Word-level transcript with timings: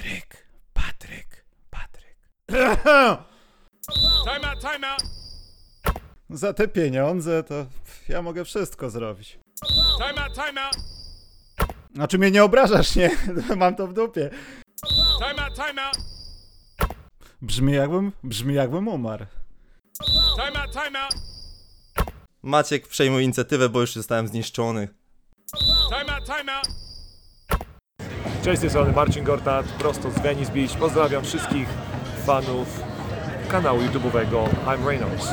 Patryk, 0.00 0.46
Patryk, 0.72 1.44
Patryk. 1.70 2.16
Time 4.24 4.44
out, 4.44 4.60
time 4.60 4.84
out. 4.84 5.02
Za 6.30 6.52
te 6.52 6.68
pieniądze 6.68 7.42
to 7.42 7.66
ja 8.08 8.22
mogę 8.22 8.44
wszystko 8.44 8.90
zrobić. 8.90 9.38
Time 9.98 10.24
out, 10.24 10.34
time 10.34 10.64
out. 10.64 10.76
Znaczy 11.94 12.18
mnie 12.18 12.30
nie 12.30 12.44
obrażasz, 12.44 12.96
nie? 12.96 13.10
Mam 13.56 13.76
to 13.76 13.86
w 13.86 13.92
dupie. 13.92 14.30
Time 15.18 15.44
out, 15.44 15.54
time 15.54 15.86
out. 15.86 15.96
Brzmi 17.42 17.72
jakbym, 17.72 18.12
brzmi 18.24 18.54
jakbym 18.54 18.88
umarł. 18.88 19.26
Time 20.36 20.62
out, 20.62 20.72
time 20.72 21.02
out. 21.04 21.14
Maciek 22.42 22.88
przejmuje 22.88 23.24
inicjatywę, 23.24 23.68
bo 23.68 23.80
już 23.80 23.94
zostałem 23.94 24.28
zniszczony. 24.28 24.88
Time 25.90 26.14
out, 26.16 26.26
time 26.26 26.56
out. 26.56 26.89
Cześć, 28.42 28.58
z 28.58 28.60
tej 28.60 28.70
strony 28.70 28.92
Marcin 28.92 29.24
Gortat, 29.24 29.66
prosto 29.66 30.10
z 30.10 30.18
Venice 30.18 30.52
Beach. 30.52 30.76
Pozdrawiam 30.78 31.24
wszystkich 31.24 31.68
fanów 32.26 32.82
kanału 33.48 33.80
YouTube'owego 33.80 34.48
I'm 34.66 34.86
Reynolds. 34.86 35.28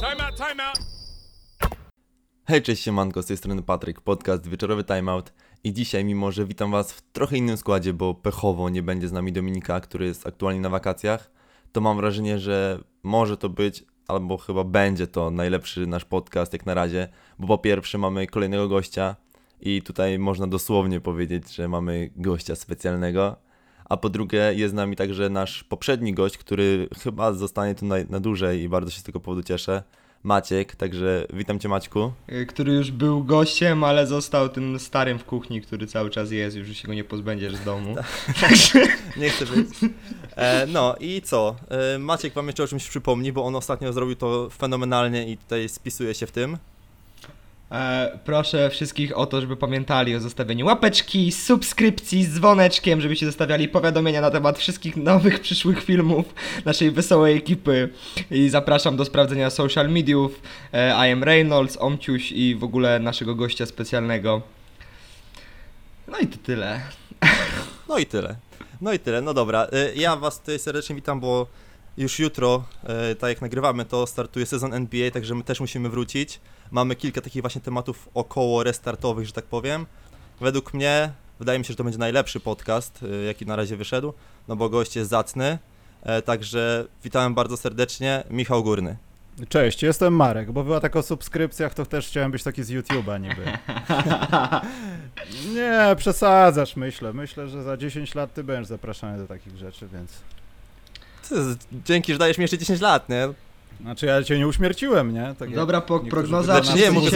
Time 0.00 0.26
out, 0.26 0.36
time 0.36 0.64
out. 0.68 0.78
Hej, 2.46 2.62
cześć 2.62 2.82
siemanko, 2.82 3.22
z 3.22 3.26
tej 3.26 3.36
strony 3.36 3.62
Patryk, 3.62 4.00
podcast 4.00 4.48
Wieczorowy 4.48 4.84
Timeout 4.84 5.32
i 5.64 5.72
dzisiaj, 5.72 6.04
mimo 6.04 6.32
że 6.32 6.44
witam 6.44 6.70
was 6.70 6.92
w 6.92 7.02
trochę 7.12 7.36
innym 7.36 7.56
składzie, 7.56 7.92
bo 7.92 8.14
pechowo 8.14 8.68
nie 8.68 8.82
będzie 8.82 9.08
z 9.08 9.12
nami 9.12 9.32
Dominika, 9.32 9.80
który 9.80 10.06
jest 10.06 10.26
aktualnie 10.26 10.60
na 10.60 10.68
wakacjach, 10.68 11.30
to 11.72 11.80
mam 11.80 11.96
wrażenie, 11.96 12.38
że 12.38 12.78
może 13.02 13.36
to 13.36 13.48
być, 13.48 13.84
albo 14.08 14.36
chyba 14.36 14.64
będzie 14.64 15.06
to 15.06 15.30
najlepszy 15.30 15.86
nasz 15.86 16.04
podcast 16.04 16.52
jak 16.52 16.66
na 16.66 16.74
razie, 16.74 17.08
bo 17.38 17.46
po 17.46 17.58
pierwsze 17.58 17.98
mamy 17.98 18.26
kolejnego 18.26 18.68
gościa 18.68 19.16
i 19.64 19.82
tutaj 19.82 20.18
można 20.18 20.46
dosłownie 20.46 21.00
powiedzieć, 21.00 21.54
że 21.54 21.68
mamy 21.68 22.10
gościa 22.16 22.56
specjalnego, 22.56 23.36
a 23.84 23.96
po 23.96 24.08
drugie 24.08 24.52
jest 24.54 24.72
z 24.72 24.74
nami 24.74 24.96
także 24.96 25.30
nasz 25.30 25.64
poprzedni 25.64 26.14
gość, 26.14 26.38
który 26.38 26.88
chyba 27.02 27.32
zostanie 27.32 27.74
tu 27.74 27.86
na, 27.86 27.96
na 28.10 28.20
dłużej 28.20 28.62
i 28.62 28.68
bardzo 28.68 28.90
się 28.90 29.00
z 29.00 29.02
tego 29.02 29.20
powodu 29.20 29.42
cieszę, 29.42 29.82
Maciek, 30.22 30.76
także 30.76 31.26
witam 31.32 31.58
Cię 31.58 31.68
Maćku. 31.68 32.12
y, 32.32 32.46
który 32.46 32.72
już 32.72 32.90
był 32.90 33.24
gościem, 33.24 33.84
ale 33.84 34.06
został 34.06 34.48
tym 34.48 34.78
starym 34.78 35.18
w 35.18 35.24
kuchni, 35.24 35.60
który 35.60 35.86
cały 35.86 36.10
czas 36.10 36.30
jest, 36.30 36.56
już 36.56 36.76
się 36.76 36.88
go 36.88 36.94
nie 36.94 37.04
pozbędziesz 37.04 37.56
z 37.56 37.64
domu. 37.64 37.96
Także 38.40 38.86
Nie 39.16 39.30
chcę 39.30 39.46
być. 39.46 39.68
E, 40.36 40.66
no 40.66 40.96
i 41.00 41.22
co? 41.22 41.56
E, 41.68 41.98
Maciek 41.98 42.34
wam 42.34 42.46
jeszcze 42.46 42.62
o 42.62 42.66
czymś 42.66 42.88
przypomni, 42.88 43.32
bo 43.32 43.44
on 43.44 43.56
ostatnio 43.56 43.92
zrobił 43.92 44.16
to 44.16 44.50
fenomenalnie 44.50 45.30
i 45.30 45.36
tutaj 45.36 45.68
spisuje 45.68 46.14
się 46.14 46.26
w 46.26 46.32
tym. 46.32 46.58
E, 47.74 48.18
proszę 48.24 48.70
wszystkich 48.70 49.18
o 49.18 49.26
to, 49.26 49.40
żeby 49.40 49.56
pamiętali 49.56 50.16
o 50.16 50.20
zostawieniu 50.20 50.66
łapeczki, 50.66 51.32
subskrypcji 51.32 52.24
z 52.24 52.34
dzwoneczkiem, 52.34 53.00
żebyście 53.00 53.26
zostawiali 53.26 53.68
powiadomienia 53.68 54.20
na 54.20 54.30
temat 54.30 54.58
wszystkich 54.58 54.96
nowych, 54.96 55.40
przyszłych 55.40 55.84
filmów 55.84 56.34
naszej 56.64 56.90
wesołej 56.90 57.36
ekipy. 57.36 57.88
I 58.30 58.48
zapraszam 58.48 58.96
do 58.96 59.04
sprawdzenia 59.04 59.50
social 59.50 59.90
mediów, 59.90 60.42
e, 60.72 61.08
I 61.08 61.12
am 61.12 61.24
Reynolds, 61.24 61.76
Omciuś 61.80 62.32
i 62.32 62.54
w 62.54 62.64
ogóle 62.64 62.98
naszego 62.98 63.34
gościa 63.34 63.66
specjalnego. 63.66 64.42
No 66.08 66.18
i 66.18 66.26
to 66.26 66.38
tyle. 66.42 66.80
No 67.88 67.98
i 67.98 68.06
tyle. 68.06 68.36
No 68.80 68.92
i 68.92 68.98
tyle, 68.98 69.20
no 69.20 69.34
dobra. 69.34 69.66
E, 69.72 69.94
ja 69.94 70.16
was 70.16 70.40
tutaj 70.40 70.58
serdecznie 70.58 70.94
witam, 70.94 71.20
bo 71.20 71.46
już 71.96 72.18
jutro, 72.18 72.64
tak 73.18 73.28
jak 73.28 73.40
nagrywamy, 73.40 73.84
to 73.84 74.06
startuje 74.06 74.46
sezon 74.46 74.74
NBA, 74.74 75.10
także 75.10 75.34
my 75.34 75.44
też 75.44 75.60
musimy 75.60 75.88
wrócić. 75.88 76.40
Mamy 76.74 76.96
kilka 76.96 77.20
takich 77.20 77.42
właśnie 77.42 77.60
tematów 77.60 78.08
około 78.14 78.62
restartowych, 78.62 79.26
że 79.26 79.32
tak 79.32 79.44
powiem. 79.44 79.86
Według 80.40 80.74
mnie, 80.74 81.12
wydaje 81.38 81.58
mi 81.58 81.64
się, 81.64 81.72
że 81.72 81.76
to 81.76 81.84
będzie 81.84 81.98
najlepszy 81.98 82.40
podcast, 82.40 83.00
e, 83.02 83.24
jaki 83.24 83.46
na 83.46 83.56
razie 83.56 83.76
wyszedł, 83.76 84.12
no 84.48 84.56
bo 84.56 84.68
gość 84.68 84.96
jest 84.96 85.10
zacny. 85.10 85.58
E, 86.02 86.22
Także 86.22 86.86
witałem 87.04 87.34
bardzo 87.34 87.56
serdecznie, 87.56 88.24
Michał 88.30 88.62
Górny. 88.62 88.96
Cześć, 89.48 89.82
jestem 89.82 90.16
Marek, 90.16 90.52
bo 90.52 90.64
była 90.64 90.80
tak 90.80 90.96
o 90.96 91.02
subskrypcjach, 91.02 91.74
to 91.74 91.86
też 91.86 92.08
chciałem 92.08 92.30
być 92.30 92.42
taki 92.42 92.64
z 92.64 92.70
YouTube'a 92.70 93.20
niby. 93.20 93.44
Nie, 95.56 95.96
przesadzasz, 95.96 96.76
myślę. 96.76 97.12
Myślę, 97.12 97.48
że 97.48 97.62
za 97.62 97.76
10 97.76 98.14
lat 98.14 98.34
ty 98.34 98.44
będziesz 98.44 98.66
zapraszany 98.66 99.18
do 99.18 99.26
takich 99.26 99.56
rzeczy, 99.56 99.88
więc... 99.92 100.12
Dzięki, 101.84 102.12
że 102.12 102.18
dajesz 102.18 102.38
mi 102.38 102.42
jeszcze 102.42 102.58
10 102.58 102.80
lat, 102.80 103.08
nie? 103.08 103.28
Znaczy 103.80 104.06
ja 104.06 104.22
cię 104.22 104.38
nie 104.38 104.48
uśmierciłem, 104.48 105.14
nie? 105.14 105.34
Tak 105.38 105.54
Dobra 105.54 105.80
po, 105.80 106.00
prognoza. 106.00 106.62
Znaczy 106.62 106.78
nie, 106.78 106.90
mówię, 106.90 107.10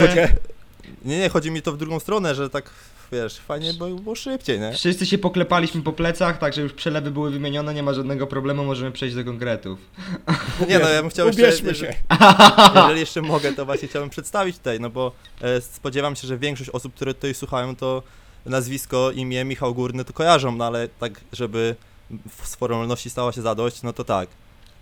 Nie, 1.05 1.19
nie, 1.19 1.29
chodzi 1.29 1.51
mi 1.51 1.61
to 1.61 1.71
w 1.71 1.77
drugą 1.77 1.99
stronę, 1.99 2.35
że 2.35 2.49
tak, 2.49 2.69
wiesz, 3.11 3.37
fajnie 3.37 3.73
było, 3.73 3.89
było 3.89 4.15
szybciej, 4.15 4.59
nie? 4.59 4.73
wszyscy 4.73 5.05
się 5.05 5.17
poklepaliśmy 5.17 5.81
po 5.81 5.93
plecach, 5.93 6.37
także 6.37 6.61
już 6.61 6.73
przelewy 6.73 7.11
były 7.11 7.31
wymienione, 7.31 7.73
nie 7.73 7.83
ma 7.83 7.93
żadnego 7.93 8.27
problemu, 8.27 8.63
możemy 8.63 8.91
przejść 8.91 9.15
do 9.15 9.23
konkretów. 9.25 9.79
Nie 10.69 10.79
no, 10.79 10.89
ja 10.89 11.01
bym 11.01 11.09
chciał 11.09 11.27
jeszcze, 11.27 11.41
jeżeli, 11.41 11.75
się. 11.75 11.93
jeżeli 12.75 12.99
jeszcze 12.99 13.21
mogę, 13.21 13.53
to 13.53 13.65
właśnie 13.65 13.87
chciałbym 13.87 14.09
przedstawić 14.09 14.57
tutaj, 14.57 14.79
no 14.79 14.89
bo 14.89 15.11
e, 15.41 15.61
spodziewam 15.61 16.15
się, 16.15 16.27
że 16.27 16.37
większość 16.37 16.69
osób, 16.69 16.93
które 16.93 17.13
tutaj 17.13 17.33
słuchają, 17.33 17.75
to 17.75 18.03
nazwisko, 18.45 19.11
imię 19.11 19.45
Michał 19.45 19.75
Górny 19.75 20.05
to 20.05 20.13
kojarzą, 20.13 20.55
no 20.55 20.65
ale 20.65 20.87
tak, 20.87 21.21
żeby 21.33 21.75
w 22.29 22.57
formalności 22.57 23.09
stała 23.09 23.31
się 23.31 23.41
zadość, 23.41 23.83
no 23.83 23.93
to 23.93 24.03
tak. 24.03 24.29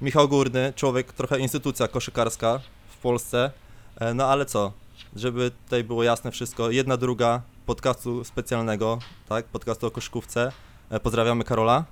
Michał 0.02 0.28
Górny, 0.30 0.74
człowiek, 0.76 1.14
trochę 1.14 1.40
instytucja 1.40 1.88
koszykarska 1.88 2.60
w 2.90 2.98
Polsce, 2.98 3.52
e, 4.00 4.14
no 4.14 4.26
ale 4.26 4.46
co, 4.46 4.72
żeby 5.16 5.52
tutaj 5.66 5.84
było 5.84 6.04
jasne 6.04 6.32
wszystko, 6.32 6.72
jedna 6.72 6.98
druga 6.98 7.42
podcastu 7.66 8.24
specjalnego, 8.24 9.00
tak, 9.30 9.46
podcastu 9.46 9.88
o 9.88 9.92
koszykówce, 9.92 10.52
e, 10.90 11.00
pozdrawiamy 11.00 11.44
Karola, 11.44 11.86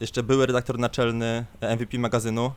jeszcze 0.00 0.22
były 0.22 0.46
redaktor 0.46 0.78
naczelny 0.78 1.44
MVP 1.60 1.98
magazynu, 1.98 2.52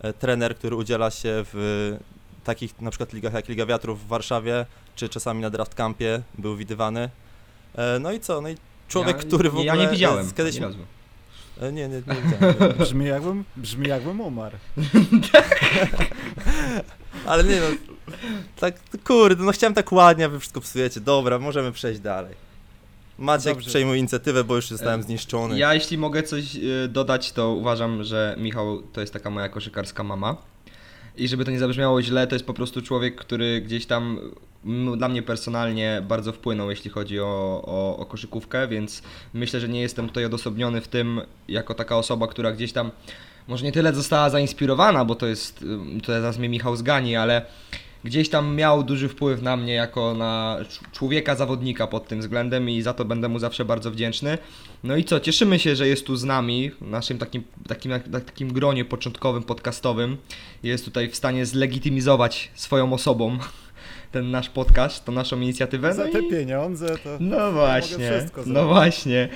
e, 0.00 0.12
trener, 0.12 0.56
który 0.56 0.76
udziela 0.76 1.10
się 1.10 1.44
w 1.52 1.96
takich 2.44 2.80
na 2.80 2.90
przykład 2.90 3.12
ligach 3.12 3.32
jak 3.32 3.48
Liga 3.48 3.66
Wiatrów 3.66 4.04
w 4.04 4.06
Warszawie, 4.06 4.66
czy 4.96 5.08
czasami 5.08 5.42
na 5.42 5.50
Draft 5.50 5.74
Campie 5.74 6.22
był 6.38 6.56
widywany. 6.56 7.10
E, 7.74 7.98
No 7.98 8.12
i 8.12 8.20
co? 8.20 8.40
No 8.40 8.48
i 8.48 8.54
człowiek, 8.88 9.16
ja, 9.16 9.22
który 9.22 9.50
w 9.50 9.54
ogóle... 9.54 9.66
Ja 9.66 9.76
nie 9.76 9.88
widziałem. 9.88 10.32
Kiedyś... 10.32 10.62
ani 10.62 10.97
E, 11.60 11.72
Nie, 11.72 11.88
nie, 11.88 12.02
nie 12.06 12.14
widziałem. 12.22 12.74
Brzmi 12.78 13.06
jakbym, 13.06 13.44
brzmi 13.56 13.88
jakbym 13.88 14.20
umarł. 14.20 14.56
Ale 17.26 17.44
nie 17.44 17.60
no, 17.60 17.66
tak 18.60 18.74
kurde, 19.04 19.44
no 19.44 19.52
chciałem 19.52 19.74
tak 19.74 19.92
ładnie, 19.92 20.24
a 20.24 20.28
wy 20.28 20.40
wszystko 20.40 20.60
psujecie. 20.60 21.00
Dobra, 21.00 21.38
możemy 21.38 21.72
przejść 21.72 22.00
dalej. 22.00 22.34
Maciek 23.18 23.54
Dobrze. 23.54 23.68
przejmuje 23.70 23.98
inicjatywę, 23.98 24.44
bo 24.44 24.56
już 24.56 24.68
zostałem 24.68 25.00
E, 25.00 25.02
zniszczony. 25.02 25.58
Ja 25.58 25.74
jeśli 25.74 25.98
mogę 25.98 26.22
coś 26.22 26.56
y, 26.56 26.88
dodać, 26.88 27.32
to 27.32 27.52
uważam, 27.52 28.04
że 28.04 28.34
Michał 28.38 28.82
to 28.82 29.00
jest 29.00 29.12
taka 29.12 29.30
moja 29.30 29.48
koszykarska 29.48 30.04
mama. 30.04 30.36
I 31.16 31.28
żeby 31.28 31.44
to 31.44 31.50
nie 31.50 31.58
zabrzmiało 31.58 32.02
źle, 32.02 32.26
to 32.26 32.34
jest 32.34 32.46
po 32.46 32.54
prostu 32.54 32.82
człowiek, 32.82 33.16
który 33.16 33.60
gdzieś 33.60 33.86
tam 33.86 34.20
dla 34.96 35.08
mnie 35.08 35.22
personalnie 35.22 36.02
bardzo 36.08 36.32
wpłynął, 36.32 36.70
jeśli 36.70 36.90
chodzi 36.90 37.20
o, 37.20 37.62
o, 37.66 37.96
o 37.96 38.06
koszykówkę, 38.06 38.68
więc 38.68 39.02
myślę, 39.34 39.60
że 39.60 39.68
nie 39.68 39.80
jestem 39.80 40.08
tutaj 40.08 40.24
odosobniony 40.24 40.80
w 40.80 40.88
tym 40.88 41.20
jako 41.48 41.74
taka 41.74 41.96
osoba, 41.96 42.26
która 42.26 42.52
gdzieś 42.52 42.72
tam 42.72 42.90
może 43.48 43.64
nie 43.64 43.72
tyle 43.72 43.92
została 43.92 44.30
zainspirowana, 44.30 45.04
bo 45.04 45.14
to 45.14 45.26
jest, 45.26 45.62
ym, 45.62 46.00
to 46.00 46.12
mnie 46.38 46.48
Michał 46.48 46.76
zgani, 46.76 47.16
ale 47.16 47.42
gdzieś 48.04 48.28
tam 48.28 48.56
miał 48.56 48.84
duży 48.84 49.08
wpływ 49.08 49.42
na 49.42 49.56
mnie 49.56 49.72
jako 49.74 50.14
na 50.14 50.56
cz- 50.60 50.90
człowieka 50.92 51.34
zawodnika 51.34 51.86
pod 51.86 52.08
tym 52.08 52.20
względem 52.20 52.70
i 52.70 52.82
za 52.82 52.94
to 52.94 53.04
będę 53.04 53.28
mu 53.28 53.38
zawsze 53.38 53.64
bardzo 53.64 53.90
wdzięczny. 53.90 54.38
No 54.84 54.96
i 54.96 55.04
co, 55.04 55.20
cieszymy 55.20 55.58
się, 55.58 55.76
że 55.76 55.88
jest 55.88 56.06
tu 56.06 56.16
z 56.16 56.24
nami, 56.24 56.70
w 56.70 56.90
naszym 56.90 57.18
takim, 57.18 57.44
takim, 57.68 57.92
takim 58.26 58.52
gronie 58.52 58.84
początkowym, 58.84 59.42
podcastowym. 59.42 60.16
Jest 60.62 60.84
tutaj 60.84 61.08
w 61.08 61.16
stanie 61.16 61.46
zlegitymizować 61.46 62.50
swoją 62.54 62.92
osobą 62.92 63.38
ten 64.12 64.30
nasz 64.30 64.48
podcast, 64.48 65.04
tą 65.04 65.12
naszą 65.12 65.40
inicjatywę. 65.40 65.94
Za 65.94 66.04
No, 66.04 66.12
te 66.12 66.20
i... 66.20 66.30
pieniądze 66.30 66.98
to... 66.98 67.16
no 67.20 67.52
właśnie, 67.52 68.10
wszystko 68.10 68.42
no 68.46 68.66
właśnie. 68.66 69.28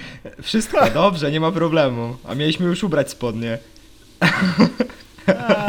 Wszystko 0.42 0.90
dobrze, 0.94 1.30
nie 1.30 1.40
ma 1.40 1.52
problemu. 1.52 2.16
A 2.28 2.34
mieliśmy 2.34 2.66
już 2.66 2.84
ubrać 2.84 3.10
spodnie. 3.10 3.58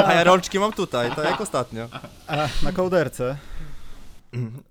A 0.08 0.14
ja 0.14 0.24
rączki 0.24 0.60
mam 0.60 0.74
tutaj, 0.74 1.16
tak 1.16 1.26
jak 1.26 1.42
ostatnio. 1.42 1.90
A, 2.28 2.48
na 2.64 2.72
kołderce. 2.72 3.38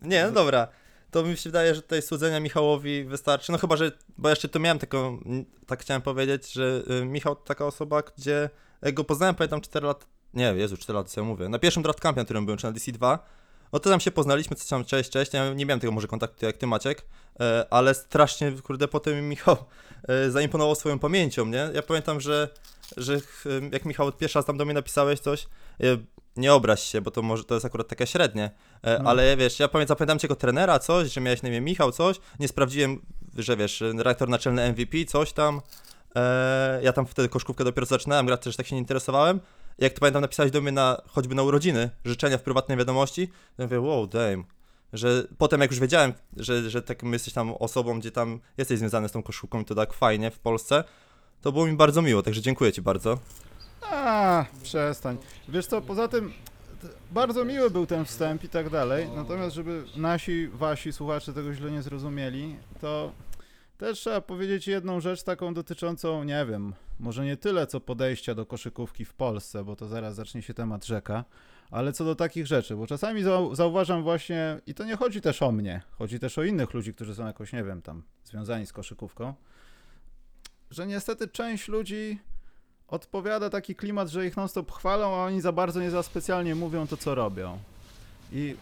Nie, 0.03 0.25
no 0.25 0.31
dobra. 0.31 0.69
To 1.11 1.23
mi 1.23 1.37
się 1.37 1.51
wydaje, 1.51 1.75
że 1.75 1.83
tutaj 1.83 2.03
słodzenia 2.03 2.41
Michałowi 2.41 3.05
wystarczy. 3.05 3.53
No 3.53 3.59
chyba, 3.59 3.77
że, 3.77 3.93
bo 4.19 4.29
jeszcze 4.29 4.49
to 4.49 4.59
miałem 4.59 4.79
taką, 4.79 5.19
tak 5.67 5.81
chciałem 5.81 6.03
powiedzieć, 6.03 6.53
że 6.53 6.83
y, 7.03 7.05
Michał 7.05 7.37
to 7.37 7.43
taka 7.43 7.67
osoba, 7.67 8.03
gdzie 8.17 8.51
jak 8.83 8.95
go 8.95 9.05
poznałem, 9.05 9.35
pamiętam 9.35 9.61
4 9.61 9.87
lata, 9.87 10.07
nie, 10.35 10.45
Jezu, 10.45 10.77
4 10.77 10.97
lata, 10.97 11.09
co 11.09 11.21
ja 11.21 11.27
mówię, 11.27 11.49
na 11.49 11.59
pierwszym 11.59 11.83
draft 11.83 12.01
campie, 12.01 12.21
na 12.21 12.25
którym 12.25 12.45
byłem, 12.45 12.59
czy 12.59 12.67
na 12.67 12.73
DC2, 12.73 13.19
no 13.73 13.79
to 13.81 13.91
tam 13.91 14.01
się 14.01 14.11
poznaliśmy, 14.11 14.57
coś 14.57 14.69
tam, 14.69 14.85
cześć, 14.85 15.11
cześć, 15.11 15.33
ja 15.33 15.55
nie 15.55 15.67
miałem 15.67 15.81
tego 15.81 15.93
może 15.93 16.07
kontaktu 16.09 16.47
jak 16.47 16.57
ty 16.57 16.67
Maciek, 16.67 17.05
e, 17.41 17.67
ale 17.71 17.95
strasznie, 17.95 18.53
kurde, 18.63 18.89
potem 18.89 19.15
mi 19.17 19.23
Michał 19.23 19.57
e, 20.09 20.31
zaimponował 20.31 20.75
swoją 20.75 20.99
pamięcią, 20.99 21.47
nie? 21.47 21.71
Ja 21.75 21.83
pamiętam, 21.83 22.21
że, 22.21 22.49
że 22.97 23.21
ch- 23.21 23.45
jak 23.73 23.85
Michał 23.85 24.13
pierwszy 24.13 24.39
raz 24.39 24.47
tam 24.47 24.57
do 24.57 24.65
mnie 24.65 24.75
napisałeś 24.75 25.21
coś, 25.21 25.43
e, 25.81 25.87
nie 26.37 26.53
obraź 26.55 26.83
się, 26.83 27.01
bo 27.01 27.11
to 27.11 27.23
może 27.23 27.45
to 27.45 27.55
jest 27.55 27.67
akurat 27.67 27.89
takie 27.89 28.07
średnie, 28.07 28.51
e, 28.83 28.99
No. 29.03 29.11
ale 29.11 29.37
wiesz, 29.37 29.61
ja 29.61 29.69
pamiętam, 29.69 29.95
zapamiętam 29.95 30.19
cię 30.19 30.27
jako 30.27 30.37
trenera, 30.37 30.79
coś, 30.79 31.13
że 31.13 31.21
miałeś 31.21 31.43
na 31.43 31.49
imię 31.49 31.61
Michał, 31.61 31.93
coś, 31.93 32.17
nie 32.41 32.49
sprawdziłem, 32.49 33.03
że 33.39 33.57
wiesz, 33.57 33.81
redaktor 33.81 34.29
naczelny 34.29 34.69
MVP, 34.73 35.05
coś 35.05 35.33
tam, 35.33 35.61
E, 36.17 36.81
ja 36.83 36.93
tam 36.93 37.07
wtedy 37.07 37.29
koszkówkę 37.29 37.65
dopiero 37.65 37.87
zaczynałem 37.87 38.27
grać, 38.27 38.43
też 38.43 38.57
tak 38.57 38.67
się 38.67 38.75
nie 38.75 38.81
interesowałem. 38.81 39.41
Jak 39.83 39.93
to 39.93 40.01
pamiętam, 40.01 40.23
napisałeś 40.23 40.53
do 40.53 40.61
mnie 40.61 40.73
na, 40.73 41.03
choćby 41.07 41.35
na 41.35 41.43
urodziny, 41.43 41.91
życzenia 42.05 42.39
w 42.39 42.43
prywatnej 42.43 42.79
wiadomości, 42.79 43.29
ja 43.59 43.65
mówię, 43.65 43.81
wow, 43.81 44.07
damn. 44.07 44.45
Że 44.93 45.25
potem 45.39 45.61
jak 45.61 45.71
już 45.71 45.81
wiedziałem, 45.81 46.13
że, 46.37 46.71
że 46.71 46.83
takim 46.83 47.13
jesteś 47.13 47.35
tam 47.35 47.55
osobą, 47.59 48.01
gdzie 48.01 48.11
tam 48.11 48.41
jesteś 48.59 48.79
związany 48.79 49.09
z 49.09 49.13
tą 49.13 49.23
koszulką 49.23 49.61
i 49.61 49.65
to 49.65 49.75
tak 49.75 49.93
fajnie 49.93 50.31
w 50.31 50.39
Polsce, 50.39 50.85
to 51.41 51.53
było 51.53 51.67
mi 51.67 51.73
bardzo 51.73 52.03
miło, 52.03 52.23
także 52.23 52.41
dziękuję 52.41 52.73
Ci 52.73 52.83
bardzo. 52.83 53.19
A, 53.91 54.45
przestań. 54.63 55.17
Wiesz 55.49 55.67
co, 55.67 55.81
poza 55.81 56.09
tym 56.09 56.33
bardzo 57.11 57.45
miły 57.45 57.71
był 57.71 57.87
ten 57.87 58.05
wstęp 58.05 58.45
i 58.45 58.49
tak 58.49 58.71
dalej, 58.71 59.09
natomiast 59.17 59.55
żeby 59.55 59.85
nasi, 59.97 60.49
wasi 60.49 60.93
słuchacze 60.93 61.33
tego 61.33 61.55
źle 61.55 61.71
nie 61.71 61.83
zrozumieli, 61.83 62.57
to 62.81 63.13
też 63.83 64.01
trzeba 64.01 64.21
powiedzieć 64.21 64.67
jedną 64.67 65.01
rzecz 65.01 65.23
taką 65.23 65.55
dotyczącą, 65.55 66.25
nie 66.25 66.47
wiem, 66.47 66.75
może 67.01 67.25
nie 67.25 67.37
tyle 67.37 67.67
co 67.67 67.81
podejścia 67.81 68.35
do 68.35 68.47
koszykówki 68.47 69.05
w 69.05 69.15
Polsce, 69.15 69.65
bo 69.65 69.77
to 69.77 69.89
zaraz 69.89 70.15
zacznie 70.15 70.43
się 70.43 70.55
temat 70.55 70.87
rzeka, 70.87 71.25
ale 71.71 71.93
co 71.93 72.05
do 72.05 72.15
takich 72.15 72.47
rzeczy, 72.47 72.77
bo 72.77 72.87
czasami 72.87 73.25
zau- 73.25 73.55
zauważam 73.55 74.03
właśnie, 74.03 74.61
i 74.67 74.75
to 74.75 74.85
nie 74.85 74.97
chodzi 74.97 75.21
też 75.21 75.43
o 75.43 75.53
mnie, 75.53 75.83
chodzi 75.99 76.19
też 76.19 76.39
o 76.39 76.43
innych 76.45 76.75
ludzi, 76.75 76.95
którzy 76.95 77.15
są 77.15 77.27
jakoś, 77.27 77.53
nie 77.53 77.65
wiem, 77.65 77.83
tam 77.83 78.03
związani 78.25 78.67
z 78.67 78.73
koszykówką, 78.73 79.35
że 80.71 80.87
niestety 80.87 81.29
część 81.29 81.69
ludzi 81.69 82.19
odpowiada 82.89 83.51
taki 83.51 83.75
klimat, 83.75 84.09
że 84.09 84.27
ich 84.27 84.37
non-stop 84.37 84.73
chwalą, 84.73 85.17
a 85.17 85.27
oni 85.27 85.41
za 85.41 85.53
bardzo 85.53 85.81
nie 85.81 85.91
za 85.91 86.03
specjalnie 86.03 86.55
mówią 86.55 86.87
to, 86.87 86.97
co 86.97 87.15
robią. 87.15 87.59
I 88.33 88.57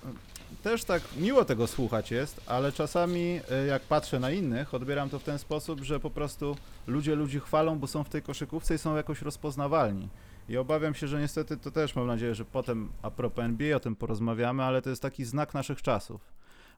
też 0.63 0.85
tak 0.85 1.03
miło 1.17 1.45
tego 1.45 1.67
słuchać 1.67 2.11
jest, 2.11 2.41
ale 2.47 2.73
czasami 2.73 3.41
y, 3.65 3.67
jak 3.67 3.83
patrzę 3.83 4.21
na 4.21 4.31
innych, 4.31 4.75
odbieram 4.75 5.11
to 5.11 5.19
w 5.19 5.23
ten 5.25 5.39
sposób, 5.39 5.81
że 5.81 6.01
po 6.01 6.11
prostu 6.11 6.57
ludzie 6.87 7.15
ludzi 7.15 7.41
chwalą, 7.41 7.79
bo 7.79 7.87
są 7.87 8.05
w 8.05 8.09
tej 8.09 8.23
koszykówce 8.23 8.75
i 8.75 8.79
są 8.79 8.97
jakoś 8.97 9.23
rozpoznawalni. 9.23 10.09
I 10.49 10.57
obawiam 10.57 10.95
się, 10.95 11.09
że 11.09 11.21
niestety 11.21 11.57
to 11.57 11.71
też 11.71 11.95
mam 11.97 12.07
nadzieję, 12.07 12.35
że 12.35 12.45
potem 12.45 12.89
a 13.03 13.11
propos 13.11 13.45
NBA 13.45 13.77
o 13.77 13.81
tym 13.81 13.97
porozmawiamy, 13.97 14.63
ale 14.65 14.83
to 14.83 14.91
jest 14.91 15.03
taki 15.03 15.25
znak 15.25 15.55
naszych 15.55 15.83
czasów. 15.83 16.21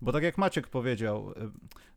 Bo 0.03 0.13
tak 0.13 0.23
jak 0.23 0.39
Maciek 0.39 0.69
powiedział, 0.69 1.35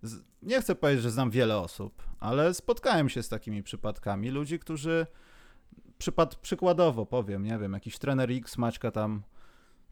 z- 0.02 0.24
nie 0.44 0.62
chcę 0.62 0.76
powiedzieć, 0.76 1.04
że 1.04 1.12
znam 1.12 1.30
wiele 1.32 1.58
osób, 1.58 2.04
ale 2.20 2.54
spotkałem 2.54 3.10
się 3.10 3.24
z 3.24 3.30
takimi 3.30 3.64
przypadkami 3.64 4.30
ludzi, 4.30 4.60
którzy 4.60 5.08
przypad, 5.98 6.36
przykładowo 6.36 7.06
powiem, 7.06 7.44
nie 7.44 7.58
wiem, 7.58 7.74
jakiś 7.74 7.98
trener 7.98 8.32
X 8.32 8.58
Maćka 8.58 8.92
tam 8.92 9.22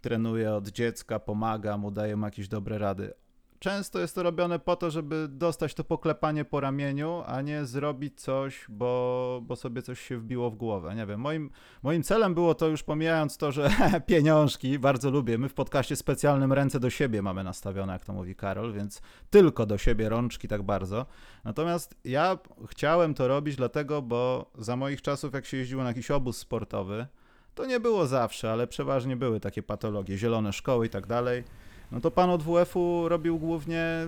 trenuje 0.03 0.53
od 0.53 0.67
dziecka, 0.67 1.19
pomaga 1.19 1.77
mu, 1.77 1.91
daje 1.91 2.15
mu 2.15 2.25
jakieś 2.25 2.47
dobre 2.47 2.77
rady. 2.77 3.13
Często 3.59 3.99
jest 3.99 4.15
to 4.15 4.23
robione 4.23 4.59
po 4.59 4.75
to, 4.75 4.91
żeby 4.91 5.27
dostać 5.29 5.73
to 5.73 5.83
poklepanie 5.83 6.45
po 6.45 6.59
ramieniu, 6.59 7.23
a 7.25 7.41
nie 7.41 7.65
zrobić 7.65 8.21
coś, 8.21 8.65
bo, 8.69 9.41
bo 9.43 9.55
sobie 9.55 9.81
coś 9.81 9.99
się 9.99 10.17
wbiło 10.17 10.51
w 10.51 10.55
głowę. 10.55 10.95
Nie 10.95 11.05
wiem, 11.05 11.19
moim, 11.19 11.49
moim 11.83 12.03
celem 12.03 12.33
było 12.33 12.55
to 12.55 12.67
już 12.67 12.83
pomijając 12.83 13.37
to, 13.37 13.51
że 13.51 13.69
pieniążki 14.05 14.79
bardzo 14.79 15.11
lubię. 15.11 15.37
My 15.37 15.49
w 15.49 15.53
podcaście 15.53 15.95
specjalnym 15.95 16.53
ręce 16.53 16.79
do 16.79 16.89
siebie 16.89 17.21
mamy 17.21 17.43
nastawione, 17.43 17.93
jak 17.93 18.05
to 18.05 18.13
mówi 18.13 18.35
Karol, 18.35 18.73
więc 18.73 19.01
tylko 19.29 19.65
do 19.65 19.77
siebie 19.77 20.09
rączki 20.09 20.47
tak 20.47 20.63
bardzo. 20.63 21.05
Natomiast 21.43 21.95
ja 22.03 22.37
chciałem 22.67 23.13
to 23.13 23.27
robić 23.27 23.55
dlatego, 23.55 24.01
bo 24.01 24.51
za 24.57 24.75
moich 24.75 25.01
czasów, 25.01 25.33
jak 25.33 25.45
się 25.45 25.57
jeździło 25.57 25.83
na 25.83 25.89
jakiś 25.89 26.11
obóz 26.11 26.37
sportowy, 26.37 27.07
to 27.55 27.65
nie 27.65 27.79
było 27.79 28.07
zawsze, 28.07 28.51
ale 28.51 28.67
przeważnie 28.67 29.15
były 29.15 29.39
takie 29.39 29.63
patologie, 29.63 30.17
zielone 30.17 30.53
szkoły 30.53 30.85
i 30.85 30.89
tak 30.89 31.07
dalej. 31.07 31.43
No 31.91 32.01
to 32.01 32.11
pan 32.11 32.29
od 32.29 32.43
WF-u 32.43 33.09
robił 33.09 33.39
głównie 33.39 34.07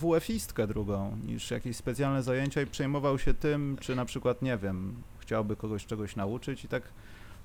WF-istkę 0.00 0.66
drugą 0.66 1.16
niż 1.26 1.50
jakieś 1.50 1.76
specjalne 1.76 2.22
zajęcia 2.22 2.62
i 2.62 2.66
przejmował 2.66 3.18
się 3.18 3.34
tym, 3.34 3.76
czy 3.80 3.96
na 3.96 4.04
przykład, 4.04 4.42
nie 4.42 4.56
wiem, 4.56 5.02
chciałby 5.18 5.56
kogoś 5.56 5.86
czegoś 5.86 6.16
nauczyć. 6.16 6.64
I 6.64 6.68
tak 6.68 6.82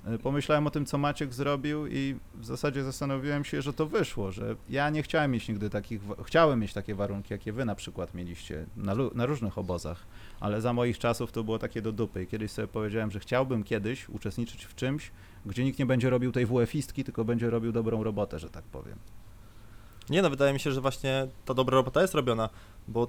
y, 0.08 0.20
pomyślałem 0.20 0.68
o 0.68 0.70
tym, 0.70 0.86
co 0.86 0.98
Maciek 0.98 1.34
zrobił 1.34 1.88
i 1.88 2.16
w 2.36 2.46
zasadzie 2.46 2.84
zastanowiłem 2.84 3.44
się, 3.44 3.62
że 3.62 3.74
to 3.74 3.86
wyszło, 3.86 4.32
że 4.32 4.56
ja 4.70 4.90
nie 4.90 5.04
chciałem 5.04 5.32
mieć 5.32 5.48
nigdy 5.48 5.70
takich, 5.70 6.02
chciałem 6.26 6.60
mieć 6.60 6.74
takie 6.74 6.96
warunki, 6.96 7.34
jakie 7.34 7.54
wy 7.54 7.66
na 7.66 7.76
przykład 7.76 8.14
mieliście 8.14 8.66
na, 8.78 8.96
na 9.16 9.26
różnych 9.26 9.58
obozach, 9.58 10.06
ale 10.44 10.62
za 10.62 10.74
moich 10.74 11.00
czasów 11.00 11.32
to 11.32 11.44
było 11.44 11.60
takie 11.60 11.82
do 11.82 11.92
dupy 11.92 12.24
i 12.24 12.28
kiedyś 12.28 12.52
sobie 12.52 12.68
powiedziałem, 12.68 13.12
że 13.12 13.20
chciałbym 13.20 13.64
kiedyś 13.64 14.10
uczestniczyć 14.10 14.66
w 14.66 14.76
czymś, 14.76 15.12
gdzie 15.46 15.64
nikt 15.64 15.80
nie 15.80 15.86
będzie 15.86 16.10
robił 16.10 16.32
tej 16.32 16.48
WF-istki, 16.48 17.04
tylko 17.04 17.26
będzie 17.26 17.50
robił 17.50 17.72
dobrą 17.72 18.04
robotę, 18.04 18.40
że 18.40 18.50
tak 18.50 18.64
powiem. 18.64 18.98
Nie 20.10 20.22
no, 20.22 20.30
wydaje 20.30 20.54
mi 20.54 20.60
się, 20.60 20.72
że 20.72 20.82
właśnie 20.82 21.28
ta 21.46 21.54
dobra 21.54 21.76
robota 21.76 22.02
jest 22.02 22.14
robiona, 22.14 22.50
bo 22.88 23.08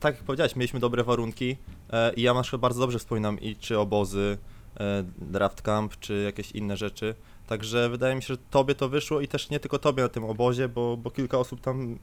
tak 0.00 0.14
jak 0.14 0.24
powiedziałeś, 0.24 0.56
mieliśmy 0.56 0.80
dobre 0.80 1.04
warunki 1.04 1.56
e, 1.90 2.12
i 2.14 2.22
ja 2.22 2.34
na 2.34 2.42
przykład 2.42 2.60
bardzo 2.60 2.80
dobrze 2.80 2.98
wspominam 2.98 3.40
i 3.40 3.56
czy 3.56 3.78
obozy, 3.78 4.38
e, 4.80 5.04
draft 5.18 5.62
camp, 5.62 5.96
czy 6.00 6.22
jakieś 6.22 6.52
inne 6.52 6.76
rzeczy. 6.76 7.14
Także 7.46 7.88
wydaje 7.88 8.14
mi 8.14 8.22
się, 8.22 8.34
że 8.34 8.38
tobie 8.50 8.74
to 8.74 8.88
wyszło 8.88 9.20
i 9.20 9.28
też 9.28 9.50
nie 9.50 9.60
tylko 9.60 9.78
tobie 9.78 10.02
na 10.02 10.08
tym 10.08 10.24
obozie, 10.24 10.68
bo, 10.68 10.96
bo 10.96 11.10
kilka 11.10 11.38
osób 11.38 11.60
tam 11.60 11.98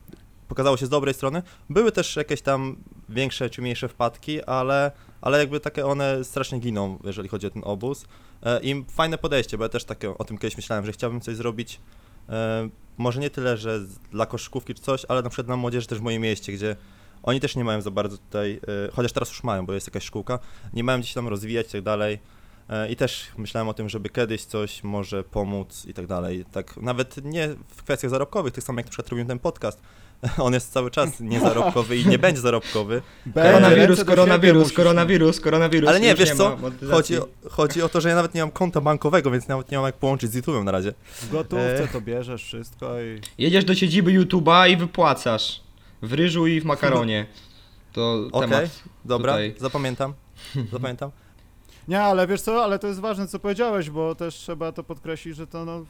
pokazało 0.54 0.78
się 0.78 0.86
z 0.86 0.90
dobrej 0.90 1.14
strony. 1.14 1.42
Były 1.70 1.92
też 1.92 2.16
jakieś 2.16 2.42
tam 2.42 2.76
większe 3.10 3.50
czy 3.50 3.62
mniejsze 3.62 3.88
wpadki, 3.88 4.44
ale, 4.44 4.92
ale 5.22 5.40
jakby 5.40 5.60
takie 5.60 5.86
one 5.86 6.24
strasznie 6.24 6.60
giną, 6.60 7.00
jeżeli 7.04 7.30
chodzi 7.30 7.48
o 7.48 7.50
ten 7.50 7.62
obóz. 7.66 8.06
E, 8.44 8.60
I 8.64 8.86
fajne 8.90 9.18
podejście, 9.18 9.58
bo 9.58 9.64
ja 9.64 9.70
też 9.70 9.86
takie, 9.86 10.18
o 10.18 10.24
tym 10.24 10.38
kiedyś 10.38 10.58
myślałem, 10.58 10.86
że 10.86 10.92
chciałbym 10.92 11.22
coś 11.22 11.36
zrobić 11.36 11.80
e, 12.30 12.70
może 12.98 13.20
nie 13.20 13.30
tyle, 13.30 13.58
że 13.58 13.80
dla 14.12 14.26
koszykówki 14.26 14.74
czy 14.74 14.82
coś, 14.82 15.06
ale 15.08 15.22
na 15.22 15.30
przykład 15.30 15.48
na 15.48 15.58
młodzieży 15.58 15.88
też 15.88 16.00
w 16.00 16.02
moim 16.02 16.22
mieście, 16.22 16.54
gdzie 16.54 16.76
oni 17.24 17.40
też 17.40 17.56
nie 17.56 17.64
mają 17.64 17.82
za 17.82 17.92
bardzo 17.92 18.18
tutaj, 18.18 18.60
e, 18.88 18.92
chociaż 18.92 19.12
teraz 19.12 19.30
już 19.30 19.44
mają, 19.44 19.66
bo 19.66 19.74
jest 19.74 19.88
jakaś 19.88 20.04
szkółka, 20.04 20.40
nie 20.74 20.84
mają 20.84 21.00
gdzieś 21.00 21.14
tam 21.14 21.28
rozwijać 21.28 21.68
i 21.68 21.72
tak 21.72 21.82
dalej. 21.82 22.20
I 22.90 22.96
też 22.96 23.28
myślałem 23.38 23.68
o 23.70 23.74
tym, 23.74 23.90
żeby 23.90 24.10
kiedyś 24.10 24.46
coś 24.46 24.84
może 24.84 25.24
pomóc 25.24 25.86
i 25.86 25.94
tak 25.94 26.08
dalej. 26.08 26.46
Tak 26.52 26.78
nawet 26.78 27.24
nie 27.24 27.50
w 27.68 27.84
kwestiach 27.84 28.12
zarobkowych, 28.12 28.54
tak 28.54 28.64
samo 28.64 28.80
jak 28.80 28.86
na 28.86 28.90
przykład 28.90 29.10
robimy 29.10 29.28
ten 29.28 29.40
podcast. 29.40 29.82
On 30.46 30.54
jest 30.54 30.72
cały 30.72 30.92
czas 30.92 31.20
niezarobkowy 31.20 31.98
i 31.98 32.08
nie 32.08 32.20
będzie 32.20 32.42
zarobkowy. 32.42 33.02
Koronawirus, 33.34 34.04
koronawirus, 34.04 34.74
koronawirus, 34.74 35.40
koronawirus. 35.40 35.90
Ale 35.90 36.00
nie, 36.00 36.16
wiesz 36.16 36.32
co? 36.32 36.50
ma 36.50 36.56
monetyzacji. 36.56 36.96
Chodzi 36.96 37.18
o, 37.18 37.50
chodzi 37.50 37.82
o 37.82 37.90
to, 37.90 38.02
że 38.02 38.10
ja 38.10 38.16
nawet 38.16 38.34
nie 38.34 38.42
mam 38.42 38.52
konta 38.52 38.82
bankowego, 38.82 39.32
więc 39.32 39.48
nawet 39.48 39.72
nie 39.72 39.78
mam 39.78 39.86
jak 39.86 39.96
połączyć 39.96 40.32
z 40.32 40.38
YouTube'em 40.38 40.64
na 40.64 40.72
razie. 40.72 40.94
W 41.22 41.32
gotówce 41.32 41.84
E. 41.84 41.88
to 41.88 42.02
bierzesz 42.02 42.44
wszystko 42.44 43.02
i... 43.02 43.22
Jedziesz 43.38 43.66
do 43.66 43.76
siedziby 43.76 44.12
YouTube'a 44.12 44.70
i 44.70 44.78
wypłacasz. 44.78 45.62
W 46.02 46.14
ryżu 46.14 46.48
i 46.48 46.62
w 46.62 46.66
makaronie. 46.66 47.26
To 47.94 48.24
Okej, 48.32 48.50
temat. 48.50 48.84
Dobra, 49.06 49.34
tutaj. 49.34 49.56
zapamiętam. 49.58 50.14
Zapamiętam. 50.72 51.12
Nie, 51.88 52.02
ale 52.02 52.28
wiesz 52.28 52.42
co, 52.42 52.64
ale 52.64 52.80
to 52.80 52.88
jest 52.88 53.00
ważne, 53.00 53.28
co 53.28 53.40
powiedziałeś, 53.40 53.90
bo 53.90 54.16
też 54.16 54.36
trzeba 54.36 54.72
to 54.72 54.84
podkreślić, 54.84 55.36
że 55.36 55.48
to 55.48 55.66
no, 55.66 55.86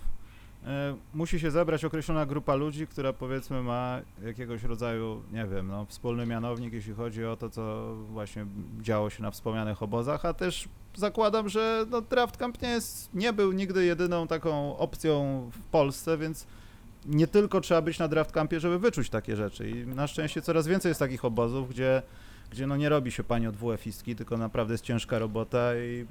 musi 1.13 1.39
się 1.39 1.51
zebrać 1.51 1.85
określona 1.85 2.25
grupa 2.25 2.55
ludzi, 2.55 2.87
która 2.87 3.13
powiedzmy 3.13 3.63
ma 3.63 4.01
jakiegoś 4.25 4.63
rodzaju, 4.63 5.23
nie 5.31 5.45
wiem, 5.45 5.67
no, 5.67 5.85
wspólny 5.85 6.25
mianownik, 6.25 6.73
jeśli 6.73 6.93
chodzi 6.93 7.25
o 7.25 7.37
to, 7.37 7.49
co 7.49 7.95
właśnie 7.95 8.45
działo 8.81 9.09
się 9.09 9.23
na 9.23 9.31
wspomnianych 9.31 9.83
obozach, 9.83 10.25
a 10.25 10.33
też 10.33 10.69
zakładam, 10.95 11.49
że 11.49 11.85
no, 11.89 12.01
Draft 12.01 12.37
Camp 12.37 12.61
nie, 12.61 12.69
jest, 12.69 13.13
nie 13.13 13.33
był 13.33 13.51
nigdy 13.51 13.85
jedyną 13.85 14.27
taką 14.27 14.77
opcją 14.77 15.49
w 15.53 15.65
Polsce, 15.65 16.17
więc 16.17 16.47
nie 17.05 17.27
tylko 17.27 17.61
trzeba 17.61 17.81
być 17.81 17.99
na 17.99 18.07
Draft 18.07 18.31
Campie, 18.31 18.59
żeby 18.59 18.79
wyczuć 18.79 19.09
takie 19.09 19.35
rzeczy 19.35 19.69
i 19.69 19.87
na 19.87 20.07
szczęście 20.07 20.41
coraz 20.41 20.67
więcej 20.67 20.89
jest 20.89 20.99
takich 20.99 21.25
obozów, 21.25 21.69
gdzie 21.69 22.01
gdzie 22.51 22.67
no 22.67 22.77
nie 22.77 22.89
robi 22.89 23.11
się 23.11 23.23
pani 23.23 23.47
od 23.47 23.55
WF-istki, 23.55 24.15
tylko 24.15 24.37
naprawdę 24.37 24.73
jest 24.73 24.83
ciężka 24.83 25.19
robota 25.19 25.75
i 25.75 26.05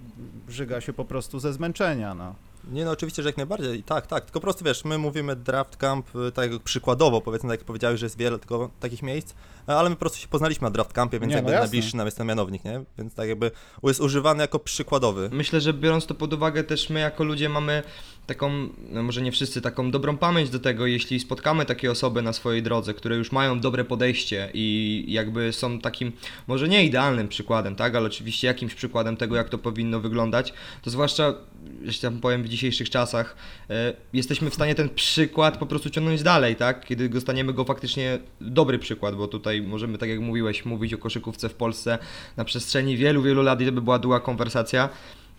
żyga 0.49 0.81
się 0.81 0.93
po 0.93 1.05
prostu 1.05 1.39
ze 1.39 1.53
zmęczenia, 1.53 2.15
no. 2.15 2.35
Nie 2.71 2.85
no, 2.85 2.91
oczywiście, 2.91 3.23
że 3.23 3.29
jak 3.29 3.37
najbardziej. 3.37 3.83
Tak, 3.83 4.07
tak. 4.07 4.25
Tylko 4.25 4.41
po 4.41 4.45
prostu 4.45 4.65
wiesz, 4.65 4.85
my 4.85 4.99
mówimy 4.99 5.37
draft 5.37 5.77
camp 5.77 6.17
y, 6.17 6.33
tak 6.33 6.53
jak 6.53 6.63
przykładowo, 6.63 7.21
powiedzmy, 7.21 7.49
tak 7.51 7.61
jak 7.61 7.67
powiedziałeś, 7.67 8.01
że 8.01 8.07
jest 8.07 8.19
wiele 8.19 8.39
tylko 8.39 8.71
takich 8.81 9.03
miejsc, 9.03 9.35
e, 9.69 9.77
ale 9.77 9.91
my 9.91 9.97
po 9.97 10.01
prostu 10.01 10.19
się 10.19 10.29
poznaliśmy 10.29 10.65
na 10.65 10.71
draft 10.71 10.93
campie, 10.93 11.21
więc 11.21 11.31
Nie, 11.31 11.35
no 11.35 11.39
jakby 11.39 11.53
jasne. 11.53 11.65
najbliższy 11.65 11.97
nam 11.97 12.07
jest 12.07 12.17
ten 12.19 12.27
mianownik, 12.27 12.65
nie? 12.65 12.85
Więc 12.99 13.15
tak 13.15 13.29
jakby 13.29 13.51
jest 13.85 14.01
używany 14.01 14.43
jako 14.43 14.59
przykładowy. 14.59 15.31
Myślę, 15.33 15.61
że 15.61 15.73
biorąc 15.73 16.07
to 16.07 16.15
pod 16.15 16.33
uwagę, 16.33 16.65
też 16.65 16.91
my 16.91 17.01
jako 17.01 17.25
ludzie 17.25 17.49
mamy 17.49 17.83
taką, 18.27 18.69
no 18.91 19.03
może 19.03 19.23
nie 19.23 19.33
wszyscy, 19.33 19.61
taką 19.61 19.91
dobrą 19.91 20.17
pamięć 20.17 20.51
do 20.51 20.59
tego, 20.59 20.87
jeśli 20.87 21.21
spotkamy 21.21 21.67
takie 21.67 21.91
osoby 21.91 22.23
na 22.23 22.33
swojej 22.33 22.63
drodze, 22.63 22.95
które 22.95 23.17
już 23.17 23.33
mają 23.33 23.61
dobre 23.61 23.85
podejście 23.85 24.51
i 24.55 25.05
jakby 25.09 25.53
są 25.53 25.79
takim, 25.79 26.13
może 26.47 26.69
nie 26.69 26.85
idealnym 26.85 27.29
przykładem, 27.29 27.77
tak, 27.77 27.95
ale 27.95 28.07
oczywiście 28.07 28.47
jakimś 28.47 28.75
przykładem 28.75 29.17
tego, 29.17 29.37
jak 29.37 29.49
to 29.49 29.59
powinno 29.59 30.01
wyglądać, 30.01 30.53
to 30.83 30.91
zwłaszcza, 30.91 31.35
jeśli 31.83 32.03
tam 32.03 32.21
powiem, 32.21 32.43
w 32.43 32.49
dzisiejszych 32.49 32.91
czasach, 32.91 33.37
e, 33.71 33.95
jesteśmy 34.13 34.51
w 34.51 34.55
stanie 34.55 34.75
ten 34.75 34.89
przykład 34.89 35.59
po 35.59 35.67
prostu 35.67 35.91
ciągnąć 35.91 36.23
dalej, 36.23 36.57
tak, 36.57 36.85
kiedy 36.85 37.09
dostaniemy 37.09 37.53
go 37.53 37.65
faktycznie 37.65 38.19
dobry 38.41 38.79
przykład, 38.79 39.17
bo 39.17 39.29
tutaj 39.29 39.63
możemy, 39.63 39.99
tak 39.99 40.09
jak 40.09 40.21
mówiłeś, 40.21 40.65
mówić 40.65 40.95
o 40.95 40.99
koszykówce 40.99 41.49
w 41.49 41.55
Polsce 41.55 41.99
na 42.37 42.45
przestrzeni 42.45 42.97
wielu, 42.97 43.23
wielu 43.23 43.43
lat 43.43 43.61
i 43.61 43.67
to 43.67 43.73
by 43.73 43.83
była 43.83 43.99
długa 43.99 44.21
konwersacja. 44.21 44.89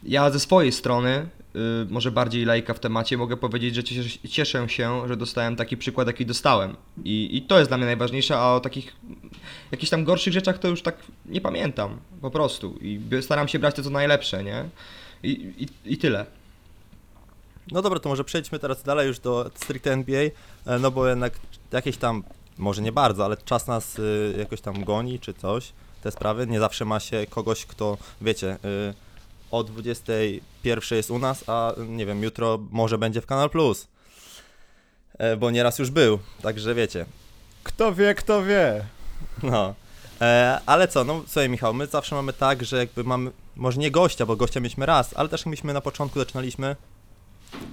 Ja 0.04 0.32
ze 0.32 0.40
swojej 0.40 0.72
strony 0.72 1.28
może 1.90 2.12
bardziej 2.12 2.46
lajka 2.46 2.74
w 2.74 2.80
temacie, 2.80 3.18
mogę 3.18 3.38
powiedzieć, 3.38 3.76
że 3.76 3.84
cieszę, 4.30 4.70
się, 4.70 5.08
że 5.08 5.18
dostałem 5.18 5.56
taki 5.56 5.78
przykład, 5.78 6.08
jaki 6.08 6.26
dostałem. 6.26 6.76
I, 7.04 7.38
I 7.38 7.42
to 7.42 7.60
jest 7.60 7.70
dla 7.70 7.78
mnie 7.78 7.86
najważniejsze, 7.86 8.38
a 8.38 8.54
o 8.54 8.60
takich 8.60 8.96
jakichś 9.72 9.90
tam 9.90 10.04
gorszych 10.04 10.34
rzeczach 10.34 10.60
to 10.60 10.68
już 10.68 10.82
tak 10.82 10.96
nie 11.26 11.42
pamiętam, 11.42 12.00
po 12.22 12.32
prostu. 12.32 12.78
I 12.82 13.00
staram 13.22 13.48
się 13.48 13.60
brać 13.60 13.76
to, 13.76 13.84
co 13.84 13.90
najlepsze, 13.90 14.44
nie? 14.44 14.66
I, 15.24 15.54
i, 15.58 15.94
i 15.94 15.98
tyle. 15.98 16.26
No 17.72 17.82
dobra, 17.82 18.00
to 18.00 18.10
może 18.10 18.24
przejdźmy 18.24 18.60
teraz 18.60 18.84
dalej 18.84 19.08
już 19.08 19.20
do 19.20 19.52
stricte 19.56 19.94
NBA, 19.94 20.22
e, 20.22 20.32
no 20.80 20.92
bo 20.92 21.08
jednak 21.08 21.34
jakieś 21.72 21.98
tam, 21.98 22.24
może 22.58 22.82
nie 22.82 22.92
bardzo, 22.92 23.26
ale 23.26 23.38
czas 23.38 23.68
nas 23.68 24.00
y, 24.00 24.36
jakoś 24.38 24.62
tam 24.62 24.84
goni 24.84 25.20
czy 25.20 25.34
coś, 25.34 25.74
te 26.04 26.12
sprawy. 26.12 26.48
Nie 26.48 26.60
zawsze 26.60 26.86
ma 26.86 27.00
się 27.00 27.26
kogoś, 27.30 27.66
kto, 27.66 27.98
wiecie, 28.22 28.58
y, 28.66 28.94
o 29.54 29.64
21 29.64 30.98
jest 30.98 31.12
u 31.12 31.20
nas, 31.20 31.44
a 31.50 31.74
nie 31.88 32.06
wiem, 32.06 32.24
jutro 32.24 32.60
może 32.72 32.98
będzie 32.98 33.22
w 33.22 33.26
Kanal 33.26 33.50
Plus. 33.50 33.88
E, 35.18 35.38
bo 35.38 35.52
nieraz 35.52 35.80
już 35.80 35.92
był, 35.92 36.20
także 36.42 36.76
wiecie. 36.76 37.06
Kto 37.64 37.94
wie, 37.94 38.16
kto 38.16 38.44
wie. 38.44 38.86
No. 39.44 39.76
E, 40.22 40.60
ale 40.66 40.88
co, 40.88 41.04
no 41.04 41.24
słuchaj 41.28 41.50
Michał, 41.50 41.74
my 41.74 41.88
zawsze 41.88 42.16
mamy 42.16 42.34
tak, 42.34 42.66
że 42.66 42.78
jakby 42.78 43.04
mamy, 43.04 43.32
może 43.56 43.80
nie 43.80 43.92
gościa, 43.92 44.26
bo 44.26 44.36
gościa 44.36 44.60
mieliśmy 44.60 44.86
raz, 44.86 45.14
ale 45.18 45.30
też 45.30 45.46
myśmy 45.46 45.74
na 45.74 45.82
początku 45.82 46.20
zaczynaliśmy, 46.20 46.76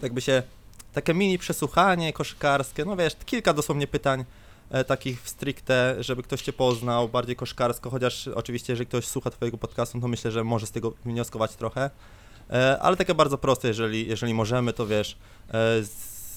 jakby 0.02 0.20
się, 0.20 0.42
takie 0.92 1.14
mini 1.14 1.38
przesłuchanie 1.38 2.12
koszykarskie, 2.12 2.84
no 2.84 2.96
wiesz, 2.96 3.16
kilka 3.26 3.52
dosłownie 3.52 3.86
pytań 3.86 4.24
takich 4.86 5.22
w 5.22 5.28
stricte, 5.28 5.96
żeby 6.00 6.22
ktoś 6.22 6.42
cię 6.42 6.52
poznał 6.52 7.08
bardziej 7.08 7.36
koszykarsko, 7.36 7.90
chociaż 7.90 8.28
oczywiście 8.28 8.72
jeżeli 8.72 8.86
ktoś 8.86 9.06
słucha 9.06 9.30
twojego 9.30 9.58
podcastu, 9.58 10.00
to 10.00 10.08
myślę, 10.08 10.30
że 10.30 10.44
może 10.44 10.66
z 10.66 10.70
tego 10.70 10.92
wnioskować 11.04 11.56
trochę, 11.56 11.90
e, 12.50 12.78
ale 12.80 12.96
takie 12.96 13.14
bardzo 13.14 13.38
proste, 13.38 13.68
jeżeli, 13.68 14.08
jeżeli 14.08 14.34
możemy, 14.34 14.72
to 14.72 14.86
wiesz, 14.86 15.16
e, 15.54 15.82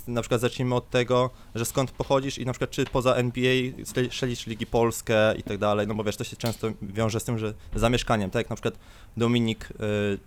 na 0.07 0.21
przykład 0.21 0.41
zacznijmy 0.41 0.75
od 0.75 0.89
tego, 0.89 1.29
że 1.55 1.65
skąd 1.65 1.91
pochodzisz 1.91 2.37
i 2.37 2.45
na 2.45 2.53
przykład 2.53 2.69
czy 2.69 2.85
poza 2.85 3.15
NBA 3.15 3.53
śle- 3.83 4.11
śledzisz 4.11 4.47
Ligi 4.47 4.65
Polskę 4.65 5.35
i 5.35 5.43
tak 5.43 5.57
dalej, 5.57 5.87
no 5.87 5.95
bo 5.95 6.03
wiesz, 6.03 6.17
to 6.17 6.23
się 6.23 6.35
często 6.35 6.67
wiąże 6.81 7.19
z 7.19 7.23
tym, 7.23 7.39
że 7.39 7.53
zamieszkaniem, 7.75 8.29
tak 8.29 8.39
jak 8.39 8.49
na 8.49 8.55
przykład 8.55 8.79
Dominik 9.17 9.69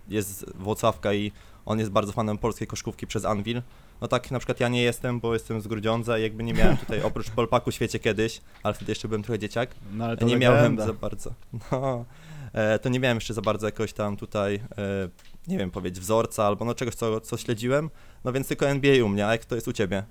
jest 0.07 0.39
z 0.39 0.45
Włocławka 0.55 1.13
i 1.13 1.31
on 1.67 1.79
jest 1.79 1.91
bardzo 1.91 2.11
fanem 2.11 2.37
polskiej 2.37 2.67
koszkówki 2.67 3.07
przez 3.07 3.25
Anvil, 3.25 3.61
no 4.01 4.07
tak 4.07 4.31
na 4.31 4.39
przykład 4.39 4.59
ja 4.59 4.67
nie 4.67 4.81
jestem, 4.81 5.19
bo 5.19 5.33
jestem 5.33 5.61
z 5.61 5.67
Grudziądza 5.67 6.19
i 6.19 6.21
jakby 6.21 6.43
nie 6.43 6.53
miałem 6.53 6.77
tutaj, 6.87 7.01
oprócz 7.01 7.29
Polpaku 7.29 7.71
w 7.71 7.73
świecie 7.73 7.99
kiedyś, 7.99 8.41
ale 8.63 8.73
wtedy 8.73 8.91
jeszcze 8.91 9.07
byłem 9.07 9.23
trochę 9.23 9.39
dzieciak, 9.39 9.75
No 9.93 10.05
ale 10.05 10.17
to 10.17 10.25
nie 10.25 10.37
miałem 10.37 10.57
legenda. 10.57 10.85
za 10.85 10.93
bardzo, 10.93 11.33
no, 11.71 12.05
e, 12.53 12.79
to 12.79 12.89
nie 12.89 12.99
miałem 12.99 13.17
jeszcze 13.17 13.33
za 13.33 13.41
bardzo 13.41 13.65
jakoś 13.65 13.93
tam 13.93 14.17
tutaj, 14.17 14.55
e, 14.55 15.09
nie 15.47 15.57
wiem, 15.57 15.71
powiedzieć 15.71 15.99
wzorca 15.99 16.43
albo 16.45 16.65
no 16.65 16.73
czegoś, 16.75 16.95
co, 16.95 17.21
co 17.21 17.37
śledziłem, 17.37 17.89
no 18.23 18.31
więc 18.33 18.47
tylko 18.47 18.67
NBA 18.67 19.05
u 19.05 19.09
mnie, 19.09 19.27
a 19.27 19.31
jak 19.31 19.45
to 19.45 19.55
jest 19.55 19.67
u 19.67 19.73
ciebie? 19.73 20.03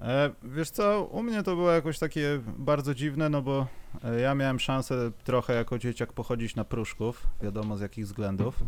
E, 0.00 0.30
wiesz 0.42 0.70
co, 0.70 1.04
u 1.04 1.22
mnie 1.22 1.42
to 1.42 1.56
było 1.56 1.70
jakoś 1.70 1.98
takie 1.98 2.40
bardzo 2.58 2.94
dziwne, 2.94 3.28
no 3.28 3.42
bo 3.42 3.66
e, 4.04 4.20
ja 4.20 4.34
miałem 4.34 4.60
szansę 4.60 5.10
trochę 5.24 5.54
jako 5.54 5.78
dzieciak 5.78 6.12
pochodzić 6.12 6.56
na 6.56 6.64
Pruszków, 6.64 7.26
wiadomo 7.42 7.76
z 7.76 7.80
jakich 7.80 8.04
względów. 8.04 8.58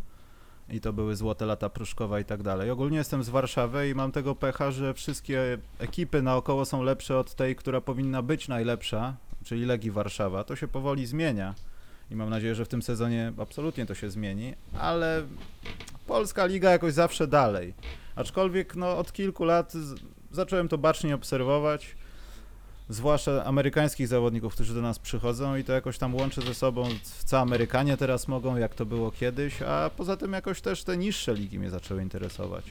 I 0.70 0.80
to 0.80 0.92
były 0.92 1.16
złote 1.16 1.46
lata 1.46 1.68
Pruszkowa 1.68 2.20
i 2.20 2.24
tak 2.24 2.42
dalej. 2.42 2.70
Ogólnie 2.70 2.98
jestem 2.98 3.24
z 3.24 3.28
Warszawy 3.28 3.88
i 3.88 3.94
mam 3.94 4.12
tego 4.12 4.34
pecha, 4.34 4.70
że 4.70 4.94
wszystkie 4.94 5.58
ekipy 5.78 6.22
naokoło 6.22 6.64
są 6.64 6.82
lepsze 6.82 7.18
od 7.18 7.34
tej, 7.34 7.56
która 7.56 7.80
powinna 7.80 8.22
być 8.22 8.48
najlepsza, 8.48 9.16
czyli 9.44 9.64
Legii 9.64 9.90
Warszawa. 9.90 10.44
To 10.44 10.56
się 10.56 10.68
powoli 10.68 11.06
zmienia 11.06 11.54
i 12.10 12.16
mam 12.16 12.30
nadzieję, 12.30 12.54
że 12.54 12.64
w 12.64 12.68
tym 12.68 12.82
sezonie 12.82 13.32
absolutnie 13.38 13.86
to 13.86 13.94
się 13.94 14.10
zmieni, 14.10 14.54
ale 14.78 15.22
Polska 16.06 16.46
Liga 16.46 16.70
jakoś 16.70 16.92
zawsze 16.92 17.26
dalej. 17.26 17.74
Aczkolwiek 18.16 18.76
no, 18.76 18.98
od 18.98 19.12
kilku 19.12 19.44
lat 19.44 19.72
zacząłem 20.30 20.68
to 20.68 20.78
bacznie 20.78 21.14
obserwować, 21.14 21.96
zwłaszcza 22.88 23.44
amerykańskich 23.44 24.08
zawodników, 24.08 24.54
którzy 24.54 24.74
do 24.74 24.82
nas 24.82 24.98
przychodzą 24.98 25.56
i 25.56 25.64
to 25.64 25.72
jakoś 25.72 25.98
tam 25.98 26.14
łączy 26.14 26.40
ze 26.40 26.54
sobą, 26.54 26.88
co 27.24 27.40
Amerykanie 27.40 27.96
teraz 27.96 28.28
mogą, 28.28 28.56
jak 28.56 28.74
to 28.74 28.86
było 28.86 29.10
kiedyś, 29.10 29.62
a 29.62 29.90
poza 29.96 30.16
tym 30.16 30.32
jakoś 30.32 30.60
też 30.60 30.84
te 30.84 30.96
niższe 30.96 31.34
ligi 31.34 31.58
mnie 31.58 31.70
zaczęły 31.70 32.02
interesować. 32.02 32.64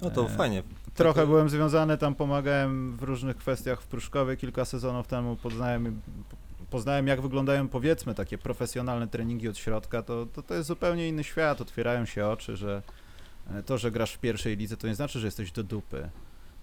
No 0.00 0.10
to 0.10 0.24
E, 0.24 0.28
fajnie. 0.28 0.62
Trochę 0.94 1.20
Tak, 1.20 1.28
byłem 1.28 1.48
związany, 1.48 1.98
tam 1.98 2.14
pomagałem 2.14 2.96
w 2.96 3.02
różnych 3.02 3.36
kwestiach 3.36 3.82
w 3.82 3.86
Pruszkowie 3.86 4.36
kilka 4.36 4.64
sezonów 4.64 5.06
temu, 5.06 5.36
poznałem, 5.36 6.00
poznałem 6.70 7.06
jak 7.06 7.20
wyglądają 7.20 7.68
powiedzmy 7.68 8.14
takie 8.14 8.38
profesjonalne 8.38 9.08
treningi 9.08 9.48
od 9.48 9.58
środka, 9.58 10.02
to, 10.02 10.26
to, 10.26 10.42
to 10.42 10.54
jest 10.54 10.68
zupełnie 10.68 11.08
inny 11.08 11.24
świat, 11.24 11.60
otwierają 11.60 12.06
się 12.06 12.26
oczy, 12.26 12.56
że 12.56 12.82
e, 13.50 13.62
to, 13.62 13.78
że 13.78 13.90
grasz 13.90 14.12
w 14.12 14.18
pierwszej 14.18 14.56
lidze, 14.56 14.76
to 14.76 14.86
nie 14.86 14.94
znaczy, 14.94 15.20
że 15.20 15.26
jesteś 15.26 15.52
do 15.52 15.62
dupy. 15.62 16.08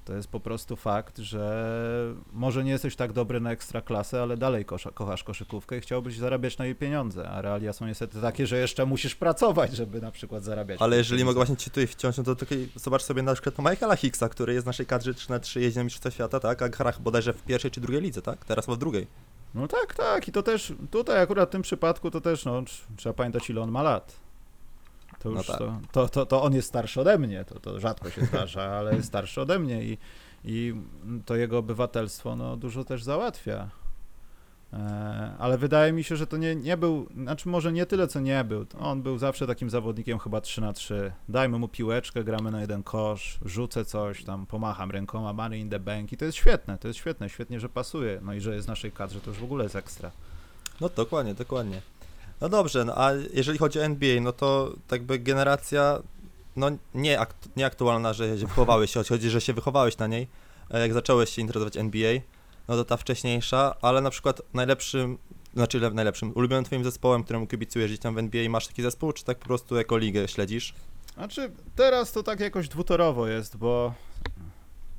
To 0.05 0.13
jest 0.13 0.27
po 0.27 0.39
prostu 0.39 0.75
fakt, 0.75 1.17
że 1.17 2.13
może 2.34 2.63
nie 2.63 2.72
jesteś 2.72 2.96
tak 2.96 3.13
dobry 3.13 3.39
na 3.39 3.51
ekstraklasę, 3.51 4.22
ale 4.22 4.38
dalej 4.38 4.65
kosza, 4.65 4.91
kochasz 4.91 5.24
koszykówkę 5.24 5.77
i 5.77 5.81
chciałbyś 5.81 6.17
zarabiać 6.17 6.58
na 6.58 6.65
jej 6.65 6.75
pieniądze, 6.75 7.29
a 7.29 7.41
realia 7.41 7.74
są 7.74 7.86
niestety 7.88 8.22
takie, 8.22 8.48
że 8.48 8.58
jeszcze 8.58 8.86
musisz 8.86 9.15
pracować, 9.15 9.75
żeby 9.75 10.01
na 10.01 10.12
przykład 10.12 10.43
zarabiać. 10.43 10.81
Ale 10.81 10.98
jeżeli 10.98 11.25
mogę 11.25 11.36
właśnie 11.36 11.58
cię 11.58 11.72
tutaj 11.72 11.88
wciąć, 11.88 12.17
no 12.17 12.24
to 12.24 12.36
taki, 12.36 12.67
zobacz 12.75 13.03
sobie 13.03 13.22
na 13.24 13.34
przykład 13.34 13.60
Michaela 13.60 13.96
Hicksa, 13.96 14.29
który 14.29 14.53
jest 14.53 14.65
w 14.65 14.67
naszej 14.67 14.86
kadrze 14.86 15.13
3 15.13 15.29
na 15.29 15.39
3 15.39 15.62
jeździ 15.62 15.77
na 15.77 15.84
Mistrzostwa 15.84 16.12
Świata, 16.12 16.39
tak? 16.39 16.62
A 16.62 16.70
gra 16.70 16.93
bodajże 17.00 17.34
w 17.34 17.43
pierwszej 17.43 17.72
czy 17.72 17.81
drugiej 17.81 18.01
lidze, 18.01 18.22
tak? 18.22 18.46
Teraz 18.46 18.65
chyba 18.65 18.75
w 18.75 18.79
drugiej. 18.79 19.08
No 19.55 19.67
tak, 19.67 19.93
tak. 19.93 20.27
I 20.27 20.31
to 20.31 20.43
też 20.43 20.74
tutaj 20.91 21.22
akurat 21.22 21.50
w 21.50 21.51
tym 21.51 21.62
przypadku 21.62 22.12
to 22.12 22.22
też, 22.22 22.46
no, 22.46 22.62
tr- 22.62 22.81
trzeba 22.98 23.13
pamiętać 23.13 23.50
ile 23.50 23.62
on 23.62 23.72
ma 23.72 23.84
lat. 23.84 24.20
To 25.24 25.30
No 25.30 25.38
już 25.38 25.48
tak. 25.48 25.58
to, 25.58 25.80
to, 25.92 26.10
to, 26.10 26.25
to 26.25 26.44
on 26.44 26.54
jest 26.54 26.68
starszy 26.68 27.01
ode 27.01 27.18
mnie, 27.18 27.46
to, 27.46 27.60
to 27.60 27.80
rzadko 27.80 28.10
się 28.10 28.25
zdarza, 28.25 28.63
ale 28.80 28.96
jest 28.96 29.08
starszy 29.08 29.42
ode 29.42 29.60
mnie 29.60 29.84
i, 29.84 29.98
i 30.46 30.75
to 31.25 31.36
jego 31.36 31.58
obywatelstwo 31.58 32.36
no, 32.36 32.58
dużo 32.58 32.84
też 32.84 33.04
załatwia. 33.04 33.70
E, 34.74 35.36
ale 35.40 35.58
wydaje 35.58 35.94
mi 35.94 36.04
się, 36.04 36.16
że 36.16 36.28
to 36.28 36.38
nie, 36.38 36.56
nie 36.56 36.78
był, 36.78 37.08
znaczy 37.16 37.50
może 37.50 37.72
nie 37.72 37.86
tyle 37.86 38.08
co 38.08 38.20
nie 38.20 38.44
był, 38.44 38.66
on 38.80 39.01
był 39.01 39.18
zawsze 39.18 39.48
takim 39.48 39.70
zawodnikiem 39.70 40.20
chyba 40.20 40.42
3 40.42 40.62
na 40.62 40.74
3 40.74 41.12
Dajmy 41.30 41.60
mu 41.60 41.68
piłeczkę, 41.68 42.24
gramy 42.24 42.51
na 42.51 42.62
jeden 42.62 42.84
kosz, 42.84 43.40
rzucę 43.46 43.86
coś, 43.86 44.24
tam 44.24 44.46
pomacham 44.46 44.92
rękoma, 44.92 45.34
money 45.34 45.60
in 45.60 45.70
the 45.70 45.80
bank 45.80 46.13
i 46.13 46.18
to 46.18 46.25
jest 46.25 46.38
świetne, 46.38 46.78
to 46.78 46.88
jest 46.88 47.00
świetne, 47.00 47.30
świetnie, 47.30 47.60
że 47.60 47.70
pasuje, 47.70 48.20
no 48.24 48.34
i 48.34 48.42
że 48.42 48.56
jest 48.56 48.66
w 48.66 48.70
naszej 48.70 48.92
kadrze, 48.92 49.22
to 49.22 49.30
już 49.30 49.40
w 49.40 49.44
ogóle 49.44 49.63
jest 49.63 49.75
ekstra. 49.75 50.12
No 50.82 50.90
dokładnie, 50.90 51.34
dokładnie. 51.34 51.82
No 52.41 52.50
dobrze, 52.50 52.86
no 52.86 52.93
a 52.98 53.12
jeżeli 53.33 53.57
chodzi 53.60 53.79
o 53.79 53.83
NBA, 53.83 54.21
no 54.21 54.31
to 54.33 54.74
tak 54.88 55.03
by 55.03 55.19
generacja, 55.19 56.00
no 56.55 56.67
nie, 56.93 57.19
akt, 57.19 57.50
nie 57.55 57.65
aktualna, 57.65 58.13
że 58.13 58.39
się 58.39 58.48
wychowałeś, 58.48 58.93
choć 58.93 59.10
chodzi, 59.10 59.29
że 59.29 59.41
się 59.41 59.53
wychowałeś 59.53 59.98
na 59.98 60.07
niej, 60.07 60.27
e, 60.71 60.79
jak 60.79 60.93
zacząłeś 60.93 61.29
się 61.29 61.41
interesować 61.41 61.77
NBA, 61.77 62.13
no 62.67 62.75
to 62.75 62.86
ta 62.86 62.98
wcześniejsza, 62.98 63.75
ale 63.81 64.01
na 64.01 64.10
przykład 64.10 64.41
najlepszym, 64.53 65.17
znaczy 65.53 65.79
le- 65.79 65.91
najlepszym, 65.91 66.31
ulubionym 66.36 66.65
twoim 66.65 66.83
zespołem, 66.83 67.24
któremu 67.24 67.48
kibicujesz 67.48 67.91
gdzieś 67.91 68.00
tam 68.00 68.15
w 68.15 68.17
NBA, 68.17 68.50
masz 68.50 68.67
taki 68.67 68.81
zespół, 68.81 69.13
czy 69.13 69.24
tak 69.24 69.38
po 69.38 69.45
prostu 69.45 69.75
jako 69.75 69.98
ligę 69.98 70.27
śledzisz? 70.27 70.74
Znaczy, 71.13 71.51
teraz 71.75 72.12
to 72.12 72.24
tak 72.24 72.39
jakoś 72.39 72.67
dwutorowo 72.69 73.27
jest, 73.27 73.57
bo 73.57 73.93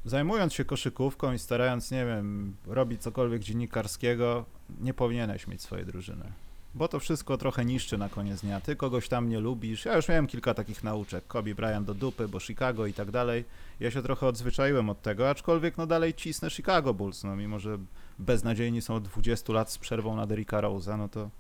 zajmując 0.05 0.53
się 0.53 0.65
koszykówką 0.65 1.33
i 1.33 1.39
starając, 1.39 1.91
nie 1.91 2.07
wiem, 2.07 2.57
robić 2.67 3.03
cokolwiek 3.03 3.43
dziennikarskiego, 3.43 4.45
nie 4.81 4.95
powinieneś 4.95 5.47
mieć 5.47 5.63
swojej 5.63 5.87
drużyny. 5.87 6.33
Bo 6.75 6.89
to 6.89 7.01
wszystko 7.01 7.39
trochę 7.39 7.65
niszczy 7.65 7.99
na 7.99 8.09
koniec 8.09 8.41
dnia. 8.41 8.61
Ty 8.61 8.77
kogoś 8.77 9.09
tam 9.09 9.29
nie 9.29 9.41
lubisz. 9.41 9.85
Ja 9.85 9.97
już 9.97 10.09
miałem 10.09 10.27
kilka 10.27 10.55
takich 10.55 10.85
nauczek. 10.85 11.27
Kobe 11.27 11.55
Bryant 11.55 11.87
do 11.87 11.95
dupy, 11.95 12.29
bo 12.29 12.41
Chicago 12.41 12.87
i 12.87 12.93
tak 12.93 13.11
dalej. 13.11 13.45
Ja 13.81 13.91
się 13.91 14.03
trochę 14.03 14.27
odzwyczaiłem 14.27 14.91
od 14.91 15.03
tego, 15.03 15.31
aczkolwiek 15.31 15.79
no 15.79 15.87
dalej 15.87 16.15
cisnę 16.15 16.51
Chicago 16.51 16.95
Bulls, 16.95 17.25
no 17.25 17.37
mimo, 17.37 17.59
że 17.59 17.79
beznadziejni 18.19 18.83
są 18.83 18.95
od 18.95 19.03
20 19.03 19.53
lat 19.53 19.71
z 19.71 19.79
przerwą 19.79 20.17
na 20.17 20.27
Derricka 20.27 20.61
Rose'a, 20.61 20.99
no 20.99 21.09
to, 21.09 21.31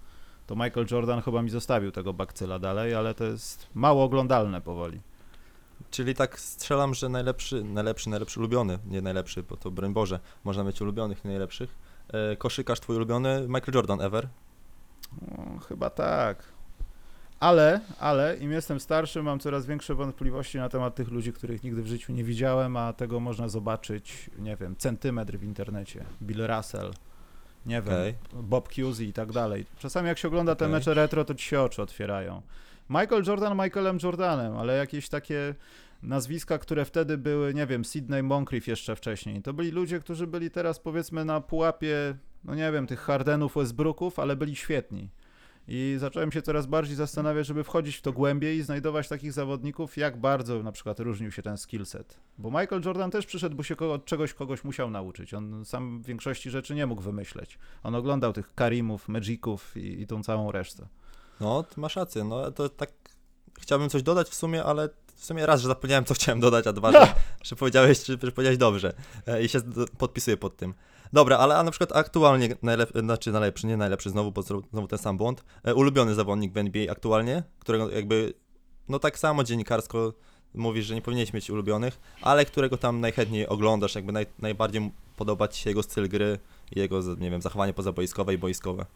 to 0.46 0.54
Michael 0.54 0.86
Jordan 0.90 1.22
chyba 1.22 1.42
mi 1.42 1.50
zostawił 1.50 1.92
tego 1.92 2.12
bakcyla 2.12 2.58
dalej, 2.58 2.94
ale 2.94 3.14
to 3.14 3.24
jest 3.24 3.66
mało 3.74 4.04
oglądalne 4.04 4.60
powoli. 4.60 5.00
Czyli 5.90 6.14
tak 6.14 6.40
strzelam, 6.40 6.94
że 6.94 7.08
najlepszy, 7.08 7.64
najlepszy, 7.64 8.10
najlepszy 8.10 8.40
ulubiony, 8.40 8.78
nie 8.86 9.02
najlepszy, 9.02 9.42
bo 9.42 9.56
to 9.56 9.70
broń 9.70 9.92
Boże, 9.92 10.20
można 10.44 10.64
mieć 10.64 10.80
ulubionych 10.80 11.24
i 11.24 11.28
najlepszych. 11.28 11.78
E, 12.08 12.36
koszykarz 12.36 12.80
twój 12.80 12.96
ulubiony, 12.96 13.40
Michael 13.48 13.74
Jordan 13.74 14.00
ever? 14.00 14.28
No, 15.20 15.58
chyba 15.58 15.90
tak. 15.90 16.52
Ale, 17.40 17.80
ale 18.00 18.36
im 18.36 18.52
jestem 18.52 18.80
starszy, 18.80 19.22
mam 19.22 19.38
coraz 19.38 19.66
większe 19.66 19.94
wątpliwości 19.94 20.58
na 20.58 20.68
temat 20.68 20.94
tych 20.94 21.08
ludzi, 21.08 21.32
których 21.32 21.64
nigdy 21.64 21.82
w 21.82 21.86
życiu 21.86 22.12
nie 22.12 22.24
widziałem, 22.24 22.76
a 22.76 22.92
tego 22.92 23.20
można 23.20 23.48
zobaczyć, 23.48 24.30
nie 24.38 24.56
wiem, 24.56 24.76
centymetr 24.76 25.38
w 25.38 25.44
internecie. 25.44 26.04
Bill 26.22 26.46
Russell, 26.46 26.90
nie 27.66 27.82
wiem, 27.82 27.94
Okej. 27.94 28.14
Bob 28.32 28.68
Cousy 28.74 29.04
i 29.04 29.12
tak 29.12 29.32
dalej. 29.32 29.66
Czasami 29.78 30.08
jak 30.08 30.18
się 30.18 30.28
ogląda 30.28 30.54
te 30.54 30.64
Okej. 30.64 30.72
mecze 30.72 30.94
retro, 30.94 31.24
to 31.24 31.34
ci 31.34 31.44
się 31.48 31.60
oczy 31.60 31.82
otwierają. 31.82 32.42
Michael 32.90 33.24
Jordan 33.26 33.58
Michaelem 33.58 33.98
Jordanem, 34.02 34.56
ale 34.56 34.76
jakieś 34.76 35.08
takie 35.08 35.54
nazwiska, 36.02 36.58
które 36.58 36.84
wtedy 36.84 37.18
były, 37.18 37.54
nie 37.54 37.66
wiem, 37.66 37.84
Sydney 37.84 38.22
Moncrief 38.22 38.66
jeszcze 38.66 38.96
wcześniej. 38.96 39.42
To 39.42 39.52
byli 39.52 39.70
ludzie, 39.70 40.00
którzy 40.00 40.26
byli 40.26 40.50
teraz 40.50 40.80
powiedzmy 40.80 41.24
na 41.24 41.40
pułapie, 41.40 42.14
no 42.44 42.54
nie 42.54 42.72
wiem, 42.72 42.86
tych 42.86 43.00
Hardenów, 43.00 43.54
Westbrooków, 43.54 44.18
ale 44.18 44.36
byli 44.36 44.56
świetni. 44.56 45.10
I 45.68 45.96
zacząłem 45.98 46.32
się 46.32 46.42
coraz 46.42 46.66
bardziej 46.66 46.96
zastanawiać, 46.96 47.46
żeby 47.46 47.64
wchodzić 47.64 47.96
w 47.96 48.02
to 48.02 48.12
głębiej 48.12 48.58
i 48.58 48.62
znajdować 48.62 49.08
takich 49.08 49.32
zawodników, 49.32 49.96
jak 49.96 50.20
bardzo 50.20 50.62
na 50.62 50.72
przykład 50.72 51.00
różnił 51.00 51.30
się 51.30 51.42
ten 51.42 51.56
skillset. 51.56 52.20
Bo 52.38 52.50
Michael 52.50 52.82
Jordan 52.84 53.10
też 53.10 53.26
przyszedł, 53.26 53.56
bo 53.56 53.62
się 53.62 53.76
od 53.76 54.04
czegoś 54.04 54.34
kogoś 54.34 54.64
musiał 54.64 54.90
nauczyć. 54.90 55.34
On 55.34 55.64
sam 55.64 56.02
większości 56.02 56.50
rzeczy 56.50 56.74
nie 56.74 56.86
mógł 56.86 57.02
wymyśleć. 57.02 57.58
On 57.82 57.94
oglądał 57.94 58.32
tych 58.32 58.54
Karimów, 58.54 59.08
Magiców 59.08 59.76
i, 59.76 60.00
i 60.00 60.06
tą 60.06 60.22
całą 60.22 60.52
resztę. 60.52 60.86
No, 61.40 61.64
masz 61.76 61.96
rację, 61.96 62.24
no 62.24 62.50
to 62.50 62.68
tak 62.68 62.90
chciałbym 63.60 63.88
coś 63.88 64.02
dodać 64.02 64.28
w 64.28 64.34
sumie, 64.34 64.64
ale 64.64 64.88
w 65.22 65.24
sumie 65.24 65.46
raz, 65.46 65.60
że 65.60 65.68
zapomniałem 65.68 66.04
co 66.04 66.14
chciałem 66.14 66.40
dodać, 66.40 66.66
a 66.66 66.72
dwa, 66.72 66.92
że, 66.92 67.14
że 67.42 67.56
powiedziałeś, 67.56 68.04
że, 68.04 68.16
że 68.22 68.32
powiedziałeś 68.32 68.58
dobrze 68.58 68.94
e, 69.26 69.42
i 69.42 69.48
się 69.48 69.58
podpisuję 69.98 70.36
pod 70.36 70.56
tym. 70.56 70.74
Dobra, 71.12 71.38
ale 71.38 71.56
a 71.56 71.62
na 71.62 71.70
przykład 71.70 71.96
aktualnie 71.96 72.56
najlepszy, 72.62 73.00
znaczy 73.00 73.32
najlepszy, 73.32 73.66
nie 73.66 73.76
najlepszy 73.76 74.10
znowu, 74.10 74.32
bo 74.32 74.42
znowu 74.42 74.88
ten 74.88 74.98
sam 74.98 75.16
błąd, 75.16 75.44
e, 75.64 75.74
ulubiony 75.74 76.14
zawodnik 76.14 76.52
w 76.52 76.56
NBA 76.56 76.92
aktualnie, 76.92 77.42
którego 77.58 77.90
jakby, 77.90 78.32
no 78.88 78.98
tak 78.98 79.18
samo 79.18 79.44
dziennikarsko 79.44 80.12
mówisz, 80.54 80.86
że 80.86 80.94
nie 80.94 81.02
powinieneś 81.02 81.32
mieć 81.32 81.50
ulubionych, 81.50 82.00
ale 82.22 82.44
którego 82.44 82.76
tam 82.76 83.00
najchętniej 83.00 83.48
oglądasz, 83.48 83.94
jakby 83.94 84.12
naj, 84.12 84.26
najbardziej 84.38 84.92
podoba 85.16 85.48
ci 85.48 85.62
się 85.62 85.70
jego 85.70 85.82
styl 85.82 86.08
gry 86.08 86.38
i 86.76 86.78
jego, 86.78 87.00
nie 87.18 87.30
wiem, 87.30 87.42
zachowanie 87.42 87.72
pozaboiskowe 87.72 88.34
i 88.34 88.38
boiskowe. 88.38 88.86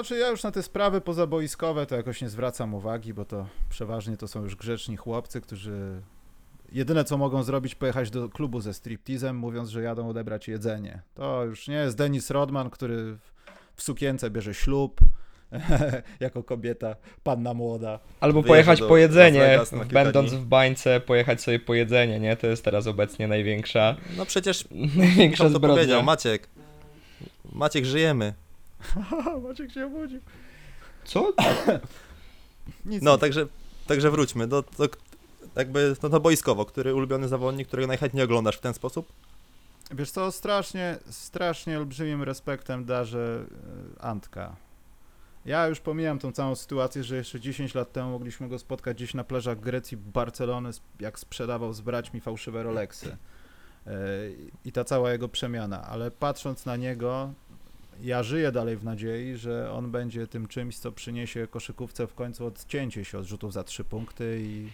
Znaczy 0.00 0.18
ja 0.18 0.28
już 0.28 0.42
na 0.42 0.50
te 0.50 0.62
sprawy 0.62 1.00
pozaboiskowe 1.00 1.86
to 1.86 1.96
jakoś 1.96 2.22
nie 2.22 2.28
zwracam 2.28 2.74
uwagi, 2.74 3.14
bo 3.14 3.24
to 3.24 3.46
przeważnie 3.70 4.16
to 4.16 4.28
są 4.28 4.42
już 4.42 4.56
grzeczni 4.56 4.96
chłopcy, 4.96 5.40
którzy 5.40 6.02
jedyne 6.72 7.04
co 7.04 7.18
mogą 7.18 7.42
zrobić 7.42 7.74
pojechać 7.74 8.10
do 8.10 8.28
klubu 8.28 8.60
ze 8.60 8.74
striptizem, 8.74 9.36
mówiąc, 9.36 9.68
że 9.68 9.82
jadą 9.82 10.08
odebrać 10.08 10.48
jedzenie. 10.48 11.02
To 11.14 11.44
już 11.44 11.68
nie 11.68 11.74
jest 11.74 11.96
Dennis 11.96 12.30
Rodman, 12.30 12.70
który 12.70 13.16
w, 13.76 13.82
sukience 13.82 14.30
bierze 14.30 14.54
ślub 14.54 15.00
jako 16.20 16.42
kobieta, 16.42 16.96
panna 17.22 17.54
młoda. 17.54 17.98
Albo 18.20 18.42
pojechać 18.42 18.80
do 18.80 18.88
po 18.88 18.96
jedzenie, 18.96 19.58
będąc 19.92 20.32
w 20.32 20.44
bańce, 20.44 21.00
pojechać 21.00 21.42
sobie 21.42 21.58
po 21.58 21.74
jedzenie, 21.74 22.20
nie? 22.20 22.36
To 22.36 22.46
jest 22.46 22.64
teraz 22.64 22.86
obecnie 22.86 23.28
największa, 23.28 23.96
No 24.16 24.26
przecież 24.26 24.64
największa 24.96 25.44
Kto 25.44 25.52
to 25.52 25.60
powiedział? 25.60 25.84
zbrodnia. 25.84 26.02
Maciek. 26.02 26.48
Maciek, 27.52 27.84
żyjemy. 27.84 28.34
Maciek 29.48 29.72
się 29.72 29.86
obudził. 29.86 30.20
Co? 31.04 31.32
Nic 32.84 33.02
No, 33.02 33.18
także, 33.18 33.46
także 33.86 34.10
wróćmy 34.10 34.46
do, 34.46 34.64
do 34.78 34.88
jakby 35.56 35.96
no 36.02 36.08
to 36.08 36.20
boiskowo, 36.20 36.64
który 36.64 36.94
ulubiony 36.94 37.28
zawodnik, 37.28 37.68
którego 37.68 37.88
najchętniej 37.88 38.24
oglądasz 38.24 38.56
w 38.56 38.60
ten 38.60 38.74
sposób? 38.74 39.12
Wiesz 39.90 40.10
co, 40.10 40.32
strasznie, 40.32 40.98
strasznie 41.10 41.78
olbrzymim 41.78 42.22
respektem 42.22 42.84
darzę 42.84 43.44
e, 43.98 44.02
Antka. 44.02 44.56
Ja 45.44 45.66
już 45.66 45.80
pomijam 45.80 46.18
tą 46.18 46.32
całą 46.32 46.54
sytuację, 46.54 47.04
że 47.04 47.16
jeszcze 47.16 47.40
10 47.40 47.74
lat 47.74 47.92
temu 47.92 48.10
mogliśmy 48.10 48.48
go 48.48 48.58
spotkać 48.58 48.96
gdzieś 48.96 49.14
na 49.14 49.24
plażach 49.24 49.60
Grecji, 49.60 49.96
Barcelony, 49.96 50.70
jak 51.00 51.18
sprzedawał 51.18 51.72
z 51.72 51.80
braćmi 51.80 52.20
fałszywe 52.20 52.62
Rolexy. 52.62 53.16
E, 53.86 53.90
I 54.64 54.72
ta 54.72 54.84
cała 54.84 55.12
jego 55.12 55.28
przemiana. 55.28 55.82
Ale 55.82 56.10
patrząc 56.10 56.66
na 56.66 56.76
niego, 56.76 57.32
ja 58.02 58.22
żyję 58.22 58.52
dalej 58.52 58.76
w 58.76 58.84
nadziei, 58.84 59.36
że 59.36 59.72
on 59.72 59.90
będzie 59.90 60.26
tym 60.26 60.46
czymś, 60.48 60.78
co 60.78 60.92
przyniesie 60.92 61.46
koszykówce 61.46 62.06
w 62.06 62.14
końcu 62.14 62.46
odcięcie 62.46 63.04
się 63.04 63.18
od 63.18 63.24
rzutów 63.26 63.52
za 63.52 63.64
trzy 63.64 63.84
punkty 63.84 64.40
i 64.42 64.68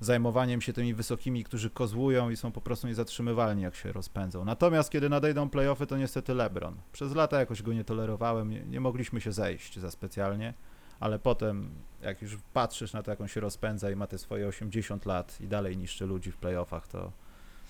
zajmowaniem 0.00 0.60
się 0.60 0.72
tymi 0.72 0.94
wysokimi, 0.94 1.44
którzy 1.44 1.70
kozłują 1.70 2.30
i 2.30 2.36
są 2.36 2.52
po 2.52 2.60
prostu 2.60 2.86
niezatrzymywalni, 2.86 3.62
jak 3.62 3.74
się 3.74 3.92
rozpędzą. 3.92 4.44
Natomiast 4.44 4.90
kiedy 4.90 5.08
nadejdą 5.08 5.50
playoffy, 5.50 5.86
to 5.86 5.96
niestety 5.96 6.34
LeBron. 6.34 6.74
Przez 6.92 7.14
lata 7.14 7.40
jakoś 7.40 7.62
go 7.62 7.72
nie 7.72 7.84
tolerowałem, 7.84 8.50
nie, 8.50 8.60
nie 8.60 8.80
mogliśmy 8.80 9.20
się 9.20 9.32
zejść 9.32 9.78
za 9.78 9.90
specjalnie, 9.90 10.54
ale 11.00 11.18
potem, 11.18 11.70
jak 12.02 12.22
już 12.22 12.36
patrzysz 12.52 12.92
na 12.92 13.02
to, 13.02 13.10
jak 13.10 13.20
on 13.20 13.28
się 13.28 13.40
rozpędza 13.40 13.90
i 13.90 13.96
ma 13.96 14.06
te 14.06 14.18
swoje 14.18 14.48
80 14.48 15.06
lat 15.06 15.40
i 15.40 15.48
dalej 15.48 15.76
niszczy 15.76 16.06
ludzi 16.06 16.32
w 16.32 16.36
playoffach, 16.36 16.88
to 16.88 17.12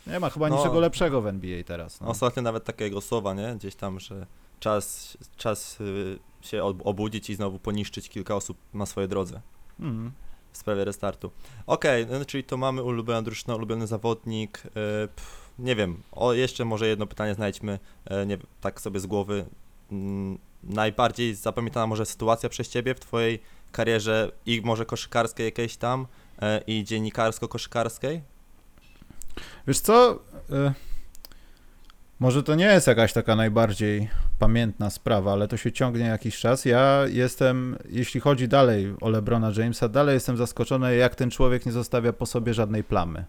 nie 0.06 0.20
ma 0.20 0.30
chyba 0.30 0.48
No. 0.48 0.56
niczego 0.56 0.80
lepszego 0.80 1.20
w 1.22 1.26
NBA 1.26 1.64
teraz. 1.64 2.00
No. 2.00 2.08
Ostatnio 2.08 2.42
nawet 2.42 2.64
takiego 2.64 3.00
słowa, 3.00 3.34
nie? 3.34 3.54
Gdzieś 3.56 3.74
tam, 3.74 4.00
że 4.00 4.26
czas, 4.60 5.16
czas 5.36 5.80
y, 5.80 6.18
się 6.40 6.64
ob- 6.64 6.82
obudzić 6.86 7.30
i 7.30 7.34
znowu 7.34 7.58
poniszczyć 7.58 8.08
kilka 8.08 8.36
osób 8.36 8.58
na 8.74 8.86
swojej 8.86 9.08
drodze 9.08 9.40
Mhm. 9.80 10.12
w 10.52 10.58
sprawie 10.58 10.84
restartu. 10.84 11.30
Okej, 11.66 12.06
no, 12.06 12.24
czyli 12.24 12.44
to 12.44 12.56
mamy 12.56 12.82
ulubiona 12.82 13.22
drużyna, 13.22 13.54
ulubiony 13.54 13.86
zawodnik. 13.86 14.62
y, 14.66 14.70
pff, 15.08 15.50
nie 15.58 15.76
wiem, 15.76 16.02
o 16.12 16.32
jeszcze 16.32 16.64
może 16.64 16.86
jedno 16.88 17.06
pytanie 17.06 17.34
znajdźmy, 17.34 17.78
y, 18.22 18.26
nie, 18.26 18.38
tak 18.60 18.80
sobie 18.80 19.00
z 19.00 19.06
głowy. 19.06 19.44
Mm, 19.92 20.38
najbardziej 20.62 21.34
zapamiętana 21.34 21.86
może 21.86 22.06
sytuacja 22.06 22.48
przez 22.48 22.68
ciebie 22.68 22.94
w 22.94 23.00
twojej 23.00 23.42
karierze 23.72 24.32
i 24.46 24.60
może 24.64 24.86
koszykarskiej 24.86 25.44
jakiejś 25.44 25.76
tam 25.76 26.06
i 26.66 26.84
dziennikarsko-koszykarskiej? 26.84 28.20
Wiesz 29.66 29.80
co? 29.80 30.18
Może 32.20 32.42
to 32.42 32.54
nie 32.54 32.64
jest 32.64 32.86
jakaś 32.86 33.12
taka 33.12 33.36
najbardziej 33.36 34.08
pamiętna 34.38 34.90
sprawa, 34.90 35.32
ale 35.32 35.48
to 35.48 35.56
się 35.56 35.72
ciągnie 35.72 36.04
jakiś 36.04 36.38
czas. 36.38 36.64
Ja 36.64 37.00
jestem, 37.06 37.76
jeśli 37.88 38.20
chodzi 38.20 38.48
dalej 38.48 38.94
o 39.00 39.08
LeBrona 39.08 39.52
Jamesa, 39.56 39.88
dalej 39.88 40.14
jestem 40.14 40.36
zaskoczony, 40.36 40.96
jak 40.96 41.14
ten 41.14 41.30
człowiek 41.30 41.66
nie 41.66 41.72
zostawia 41.72 42.12
po 42.12 42.26
sobie 42.26 42.54
żadnej 42.54 42.84
plamy. 42.84 43.24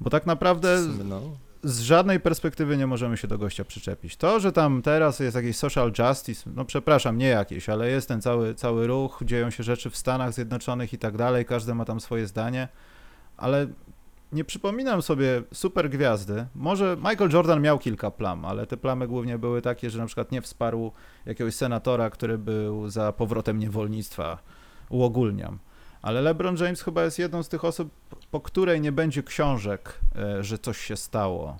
Bo 0.00 0.10
tak 0.10 0.26
naprawdę 0.26 0.78
no. 1.04 1.22
z 1.62 1.80
żadnej 1.80 2.20
perspektywy 2.20 2.76
nie 2.76 2.86
możemy 2.86 3.16
się 3.16 3.28
do 3.28 3.38
gościa 3.38 3.64
przyczepić. 3.64 4.16
To, 4.16 4.40
że 4.40 4.52
tam 4.52 4.82
teraz 4.82 5.20
jest 5.20 5.36
jakiś 5.36 5.56
social 5.56 5.92
justice, 5.98 6.50
no 6.54 6.64
przepraszam, 6.64 7.18
nie 7.18 7.28
jakieś, 7.28 7.68
ale 7.68 7.90
jest 7.90 8.08
ten 8.08 8.22
cały, 8.22 8.54
cały 8.54 8.86
ruch, 8.86 9.20
dzieją 9.24 9.50
się 9.50 9.62
rzeczy 9.62 9.90
w 9.90 9.96
Stanach 9.96 10.32
Zjednoczonych 10.32 10.92
i 10.92 10.98
tak 10.98 11.16
dalej, 11.16 11.44
każdy 11.44 11.74
ma 11.74 11.84
tam 11.84 12.00
swoje 12.00 12.26
zdanie, 12.26 12.68
ale 13.36 13.66
nie 14.32 14.44
przypominam 14.44 15.02
sobie 15.02 15.42
super 15.54 15.90
gwiazdy. 15.90 16.46
Może 16.54 16.96
Michael 16.96 17.30
Jordan 17.30 17.62
miał 17.62 17.78
kilka 17.78 18.10
plam, 18.10 18.44
ale 18.44 18.66
te 18.66 18.76
plamy 18.76 19.08
głównie 19.08 19.38
były 19.38 19.62
takie, 19.62 19.90
że 19.90 19.98
na 19.98 20.06
przykład 20.06 20.32
nie 20.32 20.42
wsparł 20.42 20.92
jakiegoś 21.26 21.54
senatora, 21.54 22.10
który 22.10 22.38
był 22.38 22.88
za 22.88 23.12
powrotem 23.12 23.58
niewolnictwa. 23.58 24.38
Uogólniam. 24.88 25.58
Ale 26.02 26.22
LeBron 26.22 26.56
James 26.56 26.82
chyba 26.82 27.04
jest 27.04 27.18
jedną 27.18 27.42
z 27.42 27.48
tych 27.48 27.64
osób, 27.64 27.90
po 28.30 28.40
której 28.40 28.80
nie 28.80 28.92
będzie 28.92 29.22
książek, 29.22 30.00
e, 30.16 30.44
że 30.44 30.58
coś 30.58 30.78
się 30.78 30.96
stało, 30.96 31.56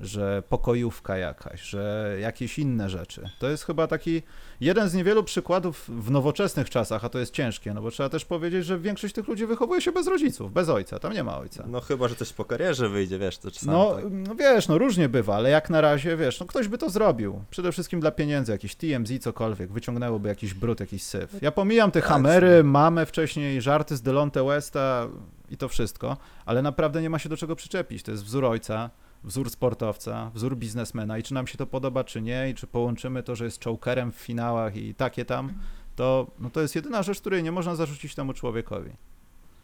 że 0.00 0.42
pokojówka 0.48 1.16
jakaś, 1.16 1.60
że 1.62 2.16
jakieś 2.20 2.58
inne 2.58 2.90
rzeczy. 2.90 3.30
To 3.38 3.48
jest 3.50 3.64
chyba 3.64 3.86
taki 3.86 4.22
jeden 4.60 4.88
z 4.88 4.94
niewielu 4.94 5.24
przykładów 5.24 5.84
w 5.88 6.10
nowoczesnych 6.10 6.70
czasach, 6.70 7.04
a 7.04 7.08
to 7.08 7.18
jest 7.18 7.32
ciężkie, 7.34 7.74
no 7.74 7.82
bo 7.82 7.90
trzeba 7.90 8.08
też 8.08 8.24
powiedzieć, 8.24 8.64
że 8.66 8.78
większość 8.78 9.14
tych 9.14 9.28
ludzi 9.28 9.46
wychowuje 9.46 9.80
się 9.80 9.92
bez 9.92 10.06
rodziców, 10.06 10.52
bez 10.52 10.68
ojca, 10.68 10.98
tam 10.98 11.12
nie 11.12 11.24
ma 11.24 11.38
ojca. 11.38 11.64
no 11.68 11.80
chyba, 11.80 12.08
że 12.08 12.14
coś 12.14 12.32
po 12.32 12.44
karierze 12.44 12.88
wyjdzie, 12.88 13.18
wiesz, 13.18 13.38
to 13.38 13.50
czasami 13.50 13.72
No, 13.72 13.94
tak. 13.94 14.04
no 14.10 14.34
wiesz, 14.34 14.68
no 14.68 14.78
różnie 14.78 15.08
bywa, 15.08 15.36
ale 15.36 15.50
jak 15.50 15.70
na 15.70 15.80
razie, 15.80 16.16
wiesz, 16.16 16.40
no 16.40 16.46
ktoś 16.46 16.68
by 16.68 16.78
to 16.78 16.90
zrobił. 16.90 17.44
Przede 17.50 17.72
wszystkim 17.72 18.00
dla 18.00 18.10
pieniędzy, 18.10 18.52
jakiś 18.52 18.74
TMZ, 18.74 19.10
cokolwiek, 19.20 19.72
wyciągnęłoby 19.72 20.28
jakiś 20.28 20.54
brud, 20.54 20.80
jakiś 20.80 21.02
syf. 21.02 21.36
Ja 21.42 21.52
pomijam 21.52 21.90
te 21.90 22.00
Tak, 22.00 22.08
hamery, 22.10 22.64
mamę 22.64 23.06
wcześniej, 23.06 23.62
żarty 23.62 23.96
z 23.96 24.02
Delonte 24.02 24.44
Westa 24.44 25.08
i 25.50 25.56
to 25.56 25.68
wszystko, 25.68 26.16
ale 26.46 26.62
naprawdę 26.62 27.02
nie 27.02 27.10
ma 27.10 27.18
się 27.18 27.28
do 27.28 27.36
czego 27.36 27.56
przyczepić. 27.56 28.02
To 28.02 28.10
jest 28.10 28.24
wzór 28.24 28.44
ojca, 28.44 28.90
wzór 29.24 29.50
sportowca, 29.50 30.30
wzór 30.34 30.56
biznesmena 30.56 31.18
i 31.18 31.22
czy 31.22 31.34
nam 31.34 31.46
się 31.46 31.58
to 31.58 31.66
podoba, 31.66 32.04
czy 32.04 32.22
nie, 32.22 32.50
i 32.50 32.54
czy 32.54 32.66
połączymy 32.66 33.22
to, 33.22 33.36
że 33.36 33.44
jest 33.44 33.64
chokerem 33.64 34.12
w 34.12 34.16
finałach 34.16 34.76
i 34.76 34.94
takie 34.94 35.24
tam, 35.24 35.52
to, 35.96 36.26
no 36.38 36.50
to 36.50 36.60
jest 36.60 36.74
jedyna 36.74 37.02
rzecz, 37.02 37.20
której 37.20 37.42
nie 37.42 37.52
można 37.52 37.74
zarzucić 37.74 38.14
temu 38.14 38.32
człowiekowi. 38.32 38.90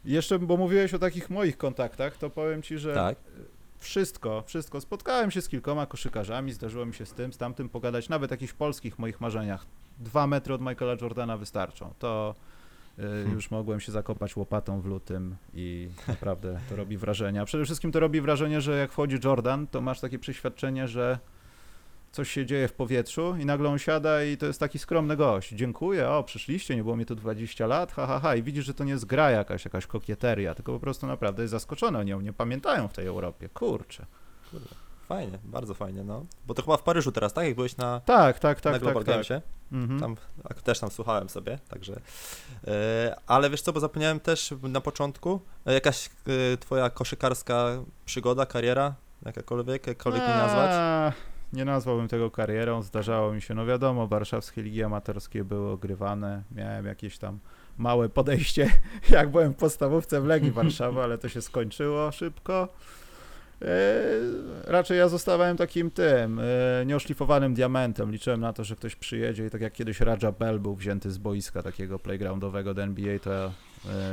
Jeszcze, 0.05 0.39
bo 0.39 0.57
mówiłeś 0.57 0.95
o 0.95 0.99
takich 0.99 1.31
moich 1.31 1.59
kontaktach, 1.59 2.17
to 2.17 2.31
powiem 2.31 2.63
ci, 2.63 2.79
że 2.79 2.95
Tak. 2.95 3.19
wszystko, 3.79 4.43
wszystko. 4.47 4.81
Spotkałem 4.81 5.31
się 5.31 5.41
z 5.41 5.49
kilkoma 5.49 5.87
koszykarzami, 5.87 6.53
zdarzyło 6.53 6.87
mi 6.87 6.95
się 6.95 7.07
z 7.07 7.13
tym, 7.13 7.33
z 7.33 7.37
tamtym 7.39 7.69
pogadać, 7.69 8.09
nawet 8.09 8.31
jakichś 8.31 8.53
polskich 8.53 8.99
moich 8.99 9.21
marzeniach. 9.21 9.67
Dwa 9.99 10.27
metry 10.27 10.55
od 10.55 10.61
Michaela 10.61 10.97
Jordana 11.01 11.37
wystarczą. 11.37 11.95
To 11.99 12.35
już 13.33 13.51
mogłem 13.51 13.81
się 13.81 13.93
zakopać 13.93 14.37
łopatą 14.37 14.81
w 14.81 14.87
lutym 14.87 15.37
i 15.55 15.89
naprawdę 16.09 16.61
to 16.69 16.77
robi 16.77 16.97
wrażenie. 16.97 17.41
A 17.41 17.45
przede 17.45 17.65
wszystkim 17.65 17.93
to 17.93 18.01
robi 18.01 18.21
wrażenie, 18.21 18.61
że 18.61 18.79
jak 18.79 18.93
wchodzi 18.93 19.19
Jordan, 19.25 19.67
to 19.67 19.81
masz 19.81 20.01
takie 20.01 20.19
przeświadczenie, 20.19 20.89
że 20.89 21.19
coś 22.13 22.31
się 22.31 22.47
dzieje 22.47 22.69
w 22.69 22.73
powietrzu 22.73 23.37
i 23.41 23.47
nagle 23.47 23.69
on 23.69 23.79
siada 23.79 24.25
i 24.25 24.37
to 24.37 24.47
jest 24.47 24.61
taki 24.61 24.79
skromny 24.79 25.17
gość. 25.17 25.51
Dziękuję, 25.51 26.09
o, 26.09 26.23
przyszliście, 26.25 26.77
nie 26.77 26.83
było 26.83 26.97
mnie 26.97 27.07
tu 27.07 27.15
20 27.15 27.67
lat, 27.67 27.93
ha, 27.93 28.07
ha, 28.07 28.21
ha. 28.21 28.37
I 28.37 28.43
widzisz, 28.43 28.65
że 28.65 28.75
to 28.75 28.85
nie 28.85 28.93
jest 28.93 29.05
gra 29.05 29.31
jakaś, 29.31 29.65
jakaś 29.65 29.87
kokieteria, 29.87 30.55
tylko 30.55 30.73
po 30.73 30.81
prostu 30.81 31.07
naprawdę 31.07 31.43
jest 31.43 31.51
zaskoczony. 31.51 31.99
Oni 31.99 32.11
ją 32.11 32.21
nie 32.21 32.33
pamiętają 32.33 32.89
w 32.89 32.93
tej 32.93 33.07
Europie. 33.07 33.49
Kurczę. 33.49 34.07
Fajnie, 35.09 35.39
bardzo 35.45 35.75
fajnie, 35.75 36.05
no. 36.05 36.27
Bo 36.47 36.55
to 36.55 36.63
chyba 36.63 36.77
w 36.77 36.83
Paryżu 36.83 37.13
teraz, 37.13 37.33
tak? 37.33 37.47
Jak 37.47 37.55
byłeś 37.55 37.77
na, 37.77 38.01
Tak, 38.01 38.39
tak, 38.39 38.65
na 38.65 38.73
tak, 38.73 38.83
Global 38.83 39.05
tak, 39.05 39.07
tak. 39.07 39.15
Gamesie. 39.15 39.41
Mhm. 39.73 40.01
Tam 40.01 40.17
ak- 40.45 40.63
też 40.63 40.81
tam 40.81 40.91
słuchałem 40.91 41.29
sobie, 41.29 41.59
także. 41.69 42.01
E, 42.67 43.17
ale 43.27 43.51
wiesz 43.51 43.63
co, 43.63 43.73
bo 43.73 43.81
zapomniałem 43.81 44.21
też 44.21 44.55
na 44.63 44.81
początku, 44.81 45.41
e, 45.67 45.73
jakaś 45.75 46.07
e, 46.07 46.57
twoja 46.57 46.91
koszykarska 46.91 47.67
przygoda, 48.05 48.47
kariera, 48.47 48.95
jakakolwiek, 49.27 49.87
jakkolwiek 49.87 50.23
nie 50.23 50.29
nazwać. 50.35 50.71
A, 50.73 51.13
nie 51.53 51.65
nazwałbym 51.65 52.09
tego 52.09 52.31
karierą. 52.31 52.83
Zdarzało 52.83 53.33
mi 53.33 53.43
się, 53.43 53.55
no 53.55 53.67
wiadomo, 53.67 54.07
warszawskie 54.07 54.63
ligi 54.63 54.83
amatorskie 54.83 55.45
były 55.45 55.71
ogrywane. 55.71 56.43
Miałem 56.51 56.87
jakieś 56.87 57.19
tam 57.19 57.39
małe 57.79 58.09
podejście, 58.09 58.71
jak 59.11 59.31
byłem 59.31 59.53
w 59.53 59.57
podstawówce 59.57 60.21
w 60.21 60.25
Legii 60.25 60.51
Warszawa, 60.51 61.05
ale 61.05 61.19
to 61.19 61.29
się 61.29 61.43
skończyło 61.43 62.13
szybko. 62.13 62.69
E, 63.63 63.67
raczej 64.65 64.99
ja 64.99 65.09
zostawałem 65.09 65.57
takim 65.57 65.91
tym, 65.91 66.41
e, 66.41 66.87
nieoszlifowanym 66.87 67.55
diamentem. 67.55 68.13
Liczyłem 68.13 68.41
na 68.41 68.53
to, 68.53 68.65
że 68.65 68.77
ktoś 68.77 68.97
przyjedzie 68.97 69.47
i 69.47 69.51
tak 69.51 69.61
jak 69.61 69.73
kiedyś 69.73 70.01
Raja 70.01 70.33
Bell 70.33 70.61
był 70.61 70.75
wzięty 70.75 71.11
z 71.11 71.19
boiska 71.19 71.63
takiego 71.63 71.99
playgroundowego 71.99 72.75
do 72.75 72.83
NBA, 72.83 73.19
to 73.19 73.33
ja 73.33 73.51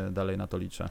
e, 0.08 0.12
dalej 0.12 0.38
na 0.38 0.48
to 0.48 0.58
liczę. 0.58 0.90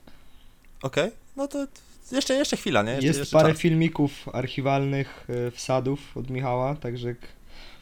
Okej, 0.83 1.11
no 1.37 1.49
to 1.49 1.67
jeszcze, 2.13 2.35
jeszcze 2.35 2.57
chwila, 2.57 2.83
nie? 2.83 2.91
Jeszcze, 2.91 3.07
Jest 3.07 3.19
jeszcze 3.19 3.37
parę 3.37 3.53
czas. 3.53 3.61
filmików 3.61 4.29
archiwalnych 4.33 5.27
wsadów 5.53 6.17
od 6.17 6.31
Michała, 6.31 6.75
także 6.75 7.15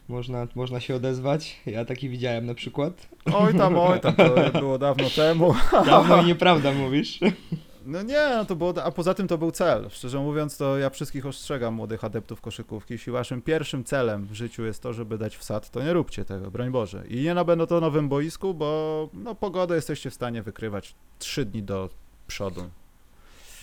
można, 0.09 0.47
można 0.55 0.81
się 0.81 0.95
odezwać. 0.95 1.61
Ja 1.67 1.85
taki 1.85 2.09
widziałem 2.09 2.47
na 2.47 2.55
przykład. 2.55 3.09
Oj 3.33 3.55
tam, 3.55 3.79
oj 3.79 4.01
tam, 4.01 4.15
to 4.15 4.51
było 4.61 4.79
dawno 4.79 5.11
temu. 5.11 5.55
Dawno 5.73 6.23
i 6.23 6.27
nieprawda 6.27 6.73
mówisz. 6.73 7.21
No 7.85 8.03
nie, 8.03 8.31
no 8.37 8.45
to 8.45 8.57
było, 8.57 8.85
a 8.85 8.91
poza 8.91 9.15
tym 9.15 9.29
to 9.29 9.39
był 9.39 9.51
cel. 9.51 9.91
Szczerze 9.91 10.19
mówiąc, 10.19 10.57
to 10.57 10.79
ja 10.79 10.91
wszystkich 10.91 11.27
ostrzegam 11.27 11.75
młodych 11.75 12.05
adeptów 12.05 12.41
koszykówki. 12.41 12.95
Jeśli 12.95 13.13
waszym 13.13 13.43
pierwszym 13.43 13.85
celem 13.85 14.27
w 14.27 14.33
życiu 14.33 14.65
jest 14.65 14.83
to, 14.83 14.93
żeby 14.93 15.19
dać 15.19 15.37
wsad, 15.37 15.71
to 15.71 15.83
nie 15.83 15.93
róbcie 15.93 16.25
tego, 16.25 16.51
broń 16.51 16.71
Boże. 16.71 17.05
I 17.09 17.23
nie 17.23 17.35
na 17.35 17.45
będą 17.45 17.67
to 17.67 17.81
nowym 17.81 18.09
boisku, 18.09 18.55
bo 18.55 19.09
no, 19.13 19.35
pogodę 19.35 19.75
jesteście 19.75 20.11
w 20.11 20.15
stanie 20.15 20.43
wykrywać 20.43 20.95
trzy 21.19 21.45
dni 21.45 21.63
do 21.63 21.89
przodu 22.27 22.71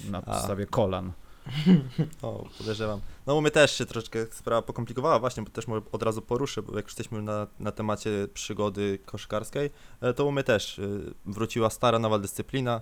na 0.10 0.18
A. 0.18 0.22
podstawie 0.22 0.66
kolan. 0.66 1.12
O, 2.22 2.46
podejrzewam. 2.58 3.02
No 3.28 3.36
u 3.36 3.42
mnie 3.42 3.52
też 3.52 3.78
się 3.78 3.86
troszeczkę 3.86 4.26
sprawa 4.32 4.62
pokomplikowała 4.62 5.20
właśnie, 5.20 5.44
bo 5.44 5.50
też 5.50 5.68
może 5.68 5.82
od 5.92 6.04
razu 6.04 6.22
poruszę, 6.22 6.62
bo 6.62 6.76
jak 6.76 6.86
już 6.86 6.92
jesteśmy 6.92 7.22
na, 7.22 7.48
na 7.60 7.72
temacie 7.72 8.28
przygody 8.34 9.00
koszykarskiej, 9.06 9.70
e, 10.02 10.14
to 10.14 10.26
u 10.26 10.32
mnie 10.32 10.44
też 10.44 10.80
e, 10.80 10.84
wróciła 11.26 11.70
stara 11.70 12.00
nowa 12.00 12.20
dyscyplina 12.20 12.82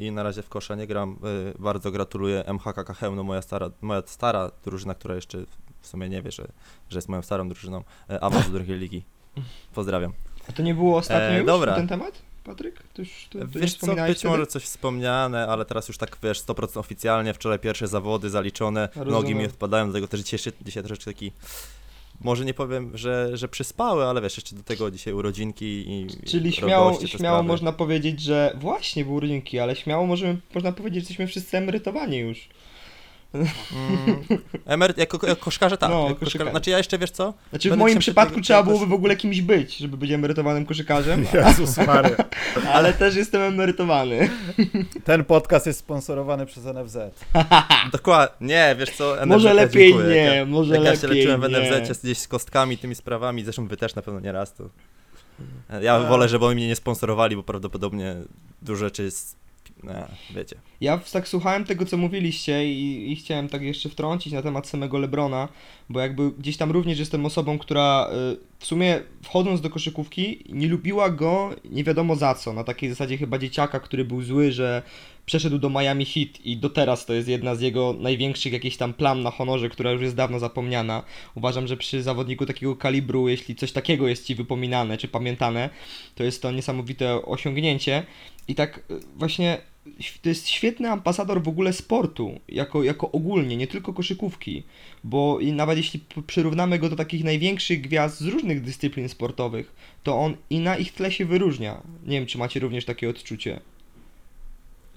i 0.00 0.10
na 0.12 0.22
razie 0.22 0.42
w 0.42 0.48
kosza 0.48 0.74
nie 0.74 0.86
gram. 0.86 1.16
E, 1.56 1.58
Bardzo 1.58 1.90
gratuluję 1.90 2.44
MHK 2.46 2.94
Chełmno, 2.96 3.22
moja 3.22 3.42
stara, 3.42 3.70
moja 3.80 4.02
stara 4.06 4.50
drużyna, 4.64 4.94
która 4.94 5.14
jeszcze 5.14 5.38
w 5.80 5.86
sumie 5.86 6.08
nie 6.08 6.22
wie, 6.22 6.30
że, 6.30 6.48
że 6.90 6.98
jest 6.98 7.08
moją 7.08 7.22
starą 7.22 7.48
drużyną, 7.48 7.84
e, 8.10 8.20
awans 8.24 8.46
do 8.46 8.52
drugiej 8.52 8.78
ligi. 8.78 9.04
Pozdrawiam. 9.74 10.12
A 10.48 10.52
to 10.52 10.62
nie 10.62 10.74
było 10.74 10.98
ostatnio 10.98 11.28
E, 11.28 11.36
już 11.38 11.46
dobra. 11.46 11.74
ten 11.74 11.88
temat, 11.88 12.22
Patryk? 12.44 12.82
To 12.94 13.02
już, 13.02 13.28
to, 13.30 13.38
to 13.38 13.46
Wiesz 13.46 13.74
co, 13.76 13.86
być 13.94 14.18
wtedy? 14.18 14.28
może 14.28 14.46
coś 14.46 14.64
wspomniane, 14.64 15.46
ale 15.48 15.64
teraz 15.64 15.88
już 15.88 15.98
tak, 15.98 16.18
wiesz, 16.22 16.40
100% 16.42 16.78
oficjalnie, 16.78 17.34
wczoraj 17.34 17.58
pierwsze 17.58 17.88
zawody 17.88 18.30
zaliczone, 18.30 18.88
Rozumiem. 18.94 19.12
nogi 19.12 19.34
mi 19.34 19.44
odpadają, 19.44 19.86
do 19.86 19.92
tego 19.92 20.08
też 20.08 20.20
dzisiaj, 20.20 20.52
dzisiaj 20.62 20.82
troszeczkę 20.82 21.12
taki, 21.12 21.32
może 22.20 22.44
nie 22.44 22.54
powiem, 22.54 22.90
że, 22.98 23.36
że 23.36 23.48
przyspały, 23.48 24.04
ale 24.04 24.20
wiesz, 24.22 24.36
jeszcze 24.36 24.56
do 24.56 24.62
tego 24.62 24.90
dzisiaj 24.90 25.14
urodzinki 25.14 25.84
i 25.88 26.06
Czyli 26.26 26.52
śmiało, 26.52 26.94
śmiało 27.06 27.08
sprawy. 27.38 27.48
można 27.48 27.72
powiedzieć, 27.72 28.20
że 28.20 28.56
właśnie 28.60 29.04
były 29.04 29.16
urodzinki, 29.16 29.58
ale 29.58 29.76
śmiało 29.76 30.06
możemy, 30.06 30.36
można 30.54 30.72
powiedzieć, 30.72 30.94
że 30.94 31.00
jesteśmy 31.00 31.26
wszyscy 31.26 31.56
emerytowani 31.58 32.18
już. 32.18 32.48
Mm, 33.34 33.48
emeryt, 34.66 34.98
jako, 34.98 35.26
jako 35.26 35.44
koszkarze 35.44 35.76
tak, 35.78 35.90
No, 35.90 35.96
jako 35.96 36.06
koszykarze. 36.08 36.30
koszkarze, 36.30 36.50
znaczy 36.50 36.70
ja 36.70 36.78
jeszcze, 36.78 36.98
wiesz 36.98 37.10
co, 37.10 37.34
Znaczy 37.50 37.70
w 37.70 37.76
moim 37.76 37.98
przypadku 37.98 38.34
tego- 38.34 38.44
trzeba 38.44 38.62
byłoby 38.62 38.86
w 38.86 38.92
ogóle 38.92 39.16
kimś 39.16 39.40
być, 39.40 39.76
żeby 39.76 39.96
być 39.96 40.10
emerytowanym 40.10 40.66
koszykarzem, 40.66 41.26
Jezus 41.46 41.76
Mary. 41.76 42.16
ale 42.74 42.92
też 42.92 43.16
jestem 43.16 43.42
emerytowany. 43.42 44.30
Ten 45.04 45.24
podcast 45.24 45.66
jest 45.66 45.78
sponsorowany 45.78 46.46
przez 46.46 46.64
NFZ. 46.64 46.96
dokładnie, 47.92 48.46
nie, 48.46 48.76
wiesz 48.78 48.90
co, 48.90 49.14
NFZ, 49.16 49.26
może 49.26 49.48
ja 49.48 49.54
lepiej 49.54 49.88
dziękuję. 49.92 50.08
nie, 50.08 50.16
jak 50.16 50.34
ja, 50.36 50.46
może 50.46 50.74
jak 50.74 50.84
ja 50.84 50.90
lepiej 50.90 51.00
się 51.00 51.14
leczyłem 51.14 51.40
w 51.40 51.48
nie. 51.50 51.80
NFZ 51.80 52.02
gdzieś 52.02 52.18
z 52.18 52.28
kostkami, 52.28 52.78
tymi 52.78 52.94
sprawami, 52.94 53.44
zresztą 53.44 53.66
wy 53.68 53.76
też 53.76 53.94
na 53.94 54.02
pewno 54.02 54.20
nie 54.20 54.32
raz, 54.32 54.54
to 54.54 54.64
ja 55.80 56.00
wolę, 56.00 56.28
żeby 56.28 56.44
oni 56.46 56.54
mnie 56.56 56.68
nie 56.68 56.76
sponsorowali, 56.76 57.36
bo 57.36 57.42
prawdopodobnie 57.42 58.14
dużo 58.62 58.84
rzeczy 58.86 59.02
jest, 59.02 59.36
no, 59.82 59.92
wiecie. 60.34 60.56
Ja 60.80 61.00
tak 61.12 61.28
słuchałem 61.28 61.64
tego, 61.64 61.86
co 61.86 61.96
mówiliście 61.96 62.72
i, 62.72 63.12
i 63.12 63.16
chciałem 63.16 63.48
tak 63.48 63.62
jeszcze 63.62 63.88
wtrącić 63.88 64.32
na 64.32 64.42
temat 64.42 64.68
samego 64.68 64.98
Lebrona, 64.98 65.48
bo 65.88 66.00
jakby 66.00 66.30
gdzieś 66.30 66.56
tam 66.56 66.70
również 66.70 66.98
jestem 66.98 67.26
osobą, 67.26 67.58
która 67.58 68.10
y, 68.32 68.36
w 68.58 68.66
sumie 68.66 69.00
wchodząc 69.22 69.60
do 69.60 69.70
koszykówki 69.70 70.44
nie 70.48 70.68
lubiła 70.68 71.10
go 71.10 71.50
nie 71.64 71.84
wiadomo 71.84 72.16
za 72.16 72.34
co, 72.34 72.52
na 72.52 72.64
takiej 72.64 72.90
zasadzie 72.90 73.18
chyba 73.18 73.38
dzieciaka, 73.38 73.80
który 73.80 74.04
był 74.04 74.22
zły, 74.22 74.52
że 74.52 74.82
przeszedł 75.30 75.58
do 75.58 75.70
Miami 75.70 76.04
Heat 76.04 76.40
i 76.44 76.56
do 76.56 76.70
teraz 76.70 77.06
to 77.06 77.12
jest 77.12 77.28
jedna 77.28 77.54
z 77.54 77.60
jego 77.60 77.94
największych 78.00 78.52
jakichś 78.52 78.76
tam 78.76 78.94
plam 78.94 79.22
na 79.22 79.30
honorze, 79.30 79.68
która 79.68 79.90
już 79.90 80.02
jest 80.02 80.16
dawno 80.16 80.38
zapomniana. 80.38 81.02
Uważam, 81.34 81.66
że 81.66 81.76
przy 81.76 82.02
zawodniku 82.02 82.46
takiego 82.46 82.76
kalibru, 82.76 83.28
jeśli 83.28 83.54
coś 83.54 83.72
takiego 83.72 84.08
jest 84.08 84.24
ci 84.24 84.34
wypominane 84.34 84.98
czy 84.98 85.08
pamiętane, 85.08 85.70
to 86.14 86.24
jest 86.24 86.42
to 86.42 86.50
niesamowite 86.50 87.26
osiągnięcie. 87.26 88.02
I 88.48 88.54
tak 88.54 88.78
y, 88.90 89.00
właśnie 89.16 89.58
to 90.22 90.28
jest 90.28 90.48
świetny 90.48 90.90
ambasador 90.90 91.42
w 91.42 91.48
ogóle 91.48 91.72
sportu, 91.72 92.40
jako, 92.48 92.82
jako 92.82 93.12
ogólnie, 93.12 93.56
nie 93.56 93.66
tylko 93.66 93.92
koszykówki, 93.92 94.62
bo 95.04 95.40
i 95.40 95.52
nawet 95.52 95.76
jeśli 95.76 96.00
przyrównamy 96.26 96.78
go 96.78 96.88
do 96.88 96.96
takich 96.96 97.24
największych 97.24 97.80
gwiazd 97.80 98.20
z 98.20 98.26
różnych 98.26 98.62
dyscyplin 98.62 99.08
sportowych, 99.08 99.74
to 100.02 100.18
on 100.18 100.36
i 100.50 100.58
na 100.58 100.76
ich 100.76 100.92
tle 100.92 101.12
się 101.12 101.24
wyróżnia. 101.24 101.82
Nie 102.06 102.18
wiem, 102.18 102.26
czy 102.26 102.38
macie 102.38 102.60
również 102.60 102.84
takie 102.84 103.08
odczucie. 103.08 103.60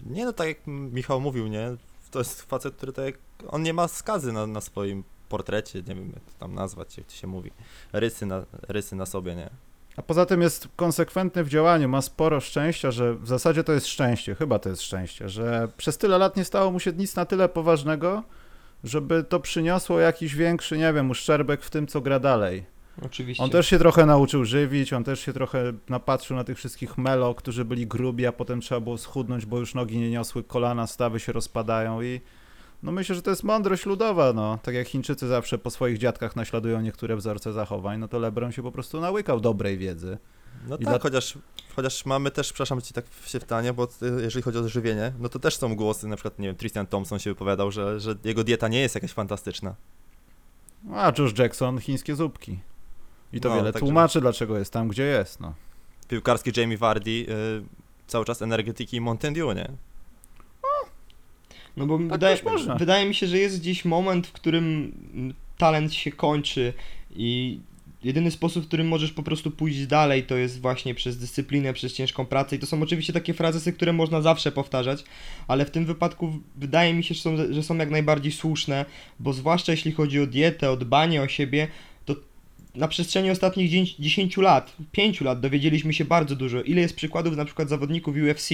Nie 0.05 0.25
no, 0.25 0.33
tak 0.33 0.47
jak 0.47 0.57
Michał 0.67 1.21
mówił, 1.21 1.47
nie? 1.47 1.75
To 2.11 2.19
jest 2.19 2.41
facet, 2.41 2.75
który 2.75 2.93
tak 2.93 3.05
jak, 3.05 3.15
on 3.47 3.63
nie 3.63 3.73
ma 3.73 3.87
skazy 3.87 4.31
na, 4.31 4.47
na 4.47 4.61
swoim 4.61 5.03
portrecie, 5.29 5.79
nie 5.79 5.95
wiem 5.95 6.11
jak 6.13 6.23
to 6.23 6.39
tam 6.39 6.53
nazwać, 6.53 6.97
jak 6.97 7.07
to 7.07 7.13
się 7.13 7.27
mówi, 7.27 7.51
rysy 7.93 8.25
na, 8.25 8.45
rysy 8.67 8.95
na 8.95 9.05
sobie, 9.05 9.35
nie? 9.35 9.49
A 9.97 10.01
poza 10.01 10.25
tym 10.25 10.41
jest 10.41 10.67
konsekwentny 10.75 11.43
w 11.43 11.49
działaniu, 11.49 11.89
ma 11.89 12.01
sporo 12.01 12.39
szczęścia, 12.39 12.91
że 12.91 13.13
w 13.13 13.27
zasadzie 13.27 13.63
to 13.63 13.73
jest 13.73 13.87
szczęście, 13.87 14.35
chyba 14.35 14.59
to 14.59 14.69
jest 14.69 14.81
szczęście, 14.81 15.29
że 15.29 15.67
przez 15.77 15.97
tyle 15.97 16.17
lat 16.17 16.37
nie 16.37 16.45
stało 16.45 16.71
mu 16.71 16.79
się 16.79 16.91
nic 16.91 17.15
na 17.15 17.25
tyle 17.25 17.49
poważnego, 17.49 18.23
żeby 18.83 19.23
to 19.23 19.39
przyniosło 19.39 19.99
jakiś 19.99 20.35
większy, 20.35 20.77
nie 20.77 20.93
wiem, 20.93 21.09
uszczerbek 21.09 21.63
w 21.63 21.69
tym, 21.69 21.87
co 21.87 22.01
gra 22.01 22.19
dalej. 22.19 22.72
Oczywiście. 23.01 23.43
On 23.43 23.49
też 23.49 23.67
się 23.67 23.79
trochę 23.79 24.05
nauczył 24.05 24.45
żywić, 24.45 24.93
on 24.93 25.03
też 25.03 25.19
się 25.19 25.33
trochę 25.33 25.73
napatrzył 25.89 26.37
na 26.37 26.43
tych 26.43 26.57
wszystkich 26.57 26.97
melo, 26.97 27.35
którzy 27.35 27.65
byli 27.65 27.87
grubi, 27.87 28.25
a 28.25 28.31
potem 28.31 28.61
trzeba 28.61 28.81
było 28.81 28.97
schudnąć, 28.97 29.45
bo 29.45 29.59
już 29.59 29.75
nogi 29.75 29.97
nie 29.97 30.09
niosły, 30.11 30.43
kolana, 30.43 30.87
stawy 30.87 31.19
się 31.19 31.31
rozpadają 31.31 32.01
i 32.01 32.21
no 32.83 32.91
myślę, 32.91 33.15
że 33.15 33.21
to 33.21 33.29
jest 33.29 33.43
mądrość 33.43 33.85
ludowa, 33.85 34.33
no. 34.33 34.59
Tak 34.63 34.75
jak 34.75 34.87
Chińczycy 34.87 35.27
zawsze 35.27 35.57
po 35.57 35.69
swoich 35.69 35.97
dziadkach 35.97 36.35
naśladują 36.35 36.81
niektóre 36.81 37.15
wzorce 37.15 37.53
zachowań, 37.53 37.99
no 37.99 38.07
to 38.07 38.19
LeBron 38.19 38.51
się 38.51 38.63
po 38.63 38.71
prostu 38.71 39.01
nałykał 39.01 39.39
dobrej 39.39 39.77
wiedzy. 39.77 40.17
No 40.67 40.75
I 40.75 40.79
tak, 40.79 40.87
dla- 40.87 40.99
chociaż, 40.99 41.37
chociaż 41.75 42.05
mamy 42.05 42.31
też, 42.31 42.47
przepraszam 42.53 42.81
ci 42.81 42.93
tak 42.93 43.05
się 43.25 43.39
wtanie, 43.39 43.73
bo 43.73 43.87
jeżeli 44.21 44.43
chodzi 44.43 44.57
o 44.57 44.69
żywienie, 44.69 45.13
no 45.19 45.29
to 45.29 45.39
też 45.39 45.57
są 45.57 45.75
głosy, 45.75 46.07
na 46.07 46.15
przykład, 46.15 46.39
nie 46.39 46.47
wiem, 46.47 46.55
Tristan 46.55 46.87
Thompson 46.87 47.19
się 47.19 47.29
wypowiadał, 47.29 47.71
że, 47.71 47.99
że 47.99 48.15
jego 48.23 48.43
dieta 48.43 48.67
nie 48.67 48.79
jest 48.79 48.95
jakaś 48.95 49.11
fantastyczna. 49.11 49.75
A 50.93 51.11
Josh 51.17 51.37
Jackson, 51.37 51.79
chińskie 51.79 52.15
zupki. 52.15 52.59
I 53.33 53.39
to 53.39 53.49
No, 53.49 53.55
wiele 53.55 53.73
także- 53.73 53.85
tłumaczy, 53.85 54.21
dlaczego 54.21 54.59
jest 54.59 54.73
tam, 54.73 54.87
gdzie 54.87 55.03
jest, 55.03 55.39
no. 55.39 55.53
Piłkarski 56.07 56.51
Jamie 56.57 56.77
Vardy, 56.77 57.11
y, 57.11 57.25
cały 58.07 58.25
czas 58.25 58.41
energetyki 58.41 59.01
Mountain 59.01 59.33
Dew, 59.33 59.55
nie? 59.55 59.69
No 61.77 61.85
bo 61.85 61.97
Tak 61.97 62.07
wydaje, 62.07 62.37
wydaje 62.77 63.05
mi 63.05 63.15
się, 63.15 63.27
że 63.27 63.37
jest 63.37 63.59
gdzieś 63.59 63.85
moment, 63.85 64.27
w 64.27 64.31
którym 64.31 64.93
talent 65.57 65.93
się 65.93 66.11
kończy 66.11 66.73
i 67.15 67.59
jedyny 68.03 68.31
sposób, 68.31 68.63
w 68.63 68.67
którym 68.67 68.87
możesz 68.87 69.11
po 69.11 69.23
prostu 69.23 69.51
pójść 69.51 69.85
dalej, 69.87 70.23
to 70.23 70.35
jest 70.35 70.61
właśnie 70.61 70.95
przez 70.95 71.17
dyscyplinę, 71.17 71.73
przez 71.73 71.93
ciężką 71.93 72.25
pracę 72.25 72.55
i 72.55 72.59
to 72.59 72.65
są 72.65 72.81
oczywiście 72.81 73.13
takie 73.13 73.33
frazesy, 73.33 73.73
które 73.73 73.93
można 73.93 74.21
zawsze 74.21 74.51
powtarzać, 74.51 75.03
ale 75.47 75.65
w 75.65 75.71
tym 75.71 75.85
wypadku 75.85 76.39
wydaje 76.55 76.93
mi 76.93 77.03
się, 77.03 77.13
że 77.13 77.21
są, 77.21 77.37
że 77.53 77.63
są 77.63 77.75
jak 77.75 77.89
najbardziej 77.89 78.31
słuszne, 78.31 78.85
bo 79.19 79.33
zwłaszcza 79.33 79.71
jeśli 79.71 79.91
chodzi 79.91 80.19
o 80.19 80.27
dietę, 80.27 80.71
o 80.71 80.77
dbanie 80.77 81.21
o 81.21 81.27
siebie, 81.27 81.67
na 82.75 82.87
przestrzeni 82.87 83.31
ostatnich 83.31 83.69
10 83.69 83.95
10 83.99 84.37
lat, 84.37 84.75
5 84.91 85.21
lat 85.21 85.39
dowiedzieliśmy 85.39 85.93
się 85.93 86.05
bardzo 86.05 86.35
dużo. 86.35 86.61
Ile 86.61 86.81
jest 86.81 86.95
przykładów 86.95 87.35
na 87.35 87.45
przykład 87.45 87.69
zawodników 87.69 88.15
UFC, 88.15 88.49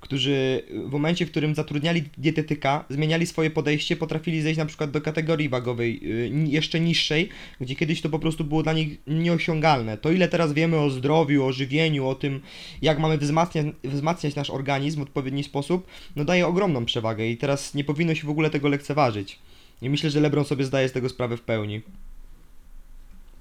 którzy 0.00 0.62
w 0.86 0.90
momencie, 0.90 1.26
w 1.26 1.30
którym 1.30 1.54
zatrudniali 1.54 2.04
dietetyka, 2.18 2.84
zmieniali 2.90 3.26
swoje 3.26 3.50
podejście, 3.50 3.96
potrafili 3.96 4.42
zejść 4.42 4.58
na 4.58 4.66
przykład 4.66 4.90
do 4.90 5.00
kategorii 5.00 5.48
wagowej 5.48 6.00
y, 6.04 6.30
jeszcze 6.48 6.80
niższej, 6.80 7.28
gdzie 7.60 7.76
kiedyś 7.76 8.00
to 8.00 8.08
po 8.08 8.18
prostu 8.18 8.44
było 8.44 8.62
dla 8.62 8.72
nich 8.72 8.98
nieosiągalne. 9.06 9.98
To 9.98 10.12
ile 10.12 10.28
teraz 10.28 10.52
wiemy 10.52 10.78
o 10.78 10.90
zdrowiu, 10.90 11.44
o 11.44 11.52
żywieniu, 11.52 12.08
o 12.08 12.14
tym, 12.14 12.40
jak 12.82 12.98
mamy 12.98 13.18
wzmacniać, 13.18 13.66
wzmacniać 13.84 14.34
nasz 14.34 14.50
organizm 14.50 15.00
w 15.00 15.02
odpowiedni 15.02 15.44
sposób, 15.44 15.86
no 16.16 16.24
daje 16.24 16.46
ogromną 16.46 16.84
przewagę 16.84 17.26
i 17.26 17.36
teraz 17.36 17.74
nie 17.74 17.84
powinno 17.84 18.14
się 18.14 18.26
w 18.26 18.30
ogóle 18.30 18.50
tego 18.50 18.68
lekceważyć. 18.68 19.38
I 19.82 19.90
myślę, 19.90 20.10
że 20.10 20.20
LeBron 20.20 20.44
sobie 20.44 20.64
zdaje 20.64 20.88
z 20.88 20.92
tego 20.92 21.08
sprawę 21.08 21.36
w 21.36 21.42
pełni. 21.42 21.80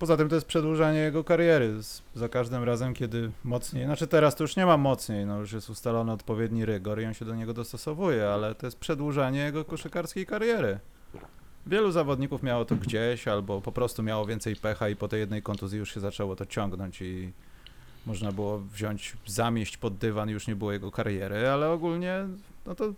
Poza 0.01 0.17
tym 0.17 0.29
to 0.29 0.35
jest 0.35 0.47
przedłużanie 0.47 0.99
jego 0.99 1.23
kariery. 1.23 1.73
Za 2.15 2.29
każdym 2.29 2.63
razem, 2.63 2.93
kiedy 2.93 3.31
mocniej, 3.43 3.85
znaczy 3.85 4.07
teraz 4.07 4.35
to 4.35 4.43
już 4.43 4.55
nie 4.55 4.65
ma 4.65 4.77
mocniej, 4.77 5.25
no 5.25 5.39
już 5.39 5.53
jest 5.53 5.69
ustalony 5.69 6.11
odpowiedni 6.11 6.65
rygor 6.65 7.01
i 7.01 7.05
on 7.05 7.13
się 7.13 7.25
do 7.25 7.35
niego 7.35 7.53
dostosowuje, 7.53 8.29
ale 8.29 8.55
to 8.55 8.67
jest 8.67 8.79
przedłużanie 8.79 9.39
jego 9.39 9.65
koszykarskiej 9.65 10.25
kariery. 10.25 10.79
Wielu 11.67 11.91
zawodników 11.91 12.43
miało 12.43 12.65
to 12.65 12.75
gdzieś, 12.75 13.27
albo 13.27 13.61
po 13.61 13.71
prostu 13.71 14.03
miało 14.03 14.25
więcej 14.25 14.55
pecha 14.55 14.89
i 14.89 14.95
po 14.95 15.07
tej 15.07 15.19
jednej 15.19 15.41
kontuzji 15.41 15.79
już 15.79 15.93
się 15.93 15.99
zaczęło 15.99 16.35
to 16.35 16.45
ciągnąć 16.45 17.01
i 17.01 17.31
można 18.05 18.31
było 18.31 18.59
wziąć, 18.59 19.13
zamieść 19.25 19.77
pod 19.77 19.97
dywan, 19.97 20.29
już 20.29 20.47
nie 20.47 20.55
było 20.55 20.71
jego 20.71 20.91
kariery, 20.91 21.49
ale 21.49 21.69
ogólnie 21.69 22.27
no 22.65 22.75
to 22.75 22.93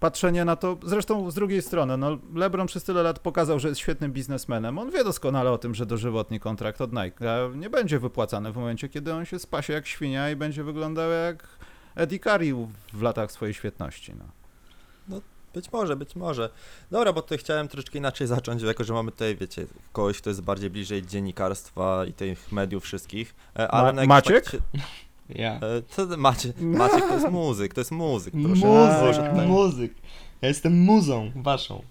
patrzenie 0.00 0.44
na 0.44 0.56
to, 0.56 0.76
zresztą 0.84 1.30
z 1.30 1.34
drugiej 1.34 1.62
strony, 1.62 1.96
no 1.96 2.18
LeBron 2.34 2.66
przez 2.66 2.84
tyle 2.84 3.02
lat 3.02 3.18
pokazał, 3.18 3.58
że 3.60 3.68
jest 3.68 3.80
świetnym 3.80 4.12
biznesmenem. 4.12 4.78
On 4.78 4.90
wie 4.90 5.04
doskonale 5.04 5.50
o 5.50 5.58
tym, 5.58 5.74
że 5.74 5.86
dożywotni 5.86 6.40
kontrakt 6.40 6.80
od 6.80 6.92
Nike 6.92 7.50
nie 7.54 7.70
będzie 7.70 7.98
wypłacany 7.98 8.52
w 8.52 8.56
momencie, 8.56 8.88
kiedy 8.88 9.14
on 9.14 9.24
się 9.24 9.38
spasie 9.38 9.72
jak 9.72 9.86
świnia 9.86 10.30
i 10.30 10.36
będzie 10.36 10.64
wyglądał 10.64 11.10
jak 11.10 11.48
Eddie 11.94 12.18
Curry 12.18 12.54
w 12.92 13.02
latach 13.02 13.32
swojej 13.32 13.54
świetności. 13.54 14.14
No. 14.18 14.24
Być 15.54 15.72
może, 15.72 15.96
być 15.96 16.16
może. 16.16 16.50
Dobra, 16.90 17.12
bo 17.12 17.22
tutaj 17.22 17.38
chciałem 17.38 17.68
troszeczkę 17.68 17.98
inaczej 17.98 18.26
zacząć, 18.26 18.62
jako 18.62 18.84
że 18.84 18.92
mamy 18.92 19.10
tutaj, 19.10 19.36
wiecie, 19.36 19.66
kogoś, 19.92 20.18
kto 20.20 20.30
jest 20.30 20.42
bardziej 20.42 20.70
bliżej 20.70 21.06
dziennikarstwa 21.06 22.04
i 22.04 22.12
tych 22.12 22.52
mediów 22.52 22.84
wszystkich. 22.84 23.34
Ale 23.54 23.92
Ma- 23.92 24.06
Maciek? 24.06 24.44
faktycznie- 24.44 24.80
Ja. 25.34 25.54
E, 25.54 25.60
Co 25.88 26.06
ty, 26.06 26.16
Maciek? 26.16 26.60
Maciek 26.82 27.08
to 27.08 27.14
jest 27.14 27.30
muzyk, 27.30 27.74
to 27.74 27.80
jest 27.80 27.90
muzyk. 27.90 28.34
Proszę, 28.44 28.66
Muzyk, 28.66 29.00
proszę 29.00 29.46
muzyk. 29.46 29.94
Ja 30.42 30.48
jestem 30.48 30.80
muzą 30.80 31.30
waszą. 31.36 31.82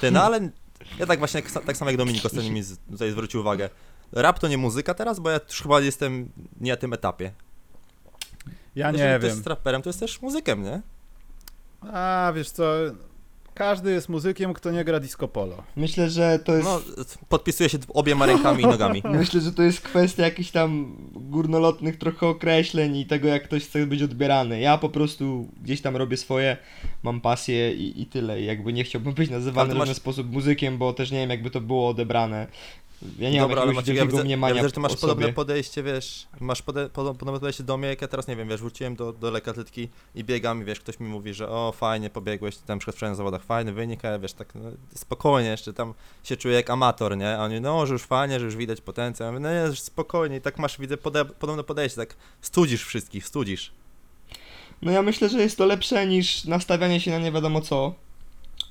Ty, 0.00 0.10
no 0.10 0.22
ale 0.22 0.50
ja 0.98 1.06
tak 1.06 1.18
właśnie, 1.18 1.42
tak 1.66 1.76
samo 1.76 1.90
jak 1.90 1.98
Dominik 1.98 2.24
ostatnio 2.26 2.50
mi 2.50 2.62
tutaj 2.90 3.10
zwrócił 3.10 3.40
uwagę. 3.40 3.70
Rap 4.12 4.38
to 4.38 4.48
nie 4.48 4.58
muzyka 4.58 4.94
teraz, 4.94 5.20
bo 5.20 5.30
ja 5.30 5.40
już 5.48 5.62
chyba 5.62 5.80
jestem 5.80 6.30
nie 6.60 6.70
na 6.70 6.76
tym 6.76 6.92
etapie. 6.92 7.32
Ja 8.76 8.90
nie 8.90 8.98
Jeżeli 8.98 9.18
ktoś 9.18 9.28
wiem. 9.28 9.36
jest 9.36 9.46
raperem, 9.46 9.82
to 9.82 9.88
jest 9.88 10.00
też 10.00 10.22
muzykiem, 10.22 10.62
nie? 10.62 10.82
A, 11.92 12.32
wiesz 12.36 12.50
co, 12.50 12.64
każdy 13.58 13.92
jest 13.92 14.08
muzykiem, 14.08 14.54
kto 14.54 14.70
nie 14.70 14.84
gra 14.84 15.00
disco 15.00 15.28
polo. 15.28 15.62
Myślę, 15.76 16.10
że 16.10 16.38
to 16.38 16.54
jest... 16.56 16.68
No, 16.68 16.80
podpisuję 17.28 17.68
się 17.68 17.78
obiema 17.88 18.26
rękami 18.26 18.62
i 18.62 18.66
nogami. 18.66 19.02
Myślę, 19.20 19.40
że 19.40 19.52
to 19.52 19.62
jest 19.62 19.80
kwestia 19.80 20.22
jakichś 20.22 20.50
tam 20.50 20.96
górnolotnych 21.14 21.98
trochę 21.98 22.26
określeń 22.26 22.96
i 22.96 23.06
tego, 23.06 23.28
jak 23.28 23.44
ktoś 23.44 23.64
chce 23.64 23.86
być 23.86 24.02
odbierany. 24.02 24.60
Ja 24.60 24.78
po 24.78 24.88
prostu 24.88 25.48
gdzieś 25.62 25.80
tam 25.80 25.96
robię 25.96 26.16
swoje, 26.16 26.56
mam 27.02 27.20
pasję 27.20 27.74
i, 27.74 28.02
i 28.02 28.06
tyle. 28.06 28.40
I 28.40 28.44
jakby 28.44 28.72
nie 28.72 28.84
chciałbym 28.84 29.14
być 29.14 29.30
nazywany 29.30 29.68
w 29.68 29.72
żaden 29.72 29.88
masz- 29.88 29.96
sposób 29.96 30.32
muzykiem, 30.32 30.78
bo 30.78 30.92
też 30.92 31.10
nie 31.10 31.18
wiem, 31.18 31.30
jakby 31.30 31.50
to 31.50 31.60
było 31.60 31.88
odebrane. 31.88 32.46
Ja 33.18 33.30
nie 33.30 33.40
Dobra, 33.40 33.56
mam 33.56 33.68
ale 33.68 33.74
jakiegoś 33.74 33.76
Maciek, 33.76 33.96
ja 33.96 34.06
widzę, 34.06 34.18
ja 34.18 34.24
mniemania 34.24 34.54
widzę, 34.54 34.68
że 34.68 34.72
ty 34.72 34.80
masz 34.80 34.96
podobne 34.96 35.22
sobie. 35.22 35.34
podejście, 35.34 35.82
wiesz, 35.82 36.26
masz 36.40 36.62
pode, 36.62 36.86
podo- 36.86 37.14
podobne 37.14 37.40
podejście 37.40 37.64
do 37.64 37.76
mnie, 37.76 37.88
jak 37.88 38.02
ja 38.02 38.08
teraz, 38.08 38.28
nie 38.28 38.36
wiem, 38.36 38.48
wiesz, 38.48 38.60
wróciłem 38.60 38.96
do, 38.96 39.12
do 39.12 39.32
i 40.14 40.24
biegam 40.24 40.62
i 40.62 40.64
wiesz, 40.64 40.80
ktoś 40.80 41.00
mi 41.00 41.08
mówi, 41.08 41.34
że 41.34 41.48
o, 41.48 41.72
fajnie 41.76 42.10
pobiegłeś, 42.10 42.56
tam 42.56 42.76
na 42.76 42.78
przykład 42.78 42.96
wczoraj 42.96 43.12
na 43.12 43.16
zawodach, 43.16 43.42
fajny 43.42 43.72
wynik, 43.72 44.04
a 44.04 44.08
ja 44.08 44.18
wiesz, 44.18 44.32
tak 44.32 44.54
no, 44.54 44.70
spokojnie, 44.94 45.50
jeszcze 45.50 45.72
tam 45.72 45.94
się 46.24 46.36
czuję 46.36 46.54
jak 46.54 46.70
amator, 46.70 47.16
nie, 47.16 47.38
a 47.38 47.44
oni, 47.44 47.60
no, 47.60 47.86
że 47.86 47.92
już 47.92 48.02
fajnie, 48.02 48.40
że 48.40 48.46
już 48.46 48.56
widać 48.56 48.80
potencjał, 48.80 49.26
ja 49.26 49.32
mówię, 49.32 49.42
no 49.42 49.52
nie, 49.52 49.72
że 49.72 49.82
spokojnie 49.82 50.36
i 50.36 50.40
tak 50.40 50.58
masz, 50.58 50.78
widzę, 50.78 50.96
pode, 50.96 51.24
podobne 51.24 51.64
podejście, 51.64 51.96
tak 51.96 52.16
studzisz 52.40 52.84
wszystkich, 52.84 53.26
studzisz. 53.26 53.72
No 54.82 54.92
ja 54.92 55.02
myślę, 55.02 55.28
że 55.28 55.38
jest 55.40 55.58
to 55.58 55.66
lepsze 55.66 56.06
niż 56.06 56.44
nastawianie 56.44 57.00
się 57.00 57.10
na 57.10 57.18
nie 57.18 57.32
wiadomo 57.32 57.60
co. 57.60 57.94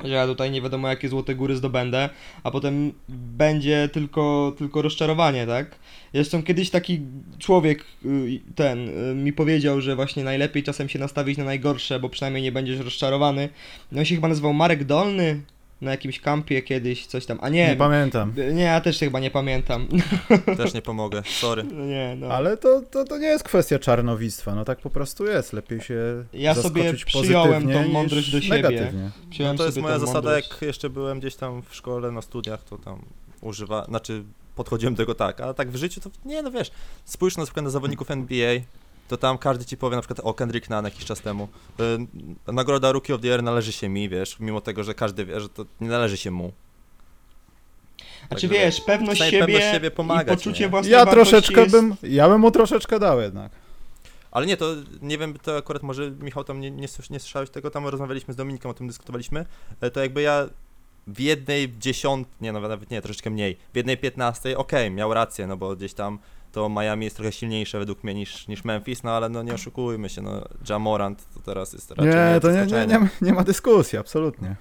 Że 0.04 0.14
ja 0.14 0.28
tutaj 0.28 0.52
nie 0.52 0.62
wiadomo 0.62 0.88
jakie 0.88 1.10
złote 1.10 1.36
góry 1.36 1.56
zdobędę, 1.56 2.10
a 2.44 2.52
potem 2.52 2.92
będzie 3.10 3.90
tylko, 3.94 4.54
tylko 4.58 4.82
rozczarowanie, 4.82 5.48
tak? 5.48 5.80
Zresztą 6.14 6.44
kiedyś 6.44 6.70
taki 6.70 7.02
człowiek, 7.40 7.86
y, 8.06 8.40
ten, 8.56 8.90
y, 9.12 9.16
mi 9.16 9.34
powiedział, 9.34 9.82
że 9.82 9.96
właśnie 9.96 10.24
najlepiej 10.24 10.64
czasem 10.64 10.90
się 10.90 11.00
nastawić 11.00 11.38
na 11.38 11.44
najgorsze, 11.44 12.00
bo 12.00 12.10
przynajmniej 12.10 12.44
nie 12.44 12.52
będziesz 12.52 12.80
rozczarowany. 12.80 13.50
No 13.92 14.00
on 14.00 14.06
się 14.06 14.16
chyba 14.16 14.28
nazywał 14.28 14.54
Marek 14.54 14.84
Dolny 14.84 15.42
na 15.82 15.92
jakimś 15.92 16.20
kampie 16.20 16.62
kiedyś, 16.62 17.06
coś 17.06 17.26
tam. 17.26 17.38
A 17.42 17.50
nie, 17.50 17.68
Nie 17.68 17.76
pamiętam. 17.76 18.34
nie, 18.54 18.63
ja 18.63 18.82
też 18.82 19.00
chyba 19.00 19.20
nie 19.20 19.32
pamiętam. 19.32 19.88
Też 20.58 20.74
nie 20.74 20.82
pomogę, 20.82 21.22
sorry. 21.26 21.63
No 21.63 21.86
nie, 21.86 22.16
no. 22.20 22.28
Ale 22.28 22.58
to, 22.58 22.82
to, 22.82 23.06
to 23.06 23.18
nie 23.18 23.28
jest 23.28 23.44
kwestia 23.44 23.80
czarnowictwa, 23.80 24.56
no 24.56 24.66
tak 24.66 24.80
po 24.80 24.90
prostu 24.90 25.26
jest. 25.26 25.54
Lepiej 25.54 25.82
się 25.82 25.96
Ja 26.34 26.56
sobie 26.56 26.94
przyjąłem 26.94 27.63
pozytywnie 27.63 27.74
tą 27.86 27.92
mądrość 27.94 28.32
do 28.32 28.42
siebie. 28.42 28.62
Negatywnie. 28.62 29.10
Przyjąłem 29.30 29.56
No 29.56 29.60
to 29.60 29.66
jest 29.66 29.78
moja 29.78 30.00
zasada, 30.00 30.13
mądrość. 30.30 30.50
jak 30.52 30.62
jeszcze 30.62 30.90
byłem 30.90 31.20
gdzieś 31.20 31.36
tam 31.36 31.62
w 31.70 31.76
szkole, 31.76 32.12
na 32.12 32.22
studiach, 32.22 32.63
to 32.63 32.78
tam 32.78 33.02
używa, 33.42 33.86
znaczy 33.86 34.24
podchodziłem 34.56 34.94
do 34.96 34.98
tego 35.04 35.16
tak, 35.16 35.42
a 35.42 35.54
tak 35.54 35.72
w 35.72 35.76
życiu 35.76 36.02
to 36.02 36.10
nie, 36.26 36.42
no 36.42 36.52
wiesz, 36.52 36.72
spójrz 37.06 37.38
na 37.38 37.44
przykład 37.44 37.63
na 37.63 37.70
zawodników 37.70 38.12
NBA, 38.12 38.60
to 39.08 39.17
tam 39.17 39.38
każdy 39.38 39.65
ci 39.65 39.78
powie 39.78 39.96
na 39.96 40.02
przykład 40.02 40.20
o 40.24 40.34
Kendrick 40.34 40.70
Nunn 40.70 40.86
jakiś 40.86 41.06
czas 41.06 41.22
temu, 41.22 41.48
y, 42.48 42.52
nagroda 42.52 42.91
Rookie 42.91 43.15
of 43.15 43.22
the 43.22 43.28
Year 43.28 43.43
należy 43.43 43.72
się 43.72 43.89
mi, 43.89 44.10
wiesz, 44.10 44.39
mimo 44.39 44.62
tego, 44.62 44.84
że 44.84 44.93
każdy 44.93 45.26
wie, 45.26 45.39
że 45.39 45.50
to 45.50 45.65
nie 45.82 45.88
należy 45.88 46.17
się 46.17 46.32
mu. 46.32 46.52
Znaczy 48.28 48.30
Także 48.30 48.48
wiesz, 48.48 48.82
pewność 48.82 49.22
siebie, 49.22 49.39
pewność 49.39 49.65
siebie 49.72 49.91
pomagać, 49.91 50.34
i 50.34 50.38
poczucie 50.38 50.63
nie? 50.63 50.70
własnej 50.70 50.93
Ja 50.93 51.06
troszeczkę 51.06 51.62
jest... 51.62 51.72
bym, 51.72 51.96
ja 52.04 52.30
bym 52.30 52.41
mu 52.41 52.52
troszeczkę 52.52 53.00
dał 53.00 53.22
jednak. 53.22 53.52
Ale 54.32 54.46
nie, 54.46 54.58
to 54.58 54.76
nie 55.02 55.17
wiem, 55.17 55.39
to 55.43 55.58
akurat 55.58 55.84
może 55.84 56.12
Michał 56.12 56.43
tam 56.43 56.60
nie, 56.60 56.72
nie, 56.72 56.88
nie 57.10 57.20
słyszałeś 57.20 57.50
tego, 57.50 57.72
tam 57.72 57.88
rozmawialiśmy 57.88 58.34
z 58.34 58.38
Dominikiem, 58.38 58.72
o 58.72 58.74
tym 58.74 58.88
dyskutowaliśmy, 58.88 59.46
e, 59.82 59.91
to 59.91 60.00
jakby 60.00 60.22
ja 60.22 60.50
w 61.08 61.20
jednej 61.20 61.78
dziesiąt, 61.80 62.28
nie 62.41 62.52
no 62.52 62.60
nawet 62.60 62.91
nie, 62.91 63.02
troszeczkę 63.02 63.30
mniej, 63.30 63.58
w 63.74 63.78
jednej 63.78 63.98
piętnastej, 63.98 64.56
okej, 64.56 64.91
miał 64.91 65.13
rację, 65.13 65.48
no 65.48 65.58
bo 65.58 65.76
gdzieś 65.76 65.93
tam 65.93 66.20
to 66.52 66.70
Miami 66.70 67.06
jest 67.06 67.16
trochę 67.16 67.32
silniejsze 67.32 67.80
według 67.80 68.04
mnie 68.04 68.14
niż, 68.14 68.48
niż 68.48 68.64
Memphis, 68.64 69.04
no 69.04 69.12
ale 69.12 69.30
no 69.30 69.44
nie 69.44 69.54
oszukujmy 69.54 70.10
się, 70.10 70.22
no 70.22 70.42
Jamorant 70.70 71.34
to 71.34 71.40
teraz 71.40 71.74
jest 71.74 71.92
raczej 71.92 72.06
Nie, 72.06 72.40
to 72.42 72.52
nie, 72.52 72.66
nie, 72.66 72.88
nie, 72.88 73.00
ma- 73.00 73.08
nie 73.22 73.34
ma 73.34 73.44
dyskusji, 73.44 73.98
absolutnie. 73.98 74.56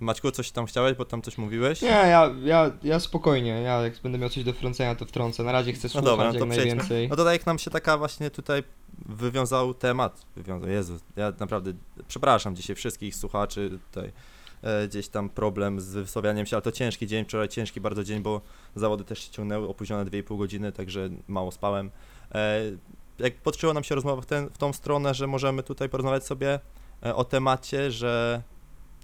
Maćku, 0.00 0.30
coś 0.30 0.50
tam 0.50 0.66
chciałeś, 0.66 0.96
bo 0.96 1.04
tam 1.04 1.22
coś 1.22 1.38
mówiłeś? 1.38 1.82
Nie, 1.82 1.88
ja, 1.88 2.30
ja, 2.44 2.70
ja 2.82 3.00
spokojnie, 3.00 3.50
ja 3.50 3.82
jak 3.82 3.92
będę 4.02 4.18
miał 4.18 4.28
coś 4.30 4.44
do 4.44 4.52
wtrącenia, 4.52 4.94
to 4.94 5.04
wtrącę. 5.06 5.42
Na 5.42 5.52
razie 5.52 5.72
chcę 5.72 5.88
No 5.88 5.90
słuchać 5.90 6.04
dobra, 6.04 6.24
no 6.26 6.32
jak 6.32 6.42
to 6.42 6.46
przejdźmy. 6.46 6.66
najwięcej. 6.74 7.08
No 7.08 7.16
to 7.16 7.24
tak 7.24 7.32
jak 7.32 7.46
nam 7.46 7.58
się 7.58 7.70
taka 7.70 7.98
właśnie 7.98 8.30
tutaj 8.30 8.62
wywiązał 9.06 9.74
temat, 9.74 10.26
wywiązał, 10.36 10.70
Jezu, 10.70 10.98
ja 11.16 11.32
naprawdę 11.40 11.72
przepraszam 12.08 12.56
dzisiaj 12.56 12.76
wszystkich 12.76 13.16
słuchaczy 13.16 13.78
tutaj, 13.90 14.12
gdzieś 14.88 15.08
tam 15.08 15.28
problem 15.28 15.80
z 15.80 15.94
wysławianiem 15.94 16.46
się, 16.46 16.56
ale 16.56 16.62
to 16.62 16.72
ciężki 16.72 17.06
dzień, 17.06 17.24
wczoraj 17.24 17.48
ciężki 17.48 17.80
bardzo 17.80 18.04
dzień, 18.04 18.22
bo 18.22 18.40
zawody 18.74 19.04
też 19.04 19.18
się 19.18 19.30
ciągnęły, 19.30 19.68
opóźnione 19.68 20.10
2,5 20.10 20.38
godziny, 20.38 20.72
także 20.72 21.08
mało 21.28 21.52
spałem. 21.52 21.90
E, 22.34 22.60
jak 23.18 23.34
potoczyła 23.34 23.74
nam 23.74 23.84
się 23.84 23.94
rozmowa 23.94 24.22
w, 24.22 24.26
ten, 24.26 24.50
w 24.50 24.58
tą 24.58 24.72
stronę, 24.72 25.14
że 25.14 25.26
możemy 25.26 25.62
tutaj 25.62 25.88
porozmawiać 25.88 26.26
sobie 26.26 26.60
e, 27.06 27.14
o 27.14 27.24
temacie, 27.24 27.90
że 27.90 28.42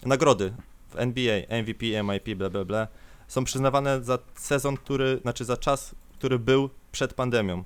nagrody 0.06 0.52
w 0.88 0.96
NBA, 0.96 1.62
MVP, 1.62 1.86
MIP, 2.02 2.38
bla 2.38 2.50
bla 2.50 2.64
bla, 2.64 2.88
są 3.28 3.44
przyznawane 3.44 4.04
za 4.04 4.18
sezon, 4.34 4.76
który, 4.76 5.18
znaczy 5.22 5.44
za 5.44 5.56
czas, 5.56 5.94
który 6.12 6.38
był 6.38 6.70
przed 6.92 7.14
pandemią. 7.14 7.64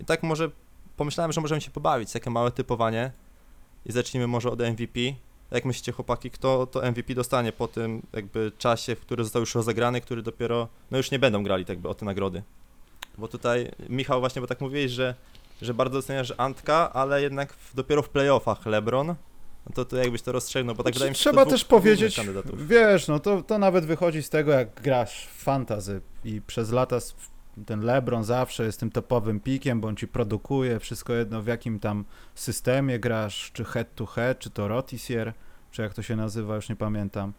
I 0.00 0.04
tak 0.04 0.22
może 0.22 0.50
pomyślałem, 0.96 1.32
że 1.32 1.40
możemy 1.40 1.60
się 1.60 1.70
pobawić, 1.70 2.12
takie 2.12 2.30
małe 2.30 2.50
typowanie 2.50 3.12
i 3.86 3.92
zacznijmy 3.92 4.26
może 4.26 4.50
od 4.50 4.60
MVP. 4.60 5.00
Jak 5.50 5.64
myślicie 5.64 5.92
chłopaki, 5.92 6.30
kto 6.30 6.66
to 6.66 6.90
MVP 6.90 7.14
dostanie 7.14 7.52
po 7.52 7.68
tym 7.68 8.02
jakby 8.12 8.52
czasie, 8.58 8.96
w 8.96 9.00
który 9.00 9.24
został 9.24 9.40
już 9.40 9.54
rozegrany, 9.54 10.00
który 10.00 10.22
dopiero, 10.22 10.68
no 10.90 10.96
już 10.96 11.10
nie 11.10 11.18
będą 11.18 11.42
grali 11.42 11.64
tak 11.64 11.76
jakby 11.76 11.88
o 11.88 11.94
te 11.94 12.04
nagrody. 12.04 12.42
Bo 13.18 13.28
tutaj 13.28 13.70
Michał 13.88 14.20
właśnie, 14.20 14.40
bo 14.40 14.46
tak 14.48 14.60
mówiłeś, 14.60 14.90
że, 14.90 15.14
że 15.62 15.74
bardzo 15.74 15.98
doceniasz 15.98 16.32
Antka, 16.36 16.92
ale 16.92 17.22
jednak 17.22 17.52
w, 17.52 17.74
dopiero 17.74 18.02
w 18.02 18.08
playoffach 18.08 18.66
LeBron, 18.66 19.06
no 19.06 19.72
to, 19.74 19.84
to 19.84 19.96
jakbyś 19.96 20.22
to 20.22 20.32
rozstrzygnął, 20.32 20.74
bo 20.74 20.82
tak 20.82 20.94
wydaje 20.94 21.10
mi 21.10 21.16
się, 21.16 21.20
Trzeba 21.20 21.46
też 21.46 21.64
powiedzieć, 21.64 22.20
wiesz, 22.54 23.08
no 23.08 23.20
to, 23.20 23.42
to 23.42 23.58
nawet 23.58 23.84
wychodzi 23.84 24.22
z 24.22 24.30
tego, 24.30 24.52
jak 24.52 24.80
grasz 24.80 25.26
w 25.26 25.42
fantazy 25.42 26.00
i 26.24 26.40
przez 26.46 26.70
lata 26.72 27.00
ten 27.66 27.80
LeBron 27.80 28.24
zawsze 28.24 28.64
jest 28.64 28.80
tym 28.80 28.90
topowym 28.90 29.40
pikiem, 29.40 29.80
bo 29.80 29.88
on 29.88 29.96
ci 29.96 30.08
produkuje, 30.08 30.80
wszystko 30.80 31.12
jedno 31.12 31.42
w 31.42 31.46
jakim 31.46 31.80
tam 31.80 32.04
systemie 32.34 32.98
grasz, 32.98 33.50
czy 33.52 33.64
head 33.64 33.94
to 33.94 34.06
head, 34.06 34.38
czy 34.38 34.50
to 34.50 34.68
rotisier, 34.68 35.32
czy 35.70 35.82
jak 35.82 35.94
to 35.94 36.02
się 36.02 36.16
nazywa, 36.16 36.56
już 36.56 36.68
nie 36.68 36.76
pamiętam. 36.76 37.32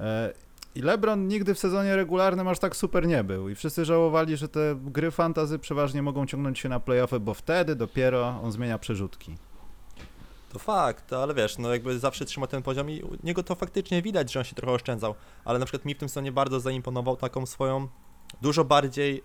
E, 0.00 0.32
I 0.74 0.82
LeBron 0.82 1.28
nigdy 1.28 1.54
w 1.54 1.58
sezonie 1.58 1.96
regularnym 1.96 2.48
aż 2.48 2.58
tak 2.58 2.76
super 2.76 3.06
nie 3.06 3.24
był 3.24 3.48
i 3.48 3.54
wszyscy 3.54 3.84
żałowali, 3.84 4.36
że 4.36 4.48
te 4.48 4.76
gry 4.84 5.10
fantazy 5.10 5.58
przeważnie 5.58 6.02
mogą 6.02 6.26
ciągnąć 6.26 6.58
się 6.58 6.68
na 6.68 6.80
playoffy, 6.80 7.20
bo 7.20 7.34
wtedy 7.34 7.76
dopiero 7.76 8.40
on 8.42 8.52
zmienia 8.52 8.78
przerzutki. 8.78 9.36
To 10.52 10.58
fakt, 10.58 11.12
ale 11.12 11.34
wiesz, 11.34 11.58
no 11.58 11.72
jakby 11.72 11.98
zawsze 11.98 12.24
trzyma 12.24 12.46
ten 12.46 12.62
poziom 12.62 12.90
i 12.90 13.02
u 13.02 13.16
niego 13.22 13.42
to 13.42 13.54
faktycznie 13.54 14.02
widać, 14.02 14.32
że 14.32 14.38
on 14.40 14.44
się 14.44 14.54
trochę 14.54 14.72
oszczędzał, 14.72 15.14
ale 15.44 15.58
na 15.58 15.64
przykład 15.64 15.84
mi 15.84 15.94
w 15.94 15.98
tym 15.98 16.08
sezonie 16.08 16.32
bardzo 16.32 16.60
zaimponował 16.60 17.16
taką 17.16 17.46
swoją 17.46 17.88
dużo 18.42 18.64
bardziej 18.64 19.22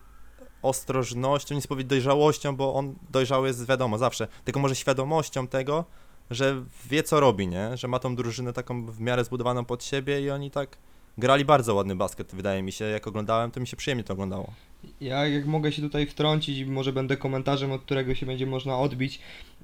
ostrożnością, 0.64 1.56
nie 1.56 1.62
powiedzieć 1.62 1.90
dojrzałością, 1.90 2.56
bo 2.56 2.74
on 2.74 2.96
dojrzały 3.10 3.48
jest 3.48 3.68
wiadomo 3.68 3.98
zawsze, 3.98 4.28
tylko 4.46 4.60
może 4.60 4.76
świadomością 4.76 5.48
tego, 5.48 5.86
że 6.32 6.64
wie 6.90 7.04
co 7.04 7.20
robi, 7.20 7.48
nie? 7.48 7.78
Że 7.78 7.88
ma 7.88 8.00
tą 8.00 8.16
drużynę 8.16 8.54
taką 8.54 8.86
w 8.86 9.00
miarę 9.00 9.24
zbudowaną 9.24 9.66
pod 9.66 9.84
siebie 9.84 10.22
i 10.22 10.30
oni 10.30 10.52
tak 10.52 10.78
grali 11.18 11.46
bardzo 11.46 11.76
ładny 11.76 11.96
basket, 11.96 12.36
wydaje 12.36 12.64
mi 12.64 12.72
się, 12.72 12.86
jak 12.86 13.08
oglądałem, 13.08 13.52
to 13.52 13.60
mi 13.60 13.68
się 13.68 13.78
przyjemnie 13.78 14.04
to 14.04 14.14
oglądało. 14.14 14.54
Ja 15.02 15.28
jak 15.28 15.46
mogę 15.46 15.72
się 15.72 15.82
tutaj 15.82 16.06
wtrącić 16.06 16.66
może 16.66 16.94
będę 16.94 17.18
komentarzem, 17.18 17.72
od 17.72 17.82
którego 17.82 18.16
się 18.16 18.26
będzie 18.26 18.46
można 18.46 18.78
odbić. 18.80 19.20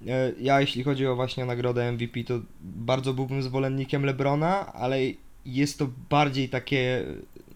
E, 0.08 0.32
Ja 0.40 0.62
jeśli 0.62 0.84
chodzi 0.84 1.08
o 1.08 1.16
właśnie 1.16 1.46
nagrodę 1.46 1.92
MVP, 1.92 2.24
to 2.24 2.40
bardzo 2.62 3.14
byłbym 3.14 3.44
zwolennikiem 3.44 4.06
Lebrona, 4.06 4.74
ale 4.74 4.98
jest 5.46 5.80
to 5.80 5.88
bardziej 6.10 6.50
takie 6.50 7.06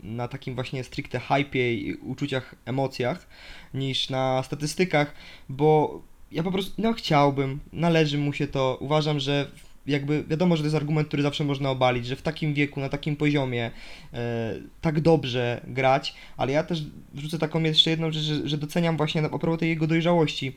na 0.03 0.27
takim 0.27 0.55
właśnie 0.55 0.83
stricte 0.83 1.19
hypie 1.19 1.73
i 1.73 1.93
uczuciach, 1.93 2.55
emocjach 2.65 3.27
niż 3.73 4.09
na 4.09 4.43
statystykach, 4.43 5.13
bo 5.49 6.01
ja 6.31 6.43
po 6.43 6.51
prostu, 6.51 6.81
no 6.81 6.93
chciałbym, 6.93 7.59
należy 7.73 8.17
mu 8.17 8.33
się 8.33 8.47
to, 8.47 8.77
uważam, 8.81 9.19
że 9.19 9.51
jakby 9.87 10.23
wiadomo, 10.23 10.55
że 10.55 10.63
to 10.63 10.65
jest 10.65 10.75
argument, 10.75 11.07
który 11.07 11.23
zawsze 11.23 11.43
można 11.43 11.69
obalić, 11.69 12.05
że 12.05 12.15
w 12.15 12.21
takim 12.21 12.53
wieku, 12.53 12.79
na 12.79 12.89
takim 12.89 13.15
poziomie 13.15 13.71
e, 14.13 14.53
tak 14.81 15.01
dobrze 15.01 15.61
grać, 15.67 16.15
ale 16.37 16.51
ja 16.51 16.63
też 16.63 16.83
wrzucę 17.13 17.37
taką 17.39 17.63
jeszcze 17.63 17.89
jedną 17.89 18.11
rzecz, 18.11 18.23
że, 18.23 18.47
że 18.49 18.57
doceniam 18.57 18.97
właśnie 18.97 19.21
na- 19.21 19.27
a 19.31 19.39
propos 19.39 19.59
tej 19.59 19.69
jego 19.69 19.87
dojrzałości. 19.87 20.53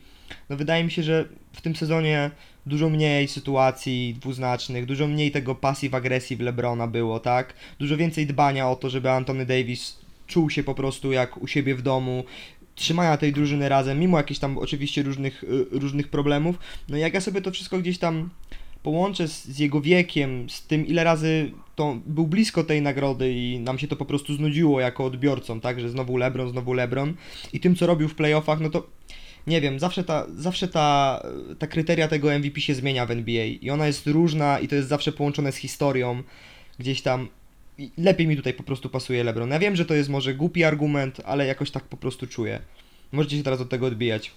No 0.49 0.57
wydaje 0.57 0.83
mi 0.83 0.91
się, 0.91 1.03
że 1.03 1.25
w 1.53 1.61
tym 1.61 1.75
sezonie 1.75 2.31
dużo 2.65 2.89
mniej 2.89 3.27
sytuacji 3.27 4.15
dwuznacznych, 4.21 4.85
dużo 4.85 5.07
mniej 5.07 5.31
tego 5.31 5.55
passive 5.55 5.97
agresji 5.97 6.37
w 6.37 6.39
Lebrona 6.39 6.87
było, 6.87 7.19
tak? 7.19 7.53
Dużo 7.79 7.97
więcej 7.97 8.27
dbania 8.27 8.69
o 8.69 8.75
to, 8.75 8.89
żeby 8.89 9.11
Anthony 9.11 9.45
Davis 9.45 9.97
czuł 10.27 10.49
się 10.49 10.63
po 10.63 10.75
prostu 10.75 11.11
jak 11.11 11.37
u 11.37 11.47
siebie 11.47 11.75
w 11.75 11.81
domu, 11.81 12.23
trzymania 12.75 13.17
tej 13.17 13.33
drużyny 13.33 13.69
razem, 13.69 13.99
mimo 13.99 14.17
jakichś 14.17 14.39
tam 14.39 14.57
oczywiście 14.57 15.03
różnych, 15.03 15.43
y, 15.43 15.65
różnych 15.71 16.07
problemów. 16.07 16.59
No 16.89 16.97
jak 16.97 17.13
ja 17.13 17.21
sobie 17.21 17.41
to 17.41 17.51
wszystko 17.51 17.79
gdzieś 17.79 17.97
tam 17.97 18.29
połączę 18.87 19.27
z, 19.27 19.45
z 19.45 19.59
jego 19.59 19.81
wiekiem, 19.81 20.49
z 20.49 20.67
tym 20.67 20.87
ile 20.87 21.03
razy 21.03 21.51
to 21.75 21.97
był 22.05 22.27
blisko 22.27 22.63
tej 22.63 22.81
nagrody 22.81 23.33
i 23.33 23.59
nam 23.59 23.79
się 23.79 23.87
to 23.87 23.95
po 23.95 24.05
prostu 24.05 24.35
znudziło 24.35 24.79
jako 24.79 25.05
odbiorcom, 25.05 25.61
tak, 25.61 25.79
że 25.79 25.89
znowu 25.89 26.17
LeBron, 26.17 26.49
znowu 26.49 26.73
LeBron 26.73 27.13
i 27.53 27.59
tym 27.59 27.75
co 27.75 27.87
robił 27.87 28.07
w 28.07 28.15
playoffach, 28.15 28.59
no 28.59 28.69
to 28.69 28.87
nie 29.47 29.61
wiem, 29.61 29.79
zawsze 29.79 30.03
ta, 30.03 30.25
zawsze 30.35 30.67
ta, 30.67 31.23
ta 31.59 31.67
kryteria 31.67 32.07
tego 32.07 32.39
MVP 32.39 32.61
się 32.61 32.75
zmienia 32.75 33.05
w 33.05 33.11
NBA 33.11 33.45
i 33.45 33.69
ona 33.69 33.87
jest 33.87 34.07
różna 34.07 34.59
i 34.59 34.67
to 34.67 34.75
jest 34.75 34.87
zawsze 34.87 35.11
połączone 35.11 35.51
z 35.51 35.55
historią 35.55 36.23
gdzieś 36.79 37.01
tam 37.01 37.27
i 37.77 37.91
lepiej 37.97 38.27
mi 38.27 38.37
tutaj 38.37 38.53
po 38.53 38.63
prostu 38.63 38.89
pasuje 38.89 39.23
LeBron. 39.23 39.49
Ja 39.49 39.59
wiem, 39.59 39.75
że 39.75 39.85
to 39.85 39.93
jest 39.93 40.09
może 40.09 40.33
głupi 40.33 40.63
argument, 40.63 41.21
ale 41.25 41.45
jakoś 41.45 41.71
tak 41.71 41.83
po 41.83 41.97
prostu 41.97 42.27
czuję. 42.27 42.59
Możecie 43.11 43.37
się 43.37 43.43
teraz 43.43 43.61
od 43.61 43.69
tego 43.69 43.85
odbijać. 43.85 44.31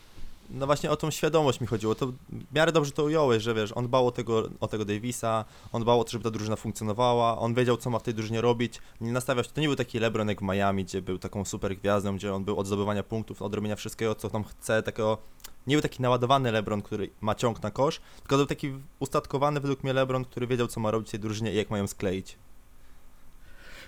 No 0.51 0.67
właśnie 0.67 0.91
o 0.91 0.97
tą 0.97 1.11
świadomość 1.11 1.61
mi 1.61 1.67
chodziło. 1.67 1.95
To 1.95 2.07
w 2.07 2.55
miarę 2.55 2.73
dobrze 2.73 2.93
to 2.93 3.05
ująłeś, 3.05 3.43
że 3.43 3.55
wiesz, 3.55 3.73
on 3.75 3.87
dbał 3.87 4.07
o 4.07 4.11
tego, 4.11 4.49
o 4.61 4.69
tego 4.69 4.85
Davisa, 4.85 5.45
on 5.73 5.83
dbał 5.83 6.01
o 6.01 6.05
to, 6.05 6.11
żeby 6.11 6.25
ta 6.25 6.31
drużyna 6.31 6.57
funkcjonowała, 6.57 7.39
on 7.39 7.55
wiedział, 7.55 7.77
co 7.77 7.91
ma 7.91 7.99
w 7.99 8.03
tej 8.03 8.15
drużynie 8.15 8.41
robić. 8.41 8.79
Nie 9.01 9.13
nastawiał 9.13 9.45
się, 9.45 9.51
to 9.51 9.61
nie 9.61 9.67
był 9.67 9.77
taki 9.77 9.99
LeBron 9.99 10.29
jak 10.29 10.41
w 10.41 10.43
Miami, 10.43 10.85
gdzie 10.85 11.03
był 11.03 11.19
taką 11.19 11.45
super 11.45 11.77
gwiazdą, 11.77 12.17
gdzie 12.17 12.35
on 12.35 12.45
był 12.45 12.59
od 12.59 12.67
zdobywania 12.67 13.03
punktów, 13.03 13.43
od 13.43 13.55
robienia 13.55 13.77
wszystkiego, 13.77 14.15
co 14.15 14.31
tam 14.31 14.45
chce, 14.45 14.83
takiego... 14.83 15.19
Nie 15.67 15.77
był 15.77 15.83
taki 15.83 16.03
naładowany 16.03 16.53
LeBron, 16.53 16.83
który 16.83 17.11
ma 17.21 17.35
ciąg 17.35 17.63
na 17.63 17.71
kosz, 17.71 18.01
tylko 18.21 18.37
był 18.37 18.47
taki 18.47 18.73
ustatkowany 18.99 19.61
według 19.61 19.85
mnie 19.85 19.93
LeBron, 19.93 20.25
który 20.25 20.47
wiedział, 20.47 20.67
co 20.67 20.81
ma 20.81 20.91
robić 20.91 21.09
w 21.09 21.11
tej 21.11 21.21
drużynie 21.21 21.53
i 21.53 21.57
jak 21.57 21.71
mają 21.71 21.87
skleić. 21.87 22.39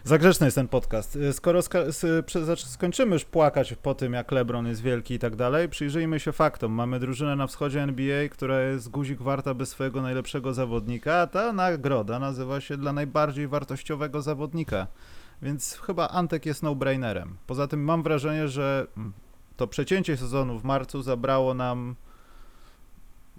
Zagrzeczny 0.04 0.46
jest 0.46 0.54
ten 0.54 0.68
podcast. 0.68 1.16
Y, 1.16 1.32
Skoro 1.32 1.60
skończymy 2.56 3.12
już 3.12 3.24
płakać 3.24 3.74
po 3.74 3.94
tym, 3.94 4.12
jak 4.12 4.32
LeBron 4.32 4.66
jest 4.66 4.82
wielki 4.82 5.14
i 5.14 5.18
tak 5.18 5.36
dalej, 5.36 5.68
przyjrzyjmy 5.68 6.20
się 6.20 6.32
faktom. 6.32 6.72
Mamy 6.72 7.00
drużynę 7.00 7.36
na 7.36 7.46
wschodzie 7.46 7.82
NBA, 7.82 8.28
która 8.28 8.60
jest 8.60 8.88
guzik 8.88 9.22
warta 9.22 9.54
bez 9.54 9.68
swojego 9.68 10.02
najlepszego 10.02 10.54
zawodnika, 10.54 11.14
a 11.14 11.26
ta 11.26 11.52
nagroda 11.52 12.18
nazywa 12.18 12.60
się 12.60 12.76
dla 12.76 12.92
najbardziej 12.92 13.48
wartościowego 13.48 14.22
zawodnika. 14.22 14.86
Więc 15.42 15.78
chyba 15.78 16.08
Antek 16.08 16.46
jest 16.46 16.62
no-brainerem. 16.62 17.36
Poza 17.46 17.66
tym 17.66 17.84
mam 17.84 18.02
wrażenie, 18.02 18.48
że 18.48 18.86
mm, 18.96 19.12
to 19.56 19.66
przecięcie 19.66 20.16
sezonu 20.16 20.58
w 20.58 20.64
marcu 20.64 21.02
zabrało 21.02 21.54
nam 21.54 21.96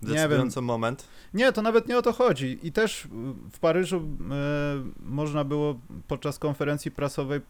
Nie 0.04 0.14
wiem. 0.14 0.16
Decydujący 0.24 0.62
moment. 0.62 1.08
Nie, 1.34 1.52
to 1.52 1.62
nawet 1.62 1.88
nie 1.88 1.98
o 1.98 2.02
to 2.02 2.14
chodzi. 2.14 2.60
I 2.64 2.72
też 2.72 3.08
w 3.52 3.60
Paryżu 3.60 3.98
y, 3.98 4.02
można 5.00 5.44
było 5.44 5.80
podczas 6.08 6.40
konferencji 6.40 6.92
prasowej, 6.92 7.42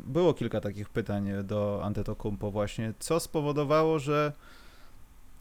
było 0.00 0.34
kilka 0.34 0.60
takich 0.60 0.88
pytań 0.88 1.30
do 1.44 1.80
Antetokounmpo 1.84 2.50
właśnie, 2.50 2.94
co 2.98 3.20
spowodowało, 3.20 3.98
że 3.98 4.32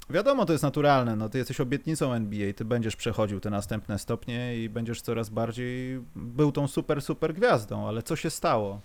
wiadomo, 0.10 0.46
to 0.46 0.54
jest 0.54 0.64
naturalne, 0.64 1.16
no 1.16 1.30
ty 1.30 1.38
jesteś 1.38 1.62
obietnicą 1.62 2.14
NBA, 2.14 2.54
ty 2.54 2.66
będziesz 2.66 2.96
przechodził 2.96 3.40
te 3.40 3.50
następne 3.50 4.00
stopnie 4.00 4.64
i 4.64 4.70
będziesz 4.70 5.02
coraz 5.02 5.30
bardziej 5.30 6.02
był 6.16 6.52
tą 6.52 6.68
super, 6.68 7.02
super 7.02 7.34
gwiazdą, 7.34 7.88
ale 7.88 8.04
co 8.04 8.16
się 8.16 8.30
stało? 8.30 8.82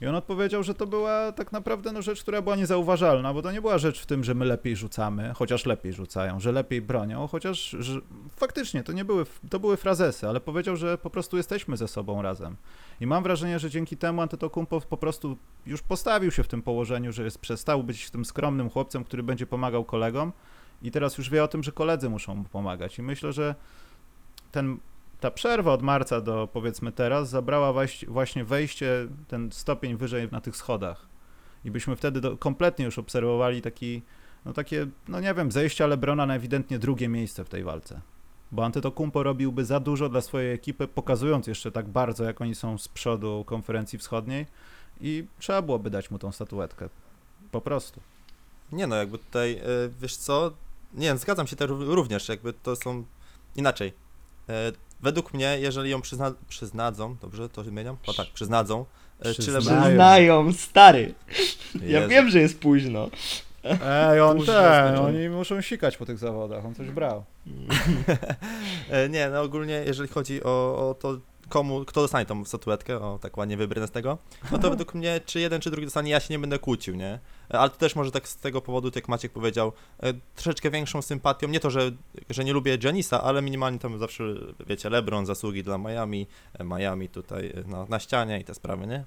I 0.00 0.06
on 0.06 0.14
odpowiedział, 0.14 0.62
że 0.62 0.74
to 0.74 0.86
była 0.86 1.32
tak 1.32 1.52
naprawdę 1.52 1.92
no, 1.92 2.02
rzecz, 2.02 2.22
która 2.22 2.42
była 2.42 2.56
niezauważalna, 2.56 3.34
bo 3.34 3.42
to 3.42 3.52
nie 3.52 3.60
była 3.60 3.78
rzecz 3.78 4.00
w 4.00 4.06
tym, 4.06 4.24
że 4.24 4.34
my 4.34 4.44
lepiej 4.44 4.76
rzucamy, 4.76 5.32
chociaż 5.36 5.66
lepiej 5.66 5.92
rzucają, 5.92 6.40
że 6.40 6.52
lepiej 6.52 6.82
bronią, 6.82 7.26
chociaż 7.26 7.76
że, 7.78 8.00
faktycznie 8.36 8.84
to 8.84 8.92
nie 8.92 9.04
były, 9.04 9.26
to 9.50 9.60
były 9.60 9.76
frazesy, 9.76 10.28
ale 10.28 10.40
powiedział, 10.40 10.76
że 10.76 10.98
po 10.98 11.10
prostu 11.10 11.36
jesteśmy 11.36 11.76
ze 11.76 11.88
sobą 11.88 12.22
razem. 12.22 12.56
I 13.00 13.06
mam 13.06 13.22
wrażenie, 13.22 13.58
że 13.58 13.70
dzięki 13.70 13.96
temu 13.96 14.22
Antetokounmpo 14.22 14.80
po 14.80 14.96
prostu 14.96 15.36
już 15.66 15.82
postawił 15.82 16.30
się 16.30 16.42
w 16.42 16.48
tym 16.48 16.62
położeniu, 16.62 17.12
że 17.12 17.24
jest, 17.24 17.38
przestał 17.38 17.84
być 17.84 18.10
tym 18.10 18.24
skromnym 18.24 18.70
chłopcem, 18.70 19.04
który 19.04 19.22
będzie 19.22 19.46
pomagał 19.46 19.84
kolegom 19.84 20.32
i 20.82 20.90
teraz 20.90 21.18
już 21.18 21.30
wie 21.30 21.44
o 21.44 21.48
tym, 21.48 21.62
że 21.62 21.72
koledzy 21.72 22.08
muszą 22.08 22.34
mu 22.34 22.44
pomagać. 22.44 22.98
I 22.98 23.02
myślę, 23.02 23.32
że 23.32 23.54
ten 24.52 24.78
ta 25.24 25.30
przerwa 25.30 25.72
od 25.72 25.82
marca 25.82 26.20
do 26.20 26.48
powiedzmy 26.52 26.92
teraz 26.92 27.28
zabrała 27.28 27.86
właśnie 28.08 28.44
wejście, 28.44 29.08
ten 29.28 29.52
stopień 29.52 29.96
wyżej 29.96 30.28
na 30.32 30.40
tych 30.40 30.56
schodach. 30.56 31.06
I 31.64 31.70
byśmy 31.70 31.96
wtedy 31.96 32.20
do, 32.20 32.36
kompletnie 32.36 32.84
już 32.84 32.98
obserwowali 32.98 33.62
taki, 33.62 34.02
no 34.44 34.52
takie, 34.52 34.86
no 35.08 35.20
nie 35.20 35.34
wiem, 35.34 35.52
zejścia 35.52 35.86
Lebrona 35.86 36.26
na 36.26 36.34
ewidentnie 36.34 36.78
drugie 36.78 37.08
miejsce 37.08 37.44
w 37.44 37.48
tej 37.48 37.64
walce. 37.64 38.00
Bo 38.52 38.64
Antetokounmpo 38.64 39.22
robiłby 39.22 39.64
za 39.64 39.80
dużo 39.80 40.08
dla 40.08 40.20
swojej 40.20 40.54
ekipy, 40.54 40.88
pokazując 40.88 41.46
jeszcze 41.46 41.72
tak 41.72 41.88
bardzo, 41.88 42.24
jak 42.24 42.40
oni 42.40 42.54
są 42.54 42.78
z 42.78 42.88
przodu 42.88 43.44
konferencji 43.46 43.98
wschodniej 43.98 44.46
i 45.00 45.26
trzeba 45.38 45.62
byłoby 45.62 45.90
dać 45.90 46.10
mu 46.10 46.18
tą 46.18 46.32
statuetkę. 46.32 46.88
Po 47.50 47.60
prostu. 47.60 48.00
Nie 48.72 48.86
no, 48.86 48.96
jakby 48.96 49.18
tutaj, 49.18 49.52
e, 49.52 49.62
wiesz 50.00 50.16
co, 50.16 50.52
nie 50.94 51.16
zgadzam 51.16 51.46
się 51.46 51.56
też 51.56 51.70
również, 51.70 52.28
jakby 52.28 52.52
to 52.52 52.76
są 52.76 53.04
inaczej. 53.56 54.04
Według 55.02 55.34
mnie, 55.34 55.56
jeżeli 55.60 55.90
ją 55.90 56.00
przyzna, 56.00 56.32
przyznadzą, 56.48 57.16
dobrze 57.22 57.48
to 57.48 57.64
zmieniam? 57.64 57.96
O 58.06 58.14
tak, 58.14 58.26
przyznadzą. 58.34 58.84
e, 59.20 59.34
Przyznają. 59.34 60.52
Stary. 60.52 61.14
Ja 61.82 61.98
Jezu. 61.98 62.08
wiem, 62.08 62.30
że 62.30 62.38
jest 62.40 62.60
późno. 62.60 63.08
Ej, 64.12 64.20
on 64.20 64.36
Późno 64.36 64.52
ten, 64.54 64.96
oni 64.98 65.28
muszą 65.28 65.60
sikać 65.62 65.96
po 65.96 66.06
tych 66.06 66.18
zawodach, 66.18 66.64
on 66.66 66.74
coś 66.74 66.90
brał. 66.90 67.24
E, 68.90 69.08
Nie, 69.08 69.28
no 69.30 69.40
ogólnie 69.42 69.82
jeżeli 69.86 70.08
chodzi 70.08 70.42
o, 70.44 70.48
o 70.90 70.94
to, 70.94 71.18
komu, 71.54 71.84
kto 71.84 72.00
dostanie 72.00 72.26
tą 72.26 72.44
statuetkę, 72.44 73.00
o 73.00 73.18
tak 73.18 73.36
ładnie 73.36 73.56
wybrnę 73.56 73.86
z 73.86 73.90
tego, 73.90 74.18
no 74.52 74.58
to 74.58 74.70
według 74.74 74.94
mnie, 74.94 75.20
czy 75.26 75.40
jeden, 75.40 75.60
czy 75.60 75.70
drugi 75.70 75.86
dostanie, 75.86 76.10
ja 76.10 76.20
się 76.20 76.34
nie 76.34 76.38
będę 76.38 76.58
kłócił, 76.58 76.96
nie? 76.96 77.18
Ale 77.48 77.70
to 77.70 77.76
też 77.76 77.96
może 77.96 78.10
tak 78.10 78.28
z 78.28 78.36
tego 78.36 78.60
powodu, 78.60 78.90
tak 78.90 78.96
jak 78.96 79.08
Maciek 79.08 79.32
powiedział, 79.32 79.72
e, 80.02 80.14
troszeczkę 80.34 80.70
większą 80.70 81.02
sympatią, 81.02 81.48
nie 81.48 81.60
to, 81.60 81.70
że, 81.70 81.90
że 82.30 82.44
nie 82.44 82.52
lubię 82.52 82.78
Janisa, 82.82 83.22
ale 83.22 83.42
minimalnie 83.42 83.78
tam 83.78 83.98
zawsze, 83.98 84.24
wiecie, 84.66 84.90
LeBron, 84.90 85.26
zasługi 85.26 85.62
dla 85.62 85.78
Miami, 85.78 86.26
e, 86.58 86.64
Miami 86.64 87.08
tutaj 87.08 87.52
e, 87.56 87.68
na, 87.68 87.84
na 87.84 87.98
ścianie 88.00 88.40
i 88.40 88.44
te 88.44 88.54
sprawy, 88.54 88.86
nie? 88.86 89.04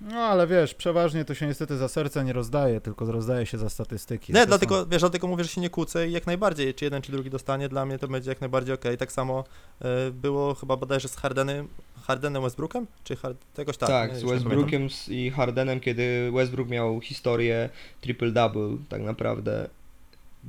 No 0.00 0.16
ale 0.16 0.46
wiesz, 0.46 0.74
przeważnie 0.74 1.24
to 1.24 1.34
się 1.34 1.46
niestety 1.46 1.76
za 1.76 1.88
serce 1.88 2.24
nie 2.24 2.32
rozdaje, 2.32 2.80
tylko 2.80 3.12
rozdaje 3.12 3.46
się 3.46 3.58
za 3.58 3.68
statystyki. 3.70 4.32
Nie, 4.32 4.40
To 4.40 4.46
dlatego, 4.46 4.82
są- 4.82 4.88
wiesz, 4.88 5.00
dlatego 5.00 5.26
mówię, 5.26 5.44
że 5.44 5.50
się 5.50 5.60
nie 5.60 5.70
kłócę 5.70 6.08
i 6.08 6.12
jak 6.12 6.26
najbardziej, 6.26 6.74
czy 6.74 6.84
jeden, 6.84 7.02
czy 7.02 7.12
drugi 7.12 7.30
dostanie, 7.30 7.68
dla 7.68 7.86
mnie 7.86 7.98
to 7.98 8.08
będzie 8.08 8.30
jak 8.30 8.40
najbardziej 8.40 8.74
okej. 8.74 8.96
Tak 8.98 9.12
samo 9.12 9.44
e, 9.82 10.10
było 10.10 10.54
chyba 10.54 10.76
bodajże 10.76 11.08
z 11.08 11.16
Hardenem, 11.16 11.68
Hardenem 12.02 12.42
Westbrookiem? 12.42 12.86
Czy 13.04 13.16
Hard... 13.16 13.38
jakoś 13.58 13.76
tak? 13.76 13.88
Tak, 13.88 14.12
nie? 14.12 14.18
z. 14.18 14.22
Westbrookiem 14.22 14.88
i 15.08 15.30
Hardenem, 15.30 15.80
kiedy 15.80 16.30
Westbrook 16.32 16.68
miał 16.68 17.00
historię 17.00 17.68
triple-double 18.02 18.76
tak 18.88 19.02
naprawdę 19.02 19.68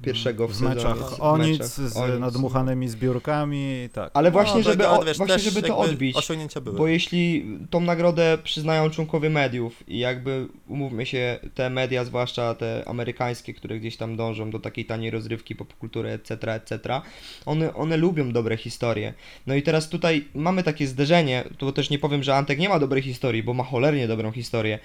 pierwszego 0.02 0.48
w, 0.48 0.54
w 0.54 0.62
meczach 0.62 0.98
Onic 1.20 1.60
meczach 1.60 1.70
z 1.70 2.20
nadmuchanymi 2.20 2.90
zbiórkami, 2.90 3.90
tak. 3.94 4.12
Ale 4.14 4.32
właśnie, 4.32 4.58
No, 4.58 4.64
żeby, 4.64 4.88
ale 4.88 5.00
o, 5.00 5.04
wiesz, 5.04 5.18
właśnie 5.18 5.40
żeby 5.40 5.62
to 5.62 5.78
odbić, 5.78 6.16
Osiągnięcia 6.18 6.62
były. 6.62 6.78
bo 6.78 6.88
jeśli 6.88 7.46
tą 7.70 7.80
nagrodę 7.82 8.38
przyznają 8.44 8.90
członkowie 8.90 9.30
mediów 9.30 9.84
i 9.88 10.00
jakby, 10.00 10.48
umówmy 10.68 11.06
się, 11.06 11.40
te 11.56 11.70
media, 11.70 12.06
zwłaszcza 12.06 12.56
te 12.56 12.84
amerykańskie, 12.88 13.54
które 13.54 13.80
gdzieś 13.80 13.98
tam 13.98 14.16
dążą 14.16 14.52
do 14.52 14.60
takiej 14.60 14.86
taniej 14.86 15.12
rozrywki, 15.12 15.56
popkultury, 15.56 16.10
etc., 16.10 16.54
etc., 16.54 17.02
one, 17.46 17.74
one 17.74 17.98
lubią 17.98 18.32
dobre 18.32 18.58
historie. 18.58 19.14
No 19.48 19.56
i 19.56 19.62
teraz 19.64 19.90
tutaj 19.90 20.26
mamy 20.34 20.64
takie 20.64 20.88
zderzenie, 20.88 21.44
to 21.58 21.72
też 21.72 21.90
nie 21.90 22.00
powiem, 22.00 22.24
że 22.24 22.36
Antek 22.36 22.60
nie 22.60 22.70
ma 22.70 22.80
dobrej 22.80 23.02
historii, 23.04 23.44
bo 23.44 23.54
ma 23.54 23.64
cholernie 23.64 24.08
dobrą 24.08 24.32
historię. 24.32 24.80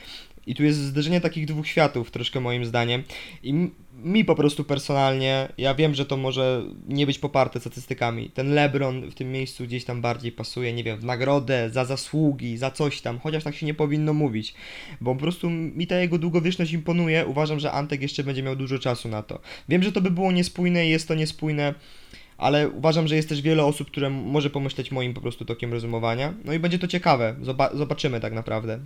I 0.47 0.55
tu 0.55 0.63
jest 0.65 0.79
zderzenie 0.79 1.21
takich 1.21 1.47
dwóch 1.47 1.67
światów, 1.67 2.11
troszkę 2.11 2.41
moim 2.41 2.65
zdaniem. 2.65 3.03
I 3.43 3.71
mi 4.03 4.25
po 4.25 4.35
prostu 4.35 4.65
personalnie, 4.65 5.49
ja 5.59 5.75
wiem, 5.75 5.95
że 5.95 6.07
to 6.07 6.17
może 6.17 6.63
nie 6.89 7.07
być 7.07 7.19
poparte 7.19 7.61
statystykami. 7.61 8.31
Ten 8.31 8.55
LeBron 8.55 9.11
w 9.11 9.15
tym 9.15 9.33
miejscu 9.33 9.65
gdzieś 9.65 9.85
tam 9.85 10.01
bardziej 10.01 10.33
pasuje, 10.33 10.73
nie 10.73 10.85
wiem, 10.85 11.01
w 11.01 11.05
nagrodę, 11.05 11.71
za 11.71 11.85
zasługi, 11.85 12.57
za 12.57 12.71
coś 12.71 13.01
tam, 13.01 13.19
chociaż 13.19 13.45
tak 13.45 13.55
się 13.55 13.67
nie 13.67 13.75
powinno 13.75 14.15
mówić. 14.15 14.55
Bo 15.01 15.15
po 15.15 15.21
prostu 15.21 15.51
mi 15.51 15.87
ta 15.87 16.01
jego 16.01 16.19
długowieczność 16.19 16.73
imponuje. 16.73 17.27
Uważam, 17.27 17.61
że 17.61 17.73
Antek 17.73 18.03
jeszcze 18.03 18.25
będzie 18.25 18.43
miał 18.43 18.57
dużo 18.57 18.79
czasu 18.79 19.09
na 19.09 19.23
to. 19.23 19.41
Wiem, 19.69 19.83
że 19.83 19.93
to 19.93 20.01
by 20.01 20.11
było 20.11 20.33
niespójne 20.33 20.87
i 20.87 20.91
jest 20.91 21.09
to 21.09 21.15
niespójne, 21.15 21.75
ale 22.39 22.69
uważam, 22.69 23.09
że 23.09 23.17
jest 23.17 23.29
też 23.29 23.43
wiele 23.43 23.65
osób, 23.65 23.91
które 23.91 24.11
może 24.11 24.51
pomyśleć 24.51 24.93
moim 24.93 25.15
po 25.15 25.21
prostu 25.21 25.45
tokiem 25.45 25.73
rozumowania. 25.73 26.35
No 26.45 26.53
i 26.53 26.59
będzie 26.59 26.79
to 26.79 26.89
ciekawe, 26.89 27.37
Zoba- 27.43 27.77
zobaczymy 27.77 28.21
tak 28.21 28.33
naprawdę. 28.33 28.79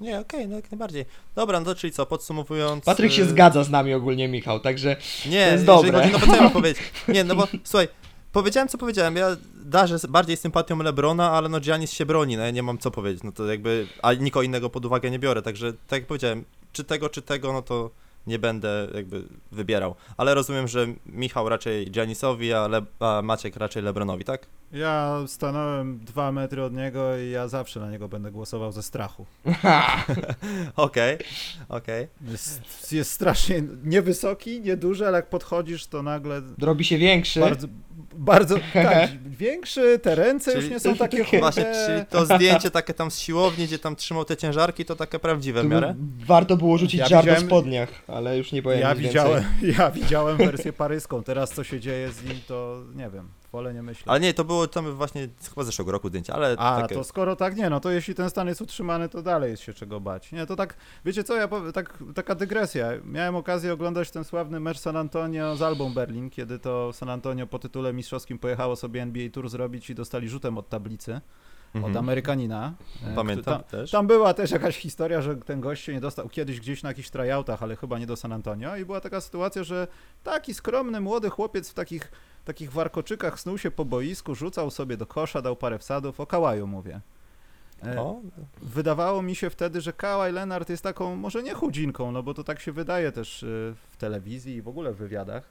Nie, 0.00 0.18
okej, 0.20 0.48
no 0.48 0.56
jak 0.56 0.70
najbardziej. 0.70 1.04
Dobra, 1.34 1.60
no 1.60 1.66
to 1.66 1.74
czyli 1.74 1.92
co, 1.92 2.06
podsumowując... 2.06 2.84
Patryk 2.84 3.12
się 3.12 3.22
y, 3.22 3.28
zgadza 3.28 3.64
z 3.64 3.70
nami 3.70 3.94
ogólnie, 3.94 4.28
Michał, 4.28 4.60
także 4.60 4.96
Nie, 5.26 5.46
To 5.46 5.52
jest 5.52 5.64
dobre. 5.64 5.92
chodzi, 5.92 6.12
no 6.12 6.18
bo 6.18 6.26
co 6.26 6.36
ja 6.36 6.42
mam 6.42 6.52
powiedzieć? 6.62 6.82
Nie, 7.08 7.24
no 7.24 7.36
bo 7.36 7.48
słuchaj, 7.64 7.88
powiedziałem 8.32 8.68
co 8.68 8.78
powiedziałem, 8.78 9.16
ja 9.16 9.36
darzę 9.54 9.96
bardziej 10.08 10.36
sympatią 10.36 10.78
Lebrona, 10.82 11.30
ale 11.30 11.48
no 11.48 11.60
Giannis 11.60 11.92
się 11.92 12.06
broni, 12.06 12.36
no 12.36 12.42
ja 12.42 12.50
nie 12.50 12.62
mam 12.62 12.78
co 12.78 12.90
powiedzieć, 12.90 13.22
no 13.22 13.32
to 13.32 13.46
jakby, 13.46 13.86
a 14.02 14.12
nikogo 14.14 14.42
innego 14.42 14.70
pod 14.70 14.84
uwagę 14.86 15.10
nie 15.10 15.18
biorę, 15.18 15.42
także 15.42 15.72
tak 15.72 16.00
jak 16.00 16.06
powiedziałem, 16.06 16.44
czy 16.72 16.84
tego, 16.84 17.08
czy 17.08 17.22
tego, 17.22 17.52
no 17.52 17.62
to 17.62 17.90
nie 18.26 18.38
będę 18.38 18.88
jakby 18.94 19.22
wybierał. 19.52 19.94
Ale 20.16 20.34
rozumiem, 20.34 20.68
że 20.68 20.86
Michał 21.06 21.48
raczej 21.48 21.90
Giannisowi, 21.90 22.52
a, 22.52 22.68
Le- 22.68 22.84
a 23.00 23.22
Maciek 23.22 23.56
raczej 23.56 23.82
Lebronowi, 23.82 24.24
tak? 24.24 24.46
Ja 24.72 25.18
stanąłem 25.26 25.98
dwa 25.98 26.32
metry 26.32 26.62
od 26.64 26.72
niego 26.72 27.18
i 27.18 27.30
ja 27.30 27.48
zawsze 27.48 27.80
na 27.80 27.90
niego 27.90 28.08
będę 28.08 28.30
głosował 28.30 28.72
ze 28.72 28.82
strachu. 28.82 29.26
Okej, 30.76 31.18
okej. 31.68 32.08
Jest, 32.30 32.92
jest 32.92 33.10
strasznie 33.12 33.62
niewysoki, 33.84 34.60
nieduży, 34.60 35.06
ale 35.06 35.18
jak 35.18 35.28
podchodzisz, 35.28 35.86
to 35.86 36.02
nagle 36.02 36.42
robi 36.60 36.84
się 36.84 36.98
większy. 36.98 37.40
bardzo, 37.40 37.66
bardzo 38.14 38.56
tak, 38.72 39.10
większy, 39.26 39.98
te 39.98 40.14
ręce 40.14 40.50
już 40.52 40.60
Czyli- 40.60 40.74
nie 40.74 40.80
są 40.80 40.96
takie 40.96 41.24
chude. 41.24 41.38
Właśnie, 41.38 41.64
czyli 41.86 42.06
to 42.06 42.26
zdjęcie 42.26 42.70
takie 42.70 42.94
tam 42.94 43.10
z 43.10 43.18
siłowni, 43.18 43.66
gdzie 43.66 43.78
tam 43.78 43.96
trzymał 43.96 44.24
te 44.24 44.36
ciężarki, 44.36 44.84
to 44.84 44.96
takie 44.96 45.18
prawdziwe 45.18 45.60
w 45.60 45.62
Tu 45.64 45.68
miarę? 45.70 45.94
Warto 46.26 46.56
było 46.56 46.78
rzucić 46.78 47.00
Ja 47.00 47.06
widziałem- 47.22 47.42
o 47.44 47.46
spodniach, 47.46 47.88
ale 48.08 48.38
już 48.38 48.52
nie 48.52 48.62
powiem 48.62 48.80
Ja 48.80 48.92
nic 48.94 49.02
widziałem, 49.02 49.44
więcej. 49.62 49.74
ja 49.78 49.90
widziałem 49.90 50.36
wersję 50.36 50.72
paryską. 50.72 51.22
Teraz 51.22 51.50
co 51.50 51.64
się 51.64 51.80
dzieje 51.80 52.12
z 52.12 52.24
nim, 52.24 52.40
to 52.48 52.82
nie 52.94 53.10
wiem. 53.10 53.28
Wolę 53.52 53.74
nie 53.74 53.82
myśleć. 53.82 54.08
Ale 54.08 54.20
nie, 54.20 54.34
to 54.34 54.44
było 54.44 54.66
tam 54.66 54.92
właśnie 54.92 55.28
chyba 55.48 55.64
zeszłego 55.64 55.92
roku 55.92 56.08
zdjęcie, 56.08 56.34
ale 56.34 56.56
A, 56.58 56.80
takie... 56.82 56.94
to 56.94 57.04
skoro 57.04 57.36
tak 57.36 57.56
nie, 57.56 57.70
no 57.70 57.80
to 57.80 57.90
jeśli 57.90 58.14
ten 58.14 58.30
stan 58.30 58.48
jest 58.48 58.60
utrzymany, 58.60 59.08
to 59.08 59.22
dalej 59.22 59.50
jest 59.50 59.62
się 59.62 59.74
czego 59.74 60.00
bać. 60.00 60.32
Nie, 60.32 60.46
to 60.46 60.56
tak, 60.56 60.76
wiecie 61.04 61.24
co, 61.24 61.36
ja 61.36 61.48
powiem, 61.48 61.72
tak, 61.72 61.98
taka 62.14 62.34
dygresja. 62.34 62.88
Miałem 63.04 63.36
okazję 63.36 63.72
oglądać 63.72 64.10
ten 64.10 64.24
sławny 64.24 64.60
mecz 64.60 64.78
San 64.78 64.96
Antonio 64.96 65.56
z 65.56 65.62
Albą 65.62 65.94
Berlin, 65.94 66.30
kiedy 66.30 66.58
to 66.58 66.92
San 66.92 67.10
Antonio 67.10 67.46
po 67.46 67.58
tytule 67.58 67.92
mistrzowskim 67.92 68.38
pojechało 68.38 68.76
sobie 68.76 69.02
NBA 69.02 69.30
Tour 69.30 69.48
zrobić 69.48 69.90
i 69.90 69.94
dostali 69.94 70.28
rzutem 70.28 70.58
od 70.58 70.68
tablicy, 70.68 71.20
Mhm. 71.74 71.92
od 71.92 71.98
Amerykanina. 71.98 72.72
E, 73.06 73.14
Pamiętam 73.14 73.54
Tam, 73.54 73.64
też. 73.64 73.90
tam 73.90 74.06
była 74.06 74.34
też 74.34 74.50
jakaś 74.50 74.76
historia, 74.78 75.22
że 75.22 75.36
ten 75.36 75.60
gość 75.60 75.84
się 75.84 75.92
nie 75.92 76.00
dostał 76.00 76.28
kiedyś 76.28 76.60
gdzieś 76.60 76.82
na 76.82 76.88
jakichś 76.90 77.10
tryoutach, 77.10 77.62
ale 77.62 77.76
chyba 77.76 77.98
nie 77.98 78.06
do 78.06 78.16
San 78.16 78.32
Antonio 78.32 78.76
i 78.76 78.84
była 78.84 79.00
taka 79.00 79.20
sytuacja, 79.20 79.64
że 79.64 79.88
taki 80.22 80.54
skromny 80.54 81.00
młody 81.00 81.30
chłopiec 81.30 81.70
w 81.70 81.74
takich, 81.74 82.12
takich 82.46 82.72
warkoczykach 82.72 83.40
snuł 83.40 83.58
się 83.58 83.70
po 83.70 83.84
boisku, 83.84 84.34
rzucał 84.34 84.70
sobie 84.70 84.96
do 84.96 85.06
kosza, 85.06 85.42
dał 85.42 85.56
parę 85.56 85.78
wsadów, 85.78 86.20
o 86.20 86.26
Kałaju 86.26 86.66
mówię. 86.66 87.00
E, 87.84 88.00
O, 88.00 88.20
Wydawało 88.62 89.22
mi 89.22 89.34
się 89.34 89.50
wtedy, 89.50 89.80
że 89.80 89.92
Kawhi 89.92 90.32
Leonard 90.32 90.70
jest 90.70 90.82
taką, 90.82 91.16
może 91.16 91.42
nie 91.42 91.54
chudzinką, 91.54 92.12
no 92.12 92.22
bo 92.22 92.34
to 92.34 92.44
tak 92.44 92.60
się 92.60 92.72
wydaje 92.72 93.12
też 93.12 93.42
y, 93.42 93.74
w 93.92 93.96
telewizji 93.96 94.54
i 94.54 94.62
w 94.62 94.68
ogóle 94.68 94.92
w 94.92 94.96
wywiadach, 94.96 95.42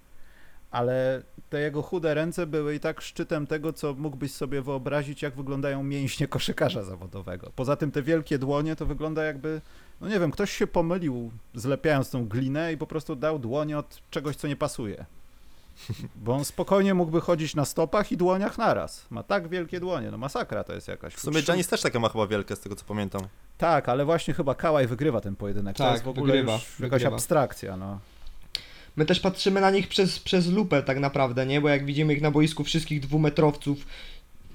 ale 0.72 1.22
te 1.50 1.60
jego 1.60 1.82
chude 1.82 2.14
ręce 2.14 2.48
były 2.48 2.76
i 2.76 2.80
tak 2.80 3.02
szczytem 3.02 3.48
tego, 3.48 3.74
co 3.74 3.94
mógłbyś 3.94 4.32
sobie 4.34 4.62
wyobrazić, 4.62 5.22
jak 5.22 5.36
wyglądają 5.36 5.84
mięśnie 5.84 6.28
koszykarza 6.28 6.84
zawodowego. 6.84 7.52
Poza 7.56 7.76
tym 7.76 7.92
te 7.92 8.02
wielkie 8.02 8.38
dłonie 8.38 8.76
to 8.76 8.86
wygląda 8.86 9.24
jakby, 9.24 9.62
no 10.02 10.08
nie 10.08 10.20
wiem, 10.20 10.32
ktoś 10.32 10.52
się 10.52 10.68
pomylił 10.68 11.32
zlepiając 11.54 12.10
tą 12.10 12.28
glinę 12.28 12.74
i 12.74 12.78
po 12.78 12.88
prostu 12.88 13.16
dał 13.16 13.40
dłonie 13.40 13.78
od 13.78 14.02
czegoś, 14.10 14.36
co 14.36 14.48
nie 14.48 14.56
pasuje. 14.56 15.06
Bo 16.16 16.34
on 16.34 16.46
spokojnie 16.46 16.94
mógłby 16.94 17.22
chodzić 17.22 17.56
na 17.56 17.66
stopach 17.66 18.12
i 18.12 18.18
dłoniach 18.18 18.58
naraz. 18.58 19.06
Ma 19.10 19.24
tak 19.24 19.48
wielkie 19.48 19.80
dłonie, 19.80 20.12
no 20.12 20.18
masakra 20.18 20.64
to 20.64 20.74
jest 20.74 20.88
jakaś. 20.88 21.14
w 21.14 21.20
sumie 21.20 21.42
Janis 21.48 21.68
też 21.68 21.82
takie 21.82 22.00
ma 22.00 22.10
chyba 22.10 22.28
wielkie, 22.28 22.56
z 22.56 22.60
tego 22.60 22.76
co 22.76 22.86
pamiętam. 22.86 23.22
Tak, 23.58 23.90
ale 23.90 24.06
właśnie 24.06 24.34
chyba 24.34 24.56
Kałaj 24.56 24.88
wygrywa 24.88 25.22
ten 25.22 25.36
pojedynek. 25.36 25.78
to 25.78 25.84
Tak, 25.84 25.94
jest 25.94 26.04
w 26.04 26.08
ogóle 26.08 26.26
wygrywa, 26.34 26.54
już 26.54 26.62
jakaś 26.80 26.80
wygrywa. 26.92 27.16
abstrakcja, 27.16 27.78
no. 27.78 28.00
My 28.96 29.06
też 29.06 29.20
patrzymy 29.20 29.62
na 29.62 29.72
nich 29.72 29.88
przez, 29.88 30.20
przez 30.20 30.48
lupę 30.48 30.84
tak 30.84 31.00
naprawdę, 31.00 31.46
nie? 31.46 31.62
Bo 31.62 31.70
jak 31.70 31.86
widzimy 31.86 32.14
ich 32.14 32.22
na 32.22 32.32
boisku 32.32 32.64
wszystkich 32.64 33.00
dwumetrowców 33.00 33.86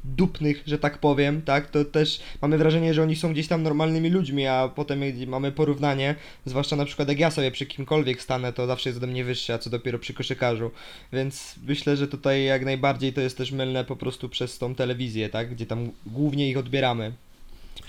dupnych, 0.05 0.63
że 0.67 0.79
tak 0.79 0.99
powiem, 0.99 1.43
tak? 1.43 1.71
To 1.71 1.85
też 1.85 2.21
mamy 2.43 2.59
wrażenie, 2.59 2.95
że 2.95 3.03
oni 3.03 3.17
są 3.17 3.33
gdzieś 3.33 3.49
tam 3.49 3.63
normalnymi 3.63 4.11
ludźmi, 4.11 4.47
a 4.47 4.69
potem 4.75 5.01
mamy 5.27 5.53
porównanie, 5.53 6.15
zwłaszcza 6.45 6.77
na 6.77 6.85
przykład 6.85 7.09
jak 7.09 7.19
ja 7.19 7.31
sobie 7.31 7.51
przy 7.51 7.67
kimkolwiek 7.67 8.23
stanę, 8.23 8.53
to 8.53 8.67
zawsze 8.67 8.89
jest 8.89 8.97
ode 8.99 9.07
mnie 9.07 9.25
wyższy, 9.25 9.55
a 9.55 9.59
co 9.59 9.71
dopiero 9.71 9.99
przy 9.99 10.15
koszykarzu. 10.15 10.71
Więc 11.13 11.55
myślę, 11.67 11.97
że 11.97 12.09
tutaj 12.09 12.45
jak 12.45 12.65
najbardziej 12.65 13.13
to 13.13 13.21
jest 13.21 13.37
też 13.39 13.53
mylne 13.53 13.85
po 13.85 13.97
prostu 13.97 14.29
przez 14.29 14.59
tą 14.59 14.75
telewizję, 14.75 15.29
tak? 15.29 15.51
Gdzie 15.55 15.67
tam 15.67 15.91
głównie 16.07 16.49
ich 16.51 16.59
odbieramy. 16.59 17.13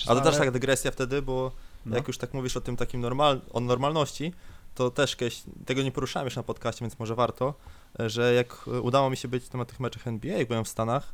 A 0.07 0.15
to 0.15 0.21
też 0.21 0.35
Ale- 0.35 0.37
tak 0.45 0.51
dygresja 0.51 0.91
wtedy, 0.91 1.21
bo 1.21 1.51
No. 1.85 1.95
jak 1.95 2.07
już 2.07 2.17
tak 2.17 2.33
mówisz 2.33 2.57
o 2.57 2.61
tym 2.61 2.77
takim 2.77 3.01
normal, 3.01 3.41
o 3.53 3.59
normalności, 3.59 4.33
to 4.75 4.91
też 4.91 5.15
kiedyś, 5.15 5.43
tego 5.65 5.81
nie 5.83 5.91
poruszałem 5.91 6.25
już 6.27 6.35
na 6.35 6.43
podcaście, 6.43 6.85
więc 6.85 6.99
może 6.99 7.15
warto, 7.15 7.53
e, 7.99 8.09
że 8.09 8.33
jak 8.33 8.65
e, 8.67 8.81
udało 8.81 9.09
mi 9.09 9.17
się 9.17 9.27
być 9.27 9.51
na 9.53 9.65
tych 9.65 9.79
meczach 9.79 10.07
NBA, 10.07 10.37
jak 10.37 10.47
byłem 10.47 10.63
w 10.65 10.67
Stanach, 10.67 11.13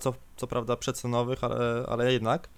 co, 0.00 0.14
co 0.36 0.46
prawda 0.46 0.76
przecenowych, 0.76 1.44
ale, 1.44 1.86
ale 1.88 2.12
jednak, 2.12 2.48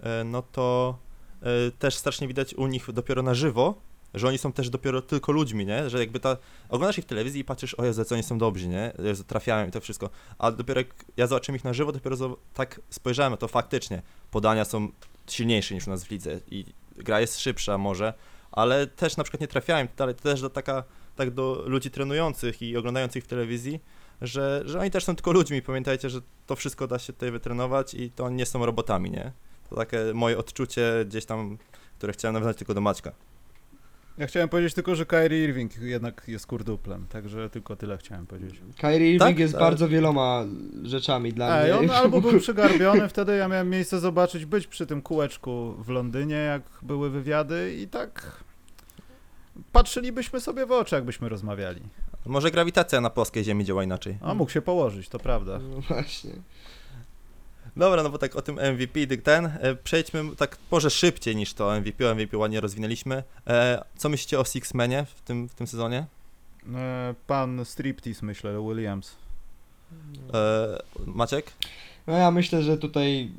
e, 0.00 0.24
no 0.24 0.42
to 0.42 0.98
e, 1.42 1.70
też 1.70 1.94
strasznie 1.94 2.28
widać 2.28 2.54
u 2.54 2.66
nich 2.66 2.92
dopiero 2.92 3.22
na 3.22 3.34
żywo, 3.34 3.74
że 4.14 4.28
oni 4.28 4.38
są 4.38 4.52
też 4.52 4.70
dopiero 4.70 5.02
tylko 5.02 5.32
ludźmi, 5.32 5.66
nie? 5.66 5.90
Że 5.90 5.98
jakby 5.98 6.20
ta, 6.20 6.36
oglądasz 6.68 6.98
ich 6.98 7.04
w 7.04 7.08
telewizji 7.08 7.40
i 7.40 7.44
patrzysz, 7.44 7.74
o 7.74 7.84
Jezu, 7.84 8.04
co 8.04 8.14
oni 8.14 8.24
są 8.24 8.38
dobrzy, 8.38 8.68
nie? 8.68 8.92
Jezu, 8.98 9.24
trafiają 9.24 9.68
i 9.68 9.70
to 9.70 9.80
wszystko. 9.80 10.10
A 10.38 10.52
dopiero 10.52 10.80
jak 10.80 11.04
ja 11.16 11.26
zobaczyłem 11.26 11.56
ich 11.56 11.64
na 11.64 11.72
żywo, 11.72 11.92
dopiero 11.92 12.36
tak 12.54 12.80
spojrzałem, 12.90 13.36
to 13.36 13.48
faktycznie 13.48 14.02
podania 14.30 14.64
są 14.64 14.88
silniejsze 15.30 15.74
niż 15.74 15.86
u 15.86 15.90
nas 15.90 16.04
w 16.04 16.10
lidze 16.10 16.40
i 16.50 16.64
gra 16.96 17.20
jest 17.20 17.40
szybsza 17.40 17.78
może, 17.78 18.14
ale 18.52 18.86
też 18.86 19.16
na 19.16 19.24
przykład 19.24 19.40
nie 19.40 19.48
trafiałem, 19.48 19.88
ale 19.98 20.14
to 20.14 20.22
też 20.22 20.40
do 20.40 20.50
taka, 20.50 20.84
tak 21.16 21.30
do 21.30 21.62
ludzi 21.66 21.90
trenujących 21.90 22.62
i 22.62 22.76
oglądających 22.76 23.24
w 23.24 23.26
telewizji, 23.26 23.80
że, 24.22 24.62
że 24.64 24.80
oni 24.80 24.90
też 24.90 25.04
są 25.04 25.14
tylko 25.16 25.32
ludźmi. 25.32 25.62
Pamiętajcie, 25.62 26.10
że 26.10 26.20
to 26.46 26.56
wszystko 26.56 26.86
da 26.86 26.98
się 26.98 27.12
tutaj 27.12 27.30
wytrenować 27.30 27.94
i 27.94 28.10
to 28.10 28.30
nie 28.30 28.46
są 28.46 28.66
robotami, 28.66 29.10
nie? 29.10 29.32
To 29.70 29.76
takie 29.76 29.98
moje 30.14 30.38
odczucie 30.38 31.04
gdzieś 31.08 31.24
tam, 31.24 31.58
które 31.98 32.12
chciałem 32.12 32.32
nawiązać 32.34 32.56
tylko 32.56 32.74
do 32.74 32.80
Maćka. 32.80 33.12
Ja 34.18 34.26
chciałem 34.26 34.48
powiedzieć 34.48 34.74
tylko, 34.74 34.94
że 34.94 35.06
Kyrie 35.06 35.44
Irving 35.44 35.78
jednak 35.78 36.24
jest 36.28 36.46
kurduplem, 36.46 37.06
także 37.06 37.50
tylko 37.50 37.76
tyle 37.76 37.98
chciałem 37.98 38.26
powiedzieć. 38.26 38.60
Kyrie 38.80 39.06
Irving 39.08 39.20
Tak? 39.20 39.38
jest 39.38 39.52
Tak. 39.52 39.62
bardzo 39.62 39.88
wieloma 39.88 40.44
rzeczami 40.82 41.32
dla 41.32 41.60
Ej, 41.60 41.72
mnie. 41.72 41.90
on 41.90 41.96
albo 42.02 42.20
był 42.20 42.40
przygarbiony, 42.40 43.08
wtedy 43.08 43.36
ja 43.36 43.48
miałem 43.48 43.70
miejsce 43.70 44.00
zobaczyć, 44.00 44.44
być 44.44 44.66
przy 44.66 44.86
tym 44.86 45.02
kółeczku 45.02 45.74
w 45.78 45.88
Londynie, 45.88 46.34
jak 46.34 46.62
były 46.82 47.10
wywiady 47.10 47.76
i 47.80 47.88
tak 47.88 48.42
patrzylibyśmy 49.72 50.40
sobie 50.40 50.66
w 50.66 50.72
oczy, 50.72 50.94
jakbyśmy 50.94 51.28
rozmawiali. 51.28 51.80
Może 52.26 52.50
grawitacja 52.50 53.00
na 53.00 53.10
płaskiej 53.10 53.44
ziemi 53.44 53.64
działa 53.64 53.84
inaczej. 53.84 54.18
A 54.22 54.34
mógł 54.34 54.50
się 54.50 54.62
położyć, 54.62 55.08
to 55.08 55.18
prawda. 55.18 55.58
No 55.58 55.80
właśnie. 55.80 56.30
Dobra, 57.76 58.02
no 58.02 58.10
bo 58.10 58.18
tak 58.18 58.36
o 58.36 58.42
tym 58.42 58.58
MVP, 58.72 59.06
dyk 59.06 59.22
ten, 59.22 59.46
e, 59.46 59.74
przejdźmy 59.74 60.36
tak 60.36 60.58
może 60.70 60.90
szybciej 60.90 61.36
niż 61.36 61.54
to 61.54 61.80
MVP, 61.80 62.14
MVP 62.14 62.38
ładnie 62.38 62.60
rozwinęliśmy. 62.60 63.22
E, 63.46 63.84
co 63.96 64.08
myślicie 64.08 64.40
o 64.40 64.44
Sixmanie 64.44 65.06
w 65.16 65.22
tym, 65.22 65.48
w 65.48 65.54
tym 65.54 65.66
sezonie? 65.66 66.06
E, 66.74 67.14
Pan 67.26 67.64
Striptease, 67.64 68.26
myślę, 68.26 68.62
Williams. 68.68 69.16
E, 70.34 70.78
Maciek? 71.06 71.52
No 72.06 72.16
ja 72.16 72.30
myślę, 72.30 72.62
że 72.62 72.78
tutaj 72.78 73.30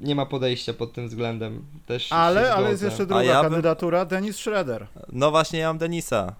nie 0.00 0.14
ma 0.14 0.26
podejścia 0.26 0.74
pod 0.74 0.92
tym 0.92 1.08
względem. 1.08 1.64
Też 1.86 2.12
Ale, 2.12 2.54
ale 2.54 2.70
jest 2.70 2.82
jeszcze 2.82 3.06
druga 3.06 3.22
ja 3.22 3.42
bym- 3.42 3.50
kandydatura, 3.50 4.04
Dennis 4.04 4.36
Schroeder. 4.36 4.86
No 5.12 5.30
właśnie, 5.30 5.58
ja 5.58 5.68
mam 5.68 5.78
Denisa. 5.78 6.34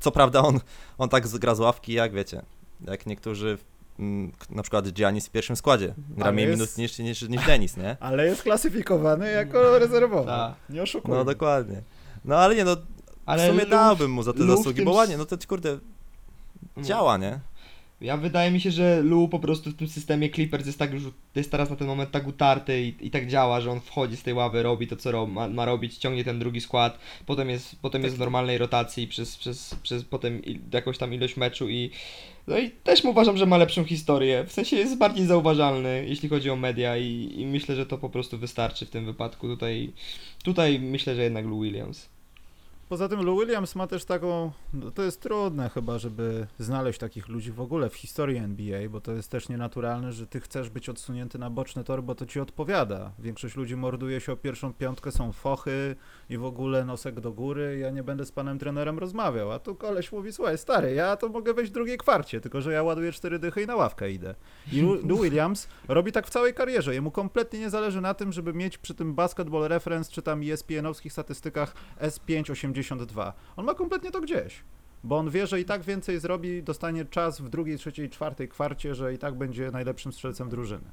Co 0.00 0.10
prawda 0.10 0.42
on, 0.42 0.60
on 0.98 1.08
tak 1.08 1.28
gra 1.28 1.54
z 1.54 1.60
ławki, 1.60 1.92
jak 1.92 2.12
wiecie, 2.12 2.42
jak 2.80 3.06
niektórzy, 3.06 3.58
mm, 3.98 4.32
na 4.50 4.62
przykład 4.62 4.92
Giannis 4.92 5.26
w 5.26 5.30
pierwszym 5.30 5.56
składzie. 5.56 5.94
Gra 6.08 6.24
Ale 6.24 6.32
mniej 6.32 6.46
jest- 6.48 6.58
minut 6.60 6.78
niż, 6.78 6.98
niż, 6.98 7.22
niż 7.28 7.46
Denis, 7.46 7.76
nie? 7.76 7.96
Ale 8.00 8.26
jest 8.26 8.42
klasyfikowany 8.42 9.30
jako 9.30 9.78
rezerwowy. 9.78 10.26
Tak. 10.26 10.54
Nie 10.70 10.82
oszukujmy. 10.82 11.16
No 11.16 11.24
dokładnie. 11.24 11.82
No 12.24 12.36
ale 12.36 12.54
nie, 12.54 12.64
no 12.64 12.76
Ale 13.26 13.46
w 13.46 13.50
sumie 13.50 13.64
Luf- 13.64 13.70
dałbym 13.70 14.10
mu 14.10 14.22
za 14.22 14.32
te 14.32 14.46
zasługi, 14.46 14.76
tym 14.76 14.84
bo 14.84 14.92
ładnie, 14.92 15.16
no 15.18 15.24
to 15.24 15.36
kurde, 15.48 15.78
działa, 16.82 17.16
nie? 17.16 17.40
Ja 18.04 18.16
wydaje 18.16 18.50
mi 18.50 18.60
się, 18.60 18.70
że 18.70 19.02
Lu 19.02 19.28
po 19.28 19.38
prostu 19.38 19.70
w 19.70 19.74
tym 19.74 19.88
systemie 19.88 20.30
Clippers 20.30 20.66
jest 20.66 20.78
tak 20.78 20.92
już, 20.92 21.02
jest 21.34 21.50
teraz 21.50 21.70
na 21.70 21.76
ten 21.76 21.86
moment 21.86 22.10
tak 22.10 22.26
utarty 22.26 22.82
i, 22.82 23.06
i 23.06 23.10
tak 23.10 23.28
działa, 23.28 23.60
że 23.60 23.70
on 23.70 23.80
wchodzi 23.80 24.16
z 24.16 24.22
tej 24.22 24.34
ławy, 24.34 24.62
robi 24.62 24.86
to 24.86 24.96
co 24.96 25.10
ro, 25.10 25.26
ma, 25.26 25.48
ma 25.48 25.64
robić, 25.64 25.98
ciągnie 25.98 26.24
ten 26.24 26.38
drugi 26.38 26.60
skład, 26.60 26.98
potem 27.26 27.50
jest, 27.50 27.76
potem 27.82 28.02
jest 28.02 28.16
w 28.16 28.18
normalnej 28.18 28.58
rotacji 28.58 29.08
przez, 29.08 29.36
przez, 29.36 29.74
przez 29.82 30.04
potem 30.04 30.42
jakąś 30.72 30.98
tam 30.98 31.14
ilość 31.14 31.36
meczu 31.36 31.68
i 31.68 31.90
no 32.46 32.58
i 32.58 32.70
też 32.70 33.04
uważam, 33.04 33.36
że 33.36 33.46
ma 33.46 33.56
lepszą 33.56 33.84
historię, 33.84 34.44
w 34.46 34.52
sensie 34.52 34.76
jest 34.76 34.98
bardziej 34.98 35.26
zauważalny, 35.26 36.04
jeśli 36.08 36.28
chodzi 36.28 36.50
o 36.50 36.56
media 36.56 36.96
i, 36.96 37.34
i 37.36 37.46
myślę, 37.46 37.76
że 37.76 37.86
to 37.86 37.98
po 37.98 38.10
prostu 38.10 38.38
wystarczy 38.38 38.86
w 38.86 38.90
tym 38.90 39.04
wypadku, 39.04 39.48
tutaj, 39.48 39.92
tutaj 40.42 40.80
myślę, 40.80 41.14
że 41.14 41.22
jednak 41.22 41.44
Lou 41.44 41.62
Williams. 41.62 42.13
Poza 42.94 43.08
tym 43.08 43.22
Lou 43.22 43.40
Williams 43.40 43.74
ma 43.74 43.86
też 43.86 44.04
taką, 44.04 44.52
no 44.72 44.90
to 44.90 45.02
jest 45.02 45.20
trudne 45.20 45.68
chyba, 45.68 45.98
żeby 45.98 46.46
znaleźć 46.58 46.98
takich 46.98 47.28
ludzi 47.28 47.52
w 47.52 47.60
ogóle 47.60 47.90
w 47.90 47.94
historii 47.94 48.36
NBA, 48.36 48.88
bo 48.88 49.00
to 49.00 49.12
jest 49.12 49.30
też 49.30 49.48
nienaturalne, 49.48 50.12
że 50.12 50.26
ty 50.26 50.40
chcesz 50.40 50.70
być 50.70 50.88
odsunięty 50.88 51.38
na 51.38 51.50
boczny 51.50 51.84
tor, 51.84 52.02
bo 52.02 52.14
to 52.14 52.26
ci 52.26 52.40
odpowiada. 52.40 53.12
Większość 53.18 53.56
ludzi 53.56 53.76
morduje 53.76 54.20
się 54.20 54.32
o 54.32 54.36
pierwszą 54.36 54.72
piątkę, 54.72 55.12
są 55.12 55.32
fochy 55.32 55.96
i 56.30 56.38
w 56.38 56.44
ogóle 56.44 56.84
nosek 56.84 57.20
do 57.20 57.32
góry, 57.32 57.78
ja 57.78 57.90
nie 57.90 58.02
będę 58.02 58.26
z 58.26 58.32
panem 58.32 58.58
trenerem 58.58 58.98
rozmawiał, 58.98 59.52
a 59.52 59.58
tu 59.58 59.74
koleś 59.74 60.12
mówi, 60.12 60.32
słuchaj 60.32 60.58
stary, 60.58 60.94
ja 60.94 61.16
to 61.16 61.28
mogę 61.28 61.54
wejść 61.54 61.70
w 61.70 61.74
drugiej 61.74 61.98
kwarcie, 61.98 62.40
tylko 62.40 62.60
że 62.60 62.72
ja 62.72 62.82
ładuję 62.82 63.12
cztery 63.12 63.38
dychy 63.38 63.62
i 63.62 63.66
na 63.66 63.76
ławkę 63.76 64.10
idę. 64.10 64.34
I 64.72 64.80
Lou 64.80 65.22
Williams 65.22 65.68
robi 65.88 66.12
tak 66.12 66.26
w 66.26 66.30
całej 66.30 66.54
karierze, 66.54 66.94
jemu 66.94 67.10
kompletnie 67.10 67.58
nie 67.58 67.70
zależy 67.70 68.00
na 68.00 68.14
tym, 68.14 68.32
żeby 68.32 68.52
mieć 68.52 68.78
przy 68.78 68.94
tym 68.94 69.14
basketball 69.14 69.68
reference, 69.68 70.12
czy 70.12 70.22
tam 70.22 70.40
ESPN-owskich 70.40 71.12
statystykach 71.12 71.74
S582. 72.88 73.32
On 73.56 73.64
ma 73.64 73.74
kompletnie 73.74 74.10
to 74.10 74.20
gdzieś. 74.20 74.62
Bo 75.04 75.16
on 75.18 75.30
wie, 75.30 75.46
że 75.46 75.60
i 75.60 75.64
tak 75.64 75.82
więcej 75.82 76.20
zrobi, 76.20 76.62
dostanie 76.62 77.04
czas 77.04 77.40
w 77.40 77.48
drugiej, 77.48 77.78
trzeciej, 77.78 78.10
czwartej 78.10 78.48
kwarcie, 78.48 78.94
że 78.94 79.14
i 79.14 79.18
tak 79.18 79.34
będzie 79.34 79.70
najlepszym 79.70 80.12
strzelcem 80.12 80.48
drużyny. 80.48 80.84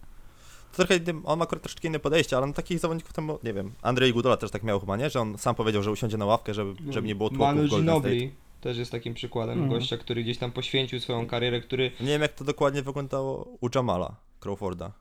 To 0.72 0.78
trochę 0.78 0.98
inny, 0.98 1.22
on 1.24 1.40
ma 1.40 1.44
akurat 1.44 1.64
troszeczkę 1.64 1.88
inne 1.88 2.00
podejście, 2.00 2.38
ale 2.38 2.48
no, 2.48 2.54
takich 2.54 2.80
zawodników 2.80 3.14
tam, 3.14 3.32
nie 3.44 3.54
wiem, 3.54 3.72
Andrzej 3.82 4.14
Gudola 4.14 4.38
też 4.38 4.52
tak 4.52 4.64
miał 4.64 4.80
chyba, 4.80 4.98
nie? 4.98 5.10
Że 5.10 5.22
on 5.22 5.38
sam 5.38 5.56
powiedział, 5.56 5.84
że 5.84 5.92
usiądzie 5.92 6.18
na 6.18 6.26
ławkę, 6.26 6.54
żeby, 6.54 6.74
żeby 6.94 7.08
nie 7.08 7.16
było 7.16 7.30
tłoku 7.30 7.44
Manu 7.44 7.64
w 7.64 7.70
Golden 7.70 8.00
State. 8.00 8.36
Też 8.62 8.78
jest 8.78 8.92
takim 8.92 9.14
przykładem 9.14 9.60
Mhm. 9.60 9.80
gościa, 9.80 9.98
który 9.98 10.24
gdzieś 10.24 10.38
tam 10.38 10.52
poświęcił 10.52 11.00
swoją 11.00 11.28
karierę, 11.28 11.62
który 11.62 11.92
Nie 12.00 12.08
wiem, 12.08 12.22
jak 12.22 12.34
to 12.34 12.44
dokładnie 12.44 12.82
wyglądało 12.82 13.48
u 13.62 13.70
Jamala 13.76 14.16
Crawforda. 14.40 14.92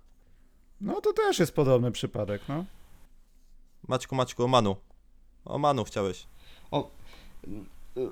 No 0.81 1.01
to 1.01 1.13
też 1.13 1.39
jest 1.39 1.55
podobny 1.55 1.93
przypadek, 1.93 2.43
no. 2.49 2.65
Maćku, 3.89 4.15
Maćku, 4.15 4.45
o 4.45 4.49
Manu. 4.49 4.77
O 5.45 5.59
Manu 5.59 5.85
chciałeś. 5.85 6.27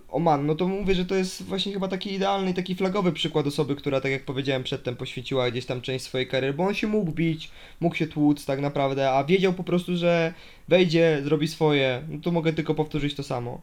O 0.09 0.19
man, 0.19 0.47
no 0.47 0.55
to 0.55 0.69
mówię, 0.69 0.95
że 0.95 1.05
to 1.05 1.15
jest 1.15 1.43
właśnie 1.43 1.73
chyba 1.73 1.89
taki 1.89 2.13
idealny, 2.13 2.55
taki 2.55 2.75
flagowy 2.75 3.13
przykład 3.13 3.47
osoby, 3.47 3.77
która, 3.77 4.01
tak 4.01 4.13
jak 4.13 4.25
powiedziałem 4.25 4.63
przedtem, 4.63 4.97
poświęciła 4.97 5.51
gdzieś 5.51 5.67
tam 5.67 5.81
część 5.81 6.05
swojej 6.05 6.27
kariery, 6.27 6.55
bo 6.55 6.65
on 6.65 6.75
się 6.75 6.87
mógł 6.87 7.13
bić, 7.13 7.51
mógł 7.81 7.95
się 7.95 8.07
tłuc 8.07 8.45
tak 8.45 8.61
naprawdę, 8.61 9.11
a 9.11 9.25
wiedział 9.25 9.53
po 9.53 9.65
prostu, 9.65 9.97
że 9.97 10.35
wejdzie, 10.69 11.21
zrobi 11.25 11.49
swoje, 11.49 12.03
no 12.09 12.21
to 12.21 12.33
mogę 12.33 12.53
tylko 12.53 12.75
powtórzyć 12.75 13.15
to 13.15 13.23
samo. 13.23 13.61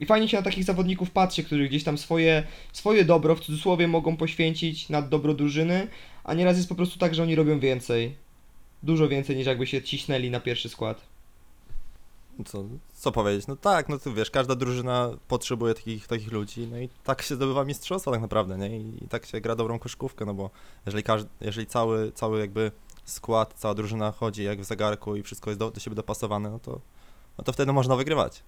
I 0.00 0.06
fajnie 0.06 0.28
się 0.28 0.36
na 0.36 0.42
takich 0.42 0.64
zawodników 0.64 1.10
patrzy, 1.10 1.44
którzy 1.44 1.68
gdzieś 1.68 1.84
tam 1.84 1.98
swoje, 1.98 2.42
swoje 2.72 3.04
dobro, 3.04 3.36
w 3.36 3.40
cudzysłowie, 3.40 3.88
mogą 3.88 4.16
poświęcić 4.16 4.88
nad 4.88 5.08
dobro 5.08 5.34
drużyny, 5.34 5.88
a 6.24 6.34
nieraz 6.34 6.56
jest 6.56 6.68
po 6.68 6.74
prostu 6.74 6.98
tak, 6.98 7.14
że 7.14 7.22
oni 7.22 7.34
robią 7.34 7.60
więcej. 7.60 8.14
Dużo 8.82 9.08
więcej 9.08 9.36
niż 9.36 9.46
jakby 9.46 9.66
się 9.66 9.82
ciśnęli 9.82 10.30
na 10.30 10.40
pierwszy 10.40 10.68
skład. 10.68 11.02
Co, 12.44 12.64
co 13.02 13.12
powiedzieć? 13.12 13.46
No 13.46 13.56
tak, 13.56 13.88
no 13.88 13.98
ty 13.98 14.12
wiesz, 14.12 14.30
każda 14.30 14.54
drużyna 14.54 15.10
potrzebuje 15.28 15.74
takich, 15.74 16.06
takich 16.06 16.32
ludzi, 16.32 16.68
no 16.70 16.78
i 16.78 16.88
tak 17.04 17.22
się 17.22 17.34
zdobywa 17.34 17.64
mistrzostwo 17.64 18.10
tak 18.10 18.20
naprawdę, 18.20 18.58
nie? 18.58 18.78
I, 18.78 19.04
i 19.04 19.08
tak 19.08 19.26
się 19.26 19.40
gra 19.40 19.56
dobrą 19.56 19.78
koszykówkę, 19.78 20.24
no 20.24 20.34
bo 20.34 20.50
jeżeli, 20.86 21.02
każdy, 21.02 21.30
jeżeli 21.40 21.66
cały, 21.66 22.12
cały 22.12 22.40
jakby 22.40 22.72
skład, 23.04 23.54
cała 23.56 23.74
drużyna 23.74 24.12
chodzi 24.12 24.44
jak 24.44 24.60
w 24.60 24.64
zegarku 24.64 25.16
i 25.16 25.22
wszystko 25.22 25.50
jest 25.50 25.60
do, 25.60 25.70
do 25.70 25.80
siebie 25.80 25.96
dopasowane, 25.96 26.50
no 26.50 26.58
to, 26.58 26.80
no 27.38 27.44
to 27.44 27.52
wtedy 27.52 27.72
można 27.72 27.96
wygrywać. 27.96 28.42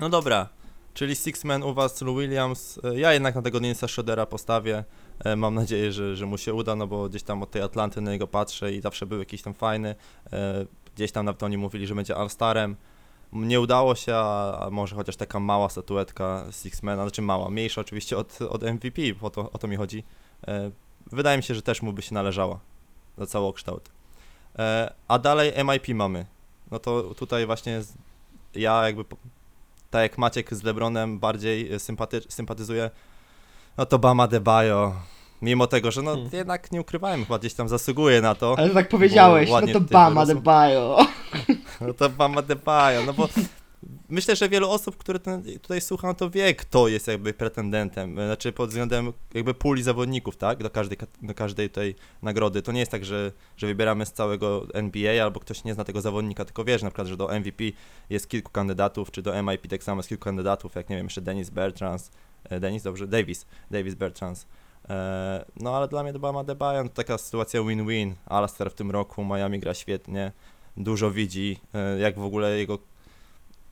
No 0.00 0.08
dobra, 0.08 0.48
czyli 0.94 1.14
Six-Man 1.14 1.62
u 1.62 1.74
was, 1.74 2.02
Lou 2.02 2.16
Williams, 2.16 2.80
E, 2.84 2.98
ja 2.98 3.12
jednak 3.12 3.34
na 3.34 3.42
tego 3.42 3.60
Denisa 3.60 3.88
Schroedera 3.88 4.26
postawię, 4.26 4.84
E, 5.24 5.36
mam 5.36 5.54
nadzieję, 5.54 5.92
że, 5.92 6.16
że 6.16 6.26
mu 6.26 6.38
się 6.38 6.54
uda, 6.54 6.76
no 6.76 6.86
bo 6.86 7.08
gdzieś 7.08 7.22
tam 7.22 7.42
od 7.42 7.50
tej 7.50 7.62
Atlanty 7.62 8.00
na 8.00 8.10
niego 8.10 8.26
patrzę 8.26 8.72
i 8.72 8.80
zawsze 8.80 9.06
był 9.06 9.18
jakiś 9.18 9.42
tam 9.42 9.54
fajny, 9.54 9.94
E, 10.32 10.66
gdzieś 10.94 11.12
tam 11.12 11.26
nawet 11.26 11.42
oni 11.42 11.58
mówili, 11.58 11.86
że 11.86 11.94
będzie 11.94 12.16
All-Starem, 12.16 12.74
nie 13.32 13.60
udało 13.60 13.94
się, 13.94 14.14
a, 14.16 14.68
może 14.70 14.96
chociaż 14.96 15.16
taka 15.16 15.40
mała 15.40 15.68
statuetka 15.68 16.44
Sixmana, 16.50 17.02
znaczy 17.02 17.22
mała, 17.22 17.50
mniejsza 17.50 17.80
oczywiście 17.80 18.16
od, 18.16 18.42
od 18.42 18.62
MVP, 18.62 19.02
bo 19.20 19.30
to, 19.30 19.50
o 19.50 19.58
to 19.58 19.68
mi 19.68 19.76
chodzi. 19.76 20.04
E, 20.48 20.70
wydaje 21.06 21.36
mi 21.36 21.42
się, 21.42 21.54
że 21.54 21.62
też 21.62 21.82
mu 21.82 21.92
by 21.92 22.02
się 22.02 22.14
należała 22.14 22.60
za 23.18 23.26
całokształt. 23.26 23.90
E, 24.58 24.94
a 25.08 25.18
dalej 25.18 25.52
MIP 25.64 25.88
mamy. 25.88 26.26
No 26.70 26.78
to 26.78 27.14
tutaj 27.14 27.46
właśnie 27.46 27.82
z, 27.82 27.94
ja 28.54 28.86
jakby, 28.86 29.04
tak 29.90 30.02
jak 30.02 30.18
Maciek 30.18 30.54
z 30.54 30.62
LeBronem 30.62 31.18
bardziej 31.18 31.80
sympaty, 31.80 32.20
sympatyzuję, 32.28 32.90
no 33.76 33.86
to 33.86 33.98
Bama 33.98 34.28
Debajo. 34.28 34.94
Mimo 35.42 35.66
tego, 35.66 35.90
że 35.90 36.02
no 36.02 36.12
Hmm. 36.12 36.30
jednak 36.32 36.72
nie 36.72 36.80
ukrywałem, 36.80 37.24
chyba 37.24 37.38
gdzieś 37.38 37.54
tam 37.54 37.68
zasługuje 37.68 38.20
na 38.20 38.34
to. 38.34 38.54
Ale 38.58 38.70
tak 38.70 38.88
powiedziałeś, 38.88 39.50
ładnie 39.50 39.74
no 39.74 39.80
to 39.80 39.86
Bama 39.86 40.26
de 40.26 40.34
Bayo. 40.34 40.98
No 41.80 41.94
to 41.94 42.08
Bama 42.08 42.42
Debajo, 42.42 43.02
no 43.06 43.12
bo 43.12 43.28
myślę, 44.08 44.36
że 44.36 44.48
wielu 44.48 44.70
osób, 44.70 44.96
które 44.96 45.18
ten, 45.18 45.42
tutaj 45.42 45.80
słucham, 45.80 46.14
to 46.14 46.30
wie, 46.30 46.54
kto 46.54 46.88
jest 46.88 47.06
jakby 47.08 47.34
pretendentem, 47.34 48.14
znaczy 48.14 48.52
pod 48.52 48.68
względem 48.68 49.12
jakby 49.34 49.54
puli 49.54 49.82
zawodników, 49.82 50.36
tak, 50.36 50.62
do 50.62 50.70
każdej, 50.70 50.98
do 51.22 51.34
każdej 51.34 51.70
tej 51.70 51.94
nagrody. 52.22 52.62
To 52.62 52.72
nie 52.72 52.80
jest 52.80 52.92
tak, 52.92 53.04
że, 53.04 53.32
że 53.56 53.66
wybieramy 53.66 54.06
z 54.06 54.12
całego 54.12 54.66
NBA 54.74 55.24
albo 55.24 55.40
ktoś 55.40 55.64
nie 55.64 55.74
zna 55.74 55.84
tego 55.84 56.00
zawodnika, 56.00 56.44
tylko 56.44 56.64
wiesz 56.64 56.82
na 56.82 56.90
przykład, 56.90 57.08
że 57.08 57.16
do 57.16 57.28
MVP 57.40 57.64
jest 58.10 58.28
kilku 58.28 58.52
kandydatów, 58.52 59.10
czy 59.10 59.22
do 59.22 59.42
MIP 59.42 59.66
tak 59.68 59.84
samo 59.84 59.98
jest 59.98 60.08
kilku 60.08 60.24
kandydatów, 60.24 60.74
jak 60.74 60.88
nie 60.88 60.96
wiem, 60.96 61.06
jeszcze 61.06 61.20
Dennis 61.20 61.50
Bertrands, 61.50 62.10
e, 62.44 62.60
Dennis, 62.60 62.82
dobrze, 62.82 63.06
Davis, 63.08 63.46
Davis 63.70 63.94
Bertrands. 63.94 64.46
E, 64.90 65.44
No 65.60 65.76
ale 65.76 65.88
dla 65.88 66.02
mnie 66.02 66.12
to 66.12 66.18
Bama 66.18 66.44
Debajo, 66.44 66.82
to 66.82 66.88
taka 66.88 67.18
sytuacja 67.18 67.60
win-win. 67.62 68.14
Alastair 68.26 68.70
w 68.70 68.74
tym 68.74 68.90
roku, 68.90 69.24
Miami 69.24 69.58
gra 69.58 69.74
świetnie, 69.74 70.32
dużo 70.76 71.10
widzi, 71.10 71.58
e, 71.74 71.98
jak 71.98 72.18
w 72.18 72.24
ogóle 72.24 72.58
jego 72.58 72.78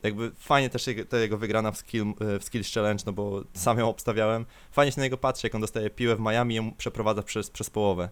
jakby 0.02 0.30
fajnie 0.30 0.70
też 0.70 0.86
jego, 0.86 1.04
ta 1.04 1.18
jego 1.18 1.38
wygrana 1.38 1.72
w, 1.72 1.76
skill, 1.76 2.02
e, 2.20 2.38
w 2.38 2.44
Skills 2.44 2.74
Challenge, 2.74 3.02
no 3.06 3.12
bo 3.12 3.42
sam 3.54 3.78
ją 3.78 3.88
obstawiałem. 3.88 4.46
Fajnie 4.72 4.92
się 4.92 5.00
na 5.00 5.04
niego 5.04 5.16
patrzy, 5.18 5.46
jak 5.46 5.54
on 5.54 5.60
dostaje 5.60 5.90
piłę 5.90 6.16
w 6.16 6.20
Miami 6.20 6.54
i 6.54 6.56
ją 6.56 6.72
przeprowadza 6.72 7.22
przez, 7.22 7.50
przez 7.50 7.70
połowę. 7.70 8.08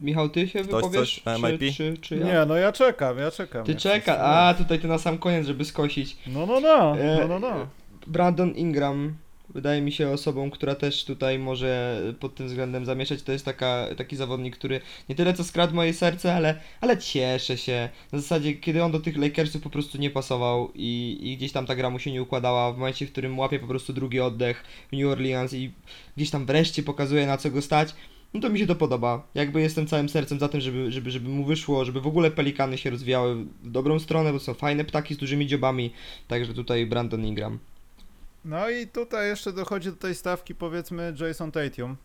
Michał, 0.00 0.28
ty 0.28 0.48
się 0.48 0.58
Ktoś 0.60 0.74
wypowiesz? 0.74 1.22
coś? 1.24 1.40
Czy, 1.40 1.52
MIP? 1.52 1.74
czy, 1.76 1.96
czy 2.00 2.16
ja? 2.16 2.26
Nie, 2.26 2.46
no 2.46 2.56
ja 2.56 2.72
czekam, 2.72 3.18
ja 3.18 3.30
czekam. 3.30 3.64
Ty 3.64 3.72
jak 3.72 3.80
czeka, 3.80 4.18
a 4.18 4.54
tutaj 4.54 4.78
ty 4.78 4.88
na 4.88 4.98
sam 4.98 5.18
koniec, 5.18 5.46
żeby 5.46 5.64
skosić. 5.64 6.16
No, 6.26 6.46
no, 6.46 6.60
no, 6.60 6.96
no, 7.18 7.28
no, 7.28 7.38
no. 7.38 7.66
Brandon 8.06 8.50
Ingram 8.50 9.14
wydaje 9.54 9.82
mi 9.82 9.92
się 9.92 10.08
osobą, 10.08 10.50
która 10.50 10.74
też 10.74 11.04
tutaj 11.04 11.38
może 11.38 12.02
pod 12.20 12.34
tym 12.34 12.46
względem 12.46 12.84
zamieszać. 12.84 13.22
To 13.22 13.32
jest 13.32 13.44
taka, 13.44 13.86
taki 13.96 14.16
zawodnik, 14.16 14.56
który 14.56 14.80
nie 15.08 15.14
tyle 15.14 15.34
co 15.34 15.44
skradł 15.44 15.74
moje 15.74 15.92
serce, 15.92 16.34
ale, 16.34 16.60
ale 16.80 16.98
cieszę 16.98 17.58
się. 17.58 17.88
Na 18.12 18.18
zasadzie, 18.18 18.54
kiedy 18.54 18.84
on 18.84 18.92
do 18.92 19.00
tych 19.00 19.16
Lakersów 19.16 19.62
po 19.62 19.70
prostu 19.70 19.98
nie 19.98 20.10
pasował 20.10 20.72
i, 20.74 21.18
i 21.22 21.36
gdzieś 21.36 21.52
tam 21.52 21.66
ta 21.66 21.76
gra 21.76 21.90
mu 21.90 21.98
się 21.98 22.12
nie 22.12 22.22
układała, 22.22 22.72
w 22.72 22.78
momencie, 22.78 23.06
w 23.06 23.12
którym 23.12 23.38
łapie 23.38 23.58
po 23.58 23.66
prostu 23.66 23.92
drugi 23.92 24.20
oddech 24.20 24.64
w 24.92 24.96
New 24.96 25.06
Orleans 25.06 25.52
i 25.52 25.72
gdzieś 26.16 26.30
tam 26.30 26.46
wreszcie 26.46 26.82
pokazuje 26.82 27.26
na 27.26 27.36
co 27.36 27.50
go 27.50 27.62
stać, 27.62 27.94
no 28.34 28.40
to 28.40 28.50
mi 28.50 28.58
się 28.58 28.66
to 28.66 28.74
podoba. 28.74 29.28
Jakby 29.34 29.60
jestem 29.60 29.86
całym 29.86 30.08
sercem 30.08 30.38
za 30.38 30.48
tym, 30.48 30.60
żeby, 30.60 30.92
żeby, 30.92 31.10
żeby 31.10 31.28
mu 31.28 31.44
wyszło, 31.44 31.84
żeby 31.84 32.00
w 32.00 32.06
ogóle 32.06 32.30
pelikany 32.30 32.78
się 32.78 32.90
rozwijały 32.90 33.34
w 33.34 33.70
dobrą 33.70 33.98
stronę, 33.98 34.32
bo 34.32 34.38
są 34.38 34.54
fajne 34.54 34.84
ptaki 34.84 35.14
z 35.14 35.18
dużymi 35.18 35.46
dziobami, 35.46 35.92
także 36.28 36.54
tutaj 36.54 36.86
Brandon 36.86 37.26
Ingram. 37.26 37.58
No 38.44 38.70
i 38.70 38.86
tutaj 38.86 39.28
jeszcze 39.28 39.52
dochodzi 39.52 39.90
do 39.90 39.96
tej 39.96 40.14
stawki 40.14 40.54
powiedzmy 40.54 41.14
Jason 41.20 41.52
Tatum, 41.52 41.96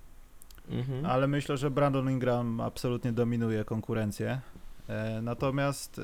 Mhm. 0.70 1.06
ale 1.06 1.28
myślę, 1.28 1.58
że 1.58 1.72
Brandon 1.72 2.12
Ingram 2.12 2.62
absolutnie 2.62 3.12
dominuje 3.14 3.66
konkurencję. 3.66 4.42
E, 4.88 5.22
natomiast 5.22 6.00
e, 6.00 6.02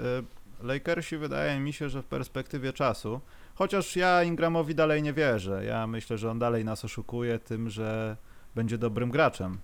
Lakersi 0.65 1.17
wydaje 1.17 1.59
mi 1.59 1.73
się, 1.73 1.89
że 1.89 2.01
w 2.01 2.05
perspektywie 2.05 2.73
czasu, 2.73 3.21
chociaż 3.55 3.95
ja 3.95 4.23
Ingramowi 4.23 4.75
dalej 4.75 5.03
nie 5.03 5.13
wierzę, 5.13 5.65
ja 5.65 5.87
myślę, 5.87 6.17
że 6.17 6.31
on 6.31 6.39
dalej 6.39 6.65
nas 6.65 6.85
oszukuje 6.85 7.39
tym, 7.39 7.69
że 7.69 8.17
będzie 8.55 8.77
dobrym 8.77 9.11
graczem. 9.11 9.57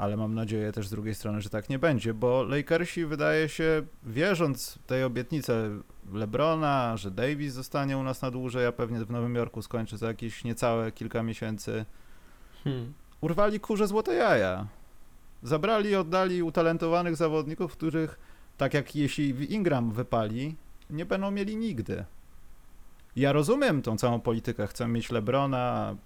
Ale 0.00 0.16
mam 0.16 0.34
nadzieję 0.34 0.72
też 0.72 0.86
z 0.86 0.90
drugiej 0.90 1.14
strony, 1.14 1.40
że 1.40 1.50
tak 1.50 1.68
nie 1.68 1.78
będzie, 1.78 2.14
bo 2.14 2.42
Lakersi 2.42 3.06
wydaje 3.06 3.48
się, 3.48 3.82
wierząc 4.02 4.78
tej 4.86 5.04
obietnicy 5.04 5.70
Lebrona, 6.12 6.96
że 6.96 7.10
Davis 7.10 7.52
zostanie 7.52 7.98
u 7.98 8.02
nas 8.02 8.22
na 8.22 8.30
dłużej, 8.30 8.66
a 8.66 8.72
pewnie 8.72 9.04
w 9.04 9.10
Nowym 9.10 9.34
Jorku 9.34 9.62
skończy 9.62 9.96
za 9.96 10.06
jakieś 10.06 10.44
niecałe 10.44 10.92
kilka 10.92 11.22
miesięcy, 11.22 11.84
Hmm. 12.64 12.92
urwali 13.20 13.60
kurze 13.60 13.86
złote 13.86 14.14
jaja. 14.14 14.66
Zabrali 15.42 15.90
i 15.90 15.96
oddali 15.96 16.42
utalentowanych 16.42 17.16
zawodników, 17.16 17.72
których, 17.72 18.18
tak 18.56 18.74
jak 18.74 18.96
jeśli 18.96 19.54
Ingram 19.54 19.92
wypali, 19.92 20.56
nie 20.90 21.06
będą 21.06 21.30
mieli 21.30 21.56
nigdy. 21.56 22.04
Ja 23.16 23.32
rozumiem 23.32 23.82
tą 23.82 23.96
całą 23.96 24.20
politykę. 24.20 24.66
Chcę 24.66 24.88
mieć 24.88 25.10
Lebrona, 25.10 25.96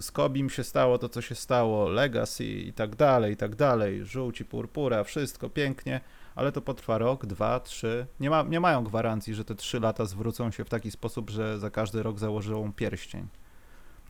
z 0.00 0.10
Kobim 0.10 0.50
się 0.50 0.64
stało 0.64 0.98
to, 0.98 1.08
co 1.08 1.20
się 1.20 1.34
stało, 1.34 1.88
Legacy 1.88 2.44
i 2.44 2.72
tak 2.72 2.96
dalej, 2.96 3.32
i 3.32 3.36
tak 3.36 3.56
dalej. 3.56 4.04
Żółci, 4.04 4.44
purpura, 4.44 5.04
wszystko 5.04 5.50
pięknie, 5.50 6.00
ale 6.34 6.52
to 6.52 6.62
potrwa 6.62 6.98
rok, 6.98 7.26
dwa, 7.26 7.60
trzy. 7.60 8.06
Nie, 8.20 8.30
ma, 8.30 8.42
nie 8.42 8.60
mają 8.60 8.84
gwarancji, 8.84 9.34
że 9.34 9.44
te 9.44 9.54
trzy 9.54 9.80
lata 9.80 10.04
zwrócą 10.04 10.50
się 10.50 10.64
w 10.64 10.68
taki 10.68 10.90
sposób, 10.90 11.30
że 11.30 11.58
za 11.58 11.70
każdy 11.70 12.02
rok 12.02 12.18
założą 12.18 12.72
pierścień. 12.72 13.26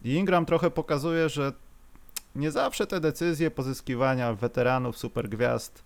I 0.04 0.12
Ingram 0.12 0.46
trochę 0.46 0.70
pokazuje, 0.70 1.28
że 1.28 1.52
nie 2.34 2.50
zawsze 2.50 2.86
te 2.86 3.00
decyzje 3.00 3.50
pozyskiwania 3.50 4.34
weteranów, 4.34 4.98
supergwiazd 4.98 5.84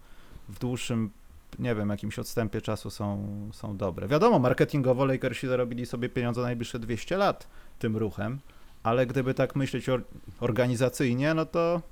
w 0.48 0.58
dłuższym 0.58 1.10
nie 1.58 1.74
wiem, 1.74 1.88
jakimś 1.88 2.18
odstępie 2.18 2.60
czasu 2.60 2.90
są, 2.90 3.28
są 3.52 3.76
dobre. 3.76 4.08
Wiadomo, 4.08 4.38
marketingowo 4.38 5.04
Lakersi 5.04 5.48
zarobili 5.48 5.86
sobie 5.86 6.08
pieniądze 6.08 6.40
na 6.40 6.46
najbliższe 6.46 6.78
200 6.78 7.16
lat 7.16 7.48
tym 7.78 7.96
ruchem, 7.96 8.38
ale 8.86 9.06
gdyby 9.06 9.34
tak 9.34 9.56
myśleć 9.56 9.88
or- 9.88 10.04
organizacyjnie, 10.40 11.34
no 11.34 11.46
to 11.46 11.82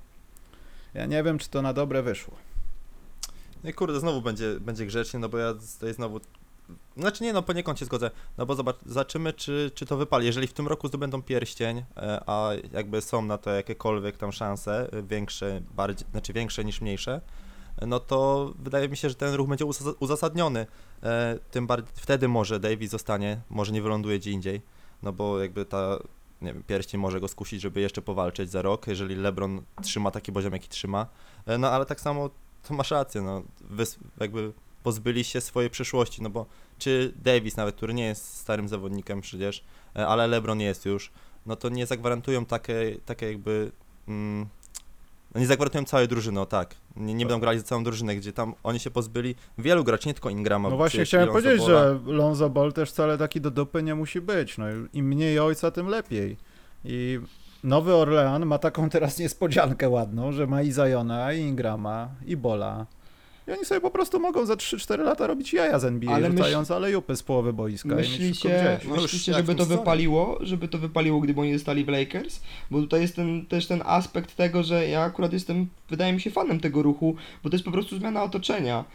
ja 0.93 1.05
nie 1.05 1.23
wiem, 1.23 1.37
czy 1.37 1.49
to 1.49 1.61
na 1.61 1.73
dobre 1.73 2.03
wyszło. 2.03 2.33
No 3.63 3.69
i 3.69 3.73
kurde, 3.73 3.99
znowu 3.99 4.21
będzie, 4.21 4.59
będzie 4.59 4.85
grzecznie, 4.85 5.19
no 5.19 5.29
bo 5.29 5.37
ja 5.37 5.53
tutaj 5.53 5.93
znowu... 5.93 6.19
Znaczy 6.97 7.23
nie, 7.23 7.33
no 7.33 7.43
poniekąd 7.43 7.79
się 7.79 7.85
zgodzę, 7.85 8.11
no 8.37 8.45
bo 8.45 8.55
zobacz, 8.55 8.75
zobaczymy, 8.85 9.33
czy, 9.33 9.71
czy 9.75 9.85
to 9.85 9.97
wypali. 9.97 10.25
Jeżeli 10.25 10.47
w 10.47 10.53
tym 10.53 10.67
roku 10.67 10.87
zdobędą 10.87 11.21
pierścień, 11.21 11.77
e, 11.77 12.23
a 12.27 12.49
jakby 12.73 13.01
są 13.01 13.21
na 13.21 13.37
to 13.37 13.49
jakiekolwiek 13.51 14.17
tam 14.17 14.31
szanse, 14.31 14.89
e, 14.91 15.03
większe, 15.03 15.61
bardziej, 15.75 16.07
znaczy 16.11 16.33
większe 16.33 16.65
niż 16.65 16.81
mniejsze, 16.81 17.21
e, 17.77 17.85
no 17.85 17.99
to 17.99 18.53
wydaje 18.59 18.89
mi 18.89 18.97
się, 18.97 19.09
że 19.09 19.15
ten 19.15 19.33
ruch 19.33 19.49
będzie 19.49 19.65
uzas- 19.65 19.95
uzasadniony. 19.99 20.67
Tym 21.51 21.67
bardziej, 21.67 21.91
wtedy 21.95 22.27
może 22.27 22.59
Davis 22.59 22.91
zostanie, 22.91 23.41
może 23.49 23.71
nie 23.71 23.81
wyląduje 23.81 24.19
gdzie 24.19 24.31
indziej, 24.31 24.61
no 25.03 25.13
bo 25.13 25.39
jakby 25.39 25.65
ta, 25.65 25.97
nie 26.45 26.53
wiem, 26.53 26.63
pierścień 26.63 27.01
może 27.01 27.19
go 27.19 27.27
skusić, 27.27 27.61
żeby 27.61 27.81
jeszcze 27.81 28.01
powalczyć 28.01 28.51
za 28.51 28.61
rok, 28.61 28.87
jeżeli 28.87 29.15
LeBron 29.15 29.61
trzyma 29.81 30.11
taki 30.11 30.31
poziom, 30.31 30.53
jaki 30.53 30.69
trzyma. 30.69 31.07
E, 31.45 31.57
No 31.57 31.71
ale 31.71 31.85
tak 31.85 32.01
samo 32.01 32.29
to 32.67 32.73
masz 32.73 32.91
rację, 32.91 33.21
no, 33.21 33.43
jakby 34.19 34.53
pozbyli 34.83 35.23
się 35.23 35.41
swojej 35.41 35.69
przyszłości, 35.69 36.21
no 36.21 36.29
bo 36.29 36.45
czy 36.77 37.13
Davis 37.23 37.57
nawet, 37.57 37.75
który 37.75 37.93
nie 37.93 38.05
jest 38.05 38.37
starym 38.37 38.67
zawodnikiem 38.67 39.21
przecież, 39.21 39.63
e, 39.95 40.07
ale 40.07 40.27
LeBron 40.27 40.59
jest 40.59 40.85
już, 40.85 41.11
no 41.45 41.55
to 41.55 41.69
nie 41.69 41.85
zagwarantują 41.85 42.45
takie, 42.45 42.97
takie 43.05 43.25
jakby, 43.27 43.71
mm, 44.07 44.47
no 45.35 45.41
nie 45.41 45.47
zagwarantują 45.47 45.85
całej 45.85 46.07
drużyny, 46.07 46.41
o 46.41 46.45
tak, 46.45 46.75
nie, 46.95 47.13
nie 47.13 47.25
będą 47.25 47.39
grali 47.39 47.59
za 47.59 47.65
całą 47.65 47.83
drużynę, 47.83 48.15
gdzie 48.15 48.33
tam 48.33 48.53
oni 48.63 48.79
się 48.79 48.91
pozbyli 48.91 49.35
wielu 49.57 49.83
graczy, 49.83 50.07
nie 50.07 50.13
tylko 50.13 50.29
Ingrama. 50.29 50.69
No 50.69 50.77
właśnie 50.77 51.05
chciałem 51.05 51.27
Lonzo 51.27 51.41
powiedzieć, 51.41 51.67
Balla. 51.67 51.79
że 51.79 51.99
Lonzo 52.05 52.49
Ball 52.49 52.73
też 52.73 52.89
wcale 52.89 53.17
taki 53.17 53.41
do 53.41 53.51
dupy 53.51 53.83
nie 53.83 53.95
musi 53.95 54.21
być. 54.21 54.57
No, 54.57 54.65
im 54.93 55.05
mniej 55.07 55.39
ojca, 55.39 55.71
tym 55.71 55.87
lepiej. 55.87 56.37
I 56.85 57.19
Nowy 57.63 57.95
Orlean 57.95 58.45
ma 58.45 58.57
taką 58.57 58.89
teraz 58.95 59.19
niespodziankę 59.19 59.89
ładną, 59.89 60.31
że 60.31 60.47
ma 60.47 60.61
i 60.61 60.71
Zajona, 60.71 61.33
i 61.33 61.39
Ingrama, 61.39 62.09
i 62.25 62.37
Bola. 62.37 62.85
I 63.47 63.51
oni 63.51 63.65
sobie 63.65 63.81
po 63.81 63.91
prostu 63.91 64.19
mogą 64.19 64.45
za 64.45 64.53
3-4 64.53 64.99
lata 64.99 65.27
robić 65.27 65.53
jaja 65.53 65.79
z 65.79 65.85
NBA, 65.85 66.15
Ale 66.15 66.29
myśl- 66.29 66.37
rzucając 66.37 66.71
alejupy 66.71 67.15
z 67.15 67.23
połowy 67.23 67.53
boiska 67.53 67.95
Myślicie. 67.95 68.79
No 68.89 68.95
myślicie 68.95 69.33
żeby 69.33 69.55
to 69.55 69.65
wypaliło? 69.65 70.37
Żeby 70.41 70.67
to 70.67 70.77
wypaliło, 70.77 71.21
gdyby 71.21 71.41
oni 71.41 71.53
zostali 71.53 71.85
w 71.85 71.87
Lakers? 71.87 72.41
Bo 72.71 72.81
tutaj 72.81 73.01
jest 73.01 73.15
ten, 73.15 73.45
też 73.45 73.67
ten 73.67 73.81
aspekt 73.85 74.35
tego, 74.35 74.63
że 74.63 74.87
ja 74.87 75.01
akurat 75.01 75.33
jestem, 75.33 75.67
wydaje 75.89 76.13
mi 76.13 76.21
się, 76.21 76.31
fanem 76.31 76.59
tego 76.59 76.81
ruchu, 76.81 77.15
bo 77.43 77.49
to 77.49 77.55
jest 77.55 77.65
po 77.65 77.71
prostu 77.71 77.97
zmiana 77.97 78.23
otoczenia. 78.23 78.85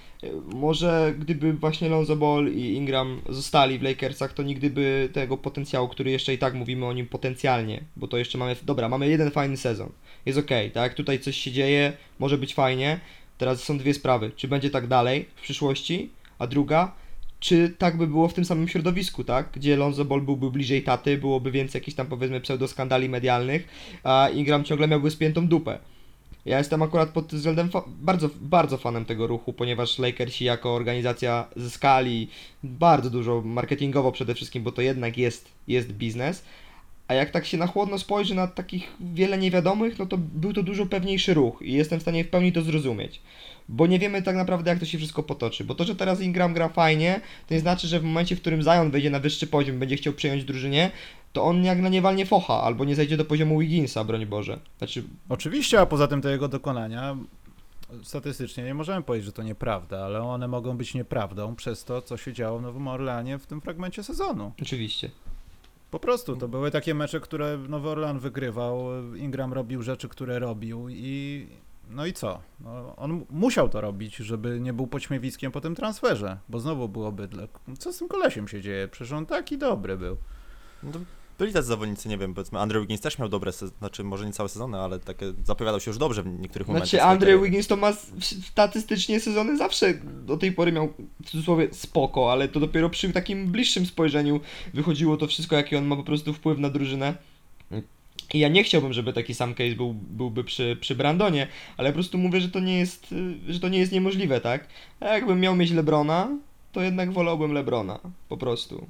Może 0.55 1.14
gdyby 1.18 1.53
właśnie 1.53 1.88
Lonzo 1.88 2.16
Ball 2.16 2.48
i 2.48 2.74
Ingram 2.74 3.20
zostali 3.28 3.78
w 3.78 3.82
Lakersach, 3.82 4.32
to 4.32 4.42
nigdy 4.42 4.70
by 4.70 5.09
tego 5.12 5.36
potencjału, 5.36 5.88
który 5.88 6.11
jeszcze 6.11 6.34
i 6.34 6.38
tak 6.38 6.55
mówimy 6.55 6.86
o 6.86 6.92
nim 6.92 7.07
potencjalnie, 7.07 7.84
bo 7.96 8.09
to 8.09 8.16
jeszcze 8.18 8.38
mamy, 8.38 8.57
dobra, 8.62 8.88
mamy 8.88 9.09
jeden 9.09 9.30
fajny 9.30 9.57
sezon. 9.57 9.88
Jest 10.26 10.38
okej, 10.38 10.70
tak? 10.70 10.94
Tutaj 10.94 11.18
coś 11.20 11.36
się 11.36 11.53
dzieje, 11.53 11.92
może 12.18 12.38
być 12.38 12.55
fajnie. 12.55 13.01
Teraz 13.41 13.62
są 13.62 13.78
dwie 13.78 13.95
sprawy. 13.95 14.30
Czy 14.36 14.49
będzie 14.49 14.70
tak 14.70 14.86
dalej 14.86 15.26
w 15.36 15.41
przyszłości? 15.41 16.11
A 16.38 16.47
druga, 16.47 16.93
czy 17.41 17.74
tak 17.78 17.97
by 17.97 18.07
było 18.07 18.28
w 18.28 18.34
tym 18.34 18.45
samym 18.45 18.68
środowisku, 18.68 19.24
tak? 19.24 19.49
Gdzie 19.53 19.76
Lonzo 19.76 20.05
Ball 20.05 20.20
byłby 20.20 20.51
bliżej 20.51 20.82
taty, 20.82 21.18
byłoby 21.18 21.51
więcej 21.51 21.78
jakichś 21.80 21.97
tam 21.97 22.07
powiedzmy 22.07 22.41
pseudoskandali 22.41 23.09
medialnych, 23.09 23.68
a 24.05 24.28
Ingram 24.34 24.64
ciągle 24.64 24.88
miałby 24.88 25.11
spiętą 25.11 25.47
dupę. 25.49 25.78
Ja 26.45 26.59
jestem 26.59 26.82
akurat 26.82 27.09
pod 27.09 27.28
tym 27.28 27.38
względem 27.38 27.70
fa- 27.70 27.84
bardzo, 27.88 28.30
bardzo 28.41 28.78
fanem 28.78 29.05
tego 29.05 29.26
ruchu, 29.26 29.53
ponieważ 29.53 29.99
Lakersi 29.99 30.45
jako 30.45 30.74
organizacja 30.74 31.47
zyskali 31.57 32.28
bardzo 32.62 33.11
dużo 33.11 33.43
marketingowo 33.45 34.12
przede 34.12 34.34
wszystkim, 34.34 34.62
bo 34.62 34.72
to 34.72 34.82
jednak 34.82 35.18
jest, 35.18 35.49
jest 35.68 35.93
biznes. 35.93 36.45
A 37.11 37.14
jak 37.14 37.30
tak 37.30 37.46
się 37.46 37.56
na 37.56 37.66
chłodno 37.66 37.98
spojrzy 37.98 38.34
na 38.34 38.46
takich 38.46 38.88
wiele 39.00 39.38
niewiadomych, 39.38 39.98
no 39.98 40.06
to 40.06 40.18
był 40.18 40.52
to 40.52 40.62
dużo 40.62 40.86
pewniejszy 40.86 41.34
ruch 41.34 41.62
i 41.62 41.72
jestem 41.72 41.98
w 41.98 42.02
stanie 42.02 42.24
w 42.24 42.28
pełni 42.28 42.52
to 42.52 42.62
zrozumieć. 42.62 43.22
Bo 43.68 43.86
nie 43.86 43.98
wiemy 43.98 44.22
tak 44.22 44.36
naprawdę, 44.36 44.70
jak 44.70 44.80
to 44.80 44.86
się 44.86 44.98
wszystko 44.98 45.22
potoczy. 45.22 45.64
Bo 45.64 45.74
to, 45.74 45.84
że 45.84 45.96
teraz 45.96 46.20
Ingram 46.20 46.54
gra 46.54 46.68
fajnie, 46.68 47.20
to 47.48 47.54
nie 47.54 47.61
znaczy, 47.61 47.88
że 47.88 48.00
w 48.00 48.04
momencie, 48.04 48.36
w 48.36 48.40
którym 48.40 48.62
Zion 48.62 48.90
wejdzie 48.90 49.11
na 49.11 49.20
wyższy 49.20 49.46
poziom, 49.46 49.78
będzie 49.78 49.96
chciał 49.96 50.12
przyjąć 50.12 50.44
drużynie, 50.44 50.90
to 51.32 51.44
on 51.44 51.64
jak 51.64 51.80
na 51.80 51.88
nie 51.88 52.02
walnie 52.02 52.26
focha, 52.26 52.62
albo 52.62 52.84
nie 52.84 52.94
zejdzie 52.94 53.16
do 53.16 53.24
poziomu 53.24 53.58
Wigginsa, 53.58 54.04
broń 54.04 54.26
Boże. 54.26 54.58
Znaczy, 54.78 55.04
Oczywiście, 55.28 55.80
a 55.80 55.86
poza 55.86 56.08
tym 56.08 56.22
te 56.22 56.30
jego 56.30 56.48
dokonania 56.48 57.16
statystycznie 58.02 58.64
nie 58.64 58.74
możemy 58.74 59.02
powiedzieć, 59.02 59.26
że 59.26 59.32
to 59.32 59.42
nieprawda, 59.42 60.04
ale 60.04 60.22
one 60.22 60.48
mogą 60.48 60.76
być 60.76 60.94
nieprawdą 60.94 61.56
przez 61.56 61.84
to, 61.84 62.02
co 62.02 62.16
się 62.16 62.32
działo 62.32 62.58
w 62.58 62.62
Nowym 62.62 62.88
Orleanie 62.88 63.38
w 63.38 63.46
tym 63.46 63.61
fragmencie 63.61 64.02
sezonu. 64.02 64.52
oczywiście. 64.62 65.11
Po 65.91 65.99
prostu 65.99 66.36
to 66.36 66.49
były 66.49 66.70
takie 66.70 66.95
mecze, 66.95 67.20
które 67.20 67.59
Nowy 67.68 67.88
Orlean 67.88 68.18
wygrywał, 68.18 69.07
Ingram 69.16 69.53
robił 69.53 69.82
rzeczy, 69.82 70.09
które 70.09 70.38
robił 70.38 70.86
i 70.91 71.47
no 71.91 72.07
i 72.07 72.12
co? 72.12 72.41
No, 72.61 72.97
on 72.97 73.12
mu- 73.12 73.26
musiał 73.30 73.68
to 73.68 73.80
robić, 73.80 74.16
żeby 74.16 74.61
nie 74.61 74.72
był 74.72 74.86
poćmiewiskiem 74.86 75.53
po 75.53 75.61
tym 75.61 75.74
transferze, 75.74 76.38
bo 76.49 76.59
znowu 76.61 76.88
było 76.88 77.12
bydle. 77.12 77.49
Co 77.78 77.93
z 77.93 77.99
tym 77.99 78.09
kolesiem 78.09 78.49
się 78.49 78.61
dzieje? 78.61 78.88
Przecież 78.88 79.12
on 79.12 79.26
taki 79.26 79.59
dobry 79.59 79.97
był. 79.97 80.16
No 80.82 80.93
to 80.93 80.99
byli 81.45 81.53
tacy 81.53 81.68
zawodnicy, 81.68 82.09
nie 82.09 82.18
wiem, 82.18 82.34
powiedzmy, 82.34 82.59
Andrew 82.59 82.80
Wiggins 82.82 83.01
też 83.01 83.18
miał 83.18 83.28
dobre, 83.28 83.53
sez- 83.53 83.72
znaczy 83.78 84.05
może 84.05 84.26
nie 84.26 84.32
całe 84.32 84.49
sezony, 84.49 84.78
ale 84.78 84.99
takie 84.99 85.32
zapowiadał 85.45 85.80
się 85.80 85.91
już 85.91 85.99
dobrze 85.99 86.22
w 86.22 86.26
niektórych 86.41 86.68
momentach. 86.68 86.88
Znaczy, 86.88 86.97
swojej 87.03 87.12
Andre 87.14 87.26
kariery. 87.26 87.45
Wiggins 87.45 87.66
to 87.66 87.76
ma 87.76 87.93
statystycznie 88.53 89.20
sezony 89.20 89.57
zawsze 89.57 89.95
do 90.05 90.36
tej 90.36 90.53
pory 90.53 90.72
miał 90.72 90.93
w 91.24 91.30
cudzysłowie 91.30 91.68
spoko, 91.72 92.32
ale 92.32 92.49
to 92.49 92.61
dopiero 92.61 92.91
przy 92.91 93.12
takim 93.12 93.47
bliższym 93.47 93.86
spojrzeniu 93.86 94.41
wychodziło 94.74 95.16
to 95.16 95.26
wszystko, 95.26 95.57
jaki 95.57 95.76
on 95.76 95.84
ma 95.84 95.97
po 95.97 96.05
prostu 96.05 96.32
wpływ 96.34 96.59
na 96.59 96.70
drużynę. 96.70 97.14
I 98.34 98.38
ja 98.38 98.49
nie 98.49 98.64
chciałbym, 98.64 98.93
żeby 98.93 99.12
taki 99.12 99.34
sam 99.34 99.55
case 99.55 99.74
był, 99.74 99.95
byłby 99.95 100.45
przy, 100.45 100.76
przy 100.80 100.95
Brandonie, 100.95 101.47
ale 101.76 101.88
po 101.91 101.95
prostu 101.95 102.18
mówię, 102.18 102.41
że 102.41 102.49
to 102.49 102.61
nie 102.61 102.78
jest, 102.78 103.14
że 103.49 103.61
to 103.61 103.68
nie 103.68 103.78
jest 103.78 103.93
niemożliwe, 103.93 104.41
tak? 104.41 104.68
A 105.01 105.07
jakbym 105.07 105.41
miał 105.41 105.57
mieć 105.57 105.70
Lebrona, 105.70 106.28
to 106.72 106.82
jednak 106.82 107.12
wolałbym 107.12 107.53
Lebrona, 107.53 107.99
po 108.28 108.36
prostu. 108.36 108.86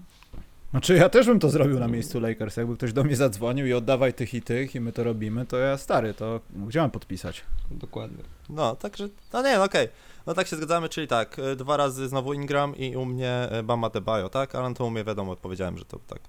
Znaczy 0.71 0.95
ja 0.95 1.09
też 1.09 1.27
bym 1.27 1.41
to 1.41 1.51
zrobił 1.51 1.79
na 1.79 1.89
miejscu 1.89 2.21
Lakers, 2.21 2.57
jakby 2.57 2.77
ktoś 2.77 2.93
do 2.93 3.05
mnie 3.05 3.17
zadzwonił 3.17 3.67
i 3.67 3.73
oddawaj 3.73 4.15
tych 4.15 4.35
i 4.35 4.43
tych 4.43 4.75
i 4.75 4.81
my 4.81 4.93
to 4.93 5.05
robimy, 5.05 5.47
to 5.47 5.57
ja 5.59 5.79
stary, 5.79 6.15
to 6.15 6.41
gdzie 6.51 6.81
mam 6.81 6.91
podpisać? 6.91 7.45
Dokładnie. 7.71 8.25
No, 8.49 8.77
także, 8.77 9.09
no 9.33 9.43
nie, 9.43 9.59
no 9.59 9.65
okej. 9.65 9.89
No 10.27 10.35
tak 10.35 10.47
się 10.47 10.57
zgadzamy, 10.57 10.89
czyli 10.89 11.09
tak, 11.09 11.39
y, 11.39 11.57
dwa 11.57 11.77
razy 11.77 12.09
znowu 12.09 12.33
Ingram 12.33 12.77
i 12.77 12.97
u 12.97 13.05
mnie 13.05 13.49
y, 13.59 13.63
Bama 13.63 13.91
Debajo, 13.91 14.29
tak? 14.29 14.55
Ale 14.55 14.75
to 14.75 14.85
u 14.85 14.91
mnie 14.91 15.05
wiadomo, 15.05 15.33
odpowiedziałem, 15.33 15.79
że 15.79 15.85
to 15.85 15.99
tak. 16.07 16.21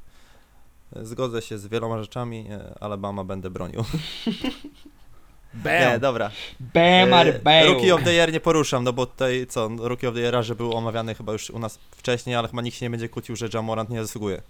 Y, 0.97 1.05
Zgodzę 1.05 1.41
się 1.41 1.57
z 1.57 1.67
wieloma 1.67 2.01
rzeczami, 2.01 2.47
ale 2.79 2.97
Bama 2.97 3.23
będę 3.23 3.49
bronił. 3.49 3.83
Nie, 5.65 5.99
dobra. 5.99 6.31
Bam, 6.59 7.09
bam. 7.43 7.65
Rookie 7.65 7.95
of 7.95 8.03
the 8.03 8.13
Year 8.13 8.33
nie 8.33 8.39
poruszam, 8.39 8.83
no 8.83 8.93
bo 8.93 9.05
tutaj 9.05 9.47
co, 9.49 9.69
no, 9.69 9.87
Rookie 9.87 10.09
of 10.09 10.15
the 10.15 10.21
Year, 10.21 10.43
że 10.43 10.55
był 10.55 10.77
omawiany 10.77 11.15
chyba 11.15 11.31
już 11.33 11.49
u 11.49 11.59
nas 11.59 11.79
wcześniej, 11.91 12.35
ale 12.35 12.47
chyba 12.47 12.61
nikt 12.61 12.77
się 12.77 12.85
nie 12.85 12.89
będzie 12.89 13.09
kłócił, 13.09 13.35
że 13.35 13.47
Jamorant 13.53 13.89
nie 13.89 14.01
zasługuje. 14.01 14.41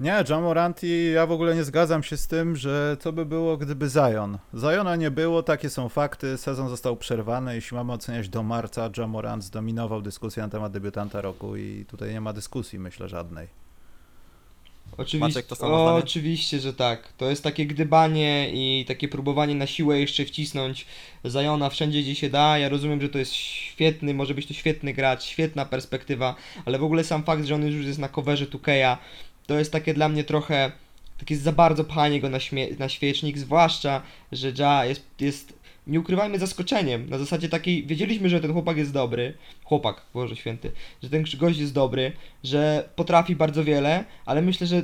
Nie, 0.00 0.24
Jamorant 0.28 0.82
i 0.82 1.12
ja 1.12 1.26
w 1.26 1.32
ogóle 1.32 1.54
nie 1.54 1.64
zgadzam 1.64 2.02
się 2.02 2.16
z 2.16 2.26
tym, 2.26 2.56
że 2.56 2.96
co 3.00 3.12
by 3.12 3.26
było, 3.26 3.56
gdyby 3.56 3.88
Zion. 3.88 4.38
Ziona 4.54 4.96
nie 4.96 5.10
było, 5.10 5.42
takie 5.42 5.70
są 5.70 5.88
fakty, 5.88 6.38
sezon 6.38 6.68
został 6.68 6.96
przerwany, 6.96 7.54
jeśli 7.54 7.76
mamy 7.76 7.92
oceniać 7.92 8.28
do 8.28 8.42
marca, 8.42 8.90
Jamorant 8.96 9.44
zdominował 9.44 10.02
dyskusję 10.02 10.42
na 10.42 10.48
temat 10.48 10.72
debiutanta 10.72 11.20
roku 11.20 11.56
i 11.56 11.84
tutaj 11.88 12.12
nie 12.12 12.20
ma 12.20 12.32
dyskusji, 12.32 12.78
myślę, 12.78 13.08
żadnej. 13.08 13.63
Oczywiście, 14.96 15.18
Maciek, 15.18 15.46
to 15.46 15.56
samo 15.56 15.82
zdanie? 15.82 16.04
oczywiście, 16.04 16.60
że 16.60 16.74
tak. 16.74 17.12
To 17.12 17.30
jest 17.30 17.42
takie 17.42 17.66
gdybanie 17.66 18.50
i 18.52 18.84
takie 18.88 19.08
próbowanie 19.08 19.54
na 19.54 19.66
siłę 19.66 20.00
jeszcze 20.00 20.24
wcisnąć 20.24 20.86
Zajona 21.24 21.70
wszędzie, 21.70 22.02
gdzie 22.02 22.14
się 22.14 22.30
da. 22.30 22.58
Ja 22.58 22.68
rozumiem, 22.68 23.00
że 23.00 23.08
to 23.08 23.18
jest 23.18 23.32
świetny, 23.34 24.14
może 24.14 24.34
być 24.34 24.46
to 24.46 24.54
świetny 24.54 24.92
gracz, 24.94 25.24
świetna 25.24 25.64
perspektywa, 25.64 26.34
ale 26.64 26.78
w 26.78 26.84
ogóle 26.84 27.04
sam 27.04 27.24
fakt, 27.24 27.44
że 27.44 27.54
on 27.54 27.66
już 27.66 27.86
jest 27.86 27.98
na 27.98 28.08
coverze 28.08 28.46
2K'a, 28.46 28.96
to 29.46 29.58
jest 29.58 29.72
takie 29.72 29.94
dla 29.94 30.08
mnie 30.08 30.24
trochę 30.24 30.72
takie 31.18 31.36
za 31.36 31.52
bardzo 31.52 31.84
pchanie 31.84 32.20
go 32.20 32.28
na, 32.30 32.38
śmie- 32.38 32.78
na 32.78 32.88
świecznik, 32.88 33.38
zwłaszcza, 33.38 34.02
że 34.32 34.52
Ja 34.58 34.84
jest, 34.84 35.02
jest 35.20 35.52
nie 35.86 36.00
ukrywajmy 36.00 36.38
zaskoczeniem, 36.38 37.10
na 37.10 37.18
zasadzie 37.18 37.48
takiej, 37.48 37.86
wiedzieliśmy, 37.86 38.28
że 38.28 38.40
ten 38.40 38.52
chłopak 38.52 38.76
jest 38.76 38.92
dobry, 38.92 39.34
chłopak, 39.64 40.02
Boże 40.14 40.36
Święty, 40.36 40.72
że 41.02 41.10
ten 41.10 41.24
gość 41.38 41.58
jest 41.58 41.74
dobry, 41.74 42.12
że 42.44 42.88
potrafi 42.96 43.36
bardzo 43.36 43.64
wiele, 43.64 44.04
ale 44.26 44.42
myślę, 44.42 44.66
że 44.66 44.82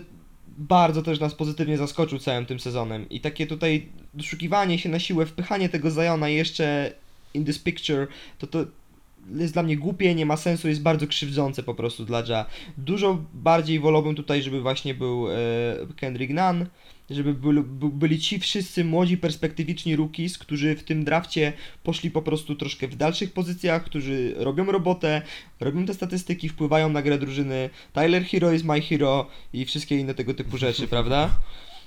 bardzo 0.59 1.03
też 1.03 1.21
nas 1.21 1.35
pozytywnie 1.35 1.79
zaskoczył 1.79 2.19
całym 2.19 2.47
tym 2.47 2.61
sezonem. 2.61 3.09
I 3.09 3.21
takie 3.21 3.47
tutaj 3.47 3.89
doszukiwanie 4.15 4.79
się 4.79 4.89
na 4.89 4.99
siłę, 4.99 5.27
wpychanie 5.27 5.69
tego 5.69 5.91
Zajona 5.91 6.29
jeszcze 6.29 6.93
in 7.35 7.45
this 7.45 7.59
picture, 7.59 8.07
to 8.39 8.47
to 8.47 8.65
jest 9.35 9.53
dla 9.53 9.63
mnie 9.63 9.77
głupie, 9.77 10.15
nie 10.15 10.27
ma 10.27 10.37
sensu, 10.37 10.69
jest 10.69 10.83
bardzo 10.83 11.07
krzywdzące 11.07 11.63
po 11.63 11.75
prostu 11.75 12.05
dla 12.05 12.23
Ja. 12.29 12.47
Dużo 12.79 13.19
bardziej 13.35 13.81
wolałbym 13.81 14.15
tutaj, 14.15 14.43
żeby 14.43 14.61
właśnie 14.61 14.95
był 14.95 15.31
e, 15.31 15.37
Kendrick 15.97 16.33
Nunn, 16.33 16.67
żeby 17.11 17.35
byli, 17.35 17.61
by- 17.63 17.89
byli 17.89 18.19
ci 18.19 18.39
wszyscy 18.39 18.85
młodzi, 18.85 19.19
perspektywiczni 19.19 19.97
rookies, 19.97 20.39
którzy 20.39 20.77
w 20.77 20.83
tym 20.85 21.05
drafcie 21.05 21.53
poszli 21.83 22.11
po 22.11 22.23
prostu 22.23 22.55
troszkę 22.55 22.89
w 22.89 22.97
dalszych 22.97 23.33
pozycjach, 23.33 23.85
którzy 23.85 24.35
robią 24.37 24.65
robotę, 24.65 25.23
robią 25.61 25.87
te 25.87 25.95
statystyki, 25.95 26.49
wpływają 26.49 26.89
na 26.89 27.03
grę 27.03 27.19
drużyny. 27.19 27.71
Tyler 27.93 28.25
Hero 28.25 28.53
is 28.53 28.65
my 28.65 28.81
hero 28.81 29.27
i 29.53 29.65
wszystkie 29.65 29.99
inne 29.99 30.15
tego 30.15 30.35
typu 30.35 30.57
rzeczy, 30.59 30.89
prawda? 30.95 31.31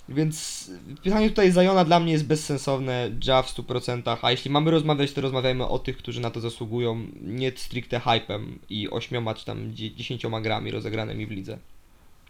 Więc 0.09 0.69
pytanie 1.03 1.29
tutaj 1.29 1.51
Zajona 1.51 1.85
dla 1.85 1.99
mnie 1.99 2.11
jest 2.11 2.25
bezsensowne, 2.27 3.11
Ja 3.25 3.41
w 3.41 3.55
100%, 3.55 4.17
a 4.21 4.31
jeśli 4.31 4.51
mamy 4.51 4.71
rozmawiać, 4.71 5.11
to 5.13 5.21
rozmawiajmy 5.21 5.67
o 5.67 5.79
tych, 5.79 5.97
którzy 5.97 6.21
na 6.21 6.29
to 6.31 6.39
zasługują, 6.39 7.07
nie 7.21 7.51
stricte 7.55 7.99
hypem 7.99 8.59
i 8.69 8.89
ośmioma 8.89 9.33
czy 9.33 9.45
tam 9.45 9.73
dzie- 9.73 9.95
dziesięcioma 9.95 10.41
grami 10.41 10.71
rozegranymi 10.71 11.25
w 11.25 11.31
lidze. 11.31 11.57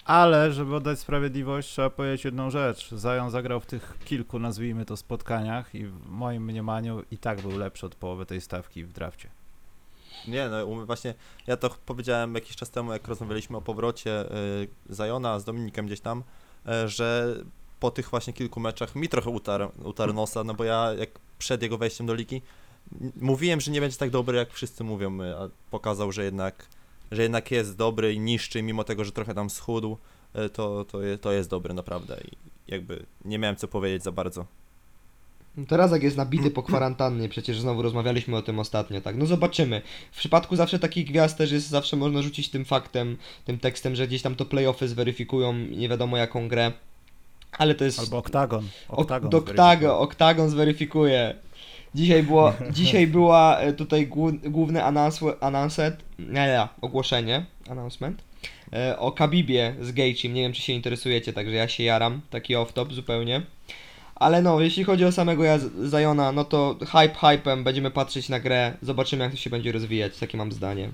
Ale, 0.06 0.54
żeby 0.54 0.76
oddać 0.76 1.00
sprawiedliwość, 1.00 1.70
trzeba 1.70 1.90
powiedzieć 1.90 2.26
jedną 2.26 2.50
rzecz. 2.50 2.90
Zion 2.90 3.32
zagrał 3.32 3.60
w 3.60 3.66
tych 3.66 3.98
kilku, 4.06 4.40
nazwijmy 4.40 4.86
to, 4.86 4.98
spotkaniach 4.98 5.76
i 5.76 5.86
w 5.86 6.10
moim 6.10 6.44
mniemaniu 6.44 7.04
i 7.12 7.18
tak 7.18 7.42
był 7.42 7.58
lepszy 7.58 7.86
od 7.86 7.96
połowy 7.96 8.26
tej 8.26 8.42
stawki 8.42 8.84
w 8.84 8.94
drafcie. 8.94 9.30
Nie, 10.28 10.50
no 10.50 10.86
właśnie 10.86 11.14
ja 11.48 11.58
to 11.58 11.70
powiedziałem 11.86 12.36
jakiś 12.36 12.56
czas 12.56 12.70
temu, 12.70 12.94
jak 12.94 13.08
rozmawialiśmy 13.08 13.58
o 13.58 13.62
powrocie 13.62 14.26
y, 14.62 14.68
Zajona 14.90 15.40
z 15.40 15.44
Dominikiem 15.44 15.86
gdzieś 15.86 16.00
tam, 16.00 16.24
y, 16.68 16.90
że 16.90 17.36
po 17.80 17.92
tych 17.92 18.10
właśnie 18.10 18.34
kilku 18.34 18.60
meczach 18.60 18.96
mi 18.96 19.10
trochę 19.10 19.30
utarł, 19.30 19.72
utarł 19.84 20.14
nosa, 20.14 20.44
no 20.44 20.54
bo 20.54 20.64
ja 20.64 20.94
jak 20.94 21.10
przed 21.40 21.62
jego 21.62 21.78
wejściem 21.78 22.08
do 22.08 22.14
ligi 22.14 22.42
mówiłem, 23.16 23.62
że 23.62 23.72
nie 23.72 23.82
będzie 23.82 23.98
tak 23.98 24.10
dobry, 24.10 24.38
jak 24.38 24.52
wszyscy 24.52 24.84
mówią, 24.84 25.18
a 25.24 25.50
pokazał, 25.72 26.12
że 26.12 26.24
jednak, 26.24 26.66
że 27.12 27.22
jednak 27.22 27.52
jest 27.52 27.78
dobry 27.78 28.14
i 28.14 28.20
niższy, 28.20 28.64
mimo 28.64 28.84
tego, 28.84 29.06
że 29.06 29.12
trochę 29.12 29.34
tam 29.34 29.50
schudł, 29.50 29.98
y, 30.46 30.50
to, 30.50 30.86
to, 30.86 31.02
je, 31.02 31.18
to 31.18 31.32
jest 31.32 31.50
dobry 31.50 31.74
naprawdę 31.74 32.18
i 32.32 32.32
jakby 32.72 33.06
nie 33.26 33.40
miałem 33.40 33.56
co 33.56 33.68
powiedzieć 33.68 34.04
za 34.04 34.12
bardzo. 34.12 34.46
Teraz 35.68 35.92
jak 35.92 36.04
jest 36.04 36.18
nabity 36.18 36.52
po 36.52 36.64
kwarantannie, 36.64 37.30
przecież 37.30 37.60
znowu 37.60 37.82
rozmawialiśmy 37.82 38.38
o 38.38 38.42
tym 38.42 38.60
ostatnio, 38.60 39.02
tak? 39.02 39.16
No 39.18 39.26
zobaczymy. 39.26 39.82
W 40.12 40.18
przypadku 40.18 40.56
zawsze 40.56 40.80
takich 40.80 41.08
gwiazd 41.08 41.38
też 41.38 41.52
jest, 41.52 41.70
zawsze 41.70 41.96
można 41.96 42.22
rzucić 42.22 42.50
tym 42.50 42.66
faktem, 42.66 43.18
tym 43.46 43.60
tekstem, 43.60 43.96
że 43.96 44.08
gdzieś 44.08 44.22
tam 44.22 44.36
to 44.36 44.46
playoffy 44.46 44.88
zweryfikują 44.88 45.54
nie 45.54 45.90
wiadomo 45.90 46.18
jaką 46.18 46.48
grę. 46.48 46.72
Ale 47.52 47.76
to 47.76 47.86
jest... 47.86 48.00
Albo 48.00 48.18
Oktagon. 48.18 48.68
Ok- 48.90 49.00
Oktagon. 49.00 49.36
Oktago, 49.36 50.00
Oktagon 50.00 50.50
zweryfikuje. 50.50 51.36
Dzisiaj, 51.96 52.24
było, 52.24 52.54
dzisiaj 52.72 53.08
była 53.08 53.58
e, 53.60 53.74
tutaj 53.74 54.08
głó- 54.08 54.50
główny 54.50 54.80
announce- 54.82 55.36
announcement, 55.42 55.96
nie, 56.20 56.26
nie, 56.28 56.68
ogłoszenie, 56.82 57.46
announcement, 57.70 58.24
e, 58.74 59.00
o 59.00 59.12
Kabibie 59.12 59.76
z 59.82 59.92
Gejcim. 59.92 60.34
Nie 60.34 60.42
wiem, 60.42 60.54
czy 60.54 60.62
się 60.62 60.74
interesujecie, 60.74 61.34
także 61.34 61.56
ja 61.56 61.68
się 61.68 61.84
jaram, 61.84 62.22
taki 62.30 62.56
off-top 62.56 62.94
zupełnie. 62.94 63.42
Ale 64.16 64.42
no, 64.42 64.60
jeśli 64.60 64.84
chodzi 64.84 65.06
o 65.06 65.12
samego 65.12 65.44
Zajona, 65.84 66.32
no 66.32 66.46
to 66.46 66.76
hype 66.82 67.16
hypem, 67.28 67.64
będziemy 67.64 67.92
patrzeć 67.92 68.30
na 68.30 68.40
grę, 68.40 68.74
zobaczymy 68.82 69.24
jak 69.24 69.32
to 69.32 69.38
się 69.38 69.50
będzie 69.50 69.72
rozwijać, 69.72 70.18
takie 70.18 70.38
mam 70.38 70.52
zdanie. 70.52 70.90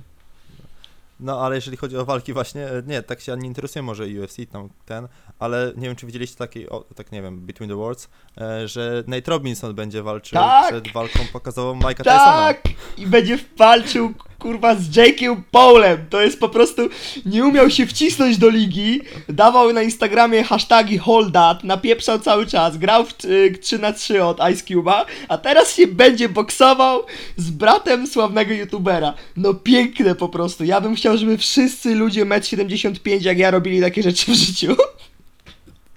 No, 1.20 1.42
ale 1.42 1.56
jeżeli 1.56 1.78
chodzi 1.78 1.98
o 1.98 2.06
walki 2.06 2.34
właśnie, 2.34 2.68
e, 2.68 2.84
nie, 2.88 3.04
tak 3.04 3.22
się 3.22 3.38
nie 3.38 3.48
interesuje 3.48 3.84
może 3.84 4.04
UFC 4.04 4.38
tam 4.52 4.70
ten, 4.86 5.08
ale 5.40 5.74
nie 5.78 5.88
wiem, 5.88 5.96
czy 5.96 6.06
widzieliście 6.06 6.38
taki, 6.38 6.70
o, 6.70 6.86
tak 6.96 7.12
nie 7.12 7.22
wiem, 7.22 7.40
Between 7.40 7.70
the 7.70 7.76
Worlds, 7.76 8.10
e, 8.38 8.68
że 8.68 9.04
Nate 9.08 9.32
Robinson 9.32 9.76
będzie 9.76 10.04
walczył 10.04 10.40
Tak! 10.40 10.68
przed 10.68 10.94
walką 10.94 11.20
pokazową 11.34 11.80
Mike'a 11.80 11.98
Tysona. 11.98 12.54
Tak! 12.54 12.62
I 12.98 13.08
będzie 13.08 13.40
walczył 13.58 14.14
kurwa 14.40 14.76
z 14.76 14.90
Jake'em 14.90 15.36
Paulem. 15.52 16.06
To 16.10 16.22
jest 16.22 16.40
po 16.40 16.50
prostu. 16.50 16.90
Nie 17.26 17.46
umiał 17.46 17.70
się 17.70 17.86
wcisnąć 17.88 18.38
do 18.38 18.50
ligi. 18.50 19.02
Dawał 19.30 19.74
na 19.74 19.82
Instagramie 19.82 20.44
hashtagi 20.44 20.98
holdat, 20.98 21.64
napieprzał 21.64 22.20
cały 22.20 22.46
czas, 22.48 22.78
grał 22.78 23.06
w 23.06 23.26
y, 23.26 23.58
3 23.62 23.80
na 23.80 23.94
3 23.94 24.24
od 24.24 24.38
Ice 24.52 24.66
Cube'a, 24.66 25.06
a 25.28 25.38
teraz 25.38 25.76
się 25.76 25.88
będzie 25.88 26.30
boksował 26.30 27.04
z 27.38 27.50
bratem 27.50 28.08
sławnego 28.08 28.54
youtubera. 28.54 29.14
No 29.38 29.54
piękne 29.54 30.16
po 30.16 30.30
prostu. 30.30 30.64
Ja 30.64 30.82
bym 30.82 30.96
chciał, 30.96 31.18
żeby 31.18 31.38
wszyscy 31.38 31.96
ludzie 31.96 32.26
1,75 32.26 33.14
m 33.14 33.20
jak 33.22 33.38
ja 33.38 33.52
robili 33.52 33.82
takie 33.82 34.04
rzeczy 34.04 34.32
w 34.32 34.36
życiu. 34.36 34.76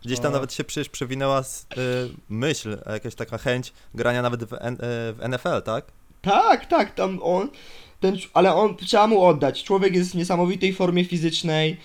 Gdzieś 0.04 0.20
tam 0.20 0.32
nawet 0.32 0.52
się 0.54 0.64
przecież 0.64 0.88
przewinęła 0.88 1.38
s- 1.38 1.66
e, 1.72 1.76
myśl, 2.28 2.78
jakaś 2.92 3.14
taka 3.14 3.38
chęć 3.38 3.72
grania 3.94 4.22
nawet 4.22 4.44
w, 4.44 4.52
N, 4.60 4.74
e, 4.74 4.78
w 5.12 5.18
NFL, 5.28 5.62
tak? 5.64 5.84
Tak, 6.22 6.66
tak, 6.66 6.94
tam 6.94 7.18
on. 7.22 7.48
Ten, 8.02 8.16
ale 8.34 8.54
on 8.54 8.76
trzeba 8.76 9.06
mu 9.06 9.22
oddać. 9.22 9.64
Człowiek 9.64 9.94
jest 9.94 10.12
w 10.12 10.14
niesamowitej 10.14 10.72
formie 10.72 11.04
fizycznej, 11.04 11.76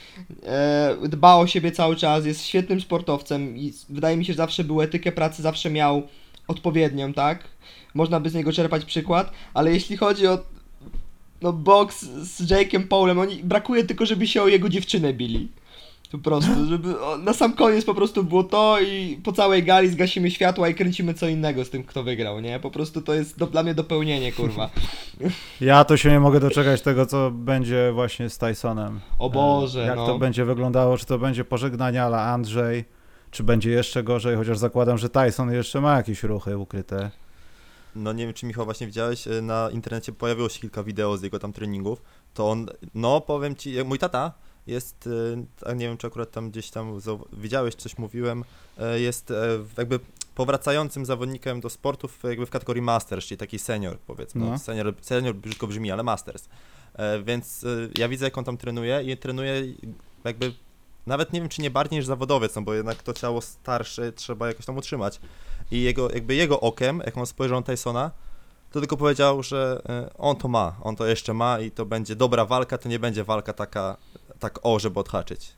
e, 0.44 0.98
dba 1.10 1.36
o 1.36 1.48
siebie 1.48 1.72
cały 1.72 1.96
czas, 1.96 2.26
jest 2.26 2.46
świetnym 2.46 2.82
sportowcem 2.82 3.58
i 3.58 3.74
wydaje 3.90 4.18
mi 4.18 4.26
się, 4.26 4.34
że 4.34 4.38
zawsze 4.38 4.64
był 4.64 4.82
etykę 4.82 5.12
pracy, 5.12 5.42
zawsze 5.42 5.70
miał 5.70 6.04
odpowiednią, 6.48 7.14
tak? 7.14 7.44
Można 7.94 8.20
by 8.20 8.30
z 8.30 8.34
niego 8.34 8.54
czerpać 8.54 8.86
przykład, 8.86 9.32
ale 9.54 9.72
jeśli 9.74 9.98
chodzi 9.98 10.28
o 10.28 10.40
no 11.42 11.54
boks 11.54 12.02
z 12.02 12.42
Jake'em 12.42 12.88
Paulem, 12.88 13.20
oni 13.20 13.36
brakuje 13.44 13.84
tylko, 13.84 14.06
żeby 14.06 14.28
się 14.28 14.42
o 14.42 14.48
jego 14.48 14.70
dziewczynę 14.70 15.14
bili. 15.14 15.48
Po 16.12 16.18
prostu, 16.18 16.66
żeby 16.70 16.96
na 17.24 17.34
sam 17.34 17.54
koniec 17.54 17.86
po 17.86 17.94
prostu 17.96 18.24
było 18.24 18.44
to 18.44 18.78
i 18.82 19.20
po 19.24 19.32
całej 19.34 19.64
gali 19.64 19.90
zgasimy 19.90 20.32
światła 20.32 20.70
i 20.70 20.76
kręcimy 20.76 21.14
co 21.14 21.28
innego 21.28 21.66
z 21.66 21.70
tym, 21.70 21.84
kto 21.84 22.04
wygrał, 22.04 22.40
nie? 22.40 22.60
Po 22.60 22.72
prostu 22.72 23.02
to 23.02 23.14
jest 23.14 23.38
do, 23.38 23.48
dla 23.48 23.64
mnie 23.64 23.74
dopełnienie, 23.74 24.32
kurwa. 24.32 24.70
Ja 25.62 25.84
to 25.86 25.98
się 25.98 26.12
nie 26.12 26.20
mogę 26.20 26.40
doczekać 26.40 26.82
tego, 26.82 27.06
co 27.06 27.32
będzie 27.32 27.92
właśnie 27.94 28.30
z 28.30 28.38
Tysonem. 28.38 29.00
O 29.20 29.30
Boże, 29.30 29.84
E, 29.84 29.86
Jak 29.88 29.96
no. 29.96 30.06
to 30.06 30.18
będzie 30.20 30.46
wyglądało, 30.46 30.98
czy 30.98 31.06
to 31.06 31.18
będzie 31.20 31.46
pożegnanie 31.46 32.04
ala 32.04 32.22
Andrzej, 32.24 32.86
czy 33.32 33.44
będzie 33.44 33.72
jeszcze 33.72 34.04
gorzej, 34.04 34.36
chociaż 34.36 34.58
zakładam, 34.58 34.98
że 34.98 35.10
Tyson 35.10 35.52
jeszcze 35.54 35.82
ma 35.82 35.96
jakieś 35.98 36.24
ruchy 36.24 36.58
ukryte. 36.58 37.12
No 37.96 38.14
nie 38.14 38.26
wiem, 38.26 38.34
czy 38.34 38.46
Michał 38.46 38.66
właśnie 38.66 38.88
widziałeś, 38.88 39.28
e, 39.28 39.42
na 39.42 39.70
internecie 39.72 40.12
pojawiło 40.12 40.50
się 40.50 40.60
kilka 40.60 40.84
wideo 40.84 41.18
z 41.18 41.24
jego 41.24 41.40
tam 41.40 41.54
treningów, 41.54 42.02
to 42.34 42.50
on, 42.50 42.68
no 42.96 43.22
powiem 43.22 43.56
ci, 43.56 43.76
mój 43.86 44.00
tata 44.00 44.32
jest, 44.68 45.10
e, 45.64 45.70
a 45.70 45.74
nie 45.74 45.88
wiem, 45.88 45.98
czy 45.98 46.08
akurat 46.08 46.32
tam 46.32 46.52
gdzieś 46.52 46.70
tam 46.70 47.00
widziałeś, 47.34 47.76
coś 47.76 47.98
mówiłem, 47.98 48.44
e, 48.78 49.00
jest 49.00 49.32
e, 49.32 49.36
jakby 49.78 50.00
powracającym 50.36 51.06
zawodnikiem 51.06 51.62
do 51.62 51.70
sportów 51.70 52.20
jakby 52.24 52.46
w 52.46 52.50
kategorii 52.50 52.82
masters, 52.82 53.26
czyli 53.26 53.38
taki 53.38 53.60
senior 53.60 54.00
powiedzmy, 54.00 54.46
No. 54.46 54.58
senior, 54.60 54.94
senior 55.02 55.36
brzydko 55.36 55.68
brzmi, 55.68 55.92
ale 55.92 56.04
masters, 56.04 56.50
więc 57.24 57.66
ja 57.98 58.10
widzę 58.10 58.26
jak 58.26 58.38
on 58.38 58.44
tam 58.44 58.58
trenuje 58.58 59.04
i 59.04 59.18
trenuje 59.18 59.64
jakby 60.24 60.54
nawet 61.08 61.34
nie 61.34 61.40
wiem, 61.40 61.50
czy 61.50 61.62
nie 61.62 61.72
bardziej 61.72 62.00
niż 62.00 62.06
zawodowiec, 62.06 62.56
no 62.56 62.62
bo 62.62 62.74
jednak 62.74 63.04
to 63.04 63.14
ciało 63.14 63.42
starsze 63.42 64.12
trzeba 64.12 64.48
jakoś 64.48 64.66
tam 64.66 64.78
utrzymać. 64.78 65.20
I 65.72 65.82
jego, 65.82 66.12
jakby 66.12 66.36
jego 66.36 66.60
okiem, 66.60 67.02
jak 67.06 67.18
on 67.18 67.26
spojrzał 67.26 67.60
na 67.60 67.66
Tysona, 67.66 68.12
to 68.72 68.80
tylko 68.80 68.98
powiedział, 68.98 69.44
że 69.44 69.82
on 70.18 70.36
to 70.36 70.48
ma, 70.48 70.76
on 70.82 70.96
to 70.96 71.06
jeszcze 71.08 71.34
ma 71.34 71.60
i 71.60 71.72
to 71.72 71.86
będzie 71.86 72.16
dobra 72.16 72.46
walka, 72.46 72.78
to 72.78 72.90
nie 72.90 73.00
będzie 73.00 73.24
walka 73.24 73.54
taka, 73.54 73.98
tak 74.40 74.60
o, 74.64 74.80
żeby 74.80 75.00
odhaczyć. 75.00 75.54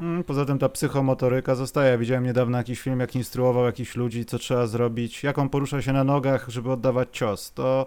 Mm, 0.00 0.24
Poza 0.24 0.44
tym 0.44 0.58
ta 0.58 0.68
psychomotoryka 0.68 1.54
zostaje. 1.54 1.98
Widziałem 1.98 2.24
niedawno 2.24 2.58
jakiś 2.58 2.80
film, 2.80 3.00
jak 3.00 3.16
instruował 3.16 3.64
jakichś 3.64 3.96
ludzi, 3.96 4.24
co 4.24 4.38
trzeba 4.38 4.66
zrobić, 4.66 5.22
jak 5.22 5.38
on 5.38 5.48
porusza 5.48 5.82
się 5.82 5.92
na 5.92 6.04
nogach, 6.04 6.48
żeby 6.48 6.72
oddawać 6.72 7.08
cios. 7.12 7.52
To, 7.52 7.86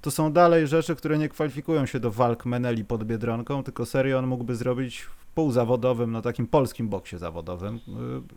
to 0.00 0.10
są 0.10 0.32
dalej 0.32 0.66
rzeczy, 0.66 0.96
które 0.96 1.18
nie 1.18 1.28
kwalifikują 1.28 1.86
się 1.86 2.00
do 2.00 2.10
walk 2.10 2.46
Meneli 2.46 2.84
pod 2.84 3.04
Biedronką, 3.04 3.62
tylko 3.62 3.86
serio 3.86 4.18
on 4.18 4.26
mógłby 4.26 4.56
zrobić 4.56 5.00
w 5.00 5.26
półzawodowym, 5.34 6.12
no 6.12 6.22
takim 6.22 6.46
polskim 6.46 6.88
boksie 6.88 7.18
zawodowym. 7.18 7.80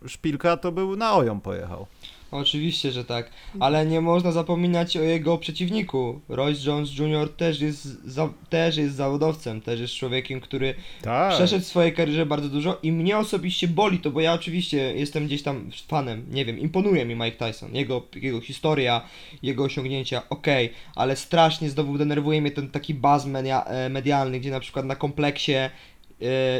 Y, 0.05 0.09
Szpilka 0.09 0.57
to 0.57 0.71
był 0.71 0.95
na 0.95 1.15
oją 1.15 1.41
pojechał. 1.41 1.88
Oczywiście, 2.32 2.91
że 2.91 3.05
tak, 3.05 3.32
ale 3.59 3.86
nie 3.86 4.01
można 4.01 4.32
zapominać 4.32 4.97
o 4.97 5.01
jego 5.01 5.38
przeciwniku. 5.38 6.21
Royce 6.30 6.69
Jones 6.69 6.97
Jr. 6.97 7.30
też 7.30 7.61
jest, 7.61 8.05
za, 8.05 8.30
też 8.49 8.78
jest 8.78 8.95
zawodowcem, 8.95 9.61
też 9.61 9.80
jest 9.80 9.93
człowiekiem, 9.93 10.41
który 10.41 10.73
Tak. 11.01 11.34
przeszedł 11.34 11.63
w 11.63 11.67
swojej 11.67 11.93
karierze 11.93 12.25
bardzo 12.25 12.49
dużo 12.49 12.78
i 12.84 12.91
mnie 12.91 13.17
osobiście 13.17 13.67
boli 13.67 13.99
to, 13.99 14.11
bo 14.11 14.21
ja 14.21 14.34
oczywiście 14.34 14.78
jestem 14.78 15.25
gdzieś 15.25 15.43
tam 15.43 15.69
fanem, 15.88 16.25
nie 16.32 16.45
wiem, 16.45 16.59
imponuje 16.59 17.05
mi 17.05 17.15
Mike 17.15 17.47
Tyson, 17.47 17.75
jego, 17.75 18.01
jego 18.15 18.41
historia, 18.41 19.01
jego 19.43 19.63
osiągnięcia, 19.63 20.30
okej, 20.30 20.69
ale 20.95 21.15
strasznie 21.15 21.69
znowu 21.69 21.97
denerwuje 21.97 22.41
mnie 22.41 22.51
ten 22.51 22.69
taki 22.69 22.93
buzz 22.93 23.25
media, 23.25 23.63
e, 23.63 23.89
medialny, 23.89 24.39
gdzie 24.39 24.51
na 24.51 24.59
przykład 24.59 24.86
na 24.86 24.95
kompleksie 24.95 25.53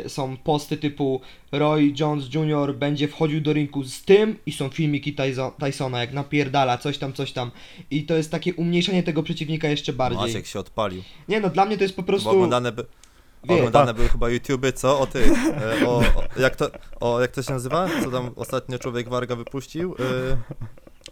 są 0.08 0.38
posty 0.38 0.78
typu 0.78 1.22
Roy 1.52 1.94
Jones 2.00 2.34
Jr. 2.34 2.76
będzie 2.76 3.08
wchodził 3.08 3.42
do 3.42 3.54
ringu 3.54 3.84
z 3.84 4.02
tym 4.02 4.36
i 4.46 4.52
są 4.52 4.70
filmiki 4.70 5.16
Tyso- 5.16 5.52
Tysona, 5.60 6.00
jak 6.00 6.14
napierdala, 6.14 6.78
coś 6.78 6.98
tam, 6.98 7.14
coś 7.14 7.32
tam 7.32 7.52
i 7.92 8.04
to 8.04 8.16
jest 8.16 8.32
takie 8.32 8.54
umniejszanie 8.54 9.04
tego 9.04 9.24
przeciwnika 9.24 9.68
jeszcze 9.68 9.94
bardziej. 9.94 10.22
Maciek 10.22 10.48
się 10.48 10.60
odpalił. 10.60 11.04
Nie 11.30 11.40
no, 11.40 11.50
dla 11.50 11.66
mnie 11.66 11.78
to 11.78 11.84
jest 11.84 11.96
po 11.96 12.02
Bo 12.02 12.06
prostu... 12.08 12.30
oglądane, 12.30 12.72
by, 12.72 12.86
Wie- 13.44 13.56
oglądane 13.56 13.94
były 13.94 14.10
chyba 14.10 14.30
YouTuby, 14.30 14.74
co? 14.74 15.00
O 15.00 15.08
ty, 15.08 15.24
e, 15.82 15.88
o, 15.88 15.98
o, 15.98 16.04
jak 16.40 16.56
to, 16.56 16.70
o, 17.00 17.22
jak 17.22 17.32
to 17.32 17.44
się 17.44 17.54
nazywa? 17.54 17.88
Co 18.04 18.12
tam 18.12 18.32
ostatnio 18.36 18.80
człowiek 18.80 19.10
Warga 19.10 19.36
wypuścił? 19.36 19.96
E, 20.00 20.38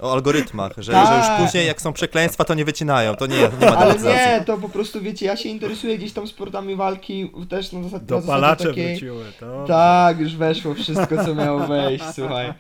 o 0.06 0.14
algorytmach, 0.14 0.74
że, 0.78 0.84
że 0.84 0.92
Tak. 0.92 1.40
już 1.40 1.46
później 1.46 1.68
jak 1.68 1.82
są 1.82 1.94
przekleństwa, 1.94 2.46
to 2.46 2.54
nie 2.54 2.66
wycinają, 2.66 3.16
to 3.16 3.28
nie, 3.28 3.38
nie 3.62 3.70
ma 3.70 3.78
Ale 3.78 3.96
nie, 4.00 4.44
to 4.46 4.58
po 4.58 4.70
prostu 4.70 5.02
wiecie, 5.02 5.26
ja 5.26 5.38
się 5.38 5.50
interesuję 5.50 5.98
gdzieś 5.98 6.14
tam 6.14 6.28
sportami 6.28 6.76
walki 6.76 7.32
też 7.50 7.72
na 7.72 7.84
zasadzie, 7.84 7.84
na 7.84 7.90
zasadzie 7.90 8.06
Dopalacze 8.06 8.68
takiej... 8.68 8.92
wróciły, 8.92 9.26
to... 9.40 9.66
Tak, 9.68 10.20
już 10.20 10.36
weszło 10.36 10.74
wszystko, 10.74 11.26
co 11.26 11.36
miało 11.36 11.68
wejść, 11.68 12.06
słuchaj. 12.16 12.54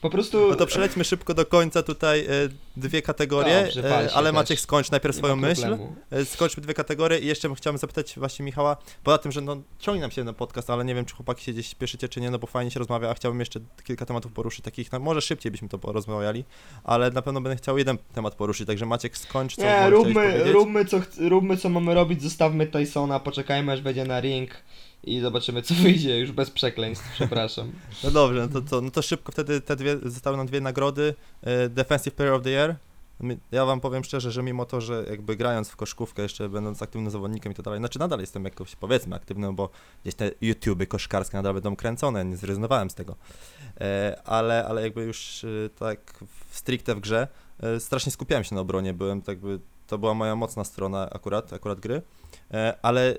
Po 0.00 0.10
prostu... 0.10 0.48
No 0.48 0.54
to 0.54 0.66
przelećmy 0.66 1.04
szybko 1.04 1.34
do 1.34 1.46
końca 1.46 1.82
tutaj 1.82 2.20
e, 2.20 2.28
dwie 2.76 3.02
kategorie, 3.02 3.62
Dobrze, 3.64 3.90
e, 3.90 4.12
ale 4.14 4.30
też. 4.30 4.34
Maciek 4.34 4.60
skończ 4.60 4.90
najpierw 4.90 5.16
swoją 5.16 5.36
myśl. 5.36 5.60
problemu. 5.60 5.96
E, 6.10 6.24
Skończmy 6.24 6.62
dwie 6.62 6.74
kategorie 6.74 7.18
i 7.18 7.26
jeszcze 7.26 7.54
chciałem 7.54 7.78
zapytać 7.78 8.14
właśnie 8.16 8.44
Michała, 8.44 8.76
poza 9.02 9.18
tym, 9.18 9.32
że 9.32 9.40
no 9.40 9.56
ciągnie 9.78 10.00
nam 10.00 10.10
się 10.10 10.24
na 10.24 10.32
podcast, 10.32 10.70
ale 10.70 10.84
nie 10.84 10.94
wiem, 10.94 11.04
czy 11.04 11.14
chłopaki 11.14 11.44
się 11.44 11.52
gdzieś 11.52 11.68
spieszycie, 11.68 12.08
czy 12.08 12.20
nie, 12.20 12.30
no 12.30 12.38
bo 12.38 12.46
fajnie 12.46 12.70
się 12.70 12.78
rozmawia, 12.78 13.10
a 13.10 13.14
chciałbym 13.14 13.40
jeszcze 13.40 13.60
kilka 13.84 14.06
tematów 14.06 14.32
poruszyć, 14.32 14.64
takich, 14.64 14.92
no 14.92 14.98
może 14.98 15.20
szybciej 15.20 15.52
byśmy 15.52 15.68
to 15.68 15.78
porozmawiali, 15.78 16.44
ale 16.84 17.10
na 17.10 17.22
pewno 17.22 17.40
będę 17.40 17.56
chciał 17.56 17.78
jeden 17.78 17.98
temat 18.14 18.34
poruszyć, 18.34 18.66
także 18.66 18.86
Maciek 18.86 19.18
skończ, 19.18 19.56
co 19.56 19.62
Nie, 19.62 19.90
róbmy, 19.90 20.52
róbmy, 20.52 20.84
co, 20.84 21.00
róbmy 21.18 21.56
co 21.56 21.68
mamy 21.68 21.94
robić, 21.94 22.22
zostawmy 22.22 22.66
Tysona, 22.66 23.20
poczekajmy 23.20 23.72
aż 23.72 23.82
wejdzie 23.82 24.04
na 24.04 24.20
ring 24.20 24.50
i 25.04 25.20
zobaczymy 25.20 25.62
co 25.62 25.74
wyjdzie, 25.74 26.18
już 26.18 26.32
bez 26.32 26.50
przekleństw, 26.50 27.12
przepraszam. 27.12 27.72
No 28.04 28.10
dobrze, 28.10 28.40
no 28.40 28.60
to, 28.60 28.68
to, 28.68 28.80
no 28.80 28.90
to 28.90 29.02
szybko 29.02 29.32
wtedy 29.32 29.60
te 29.60 29.76
dwie, 29.76 29.98
zostały 30.02 30.36
nam 30.36 30.46
dwie 30.46 30.60
nagrody, 30.60 31.14
e, 31.42 31.68
Defensive 31.68 32.14
Player 32.14 32.34
of 32.34 32.42
the 32.42 32.50
Year, 32.50 32.76
Ja 33.52 33.64
wam 33.64 33.80
powiem 33.80 34.04
szczerze, 34.04 34.30
że 34.30 34.42
mimo 34.42 34.64
to, 34.64 34.80
że 34.80 35.04
jakby 35.10 35.36
grając 35.36 35.68
w 35.68 35.76
koszkówkę, 35.76 36.22
jeszcze 36.22 36.48
będąc 36.48 36.82
aktywnym 36.82 37.10
zawodnikiem 37.10 37.52
i 37.52 37.54
tak 37.54 37.64
dalej, 37.64 37.80
znaczy 37.80 37.98
nadal 37.98 38.20
jestem 38.20 38.44
jakoś 38.44 38.76
powiedzmy 38.76 39.16
aktywny, 39.16 39.52
bo 39.52 39.70
gdzieś 40.02 40.14
te 40.14 40.30
YouTuby 40.40 40.86
koszkarskie 40.86 41.36
nadal 41.36 41.54
będą 41.54 41.76
kręcone, 41.76 42.24
nie 42.24 42.36
zrezygnowałem 42.36 42.90
z 42.90 42.94
tego. 42.94 43.16
E, 43.80 44.22
ale, 44.24 44.66
ale 44.66 44.82
jakby 44.82 45.02
już 45.02 45.44
e, 45.44 45.48
tak 45.78 46.24
stricte 46.50 46.94
w 46.94 47.00
grze, 47.00 47.28
strasznie 47.78 48.12
skupiałem 48.12 48.44
się 48.44 48.54
na 48.54 48.60
obronie, 48.60 48.94
byłem 48.94 49.22
tak 49.22 49.28
jakby, 49.28 49.58
to 49.86 49.98
była 49.98 50.14
moja 50.14 50.36
mocna 50.36 50.64
strona 50.64 51.10
akurat, 51.10 51.52
akurat 51.52 51.80
gry, 51.80 52.02
ale 52.82 53.16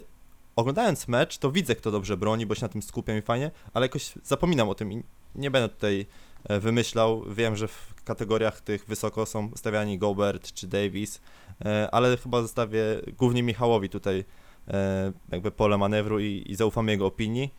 oglądając 0.55 1.07
mecz, 1.07 1.37
to 1.37 1.51
widzę, 1.51 1.75
kto 1.75 1.91
dobrze 1.91 2.17
broni, 2.17 2.45
bo 2.45 2.55
się 2.55 2.61
na 2.61 2.69
tym 2.69 2.81
skupiam 2.81 3.17
i 3.17 3.21
fajnie, 3.21 3.51
ale 3.73 3.85
jakoś 3.85 4.13
zapominam 4.23 4.69
o 4.69 4.75
tym 4.75 4.91
i 4.91 5.03
nie 5.35 5.51
będę 5.51 5.69
tutaj 5.69 6.05
e, 6.43 6.59
wymyślał. 6.59 7.23
Wiem, 7.29 7.55
że 7.55 7.67
w 7.67 7.93
kategoriach 8.03 8.61
tych 8.61 8.85
wysoko 8.85 9.25
są 9.25 9.51
stawiani 9.55 9.97
Gobert 9.97 10.53
czy 10.53 10.67
Davis, 10.67 11.21
e, 11.65 11.89
ale 11.91 12.17
chyba 12.17 12.41
zostawię 12.41 12.83
głównie 13.17 13.43
Michałowi 13.43 13.89
tutaj 13.89 14.25
e, 14.67 15.11
jakby 15.31 15.51
pole 15.51 15.77
manewru 15.77 16.19
i, 16.19 16.43
i 16.47 16.55
zaufam 16.55 16.87
jego 16.87 17.05
opinii. 17.05 17.53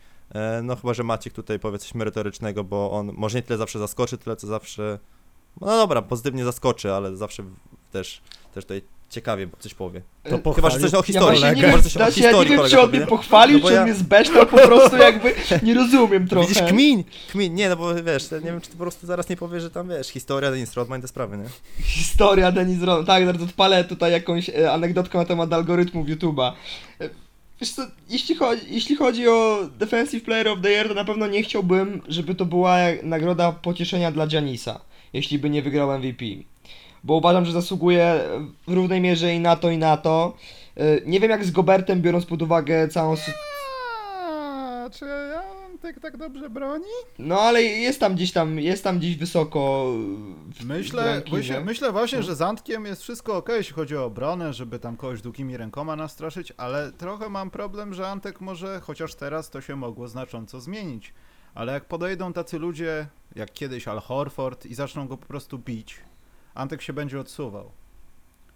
No 0.63 0.77
chyba, 0.77 0.95
że 0.95 1.03
Maciek 1.03 1.33
tutaj 1.33 1.59
powie 1.59 1.79
coś 1.79 1.95
merytorycznego, 1.95 2.65
bo 2.65 2.91
on 2.91 3.13
może 3.13 3.39
nie 3.39 3.43
tyle 3.43 3.59
zawsze 3.59 3.79
zaskoczy, 3.79 4.19
tyle 4.19 4.37
co 4.37 4.47
zawsze, 4.47 4.99
no 5.61 5.67
dobra, 5.67 6.03
pozytywnie 6.03 6.45
zaskoczy, 6.45 6.93
ale 6.93 7.17
zawsze 7.17 7.45
też, 7.93 8.23
też 8.55 8.65
tutaj 8.65 8.83
ciekawie 9.15 9.49
coś 9.59 9.75
powie. 9.75 10.01
To 10.23 10.29
Chyba, 10.31 10.37
że 10.37 10.43
pochwalił- 10.43 10.81
coś 10.81 10.95
o 10.95 10.97
Ja 10.97 11.03
historii. 11.03 11.41
właśnie 11.41 11.57
nie 11.63 11.63
wiem, 11.73 11.83
coś 11.83 11.87
o 11.97 11.99
znaczy, 11.99 12.21
ja 12.21 12.27
nie 12.27 12.33
historii 12.39 12.57
wiem 12.57 12.69
czy 12.71 12.81
on 12.81 12.91
mnie 12.91 13.01
pochwalił, 13.07 13.59
No 13.59 13.69
czy 13.69 13.75
ja- 13.75 13.81
on 13.81 13.87
mnie 13.89 13.95
zbeształ, 13.95 14.47
po 14.47 14.57
prostu 14.69 14.97
jakby 14.97 15.35
nie 15.63 15.75
rozumiem 15.75 16.29
trochę. 16.29 16.49
Widzisz, 16.49 16.63
kmin, 16.69 17.05
kmin, 17.31 17.55
nie, 17.55 17.69
no 17.69 17.77
bo 17.77 17.95
wiesz, 17.95 18.31
nie 18.31 18.41
wiem, 18.41 18.61
czy 18.61 18.71
ty 18.71 18.77
po 18.77 18.83
prostu 18.83 19.07
zaraz 19.07 19.29
nie 19.29 19.37
powiesz, 19.37 19.63
że 19.63 19.71
tam, 19.71 19.89
wiesz, 19.89 20.09
historia, 20.09 20.51
Dennis 20.51 20.75
Rodman 20.75 21.01
te 21.01 21.09
sprawy, 21.09 21.37
nie? 21.37 21.45
Historia 21.85 22.53
Denis 22.53 22.83
Ron. 22.83 23.07
Tak, 23.07 23.27
zaraz 23.27 23.43
odpalę 23.43 23.85
tutaj 23.85 24.13
jakąś 24.13 24.49
e, 24.49 24.73
anegdotkę 24.73 25.19
na 25.19 25.25
temat 25.25 25.53
algorytmów 25.53 26.07
YouTube'a. 26.09 26.53
E, 27.01 27.09
Wiesz 27.61 27.71
co, 27.73 27.83
jeśli 28.11 28.35
chodzi, 28.35 28.63
jeśli 28.69 28.97
chodzi 28.97 29.29
o 29.29 29.59
Defensive 29.79 30.25
Player 30.25 30.49
of 30.49 30.59
the 30.63 30.71
Year, 30.71 30.89
to 30.89 30.95
na 30.95 31.05
pewno 31.05 31.27
nie 31.27 31.43
chciałbym, 31.43 32.03
żeby 32.09 32.35
to 32.35 32.45
była 32.45 32.77
nagroda 33.03 33.53
pocieszenia 33.53 34.13
dla 34.13 34.27
Janisa, 34.33 34.81
jeśli 35.13 35.39
by 35.39 35.51
nie 35.51 35.63
wygrał 35.63 35.99
MVP. 35.99 36.25
Bo 37.05 37.15
uważam, 37.15 37.45
że 37.45 37.53
zasługuje 37.53 38.21
w 38.69 38.73
równej 38.73 39.01
mierze 39.01 39.35
i 39.35 39.41
na 39.41 39.57
to, 39.57 39.71
i 39.71 39.79
na 39.79 39.97
to. 39.97 40.37
E, 40.77 41.01
Nie 41.07 41.21
wiem 41.21 41.31
jak 41.31 41.45
z 41.45 41.51
Gobertem, 41.51 42.03
biorąc 42.03 42.27
pod 42.27 42.43
uwagę 42.43 42.89
całą 42.89 43.15
sy- 43.17 43.33
A, 44.21 44.91
Czy 44.93 45.05
ja 45.05 45.43
tak, 45.83 46.01
tak 46.01 46.17
dobrze 46.17 46.51
broni? 46.51 46.85
No 47.19 47.41
ale 47.41 47.63
jest 47.63 48.01
tam 48.01 48.15
gdzieś 48.15 48.33
tam, 48.33 48.59
jest 48.61 48.85
tam 48.85 48.99
gdzieś 48.99 49.17
wysoko 49.17 49.93
w 50.49 50.55
w 50.63 50.67
Myślę, 50.67 51.05
rankingu. 51.07 51.37
myślę, 51.37 51.61
myślę 51.65 51.93
właśnie, 51.93 52.19
No. 52.19 52.25
że 52.25 52.35
z 52.37 52.43
Antkiem 52.43 52.85
jest 52.87 53.03
wszystko 53.03 53.37
ok, 53.37 53.49
jeśli 53.57 53.75
chodzi 53.75 53.97
o 53.97 54.05
obronę, 54.05 54.53
żeby 54.53 54.79
tam 54.79 54.97
kogoś 54.97 55.23
długimi 55.23 55.57
rękoma 55.57 55.97
nastraszyć, 55.97 56.53
ale 56.57 56.93
trochę 56.93 57.29
mam 57.29 57.51
problem, 57.51 57.95
że 57.95 58.09
Antek 58.09 58.41
może, 58.41 58.81
chociaż 58.81 59.15
teraz 59.15 59.51
to 59.51 59.61
się 59.61 59.77
mogło 59.77 60.09
znacząco 60.09 60.61
zmienić. 60.61 61.15
Ale 61.55 61.73
jak 61.73 61.85
podejdą 61.85 62.33
tacy 62.33 62.59
ludzie, 62.59 63.07
jak 63.37 63.53
kiedyś 63.53 63.89
Al 63.89 64.01
Horford 64.01 64.67
i 64.67 64.75
zaczną 64.75 65.09
go 65.09 65.17
po 65.17 65.27
prostu 65.27 65.59
bić, 65.59 65.97
Antek 66.55 66.83
się 66.83 66.93
będzie 66.93 67.21
odsuwał. 67.21 67.71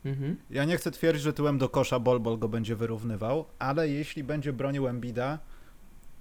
Mhm. 0.05 0.37
Ja 0.51 0.65
nie 0.65 0.77
chcę 0.77 0.91
twierdzić, 0.91 1.23
że 1.23 1.33
tyłem 1.33 1.59
do 1.59 1.69
kosza 1.69 1.99
Bolbol 1.99 2.39
go 2.39 2.49
będzie 2.49 2.77
wyrównywał, 2.77 3.45
ale 3.59 3.89
jeśli 3.89 4.25
będzie 4.25 4.53
bronił 4.53 4.89
Embida, 4.89 5.39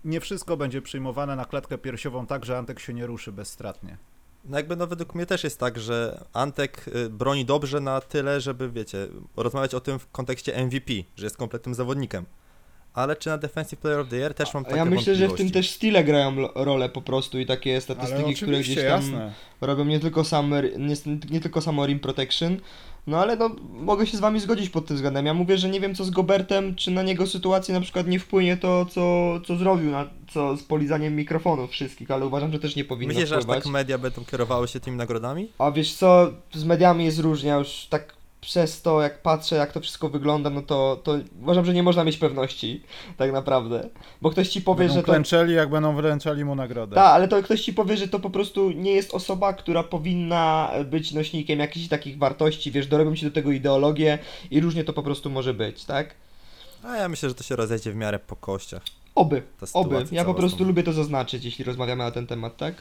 nie 0.05 0.21
wszystko 0.21 0.57
będzie 0.57 0.81
przyjmowane 0.81 1.35
na 1.35 1.45
klatkę 1.45 1.77
piersiową 1.77 2.25
tak, 2.25 2.45
że 2.45 2.57
Antek 2.57 2.79
się 2.79 2.93
nie 2.93 3.07
ruszy 3.07 3.31
bezstratnie. 3.31 3.97
No 4.45 4.57
jakby 4.57 4.75
no 4.75 4.87
według 4.87 5.15
mnie 5.15 5.25
też 5.25 5.43
jest 5.43 5.59
tak, 5.59 5.79
że 5.79 6.25
Antek 6.33 6.87
y, 6.87 7.09
broni 7.09 7.45
dobrze 7.45 7.79
na 7.79 8.01
tyle, 8.01 8.41
żeby 8.41 8.71
wiecie, 8.71 9.07
rozmawiać 9.35 9.73
o 9.73 9.79
tym 9.79 9.99
w 9.99 10.11
kontekście 10.11 10.65
MVP, 10.65 10.93
że 11.15 11.25
jest 11.25 11.37
kompletnym 11.37 11.75
zawodnikiem. 11.75 12.25
Ale 12.97 13.15
czy 13.15 13.29
na 13.29 13.37
Defensive 13.37 13.79
Player 13.79 13.99
of 13.99 14.07
the 14.09 14.17
Year 14.17 14.33
też 14.33 14.53
mam 14.53 14.63
takie 14.63 14.77
ja 14.77 14.85
myślę, 14.85 15.15
że 15.15 15.27
w 15.27 15.33
tym 15.33 15.51
też 15.51 15.69
stile 15.69 16.03
grają 16.03 16.35
rolę 16.55 16.89
po 16.89 17.01
prostu 17.01 17.39
i 17.39 17.45
takie 17.45 17.81
statystyki, 17.81 18.35
które 18.35 18.59
gdzieś 18.59 18.75
tam 18.75 18.85
jasne. 18.85 19.33
robią 19.61 19.85
nie 19.85 19.99
tylko, 19.99 20.23
same, 20.23 20.63
nie, 20.63 20.95
nie 21.29 21.41
tylko 21.41 21.61
samo 21.61 21.85
rim 21.85 21.99
protection, 21.99 22.57
no 23.07 23.17
ale 23.17 23.35
no 23.35 23.49
mogę 23.73 24.07
się 24.07 24.17
z 24.17 24.19
wami 24.19 24.39
zgodzić 24.39 24.69
pod 24.69 24.85
tym 24.85 24.95
względem. 24.95 25.25
Ja 25.25 25.33
mówię, 25.33 25.57
że 25.57 25.69
nie 25.69 25.79
wiem 25.79 25.95
co 25.95 26.03
z 26.03 26.09
Gobertem, 26.09 26.75
czy 26.75 26.91
na 26.91 27.03
niego 27.03 27.27
sytuację 27.27 27.73
na 27.73 27.81
przykład 27.81 28.07
nie 28.07 28.19
wpłynie 28.19 28.57
to, 28.57 28.85
co, 28.85 29.33
co 29.45 29.55
zrobił, 29.55 29.91
na, 29.91 30.07
co 30.33 30.57
z 30.57 30.63
polizaniem 30.63 31.15
mikrofonów 31.15 31.71
wszystkich, 31.71 32.11
ale 32.11 32.25
uważam, 32.25 32.51
że 32.51 32.59
też 32.59 32.75
nie 32.75 32.85
powinno 32.85 33.13
Myślisz, 33.13 33.29
że 33.29 33.35
aż 33.35 33.43
wpływać. 33.43 33.63
tak 33.63 33.73
media 33.73 33.97
będą 33.97 34.25
kierowały 34.25 34.67
się 34.67 34.79
tymi 34.79 34.97
nagrodami? 34.97 35.51
A 35.57 35.71
wiesz 35.71 35.93
co, 35.93 36.31
z 36.53 36.63
mediami 36.63 37.05
jest 37.05 37.19
różnie, 37.19 37.49
ja 37.49 37.55
już 37.55 37.87
tak 37.89 38.16
przez 38.41 38.81
to, 38.81 39.01
jak 39.01 39.21
patrzę, 39.21 39.55
jak 39.55 39.71
to 39.71 39.81
wszystko 39.81 40.09
wygląda, 40.09 40.49
no 40.49 40.61
to, 40.61 41.01
to 41.03 41.15
uważam, 41.41 41.65
że 41.65 41.73
nie 41.73 41.83
można 41.83 42.03
mieć 42.03 42.17
pewności, 42.17 42.83
tak 43.17 43.31
naprawdę. 43.31 43.89
Bo 44.21 44.29
ktoś 44.29 44.49
ci 44.49 44.61
powie, 44.61 44.77
Będą 44.79 44.93
że 44.93 45.01
to... 45.01 45.05
klęczeli, 45.05 45.53
jak 45.53 45.69
będą 45.69 45.95
wręczali 45.95 46.45
mu 46.45 46.55
nagrodę. 46.55 46.95
Tak, 46.95 47.05
ale 47.15 47.27
to 47.27 47.43
ktoś 47.43 47.61
ci 47.61 47.73
powie, 47.73 47.97
że 47.97 48.07
to 48.07 48.19
po 48.19 48.29
prostu 48.29 48.71
nie 48.71 48.91
jest 48.91 49.13
osoba, 49.13 49.53
która 49.53 49.83
powinna 49.83 50.71
być 50.85 51.11
nośnikiem 51.11 51.59
jakichś 51.59 51.87
takich 51.87 52.17
wartości, 52.17 52.71
wiesz, 52.71 52.87
dorobią 52.87 53.15
się 53.15 53.25
do 53.25 53.31
tego 53.31 53.51
ideologię 53.51 54.19
i 54.51 54.59
różnie 54.61 54.83
to 54.83 54.93
po 54.93 55.03
prostu 55.03 55.29
może 55.29 55.53
być, 55.53 55.85
tak? 55.85 56.15
A 56.83 56.97
ja 56.97 57.09
myślę, 57.09 57.29
że 57.29 57.35
to 57.35 57.43
się 57.43 57.55
rozejdzie 57.55 57.91
w 57.91 57.95
miarę 57.95 58.19
po 58.19 58.35
kościach. 58.35 58.81
Oby, 59.15 59.43
oby. 59.73 60.05
Ja 60.11 60.25
po 60.25 60.33
prostu 60.33 60.63
lubię 60.63 60.83
to 60.83 60.93
zaznaczyć, 60.93 61.45
jeśli 61.45 61.65
rozmawiamy 61.65 62.03
na 62.03 62.11
ten 62.11 62.27
temat, 62.27 62.57
tak? 62.57 62.75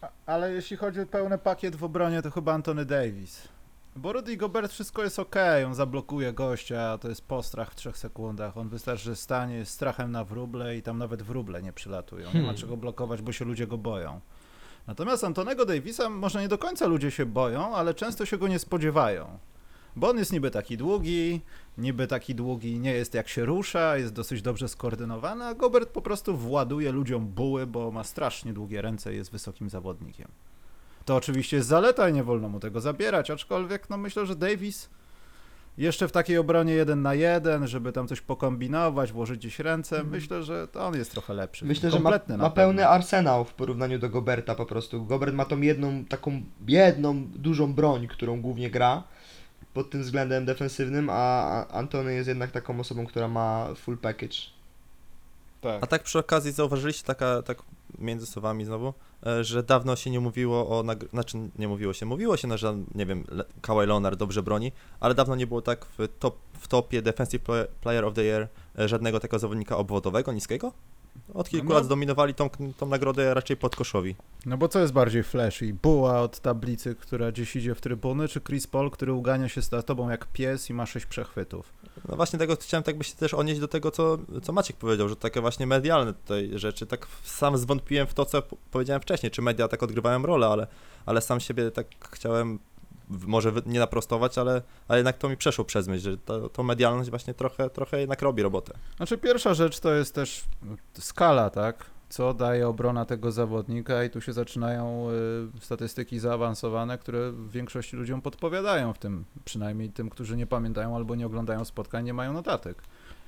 A- 0.00 0.08
Ale 0.26 0.52
jeśli 0.52 0.76
chodzi 0.76 1.00
o 1.00 1.06
pełny 1.06 1.38
pakiet 1.38 1.76
w 1.76 1.84
obronie, 1.84 2.22
to 2.22 2.30
chyba 2.30 2.52
Antony 2.52 2.84
Davis. 2.84 3.48
Bo 3.96 4.12
Rudy 4.12 4.36
Gobert 4.36 4.72
wszystko 4.72 5.02
jest 5.04 5.18
ok, 5.18 5.36
on 5.66 5.74
zablokuje 5.74 6.32
gościa, 6.32 6.98
to 6.98 7.08
jest 7.08 7.26
postrach 7.26 7.72
w 7.72 7.74
trzech 7.74 7.98
sekundach. 7.98 8.56
On 8.56 8.68
wystarczy, 8.68 9.04
że 9.04 9.16
stanie 9.16 9.64
z 9.64 9.68
strachem 9.68 10.12
na 10.12 10.24
wróble 10.24 10.76
i 10.76 10.82
tam 10.82 10.98
nawet 10.98 11.22
wróble 11.22 11.62
nie 11.62 11.72
przylatują. 11.72 12.26
Nie 12.26 12.40
ma 12.40 12.40
Hmm. 12.40 12.56
czego 12.56 12.76
blokować, 12.76 13.22
bo 13.22 13.32
się 13.32 13.44
ludzie 13.44 13.66
go 13.66 13.78
boją. 13.78 14.20
Natomiast 14.86 15.24
Antonego 15.24 15.66
Davisa 15.66 16.08
może 16.10 16.40
nie 16.40 16.48
do 16.48 16.58
końca 16.58 16.86
ludzie 16.86 17.10
się 17.10 17.26
boją, 17.26 17.76
ale 17.76 17.94
często 17.94 18.26
się 18.26 18.38
go 18.38 18.48
nie 18.48 18.58
spodziewają. 18.58 19.38
Bo 19.96 20.08
on 20.08 20.18
jest 20.18 20.32
niby 20.32 20.50
taki 20.50 20.76
długi, 20.76 21.40
niby 21.78 22.06
taki 22.06 22.34
długi 22.34 22.78
nie 22.78 22.92
jest 22.92 23.14
jak 23.14 23.28
się 23.28 23.44
rusza, 23.44 23.96
jest 23.96 24.12
dosyć 24.12 24.42
dobrze 24.42 24.68
skoordynowany, 24.68 25.44
a 25.44 25.54
Gobert 25.54 25.88
po 25.88 26.02
prostu 26.02 26.36
właduje 26.36 26.92
ludziom 26.92 27.26
buły, 27.26 27.66
bo 27.66 27.90
ma 27.90 28.04
strasznie 28.04 28.52
długie 28.52 28.82
ręce 28.82 29.14
i 29.14 29.16
jest 29.16 29.32
wysokim 29.32 29.70
zawodnikiem. 29.70 30.28
To 31.06 31.16
oczywiście 31.16 31.56
jest 31.56 31.68
zaleta 31.68 32.08
i 32.08 32.12
nie 32.12 32.24
wolno 32.24 32.48
mu 32.48 32.60
tego 32.60 32.80
zabierać, 32.80 33.30
aczkolwiek 33.30 33.90
no 33.90 33.96
myślę, 33.96 34.26
że 34.26 34.36
Davis 34.36 34.88
jeszcze 35.78 36.08
w 36.08 36.12
takiej 36.12 36.38
obronie 36.38 36.72
jeden 36.72 37.02
na 37.02 37.14
jeden, 37.14 37.66
żeby 37.66 37.92
tam 37.92 38.08
coś 38.08 38.20
pokombinować, 38.20 39.12
włożyć 39.12 39.38
gdzieś 39.38 39.58
ręce, 39.58 39.96
Mhm. 39.96 40.14
myślę, 40.14 40.42
że 40.42 40.68
to 40.68 40.86
on 40.86 40.94
jest 40.94 41.10
trochę 41.10 41.34
lepszy. 41.34 41.64
Myślę, 41.64 41.90
że 41.90 42.00
ma, 42.00 42.20
ma 42.38 42.50
pełny 42.50 42.88
arsenał 42.88 43.44
w 43.44 43.54
porównaniu 43.54 43.98
do 43.98 44.08
Goberta 44.08 44.54
po 44.54 44.66
prostu. 44.66 45.04
Gobert 45.04 45.34
ma 45.34 45.44
tą 45.44 45.60
jedną, 45.60 46.04
taką 46.04 46.42
jedną 46.68 47.24
dużą 47.26 47.74
broń, 47.74 48.06
którą 48.08 48.40
głównie 48.40 48.70
gra 48.70 49.02
pod 49.74 49.90
tym 49.90 50.02
względem 50.02 50.44
defensywnym, 50.44 51.08
a 51.12 51.66
Antony 51.68 52.14
jest 52.14 52.28
jednak 52.28 52.50
taką 52.50 52.80
osobą, 52.80 53.06
która 53.06 53.28
ma 53.28 53.68
full 53.76 53.98
package. 53.98 54.36
Tak. 55.60 55.84
A 55.84 55.86
tak 55.86 56.02
przy 56.02 56.18
okazji 56.18 56.52
zauważyliście 56.52 57.04
taka, 57.04 57.42
tak 57.42 57.58
między 57.98 58.26
słowami 58.26 58.64
znowu, 58.64 58.94
że 59.40 59.62
dawno 59.62 59.96
się 59.96 60.10
nie 60.10 60.20
mówiło 60.20 60.78
o, 60.78 60.82
nagr- 60.82 61.10
znaczy 61.10 61.38
nie 61.58 61.68
mówiło 61.68 61.92
się, 61.92 62.06
mówiło 62.06 62.36
się, 62.36 62.48
no, 62.48 62.58
że 62.58 62.76
nie 62.94 63.06
wiem, 63.06 63.24
Kawhi 63.60 63.86
Leonard 63.86 64.18
dobrze 64.18 64.42
broni, 64.42 64.72
ale 65.00 65.14
dawno 65.14 65.36
nie 65.36 65.46
było 65.46 65.62
tak 65.62 65.86
w, 65.98 66.08
top, 66.18 66.36
w 66.52 66.68
topie 66.68 67.02
Defensive 67.02 67.42
Play- 67.44 67.66
Player 67.80 68.04
of 68.04 68.14
the 68.14 68.22
Year 68.24 68.48
e, 68.78 68.88
żadnego 68.88 69.20
takiego 69.20 69.38
zawodnika 69.38 69.76
obwodowego, 69.76 70.32
niskiego? 70.32 70.72
Od 71.34 71.48
kilku 71.48 71.68
No. 71.68 71.74
lat 71.74 71.84
zdominowali 71.84 72.34
tą, 72.34 72.50
tą 72.78 72.86
nagrodę 72.86 73.34
raczej 73.34 73.56
podkoszowi. 73.56 74.16
No 74.46 74.56
bo 74.58 74.68
co 74.68 74.80
jest 74.80 74.92
bardziej 74.92 75.22
flashy? 75.22 75.74
Buła 75.82 76.20
od 76.20 76.40
tablicy, 76.40 76.94
która 76.94 77.32
gdzieś 77.32 77.56
idzie 77.56 77.74
w 77.74 77.80
trybuny, 77.80 78.28
czy 78.28 78.40
Chris 78.40 78.66
Paul, 78.66 78.90
który 78.90 79.12
ugania 79.12 79.48
się 79.48 79.60
za 79.62 79.82
tobą 79.82 80.10
jak 80.10 80.26
pies 80.26 80.70
i 80.70 80.74
ma 80.74 80.86
sześć 80.86 81.06
przechwytów? 81.06 81.72
No 82.08 82.16
właśnie 82.16 82.38
tego 82.38 82.56
chciałem 82.56 82.84
tak 82.84 82.98
by 82.98 83.04
się 83.04 83.14
też 83.16 83.34
odnieść 83.34 83.60
do 83.60 83.68
tego, 83.68 83.90
co, 83.90 84.18
co 84.42 84.52
Maciek 84.52 84.76
powiedział, 84.76 85.08
że 85.08 85.16
takie 85.16 85.40
właśnie 85.40 85.66
medialne 85.66 86.14
tutaj 86.14 86.50
rzeczy. 86.54 86.86
Tak 86.86 87.06
sam 87.24 87.58
zwątpiłem 87.58 88.06
w 88.06 88.14
to, 88.14 88.24
co 88.24 88.42
powiedziałem 88.70 89.02
wcześniej, 89.02 89.30
czy 89.30 89.42
media 89.42 89.68
tak 89.68 89.82
odgrywają 89.82 90.22
rolę, 90.22 90.46
ale, 90.46 90.66
ale 91.06 91.20
sam 91.20 91.40
siebie 91.40 91.70
tak 91.70 91.86
chciałem 92.10 92.58
może 93.08 93.52
nie 93.66 93.78
naprostować, 93.78 94.38
ale, 94.38 94.62
ale 94.88 94.98
jednak 94.98 95.18
to 95.18 95.28
mi 95.28 95.36
przeszło 95.36 95.64
przez 95.64 95.88
myśl, 95.88 96.10
że 96.10 96.16
to, 96.16 96.48
to 96.48 96.62
medialność 96.62 97.10
właśnie 97.10 97.34
trochę, 97.34 97.70
trochę 97.70 98.00
jednak 98.00 98.22
robi 98.22 98.42
robotę. 98.42 98.74
Znaczy 98.96 99.18
pierwsza 99.18 99.54
rzecz 99.54 99.80
to 99.80 99.94
jest 99.94 100.14
też 100.14 100.44
skala, 100.98 101.50
tak? 101.50 101.84
Co 102.08 102.34
daje 102.34 102.68
obrona 102.68 103.04
tego 103.04 103.32
zawodnika 103.32 104.04
i 104.04 104.10
tu 104.10 104.20
się 104.20 104.32
zaczynają 104.32 105.08
y, 105.58 105.60
statystyki 105.60 106.18
zaawansowane, 106.18 106.98
które 106.98 107.32
większości 107.48 107.96
ludziom 107.96 108.22
podpowiadają 108.22 108.92
w 108.92 108.98
tym, 108.98 109.24
przynajmniej 109.44 109.90
tym, 109.90 110.10
którzy 110.10 110.36
nie 110.36 110.46
pamiętają 110.46 110.96
albo 110.96 111.14
nie 111.14 111.26
oglądają 111.26 111.64
spotkań, 111.64 112.04
nie 112.04 112.14
mają 112.14 112.32
notatek. 112.32 112.82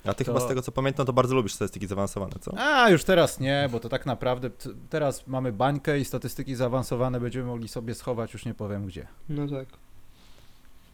A 0.04 0.14
ty 0.14 0.24
To- 0.24 0.32
chyba 0.32 0.44
z 0.44 0.48
tego 0.48 0.62
co 0.62 0.72
pamiętam, 0.72 1.06
to 1.06 1.12
bardzo 1.12 1.34
lubisz 1.34 1.54
statystyki 1.54 1.86
zaawansowane, 1.86 2.32
co? 2.40 2.58
A, 2.58 2.90
już 2.90 3.04
teraz 3.04 3.40
nie, 3.40 3.68
bo 3.72 3.80
to 3.80 3.88
tak 3.88 4.06
naprawdę 4.06 4.50
t- 4.50 4.70
teraz 4.90 5.26
mamy 5.26 5.52
bańkę 5.52 5.98
i 6.00 6.04
statystyki 6.04 6.54
zaawansowane 6.54 7.20
będziemy 7.20 7.46
mogli 7.46 7.68
sobie 7.68 7.94
schować, 7.94 8.32
już 8.32 8.44
nie 8.44 8.54
powiem 8.54 8.86
gdzie. 8.86 9.06
No 9.28 9.48
tak. 9.48 9.68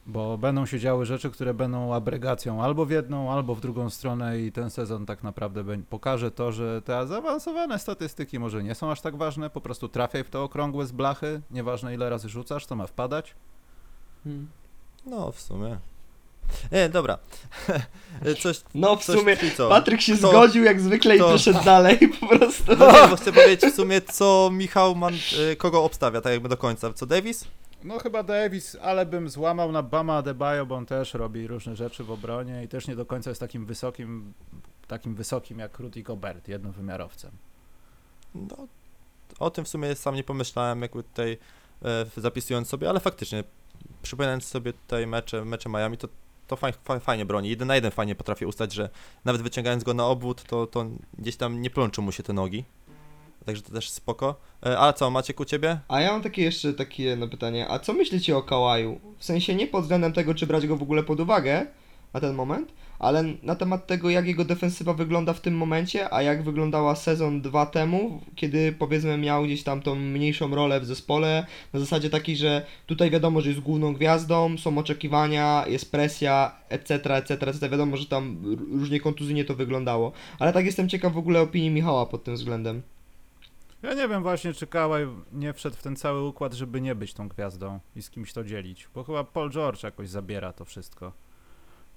Bo 0.07 0.37
będą 0.37 0.65
się 0.65 0.79
działy 0.79 1.05
rzeczy, 1.05 1.29
które 1.31 1.53
będą 1.53 1.93
abregacją 1.93 2.63
albo 2.63 2.85
w 2.85 2.91
jedną, 2.91 3.31
albo 3.31 3.55
w 3.55 3.61
drugą 3.61 3.89
stronę 3.89 4.39
i 4.41 4.51
ten 4.51 4.69
sezon 4.69 5.05
tak 5.05 5.23
naprawdę 5.23 5.63
pokaże 5.89 6.31
to, 6.31 6.51
że 6.51 6.81
te 6.81 7.07
zaawansowane 7.07 7.79
statystyki 7.79 8.39
może 8.39 8.63
nie 8.63 8.75
są 8.75 8.91
aż 8.91 9.01
tak 9.01 9.15
ważne, 9.15 9.49
po 9.49 9.61
prostu 9.61 9.89
trafiaj 9.89 10.23
w 10.23 10.29
to 10.29 10.43
okrągłe 10.43 10.85
z 10.85 10.91
blachy, 10.91 11.41
nieważne 11.51 11.93
ile 11.93 12.09
razy 12.09 12.29
rzucasz, 12.29 12.65
to 12.65 12.75
ma 12.75 12.87
wpadać. 12.87 13.35
Hmm. 14.23 14.47
No, 15.05 15.31
w 15.31 15.41
sumie. 15.41 15.77
Nie, 16.71 16.89
dobra. 16.89 17.17
Coś, 18.41 18.61
No 18.75 18.95
w 18.95 19.05
coś 19.05 19.19
sumie 19.19 19.37
co? 19.57 19.69
Patryk 19.69 20.01
się 20.01 20.17
To- 20.17 20.29
zgodził 20.29 20.63
jak 20.63 20.81
zwykle 20.81 21.17
to- 21.17 21.29
i 21.29 21.31
poszedł 21.31 21.63
dalej 21.65 21.97
po 22.19 22.27
prostu. 22.27 22.63
No 22.79 22.91
nie, 22.91 23.07
bo 23.07 23.15
chcę 23.15 23.33
powiedzieć 23.33 23.71
w 23.71 23.75
sumie, 23.75 24.01
co 24.01 24.49
Michał 24.53 24.95
man, 24.95 25.13
y, 25.51 25.55
kogo 25.55 25.83
obstawia, 25.83 26.21
tak 26.21 26.33
jakby 26.33 26.49
do 26.49 26.57
końca. 26.57 26.93
Co, 26.93 27.05
Davis? 27.05 27.47
No 27.83 27.99
chyba 27.99 28.23
Davis, 28.23 28.77
ale 28.81 29.05
bym 29.05 29.29
złamał 29.29 29.71
na 29.71 29.83
Bama 29.83 30.17
Adebayo, 30.17 30.65
bo 30.65 30.75
on 30.75 30.85
też 30.85 31.13
robi 31.13 31.47
różne 31.47 31.75
rzeczy 31.75 32.03
w 32.03 32.11
obronie 32.11 32.63
i 32.63 32.67
też 32.67 32.87
nie 32.87 32.95
do 32.95 33.05
końca 33.05 33.29
jest 33.31 33.39
takim 33.41 33.65
wysokim, 33.65 34.33
takim 34.87 35.15
wysokim 35.15 35.59
jak 35.59 35.79
Rudy 35.79 36.03
Gobert, 36.03 36.47
jednowymiarowcem. 36.47 37.31
No, 38.35 38.67
o 39.39 39.49
tym 39.49 39.65
w 39.65 39.67
sumie 39.69 39.95
sam 39.95 40.15
nie 40.15 40.23
pomyślałem, 40.23 40.81
jakby 40.81 41.03
tutaj 41.03 41.37
e, 41.85 42.05
zapisując 42.17 42.67
sobie, 42.69 42.89
ale 42.89 42.99
faktycznie, 42.99 43.43
przypominając 44.01 44.45
sobie 44.45 44.73
tutaj 44.73 45.07
mecze, 45.07 45.45
mecze 45.45 45.69
Miami, 45.69 45.97
to, 45.97 46.07
to 46.47 46.55
faj, 46.55 46.73
faj, 46.83 46.99
fajnie 46.99 47.25
broni. 47.25 47.49
Jeden 47.49 47.67
na 47.67 47.75
jeden 47.75 47.91
fajnie 47.91 48.15
potrafi 48.15 48.45
ustać, 48.45 48.73
że 48.73 48.89
nawet 49.25 49.41
wyciągając 49.41 49.83
go 49.83 49.93
na 49.93 50.05
obwód, 50.05 50.43
to, 50.43 50.67
to 50.67 50.85
gdzieś 51.17 51.35
tam 51.35 51.61
nie 51.61 51.69
plączą 51.69 52.01
mu 52.01 52.11
się 52.11 52.23
te 52.23 52.33
nogi. 52.33 52.63
Także 53.45 53.61
to 53.61 53.71
też 53.71 53.89
spoko. 53.89 54.35
E, 54.65 54.79
a 54.79 54.93
co, 54.93 55.09
Maciek 55.09 55.39
u 55.39 55.45
ciebie? 55.45 55.79
A 55.87 56.01
ja 56.01 56.11
mam 56.11 56.21
takie 56.21 56.43
jeszcze 56.43 56.73
takie 56.73 57.03
jedno 57.03 57.27
pytanie. 57.27 57.69
A 57.69 57.79
co 57.79 57.93
myślicie 57.93 58.37
o 58.37 58.43
Kałaju? 58.43 58.99
W 59.17 59.25
sensie 59.25 59.55
nie 59.55 59.67
pod 59.67 59.81
względem 59.81 60.13
tego, 60.13 60.33
czy 60.33 60.47
brać 60.47 60.67
go 60.67 60.77
w 60.77 60.81
ogóle 60.81 61.03
pod 61.03 61.19
uwagę 61.19 61.67
na 62.15 62.21
ten 62.21 62.35
moment, 62.35 62.73
ale 62.99 63.23
na 63.43 63.55
temat 63.55 63.87
tego, 63.87 64.09
jak 64.09 64.27
jego 64.27 64.45
defensywa 64.45 64.93
wygląda 64.93 65.33
w 65.33 65.41
tym 65.41 65.57
momencie, 65.57 66.13
a 66.13 66.21
jak 66.21 66.43
wyglądała 66.43 66.95
sezon 66.95 67.41
2 67.41 67.65
temu, 67.65 68.21
kiedy 68.35 68.71
powiedzmy 68.71 69.17
miał 69.17 69.43
gdzieś 69.43 69.63
tam 69.63 69.81
tą 69.81 69.95
mniejszą 69.95 70.55
rolę 70.55 70.79
w 70.79 70.85
zespole, 70.85 71.45
na 71.73 71.79
zasadzie 71.79 72.09
takiej, 72.09 72.37
że 72.37 72.65
tutaj 72.85 73.11
wiadomo, 73.11 73.41
że 73.41 73.49
jest 73.49 73.61
główną 73.61 73.93
gwiazdą, 73.93 74.57
są 74.57 74.77
oczekiwania, 74.77 75.65
jest 75.67 75.91
presja, 75.91 76.55
etc., 76.69 77.15
etc., 77.15 77.47
etc. 77.47 77.69
Wiadomo, 77.69 77.97
że 77.97 78.05
tam 78.05 78.37
różnie 78.71 78.99
kontuzyjnie 78.99 79.45
to 79.45 79.55
wyglądało, 79.55 80.11
ale 80.39 80.53
tak 80.53 80.65
jestem 80.65 80.89
ciekaw 80.89 81.13
w 81.13 81.17
ogóle 81.17 81.41
opinii 81.41 81.69
Michała 81.69 82.05
pod 82.05 82.23
tym 82.23 82.35
względem. 82.35 82.81
Ja 83.83 83.93
nie 83.93 84.07
wiem 84.07 84.23
właśnie, 84.23 84.53
czy 84.53 84.67
Kawhi 84.67 85.05
nie 85.33 85.53
wszedł 85.53 85.75
w 85.75 85.83
ten 85.83 85.95
cały 85.95 86.27
układ, 86.27 86.53
żeby 86.53 86.81
nie 86.81 86.95
być 86.95 87.13
tą 87.13 87.27
gwiazdą 87.27 87.79
i 87.95 88.01
z 88.01 88.09
kimś 88.09 88.33
to 88.33 88.43
dzielić, 88.43 88.87
bo 88.95 89.03
chyba 89.03 89.23
Paul 89.23 89.51
George 89.51 89.83
jakoś 89.83 90.09
zabiera 90.09 90.53
to 90.53 90.65
wszystko. 90.65 91.24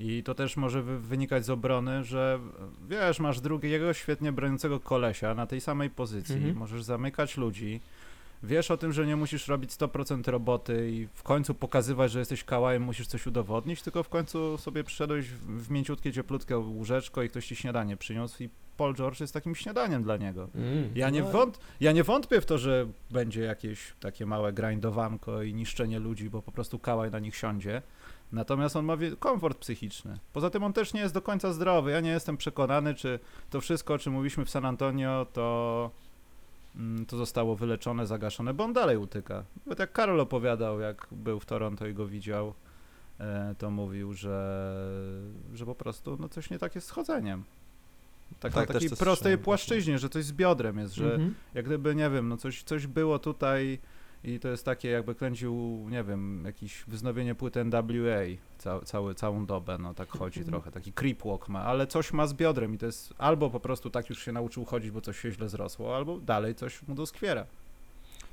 I 0.01 0.23
to 0.23 0.35
też 0.35 0.57
może 0.57 0.83
wy- 0.83 0.99
wynikać 0.99 1.45
z 1.45 1.51
obrony, 1.51 2.05
że 2.05 2.39
wiesz, 2.89 3.21
masz 3.21 3.41
drugiego 3.41 3.93
świetnie 3.93 4.33
broniącego 4.33 4.81
kolesia 4.81 5.35
na 5.35 5.47
tej 5.47 5.61
samej 5.61 5.91
pozycji, 5.91 6.35
Mhm. 6.37 6.57
możesz 6.57 6.83
zamykać 6.83 7.37
ludzi, 7.37 7.81
wiesz 8.43 8.71
o 8.71 8.77
tym, 8.77 8.93
że 8.93 9.07
nie 9.07 9.17
musisz 9.17 9.49
robić 9.49 9.71
100% 9.73 10.29
roboty 10.31 10.91
i 10.91 11.07
w 11.15 11.23
końcu 11.23 11.55
pokazywać, 11.55 12.11
że 12.13 12.19
jesteś 12.19 12.45
kałałem, 12.45 12.83
musisz 12.83 13.07
coś 13.07 13.27
udowodnić, 13.27 13.83
tylko 13.83 14.03
w 14.03 14.09
końcu 14.09 14.59
sobie 14.59 14.85
przyszedłeś 14.85 15.27
w, 15.29 15.71
mięciutkie, 15.71 16.13
cieplutkie 16.13 16.59
łóżeczko 16.59 17.23
i 17.23 17.29
ktoś 17.29 17.47
ci 17.47 17.57
śniadanie 17.57 17.97
przyniósł 17.97 18.43
i 18.43 18.49
Paul 18.77 18.95
George 18.95 19.21
jest 19.21 19.35
takim 19.35 19.55
śniadaniem 19.55 20.03
dla 20.03 20.17
niego. 20.17 20.49
Ja 20.95 21.11
nie, 21.11 21.21
No. 21.23 21.31
wąt, 21.31 21.59
ja 21.81 21.93
nie 21.93 22.05
wątpię 22.05 22.41
w 22.41 22.47
to, 22.47 22.59
że 22.59 22.87
będzie 23.11 23.43
jakieś 23.43 23.93
takie 24.01 24.27
małe 24.27 24.53
grindowanko 24.53 25.43
i 25.43 25.55
niszczenie 25.55 25.99
ludzi, 25.99 26.31
bo 26.31 26.43
po 26.43 26.53
prostu 26.53 26.79
kałaj 26.79 27.11
na 27.11 27.19
nich 27.19 27.37
siądzie. 27.37 27.83
Natomiast 28.33 28.77
on 28.77 28.85
ma 28.85 28.97
komfort 29.19 29.59
psychiczny. 29.59 30.19
Poza 30.33 30.51
tym 30.51 30.63
on 30.65 30.73
też 30.73 30.95
nie 30.95 31.01
jest 31.01 31.15
do 31.15 31.23
końca 31.23 31.53
zdrowy. 31.53 31.91
Ja 31.91 32.01
nie 32.01 32.11
jestem 32.11 32.37
przekonany, 32.37 32.95
czy 32.95 33.19
to 33.51 33.61
wszystko, 33.61 33.95
o 33.95 33.99
czym 33.99 34.13
mówiliśmy 34.13 34.45
w 34.45 34.51
San 34.51 34.65
Antonio, 34.65 35.27
to, 35.33 35.91
mm, 36.77 37.07
to 37.07 37.17
zostało 37.17 37.57
wyleczone, 37.57 38.07
zagaszone, 38.07 38.55
bo 38.55 38.65
on 38.65 38.73
dalej 38.73 38.97
utyka. 38.97 39.45
Nawet 39.67 39.79
jak 39.79 39.93
Karol 39.93 40.21
opowiadał, 40.21 40.81
jak 40.81 41.07
był 41.11 41.41
w 41.41 41.47
Toronto 41.47 41.87
i 41.87 41.95
go 41.95 42.07
widział, 42.07 42.55
e, 43.21 43.55
to 43.59 43.71
mówił, 43.71 44.13
że, 44.15 44.75
że 45.55 45.67
po 45.67 45.75
prostu 45.75 46.17
no, 46.21 46.29
coś 46.29 46.51
nie 46.51 46.59
tak 46.59 46.75
jest 46.75 46.87
z 46.87 46.91
chodzeniem. 46.91 47.45
Tak, 48.41 48.53
Tak, 48.53 48.69
na 48.69 48.75
takiej 48.75 48.91
prostej 48.91 49.39
płaszczyźnie, 49.39 49.99
że 49.99 50.09
coś 50.09 50.25
z 50.25 50.33
biodrem 50.33 50.79
jest, 50.79 50.95
że 50.95 51.13
Mhm. 51.13 51.35
jak 51.55 51.65
gdyby, 51.65 51.95
nie 51.95 52.11
wiem, 52.11 52.29
no 52.29 52.37
coś, 52.37 52.63
coś 52.63 52.87
było 52.87 53.19
tutaj 53.19 53.79
i 54.25 54.41
to 54.41 54.49
jest 54.49 54.65
takie 54.65 54.89
jakby 54.89 55.15
kręcił, 55.15 55.87
nie 55.91 56.05
wiem, 56.05 56.45
jakieś 56.45 56.85
wznowienie 56.89 57.35
płyty 57.35 57.65
NWA 57.65 58.21
ca, 58.59 58.81
cały, 58.81 59.15
całą 59.15 59.47
dobę, 59.47 59.79
no 59.79 59.95
tak 59.95 60.09
chodzi 60.09 60.45
trochę, 60.45 60.71
taki 60.71 60.93
creep 60.93 61.23
walk 61.25 61.49
ma, 61.49 61.65
ale 61.65 61.87
coś 61.87 62.13
ma 62.13 62.27
z 62.27 62.35
biodrem 62.35 62.75
i 62.75 62.79
to 62.79 62.87
jest 62.87 63.15
albo 63.19 63.51
po 63.51 63.61
prostu 63.61 63.91
tak 63.91 64.11
już 64.11 64.25
się 64.25 64.33
nauczył 64.33 64.65
chodzić, 64.65 64.91
bo 64.91 65.01
coś 65.01 65.21
się 65.21 65.33
źle 65.33 65.49
zrosło, 65.49 65.97
albo 65.97 66.19
dalej 66.19 66.55
coś 66.55 66.83
mu 66.83 66.95
doskwiera. 66.95 67.47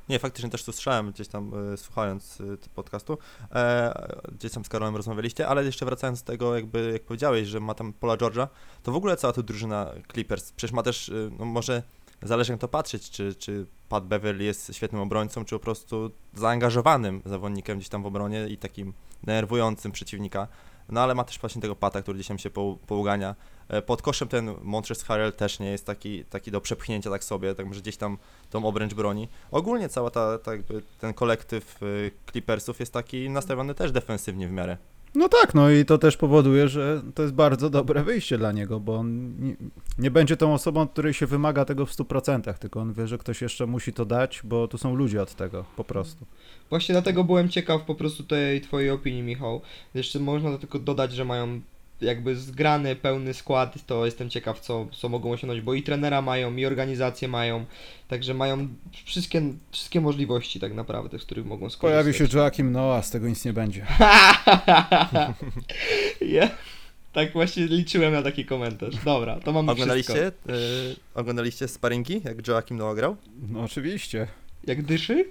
Nie, 0.10 0.20
faktycznie 0.20 0.50
też 0.50 0.64
to 0.64 0.74
słyszałem 0.74 1.12
gdzieś 1.12 1.28
tam 1.28 1.52
e, 1.74 1.78
słuchając 1.78 2.38
tego 2.38 2.76
podcastu. 2.76 3.18
E, 3.52 4.22
gdzieś 4.32 4.52
tam 4.52 4.66
z 4.66 4.70
Karolem 4.70 4.96
rozmawialiście, 4.96 5.48
ale 5.48 5.66
jeszcze 5.66 5.86
wracając 5.86 6.24
do 6.24 6.28
tego, 6.28 6.56
jakby 6.56 6.92
jak 6.92 7.04
powiedziałeś, 7.04 7.48
że 7.48 7.60
ma 7.60 7.74
tam 7.74 7.94
Paula 7.94 8.18
George'a, 8.18 8.48
to 8.84 8.92
w 8.92 8.96
ogóle 8.96 9.18
cała 9.18 9.34
ta 9.34 9.42
drużyna 9.42 9.92
Clippers, 10.14 10.52
przecież 10.52 10.74
ma 10.74 10.84
też, 10.84 11.10
e, 11.10 11.14
no 11.40 11.46
może 11.46 11.84
zależy 12.22 12.52
jak 12.52 12.62
to 12.62 12.68
patrzeć, 12.68 13.10
czy, 13.10 13.36
czy 13.36 13.66
Pat 13.90 14.08
Beverly 14.08 14.44
jest 14.44 14.76
świetnym 14.76 15.02
obrońcą, 15.02 15.46
czy 15.46 15.56
po 15.56 15.60
prostu 15.60 16.12
zaangażowanym 16.34 17.22
zawodnikiem 17.26 17.78
gdzieś 17.78 17.90
tam 17.90 18.04
w 18.04 18.06
obronie 18.06 18.48
i 18.48 18.58
takim 18.58 18.94
denerwującym 19.24 19.92
przeciwnika. 19.92 20.48
No 20.90 21.02
ale 21.02 21.16
ma 21.16 21.24
też 21.24 21.40
właśnie 21.40 21.62
tego 21.62 21.76
Pata, 21.76 22.02
który 22.02 22.16
gdzieś 22.16 22.28
tam 22.28 22.38
się 22.38 22.50
pougania. 22.88 23.36
E, 23.68 23.82
Pod 23.82 24.02
koszem 24.02 24.28
ten 24.28 24.56
Montrezl 24.62 25.06
Harrell 25.06 25.34
też 25.34 25.60
nie 25.60 25.72
jest 25.72 25.86
taki, 25.86 26.26
taki 26.26 26.52
do 26.52 26.62
przepchnięcia 26.62 27.10
tak 27.10 27.24
sobie, 27.24 27.56
tak 27.56 27.74
że 27.74 27.82
gdzieś 27.82 27.98
tam 27.98 28.18
tą 28.50 28.66
obręcz 28.66 28.94
broni. 28.94 29.28
Ogólnie 29.52 29.90
cała 29.90 30.10
ta, 30.12 30.38
ta 30.38 30.52
ten 31.00 31.14
kolektyw 31.14 31.84
y, 31.84 32.12
Clippersów 32.32 32.80
jest 32.80 32.94
taki 32.94 33.30
nastawiony 33.30 33.76
też 33.76 33.92
defensywnie 33.92 34.48
w 34.48 34.52
miarę. 34.52 34.78
No 35.16 35.30
tak, 35.30 35.54
no 35.54 35.70
i 35.70 35.86
to 35.86 35.98
też 35.98 36.18
powoduje, 36.18 36.68
że 36.68 37.02
to 37.16 37.22
jest 37.22 37.34
bardzo 37.34 37.70
dobre 37.70 38.04
wyjście 38.04 38.38
dla 38.38 38.52
niego, 38.52 38.80
bo 38.80 38.96
on 38.96 39.40
nie, 39.40 39.56
nie 39.98 40.12
będzie 40.12 40.38
tą 40.38 40.54
osobą, 40.54 40.82
od 40.82 40.92
której 40.92 41.14
się 41.14 41.26
wymaga 41.26 41.66
tego 41.66 41.86
w 41.86 41.92
100%, 41.92 42.54
tylko 42.54 42.80
on 42.80 42.94
wie, 42.94 43.08
że 43.08 43.18
ktoś 43.18 43.42
jeszcze 43.42 43.66
musi 43.68 43.94
to 43.94 44.06
dać, 44.06 44.42
bo 44.44 44.68
tu 44.68 44.78
są 44.78 44.96
ludzie 44.96 45.22
od 45.22 45.36
tego, 45.36 45.66
po 45.76 45.84
prostu. 45.84 46.26
Właśnie 46.70 46.94
dlatego 46.94 47.24
byłem 47.24 47.50
ciekaw 47.50 47.82
po 47.82 47.96
prostu 47.96 48.24
tej 48.24 48.62
twojej 48.62 48.90
opinii, 48.90 49.24
Michał. 49.24 49.62
Jeszcze 49.94 50.20
można 50.20 50.58
tylko 50.58 50.80
dodać, 50.80 51.14
że 51.14 51.26
mają 51.26 51.62
jakby 52.06 52.36
zgrany, 52.36 52.96
pełny 52.96 53.34
skład, 53.34 53.86
to 53.86 54.06
jestem 54.06 54.30
ciekaw, 54.30 54.60
co, 54.60 54.88
co 54.92 55.10
mogą 55.10 55.32
osiągnąć, 55.32 55.62
bo 55.62 55.74
i 55.74 55.84
trenera 55.84 56.22
mają, 56.22 56.56
i 56.56 56.66
organizację 56.66 57.28
mają, 57.28 57.66
także 58.08 58.34
mają 58.34 58.68
wszystkie, 59.06 59.42
wszystkie 59.72 60.02
możliwości 60.02 60.60
tak 60.60 60.74
naprawdę, 60.74 61.20
z 61.20 61.22
których 61.22 61.46
mogą 61.46 61.70
skorzystać. 61.70 62.04
Pojawi 62.04 62.14
się 62.32 62.38
Joakim 62.38 62.72
Noah, 62.72 63.06
z 63.06 63.12
tego 63.12 63.28
nic 63.28 63.46
nie 63.46 63.54
będzie. 63.54 63.86
ja, 66.22 66.50
tak 67.14 67.34
właśnie 67.34 67.66
liczyłem 67.66 68.14
na 68.14 68.22
taki 68.22 68.46
komentarz. 68.46 68.96
Dobra, 69.06 69.40
to 69.40 69.52
mamy 69.54 69.72
Oglądaliście, 69.72 70.14
wszystko. 70.14 70.54
y, 70.54 70.96
oglądaliście 71.16 71.68
sparingi, 71.68 72.22
jak 72.24 72.48
Joakim 72.48 72.78
Noah 72.78 72.96
grał? 72.96 73.18
No 73.50 73.62
oczywiście. 73.62 74.28
Jak 74.68 74.82
dyszy? 74.82 75.26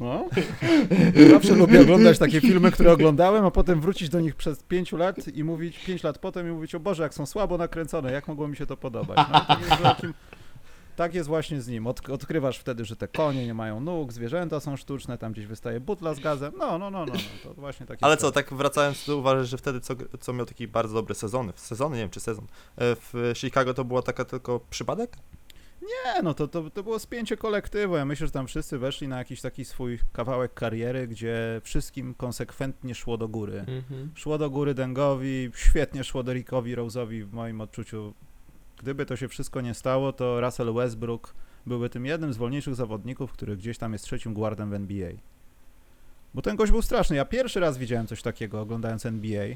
No. 0.00 0.28
Zawsze 1.30 1.54
lubię 1.54 1.80
oglądać 1.80 2.18
takie 2.18 2.40
filmy, 2.40 2.70
które 2.70 2.92
oglądałem, 2.92 3.44
a 3.44 3.50
potem 3.50 3.80
wrócić 3.80 4.08
do 4.08 4.20
nich 4.20 4.34
przez 4.34 4.62
pięciu 4.62 4.96
lat 4.96 5.28
i 5.28 5.44
mówić, 5.44 5.84
pięć 5.84 6.02
lat 6.02 6.18
potem 6.18 6.48
i 6.48 6.50
mówić, 6.50 6.74
o 6.74 6.80
Boże, 6.80 7.02
jak 7.02 7.14
są 7.14 7.26
słabo 7.26 7.58
nakręcone, 7.58 8.12
jak 8.12 8.28
mogło 8.28 8.48
mi 8.48 8.56
się 8.56 8.66
to 8.66 8.76
podobać. 8.76 9.16
No, 9.32 9.40
tak, 9.40 9.60
jest 9.60 9.82
takim, 9.82 10.14
tak 10.96 11.14
jest 11.14 11.28
właśnie 11.28 11.62
z 11.62 11.68
nim. 11.68 11.86
Od, 11.86 12.10
odkrywasz 12.10 12.58
wtedy, 12.58 12.84
że 12.84 12.96
te 12.96 13.08
konie 13.08 13.46
nie 13.46 13.54
mają 13.54 13.80
nóg, 13.80 14.12
zwierzęta 14.12 14.60
są 14.60 14.76
sztuczne, 14.76 15.18
tam 15.18 15.32
gdzieś 15.32 15.46
wystaje 15.46 15.80
butla 15.80 16.14
z 16.14 16.20
gazem. 16.20 16.52
No, 16.58 16.78
no, 16.78 16.90
no, 16.90 17.06
no, 17.06 17.12
no 17.14 17.54
to 17.54 17.60
właśnie 17.60 17.86
takie 17.86 18.04
Ale 18.04 18.16
co, 18.16 18.32
tak 18.32 18.54
wracając, 18.54 19.04
to 19.04 19.16
uważasz, 19.16 19.48
że 19.48 19.58
wtedy 19.58 19.80
co, 19.80 19.94
co 20.20 20.32
miał 20.32 20.46
taki 20.46 20.68
bardzo 20.68 20.94
dobry 20.94 21.14
sezony, 21.14 21.52
sezony, 21.56 21.96
nie 21.96 22.02
wiem 22.02 22.10
czy 22.10 22.20
sezon, 22.20 22.44
e, 22.44 22.48
w 22.78 23.32
Chicago 23.34 23.74
to 23.74 23.84
była 23.84 24.02
taka 24.02 24.24
tylko 24.24 24.60
przypadek? 24.70 25.16
Nie, 25.86 26.22
no 26.22 26.34
to, 26.34 26.48
to, 26.48 26.70
to 26.70 26.82
było 26.82 26.98
spięcie 26.98 27.36
kolektywu. 27.36 27.96
Ja 27.96 28.04
myślę, 28.04 28.26
że 28.26 28.32
tam 28.32 28.46
wszyscy 28.46 28.78
weszli 28.78 29.08
na 29.08 29.18
jakiś 29.18 29.40
taki 29.40 29.64
swój 29.64 29.98
kawałek 30.12 30.54
kariery, 30.54 31.08
gdzie 31.08 31.60
wszystkim 31.64 32.14
konsekwentnie 32.14 32.94
szło 32.94 33.18
do 33.18 33.28
góry. 33.28 33.58
Mhm. 33.58 34.10
Szło 34.14 34.38
do 34.38 34.50
góry 34.50 34.74
Dengowi, 34.74 35.50
świetnie 35.54 36.04
szło 36.04 36.22
do 36.22 36.32
Rickowi 36.32 36.76
Rose'owi 36.76 37.24
w 37.24 37.32
moim 37.32 37.60
odczuciu. 37.60 38.14
Gdyby 38.78 39.06
to 39.06 39.16
się 39.16 39.28
wszystko 39.28 39.60
nie 39.60 39.74
stało, 39.74 40.12
to 40.12 40.40
Russell 40.40 40.74
Westbrook 40.74 41.34
byłby 41.66 41.90
tym 41.90 42.06
jednym 42.06 42.32
z 42.32 42.36
wolniejszych 42.36 42.74
zawodników, 42.74 43.32
który 43.32 43.56
gdzieś 43.56 43.78
tam 43.78 43.92
jest 43.92 44.04
trzecim 44.04 44.34
guardem 44.34 44.70
w 44.70 44.74
NBA. 44.74 45.10
Bo 46.34 46.42
ten 46.42 46.56
gość 46.56 46.72
był 46.72 46.82
straszny. 46.82 47.16
Ja 47.16 47.24
pierwszy 47.24 47.60
raz 47.60 47.78
widziałem 47.78 48.06
coś 48.06 48.22
takiego 48.22 48.60
oglądając 48.60 49.06
NBA, 49.06 49.46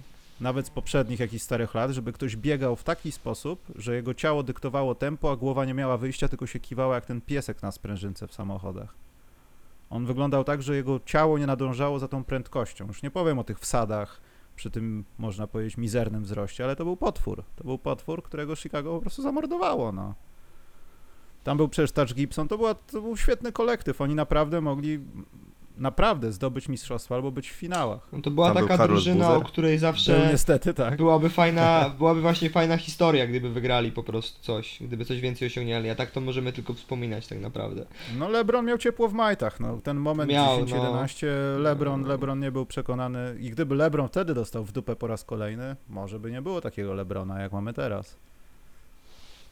nawet 0.40 0.66
z 0.66 0.70
poprzednich 0.70 1.20
jakichś 1.20 1.42
starych 1.42 1.74
lat, 1.74 1.90
żeby 1.90 2.12
ktoś 2.12 2.36
biegał 2.36 2.76
w 2.76 2.84
taki 2.84 3.12
sposób, 3.12 3.62
że 3.74 3.94
jego 3.94 4.14
ciało 4.14 4.42
dyktowało 4.42 4.94
tempo, 4.94 5.30
a 5.30 5.36
głowa 5.36 5.64
nie 5.64 5.74
miała 5.74 5.96
wyjścia, 5.96 6.28
tylko 6.28 6.46
się 6.46 6.60
kiwała 6.60 6.94
jak 6.94 7.06
ten 7.06 7.20
piesek 7.20 7.62
na 7.62 7.72
sprężynce 7.72 8.26
w 8.26 8.34
samochodach. 8.34 8.94
On 9.90 10.06
wyglądał 10.06 10.44
tak, 10.44 10.62
że 10.62 10.76
jego 10.76 11.00
ciało 11.06 11.38
nie 11.38 11.46
nadążało 11.46 11.98
za 11.98 12.08
tą 12.08 12.24
prędkością. 12.24 12.86
Już 12.86 13.02
nie 13.02 13.10
powiem 13.10 13.38
o 13.38 13.44
tych 13.44 13.58
wsadach, 13.58 14.20
przy 14.56 14.70
tym, 14.70 15.04
można 15.18 15.46
powiedzieć, 15.46 15.76
mizernym 15.76 16.22
wzroście, 16.22 16.64
ale 16.64 16.76
to 16.76 16.84
był 16.84 16.96
potwór. 16.96 17.44
To 17.56 17.64
był 17.64 17.78
potwór, 17.78 18.22
którego 18.22 18.56
Chicago 18.56 18.94
po 18.94 19.00
prostu 19.00 19.22
zamordowało, 19.22 19.92
no. 19.92 20.14
Tam 21.44 21.56
był 21.56 21.68
przecież 21.68 21.92
Touch 21.92 22.14
Gibson, 22.14 22.48
to, 22.48 22.58
była, 22.58 22.74
to 22.74 23.00
był 23.00 23.16
świetny 23.16 23.52
kolektyw. 23.52 24.00
Oni 24.00 24.14
naprawdę 24.14 24.60
mogli 24.60 25.00
naprawdę 25.80 26.32
zdobyć 26.32 26.68
mistrzostwo 26.68 27.14
albo 27.14 27.30
być 27.30 27.50
w 27.50 27.52
finałach. 27.54 28.08
No 28.12 28.22
to 28.22 28.30
była 28.30 28.46
Tam 28.46 28.56
był 28.56 28.64
taka 28.68 28.78
Karol 28.78 28.94
drużyna, 28.96 29.24
Buzer. 29.26 29.42
o 29.42 29.44
której 29.44 29.72
Był 29.72 29.80
zawsze 29.80 30.28
niestety 30.32 30.74
tak. 30.74 30.96
byłaby 30.96 31.30
fajna, 31.30 31.90
byłaby 31.98 32.20
właśnie 32.20 32.50
fajna 32.50 32.76
historia, 32.76 33.26
gdyby 33.26 33.50
wygrali 33.50 33.92
po 33.92 34.02
prostu 34.02 34.42
coś, 34.42 34.78
gdyby 34.80 35.04
coś 35.04 35.20
więcej 35.20 35.46
osiągnęli, 35.46 35.88
a 35.90 35.94
tak 35.94 36.10
to 36.10 36.20
możemy 36.20 36.52
tylko 36.52 36.74
wspominać 36.74 37.26
tak 37.26 37.40
naprawdę. 37.40 37.86
No 38.18 38.28
LeBron 38.28 38.66
miał 38.66 38.78
ciepło 38.78 39.08
w 39.08 39.12
majtach, 39.12 39.60
no 39.60 39.78
ten 39.80 39.96
moment 39.96 40.30
Miał, 40.30 40.60
10-11, 40.64 41.26
LeBron, 41.58 42.04
LeBron 42.04 42.40
nie 42.40 42.52
był 42.52 42.66
przekonany 42.66 43.36
i 43.40 43.50
gdyby 43.50 43.74
LeBron 43.74 44.08
wtedy 44.08 44.34
dostał 44.34 44.64
w 44.64 44.72
dupę 44.72 44.96
po 44.96 45.06
raz 45.06 45.24
kolejny, 45.24 45.76
może 45.88 46.18
by 46.18 46.30
nie 46.30 46.42
było 46.42 46.60
takiego 46.60 46.94
LeBrona, 46.94 47.40
jak 47.40 47.52
mamy 47.52 47.72
teraz. 47.72 48.16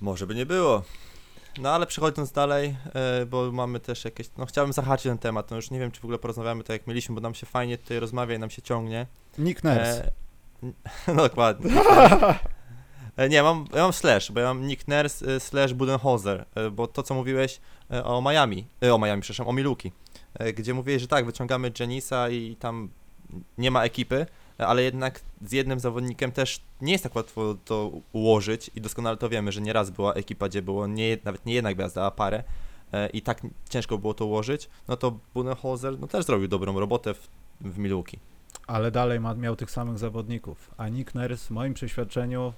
Może 0.01 0.27
by 0.27 0.35
nie 0.35 0.47
było. 0.47 0.83
No 1.59 1.71
ale 1.71 1.87
przechodząc 1.87 2.33
dalej, 2.33 2.77
e, 2.95 3.27
bo 3.27 3.53
mamy 3.53 3.81
też 3.81 4.05
jakieś, 4.05 4.31
no 4.37 4.47
chciałbym 4.47 4.73
zahaczyć 4.73 5.05
ten 5.05 5.19
temat, 5.19 5.51
no 5.51 5.57
już 5.57 5.71
nie 5.71 5.79
wiem 5.79 5.91
czy 5.91 6.01
w 6.01 6.05
ogóle 6.05 6.19
porozmawiamy 6.19 6.65
tak 6.65 6.75
jak 6.75 6.87
mieliśmy, 6.87 7.15
bo 7.15 7.21
nam 7.21 7.35
się 7.35 7.47
fajnie 7.47 7.79
tutaj 7.79 8.01
rozmawia 8.01 8.35
i 8.35 8.39
nam 8.39 8.51
się 8.51 8.63
ciągnie. 8.63 9.07
Nick 9.39 9.65
Nurse. 9.65 10.11
E, 10.63 10.73
no 11.15 11.23
dokładnie. 11.23 11.71
E, 13.17 13.29
nie, 13.29 13.43
mam, 13.43 13.65
ja 13.75 13.83
mam 13.83 13.93
slash, 13.93 14.33
bo 14.33 14.41
ja 14.41 14.47
mam 14.47 14.67
Nick 14.67 14.89
Nurse 14.89 15.35
e, 15.35 15.41
slash 15.41 15.75
Budenholzer, 15.75 16.45
bo 16.73 16.87
to 16.87 17.03
co 17.03 17.15
mówiłeś 17.15 17.61
o 18.05 18.23
Miami, 18.23 18.67
o 18.93 18.99
Miami, 18.99 19.23
przepraszam, 19.23 19.49
o 19.49 19.53
Milwaukee, 19.53 19.93
e, 20.35 20.53
gdzie 20.53 20.75
mówiłeś, 20.75 21.03
że 21.03 21.09
tak, 21.09 21.27
wyciągamy 21.27 21.73
Janisa 21.81 22.29
i 22.31 22.57
tam 22.57 22.89
nie 23.59 23.71
ma 23.71 23.85
ekipy, 23.85 24.27
ale 24.59 24.83
jednak 24.83 25.21
z 25.47 25.53
jednym 25.53 25.81
zawodnikiem 25.81 26.33
też 26.33 26.61
nie 26.81 26.93
jest 26.93 27.05
tak 27.05 27.17
łatwo 27.17 27.57
to 27.65 27.93
ułożyć 28.13 28.71
i 28.75 28.81
doskonale 28.81 29.17
to 29.17 29.29
wiemy, 29.29 29.53
że 29.53 29.61
nieraz 29.61 29.91
była 29.91 30.15
ekipa, 30.15 30.49
gdzie 30.49 30.63
było 30.63 30.87
nie, 30.87 31.19
nawet 31.25 31.47
nie 31.47 31.55
jedna 31.55 31.75
gwiazda, 31.75 32.05
a 32.05 32.11
parę 32.11 32.45
e, 32.93 33.09
i 33.09 33.23
tak 33.23 33.41
ciężko 33.69 33.99
było 33.99 34.15
to 34.15 34.27
ułożyć, 34.27 34.69
no 34.89 34.97
to 34.97 35.19
Budenholzer 35.35 36.01
no, 36.01 36.07
też 36.07 36.25
zrobił 36.25 36.49
dobrą 36.49 36.81
robotę 36.81 37.15
w, 37.15 37.29
w. 37.61 38.03
Ale 38.67 38.91
dalej 38.91 39.21
ma, 39.21 39.35
miał 39.35 39.57
tych 39.57 39.71
samych 39.71 39.99
zawodników. 39.99 40.71
A 40.77 40.89
Nick 40.89 41.15
Nurse, 41.15 41.47
w 41.47 41.51
moim 41.51 41.75
przeświadczeniu, 41.75 42.53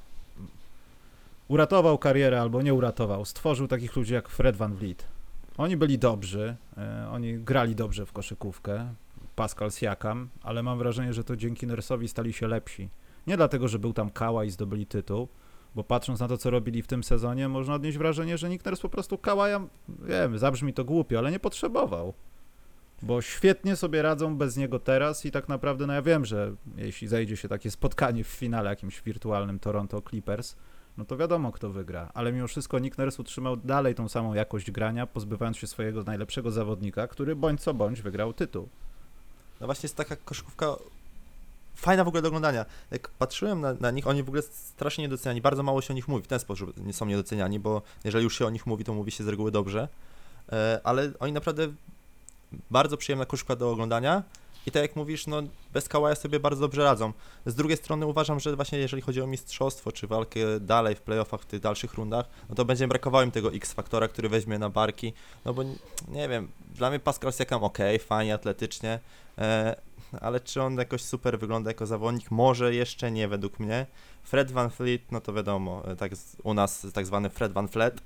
uratował 1.49 1.99
karierę 1.99 2.41
albo 2.41 2.63
nie 2.63 2.75
uratował. 2.75 3.25
Stworzył 3.25 3.69
takich 3.69 3.97
ludzi 3.97 4.15
jak 4.15 4.29
Fred 4.29 4.57
Van 4.57 4.75
Vliet. 4.75 5.05
Oni 5.59 5.77
byli 5.77 5.99
dobrzy, 5.99 6.57
e, 6.77 7.09
oni 7.11 7.39
grali 7.39 7.75
dobrze 7.75 8.07
w 8.07 8.13
koszykówkę, 8.13 8.95
Pascal 9.41 9.71
Siakam, 9.71 10.29
ale 10.43 10.63
mam 10.63 10.79
wrażenie, 10.79 11.13
że 11.13 11.25
to 11.25 11.37
dzięki 11.37 11.67
Nurse'owi 11.67 12.09
stali 12.09 12.33
się 12.33 12.49
lepsi. 12.49 12.89
Nie 13.27 13.37
dlatego, 13.37 13.69
że 13.69 13.79
był 13.79 13.93
tam 13.93 14.11
Kała 14.11 14.45
i 14.45 14.51
zdobyli 14.51 14.87
tytuł, 14.87 15.29
bo 15.75 15.85
patrząc 15.85 16.21
na 16.21 16.29
to, 16.29 16.39
co 16.39 16.51
robili 16.51 16.83
w 16.83 16.87
tym 16.87 17.05
sezonie, 17.05 17.49
można 17.49 17.75
odnieść 17.75 17.99
wrażenie, 17.99 18.39
że 18.39 18.49
Nick 18.49 18.65
Nurse 18.65 18.83
po 18.83 18.89
prostu 18.89 19.19
Kałaja, 19.19 19.67
wiem, 19.89 20.39
zabrzmi 20.39 20.75
to 20.75 20.85
głupio, 20.85 21.19
ale 21.19 21.31
nie 21.31 21.39
potrzebował. 21.39 22.15
Bo 23.03 23.23
świetnie 23.23 23.77
sobie 23.77 24.03
radzą 24.03 24.37
bez 24.37 24.57
niego 24.57 24.79
teraz 24.79 25.27
i 25.27 25.31
tak 25.31 25.49
naprawdę, 25.49 25.87
no 25.87 25.93
ja 25.93 26.03
wiem, 26.03 26.25
że 26.25 26.55
jeśli 26.77 27.09
zejdzie 27.09 27.37
się 27.37 27.49
takie 27.49 27.71
spotkanie 27.71 28.25
w 28.25 28.29
finale 28.29 28.71
jakimś 28.71 29.03
wirtualnym 29.03 29.59
Toronto 29.59 30.03
Clippers, 30.03 30.57
no 30.97 31.05
to 31.05 31.17
wiadomo 31.17 31.53
kto 31.53 31.71
wygra, 31.71 32.11
ale 32.15 32.33
mimo 32.33 32.47
wszystko 32.47 32.79
Nick 32.79 32.99
Nurse 32.99 33.23
utrzymał 33.23 33.57
dalej 33.57 33.95
tą 33.95 34.09
samą 34.09 34.35
jakość 34.35 34.71
grania, 34.71 35.07
pozbywając 35.07 35.57
się 35.57 35.67
swojego 35.67 36.03
najlepszego 36.03 36.51
zawodnika, 36.51 37.07
który 37.07 37.37
bądź 37.37 37.61
co 37.61 37.75
bądź 37.75 38.03
wygrał 38.03 38.33
tytuł. 38.33 38.69
No 39.61 39.67
właśnie 39.67 39.87
jest 39.87 39.97
taka 39.97 40.17
koszykówka 40.17 40.77
fajna 41.75 42.05
w 42.05 42.09
ogóle 42.09 42.23
do 42.23 42.29
oglądania. 42.29 42.67
Jak 42.91 43.09
patrzyłem 43.09 43.61
na, 43.61 43.75
na 43.75 43.91
nich, 43.91 44.07
oni 44.07 44.23
w 44.23 44.29
ogóle 44.29 44.43
strasznie 44.43 45.05
niedoceniani, 45.05 45.41
bardzo 45.41 45.63
mało 45.63 45.83
się 45.83 45.95
o 45.95 45.95
nich 45.95 46.09
mówi, 46.09 46.25
w 46.25 46.27
ten 46.27 46.41
sposób 46.41 46.87
nie 46.87 46.93
są 46.93 47.07
niedoceniani, 47.07 47.61
bo 47.61 47.83
jeżeli 48.05 48.25
już 48.25 48.39
się 48.39 48.47
o 48.47 48.51
nich 48.51 48.67
mówi, 48.67 48.85
to 48.85 48.95
mówi 48.95 49.11
się 49.11 49.25
z 49.25 49.29
reguły 49.29 49.51
dobrze, 49.51 49.89
e, 50.53 50.81
ale 50.85 51.13
oni 51.19 51.33
naprawdę 51.33 51.69
bardzo 52.71 52.97
przyjemna 52.97 53.27
koszykówka 53.27 53.57
do 53.57 53.71
oglądania 53.71 54.23
i 54.67 54.71
tak 54.71 54.83
jak 54.83 54.97
mówisz, 54.97 55.27
no 55.27 55.43
bez 55.73 55.89
Kałaja 55.89 56.15
sobie 56.15 56.41
bardzo 56.41 56.61
dobrze 56.61 56.85
radzą. 56.85 57.13
Z 57.47 57.55
drugiej 57.55 57.77
strony 57.77 58.07
uważam, 58.07 58.41
że 58.41 58.57
właśnie 58.57 58.79
jeżeli 58.79 59.03
chodzi 59.03 59.23
o 59.23 59.27
mistrzostwo, 59.27 59.93
czy 59.93 60.07
walkę 60.07 60.41
dalej 60.61 60.95
w 60.95 61.01
playoffach, 61.01 61.41
w 61.41 61.47
tych 61.47 61.61
dalszych 61.61 61.95
rundach, 61.95 62.27
no 62.49 62.55
to 62.55 62.65
będzie 62.65 62.89
brakowało 62.89 63.25
im 63.25 63.31
tego 63.31 63.53
X-faktora, 63.53 64.09
który 64.09 64.29
weźmie 64.29 64.59
na 64.59 64.71
barki, 64.71 65.13
no 65.45 65.55
bo 65.55 65.63
nie 66.09 66.29
wiem, 66.29 66.49
dla 66.75 66.91
mnie 66.91 67.01
Pascal 67.01 67.33
Siakam 67.33 67.65
ok, 67.65 67.79
fajnie, 68.07 68.35
atletycznie, 68.35 68.99
e, 69.39 69.77
ale 70.21 70.41
czy 70.41 70.63
on 70.63 70.79
jakoś 70.79 71.03
super 71.03 71.39
wygląda 71.39 71.71
jako 71.71 71.87
zawodnik? 71.87 72.31
Może 72.31 72.75
jeszcze 72.75 73.11
nie, 73.11 73.29
według 73.29 73.59
mnie. 73.61 73.87
Fred 74.23 74.51
Van 74.53 74.71
Fleet, 74.71 75.03
no 75.13 75.21
to 75.21 75.33
wiadomo, 75.33 75.83
e, 75.89 75.97
tak 75.97 76.17
z- 76.17 76.37
u 76.43 76.55
nas 76.55 76.87
tak 76.95 77.07
zwany 77.07 77.31
Fred 77.31 77.53
Van 77.53 77.69
Fleet, 77.69 78.01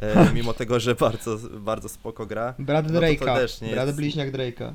e, 0.00 0.30
mimo 0.34 0.52
tego, 0.54 0.80
że 0.80 0.94
bardzo, 0.94 1.36
bardzo 1.60 1.88
spoko 1.88 2.26
gra. 2.26 2.54
Brat 2.58 2.90
No 2.92 3.00
Drake'a, 3.00 3.34
też 3.34 3.60
nie 3.60 3.70
brat 3.72 3.86
jest- 3.86 3.96
bliźniak 3.98 4.32
Drake'a. 4.32 4.72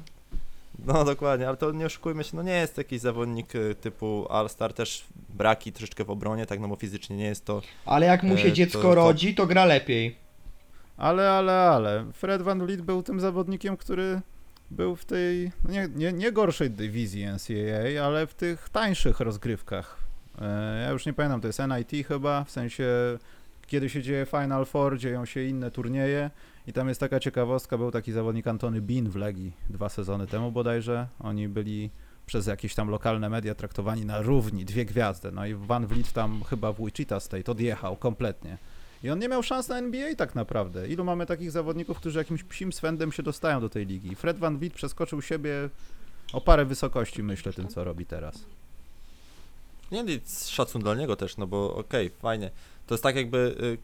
No 0.85 1.05
dokładnie, 1.05 1.47
ale 1.47 1.57
to 1.57 1.71
nie 1.71 1.85
oszukujmy 1.85 2.23
się, 2.23 2.35
no 2.37 2.43
nie 2.43 2.51
jest 2.55 2.77
jakiś 2.77 3.01
zawodnik 3.01 3.55
e, 3.55 3.75
typu 3.75 4.25
All-Star, 4.29 4.73
też 4.73 5.03
braki 5.29 5.71
troszeczkę 5.71 6.03
w 6.03 6.09
obronie, 6.09 6.45
tak, 6.45 6.59
no 6.59 6.67
bo 6.67 6.75
fizycznie 6.75 7.17
nie 7.17 7.25
jest 7.25 7.45
to 7.45 7.61
Ale 7.85 8.05
jak 8.05 8.23
mu 8.23 8.37
się 8.37 8.47
E, 8.47 8.51
dziecko 8.53 8.81
to- 8.81 8.87
to- 8.89 8.95
rodzi, 8.95 9.35
to 9.35 9.47
gra 9.47 9.65
lepiej. 9.65 10.15
Ale, 10.97 11.31
ale, 11.31 11.53
ale, 11.53 12.05
Fred 12.13 12.41
Van 12.41 12.65
Vliet 12.65 12.81
był 12.81 13.03
tym 13.03 13.19
zawodnikiem, 13.19 13.77
który 13.77 14.21
był 14.71 14.95
w 14.95 15.05
tej, 15.05 15.51
no 15.63 15.71
nie, 15.71 15.89
nie, 15.95 16.13
nie 16.13 16.31
gorszej 16.31 16.71
dywizji 16.71 17.25
NCAA, 17.25 18.05
ale 18.05 18.27
w 18.27 18.33
tych 18.33 18.69
tańszych 18.69 19.19
rozgrywkach. 19.19 19.97
E, 20.41 20.81
Ja 20.81 20.89
już 20.89 21.05
nie 21.05 21.13
pamiętam, 21.13 21.41
to 21.41 21.47
jest 21.47 21.59
NIT 21.59 22.07
chyba, 22.07 22.43
w 22.43 22.51
sensie 22.51 22.85
kiedy 23.67 23.89
się 23.89 24.01
dzieje 24.01 24.25
Final 24.25 24.65
Four, 24.65 24.97
dzieją 24.97 25.25
się 25.25 25.43
inne 25.43 25.71
turnieje 25.71 26.29
i 26.67 26.73
tam 26.73 26.87
jest 26.87 26.99
taka 26.99 27.19
ciekawostka, 27.19 27.77
był 27.77 27.91
taki 27.91 28.11
zawodnik 28.11 28.47
Antony 28.47 28.81
Bean 28.81 29.09
w 29.09 29.15
Legii 29.15 29.53
dwa 29.69 29.89
sezony 29.89 30.27
temu 30.27 30.51
bodajże, 30.51 31.07
oni 31.19 31.47
byli 31.47 31.89
przez 32.25 32.47
jakieś 32.47 32.75
tam 32.75 32.89
lokalne 32.89 33.29
media 33.29 33.55
traktowani 33.55 34.05
na 34.05 34.21
równi, 34.21 34.65
dwie 34.65 34.85
gwiazdy, 34.85 35.31
no 35.31 35.45
i 35.45 35.53
Van 35.53 35.87
Vliet 35.87 36.11
tam 36.13 36.43
chyba 36.43 36.73
w 36.73 36.85
Wichita 36.85 37.19
State 37.19 37.51
odjechał 37.51 37.95
kompletnie. 37.95 38.57
I 39.03 39.09
on 39.09 39.19
nie 39.19 39.29
miał 39.29 39.43
szans 39.43 39.67
na 39.67 39.77
NBA 39.77 40.15
tak 40.15 40.35
naprawdę. 40.35 40.87
Ilu 40.87 41.03
mamy 41.03 41.25
takich 41.25 41.51
zawodników, 41.51 41.97
którzy 41.97 42.19
jakimś 42.19 42.43
psim 42.43 42.73
swędem 42.73 43.11
się 43.11 43.23
dostają 43.23 43.61
do 43.61 43.69
tej 43.69 43.85
ligi? 43.85 44.15
Fred 44.15 44.39
Van 44.39 44.57
Vliet 44.57 44.73
przeskoczył 44.73 45.21
siebie 45.21 45.69
o 46.33 46.41
parę 46.41 46.65
wysokości, 46.65 47.23
myślę, 47.23 47.53
tym 47.53 47.67
co 47.67 47.83
robi 47.83 48.05
teraz. 48.05 48.45
Nie, 49.91 50.03
nie, 50.03 50.19
szacun 50.47 50.81
dla 50.81 50.95
niego 50.95 51.15
też, 51.15 51.37
no 51.37 51.47
bo 51.47 51.75
okej, 51.75 52.09
fajnie. 52.09 52.51
To 52.87 52.93
jest 52.93 53.03
tak 53.03 53.15
jakby, 53.15 53.37
y, 53.37 53.77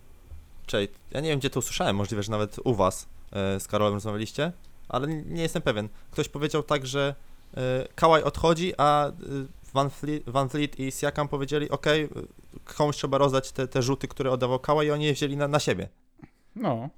czej, 0.65 0.87
ja 1.11 1.19
nie 1.19 1.29
wiem 1.29 1.39
gdzie 1.39 1.49
to 1.49 1.59
usłyszałem, 1.59 1.95
możliwe, 1.95 2.23
że 2.23 2.31
nawet 2.31 2.59
u 2.63 2.75
was 2.75 3.03
y, 3.03 3.59
z 3.59 3.67
Karolem 3.67 3.93
rozmawialiście, 3.93 4.51
ale 4.89 5.07
nie 5.07 5.41
jestem 5.41 5.61
pewien. 5.61 5.89
Ktoś 6.11 6.29
powiedział 6.29 6.63
tak, 6.63 6.87
że 6.87 7.15
y, 7.53 7.59
Kałaj 7.95 8.23
odchodzi, 8.23 8.73
a 8.77 9.11
Van 9.73 9.89
Fleet, 9.89 10.23
Van 10.27 10.49
Fleet 10.49 10.79
i 10.79 10.91
Siakam 10.91 11.27
powiedzieli, 11.27 11.65
y, 11.65 12.07
komuś 12.65 12.95
trzeba 12.95 13.17
rozdać 13.17 13.51
te, 13.51 13.67
te 13.67 13.81
rzuty, 13.81 14.07
które 14.07 14.31
oddawał 14.31 14.59
Kałaj 14.59 14.87
i 14.87 14.91
oni 14.91 15.05
je 15.05 15.13
wzięli 15.13 15.37
na, 15.37 15.47
na 15.47 15.59
siebie. 15.59 15.89
No, 16.55 16.89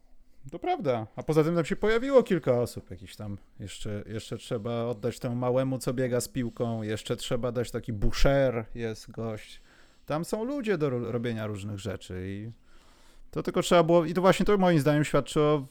To 0.51 0.59
prawda. 0.59 1.07
A 1.15 1.23
poza 1.23 1.43
tym 1.43 1.55
tam 1.55 1.65
się 1.65 1.75
pojawiło 1.75 2.23
kilka 2.23 2.51
osób 2.61 2.91
jakiś 2.91 3.15
tam. 3.15 3.37
Jeszcze, 3.59 4.03
jeszcze 4.05 4.37
trzeba 4.37 4.83
oddać 4.83 5.19
temu 5.19 5.35
małemu, 5.35 5.79
co 5.79 5.93
biega 5.93 6.21
z 6.21 6.27
piłką. 6.27 6.83
Jeszcze 6.83 7.15
trzeba 7.15 7.51
dać 7.51 7.71
taki 7.71 7.93
Boucher, 7.93 8.65
jest 8.75 9.11
gość. 9.11 9.61
Tam 10.05 10.25
są 10.25 10.43
ludzie 10.43 10.77
do 10.77 10.89
ro- 10.89 11.11
robienia 11.11 11.47
różnych 11.47 11.79
rzeczy 11.79 12.23
i 12.27 12.51
to 13.31 13.43
tylko 13.43 13.61
trzeba 13.61 13.83
było... 13.83 14.05
I 14.05 14.13
to 14.13 14.21
właśnie 14.21 14.45
to 14.45 14.57
moim 14.57 14.79
zdaniem 14.79 15.03
świadczy 15.05 15.41
o 15.41 15.65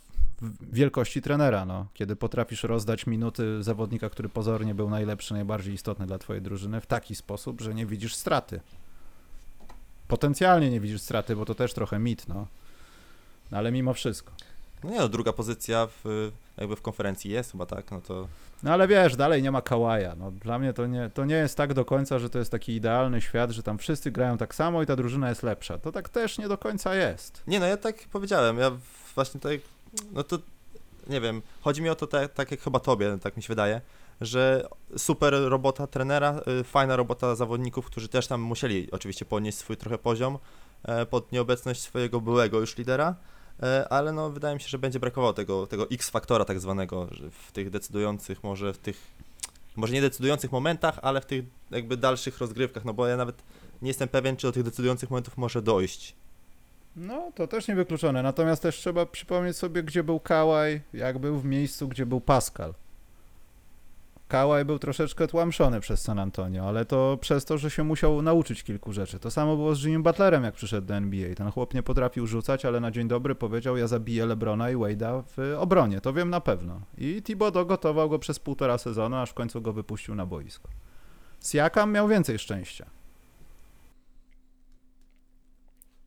wielkości 0.72 1.22
trenera, 1.22 1.64
no. 1.64 1.86
Kiedy 1.94 2.16
potrafisz 2.16 2.62
rozdać 2.62 3.06
minuty 3.06 3.62
zawodnika, 3.62 4.10
który 4.10 4.28
pozornie 4.28 4.74
był 4.74 4.90
najlepszy, 4.90 5.34
najbardziej 5.34 5.74
istotny 5.74 6.06
dla 6.06 6.18
twojej 6.18 6.42
drużyny 6.42 6.80
w 6.80 6.86
taki 6.86 7.14
sposób, 7.14 7.60
że 7.60 7.74
nie 7.74 7.86
widzisz 7.86 8.14
straty. 8.14 8.60
Potencjalnie 10.08 10.70
nie 10.70 10.80
widzisz 10.80 11.00
straty, 11.00 11.36
bo 11.36 11.44
to 11.44 11.54
też 11.54 11.72
trochę 11.72 11.98
mit, 11.98 12.28
no. 12.28 12.46
No 13.50 13.58
ale 13.58 13.72
mimo 13.72 13.94
wszystko. 13.94 14.32
No 14.84 14.90
nie 14.90 14.98
no, 14.98 15.08
druga 15.08 15.32
pozycja 15.32 15.88
w, 16.04 16.30
jakby 16.56 16.76
w 16.76 16.82
konferencji 16.82 17.30
jest 17.30 17.52
chyba 17.52 17.66
tak, 17.66 17.90
no 17.90 18.00
to 18.00 18.28
No 18.62 18.72
ale 18.72 18.88
wiesz, 18.88 19.16
dalej 19.16 19.42
nie 19.42 19.50
ma 19.50 19.62
Kałaja. 19.62 20.14
No, 20.18 20.30
dla 20.30 20.58
mnie 20.58 20.72
to 20.72 20.86
nie, 20.86 21.10
to 21.14 21.24
nie 21.24 21.34
jest 21.34 21.56
tak 21.56 21.74
do 21.74 21.84
końca, 21.84 22.18
że 22.18 22.30
to 22.30 22.38
jest 22.38 22.50
taki 22.50 22.72
idealny 22.72 23.20
świat, 23.20 23.50
że 23.50 23.62
tam 23.62 23.78
wszyscy 23.78 24.10
grają 24.10 24.38
tak 24.38 24.54
samo 24.54 24.82
i 24.82 24.86
ta 24.86 24.96
drużyna 24.96 25.28
jest 25.28 25.42
lepsza. 25.42 25.78
To 25.78 25.92
tak 25.92 26.08
też 26.08 26.38
nie 26.38 26.48
do 26.48 26.58
końca 26.58 26.94
jest. 26.94 27.42
Nie 27.46 27.60
no, 27.60 27.66
ja 27.66 27.76
tak 27.76 27.96
powiedziałem, 28.12 28.58
ja 28.58 28.70
właśnie 29.14 29.40
tak, 29.40 29.52
no 30.12 30.24
to 30.24 30.38
nie 31.06 31.20
wiem, 31.20 31.42
chodzi 31.60 31.82
mi 31.82 31.88
o 31.88 31.94
to 31.94 32.06
tak, 32.06 32.32
tak 32.32 32.50
jak 32.50 32.60
chyba 32.60 32.80
tobie, 32.80 33.18
tak 33.22 33.36
mi 33.36 33.42
się 33.42 33.48
wydaje, 33.48 33.80
że 34.20 34.68
super 34.96 35.34
robota 35.48 35.86
trenera, 35.86 36.40
y, 36.60 36.64
fajna 36.64 36.96
robota 36.96 37.34
zawodników, 37.34 37.86
którzy 37.86 38.08
też 38.08 38.26
tam 38.26 38.40
musieli 38.40 38.90
oczywiście 38.90 39.24
podnieść 39.24 39.58
swój 39.58 39.76
trochę 39.76 39.98
poziom 39.98 40.38
e, 40.82 41.06
pod 41.06 41.32
nieobecność 41.32 41.80
swojego 41.80 42.20
byłego 42.20 42.60
już 42.60 42.76
lidera, 42.76 43.14
e, 43.62 43.88
ale 43.88 44.12
no 44.12 44.30
wydaje 44.30 44.54
mi 44.54 44.60
się, 44.60 44.68
że 44.68 44.78
będzie 44.78 45.00
brakowało 45.00 45.32
tego, 45.32 45.66
tego 45.66 45.90
X-faktora 45.90 46.44
tak 46.44 46.60
zwanego, 46.60 47.08
w 47.30 47.52
tych 47.52 47.70
decydujących, 47.70 48.44
może 48.44 48.72
w 48.72 48.78
tych, 48.78 48.96
może 49.76 49.94
nie 49.94 50.00
decydujących 50.00 50.52
momentach, 50.52 50.98
ale 51.02 51.20
w 51.20 51.26
tych 51.26 51.44
jakby 51.70 51.96
dalszych 51.96 52.38
rozgrywkach, 52.38 52.84
no 52.84 52.94
bo 52.94 53.06
ja 53.06 53.16
nawet 53.16 53.42
nie 53.82 53.88
jestem 53.88 54.08
pewien, 54.08 54.36
czy 54.36 54.46
do 54.46 54.52
tych 54.52 54.62
decydujących 54.62 55.10
momentów 55.10 55.36
może 55.36 55.62
dojść. 55.62 56.14
No, 56.96 57.32
to 57.34 57.46
też 57.46 57.68
niewykluczone. 57.68 58.22
Natomiast 58.22 58.62
też 58.62 58.76
trzeba 58.76 59.06
przypomnieć 59.06 59.56
sobie, 59.56 59.82
gdzie 59.82 60.04
był 60.04 60.20
Kałaj, 60.20 60.80
jak 60.92 61.18
był 61.18 61.38
w 61.38 61.44
miejscu, 61.44 61.88
gdzie 61.88 62.06
był 62.06 62.20
Pascal. 62.20 62.74
Kałaj 64.28 64.64
był 64.64 64.78
troszeczkę 64.78 65.26
tłamszony 65.26 65.80
przez 65.80 66.02
San 66.02 66.18
Antonio, 66.18 66.68
ale 66.68 66.84
to 66.84 67.18
przez 67.20 67.44
to, 67.44 67.58
że 67.58 67.70
się 67.70 67.84
musiał 67.84 68.22
nauczyć 68.22 68.62
kilku 68.62 68.92
rzeczy. 68.92 69.18
To 69.18 69.30
samo 69.30 69.56
było 69.56 69.74
z 69.74 69.84
Jimmy 69.84 70.02
Butlerem, 70.02 70.44
jak 70.44 70.54
przyszedł 70.54 70.86
do 70.86 70.94
NBA. 70.94 71.34
Ten 71.34 71.50
chłop 71.50 71.74
nie 71.74 71.82
potrafił 71.82 72.26
rzucać, 72.26 72.64
ale 72.64 72.80
na 72.80 72.90
dzień 72.90 73.08
dobry 73.08 73.34
powiedział, 73.34 73.76
ja 73.76 73.86
zabiję 73.86 74.26
Lebrona 74.26 74.70
i 74.70 74.76
Wade'a 74.76 75.22
w 75.36 75.56
obronie. 75.58 76.00
To 76.00 76.12
wiem 76.12 76.30
na 76.30 76.40
pewno. 76.40 76.80
I 76.98 77.22
Thibodeau 77.22 77.66
gotował 77.66 78.08
go 78.08 78.18
przez 78.18 78.38
półtora 78.38 78.78
sezonu, 78.78 79.16
aż 79.16 79.30
w 79.30 79.34
końcu 79.34 79.62
go 79.62 79.72
wypuścił 79.72 80.14
na 80.14 80.26
boisko. 80.26 80.68
Siakam 81.44 81.92
miał 81.92 82.08
więcej 82.08 82.38
szczęścia. 82.38 82.86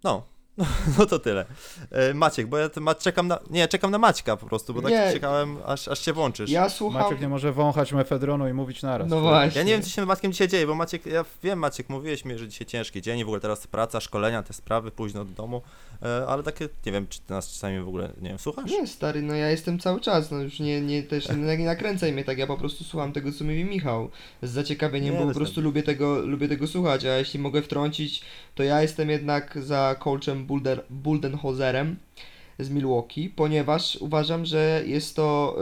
No, 0.04 0.24
no 0.98 1.06
to 1.06 1.20
tyle. 1.20 1.46
E, 1.92 2.14
Maciek, 2.14 2.48
bo 2.48 2.58
ja 2.58 2.70
czekam 3.00 3.28
na. 3.28 3.40
Nie, 3.50 3.68
czekam 3.68 3.92
na 3.92 3.98
Maćka 3.98 4.38
po 4.38 4.46
prostu, 4.46 4.74
bo 4.74 4.82
tak 4.82 4.92
Nie. 4.92 5.14
czekałem, 5.14 5.58
aż, 5.66 5.88
aż 5.88 6.06
się 6.06 6.14
włączysz. 6.14 6.50
Ja 6.50 6.70
słucham... 6.70 7.02
Maciek 7.02 7.22
nie 7.22 7.30
może 7.30 7.54
wąchać 7.54 7.94
mefedronu 7.94 8.48
i 8.48 8.54
mówić 8.54 8.82
naraz. 8.82 9.10
No 9.10 9.22
właśnie. 9.22 9.60
Ja 9.60 9.64
nie 9.66 9.72
wiem, 9.72 9.82
co 9.82 9.90
się 9.90 10.04
z 10.04 10.06
Maćkiem 10.06 10.32
dzisiaj 10.32 10.48
dzieje, 10.48 10.68
bo 10.68 10.76
Maciek, 10.76 11.06
ja 11.06 11.26
wiem, 11.44 11.60
Maciek, 11.60 11.90
mówiłeś 11.90 12.26
mi, 12.26 12.38
że 12.38 12.48
dzisiaj 12.48 12.68
ciężki 12.68 13.02
dzień, 13.02 13.20
i 13.20 13.24
w 13.24 13.28
ogóle 13.28 13.42
teraz 13.42 13.68
praca, 13.68 14.00
szkolenia, 14.00 14.44
te 14.44 14.54
sprawy, 14.54 14.92
późno 14.92 15.26
do 15.26 15.32
domu, 15.32 15.62
e, 16.04 16.28
ale 16.28 16.44
takie, 16.44 16.70
nie 16.86 16.92
wiem, 16.92 17.08
czy 17.08 17.20
ty 17.22 17.34
nas 17.34 17.52
czasami 17.52 17.80
w 17.80 17.88
ogóle, 17.88 18.10
nie 18.22 18.30
wiem, 18.30 18.40
słuchasz? 18.40 18.72
Nie, 18.72 18.88
stary, 18.88 19.22
no 19.22 19.36
ja 19.36 19.50
jestem 19.50 19.80
cały 19.80 20.02
czas, 20.02 20.32
no 20.32 20.38
już 20.38 20.60
nie, 20.60 20.82
nie 20.82 21.04
też 21.04 21.30
nie, 21.38 21.58
nie 21.58 21.66
nakręcaj 21.66 22.14
mnie 22.14 22.24
tak, 22.24 22.38
ja 22.38 22.48
po 22.48 22.58
prostu 22.58 22.84
słucham 22.84 23.14
tego, 23.14 23.32
co 23.32 23.44
mówi 23.44 23.66
Michał. 23.66 24.10
Z 24.42 24.50
zaciekawieniem, 24.50 25.14
Nie, 25.14 25.20
bo 25.20 25.24
po 25.24 25.28
bez 25.28 25.38
prostu 25.38 25.62
lubię 25.62 25.84
tego, 25.84 26.20
lubię 26.20 26.48
tego 26.48 26.68
słuchać, 26.68 27.06
a 27.06 27.18
jeśli 27.18 27.40
mogę 27.40 27.62
wtrącić, 27.62 28.22
to 28.56 28.64
ja 28.64 28.82
jestem 28.82 29.10
jednak 29.10 29.58
za 29.64 29.96
coachem 30.00 30.46
Bulder, 30.50 30.84
z 32.60 32.70
Milwaukee, 32.70 33.30
ponieważ 33.30 33.96
uważam, 33.96 34.46
że 34.46 34.84
jest 34.86 35.16
to 35.16 35.58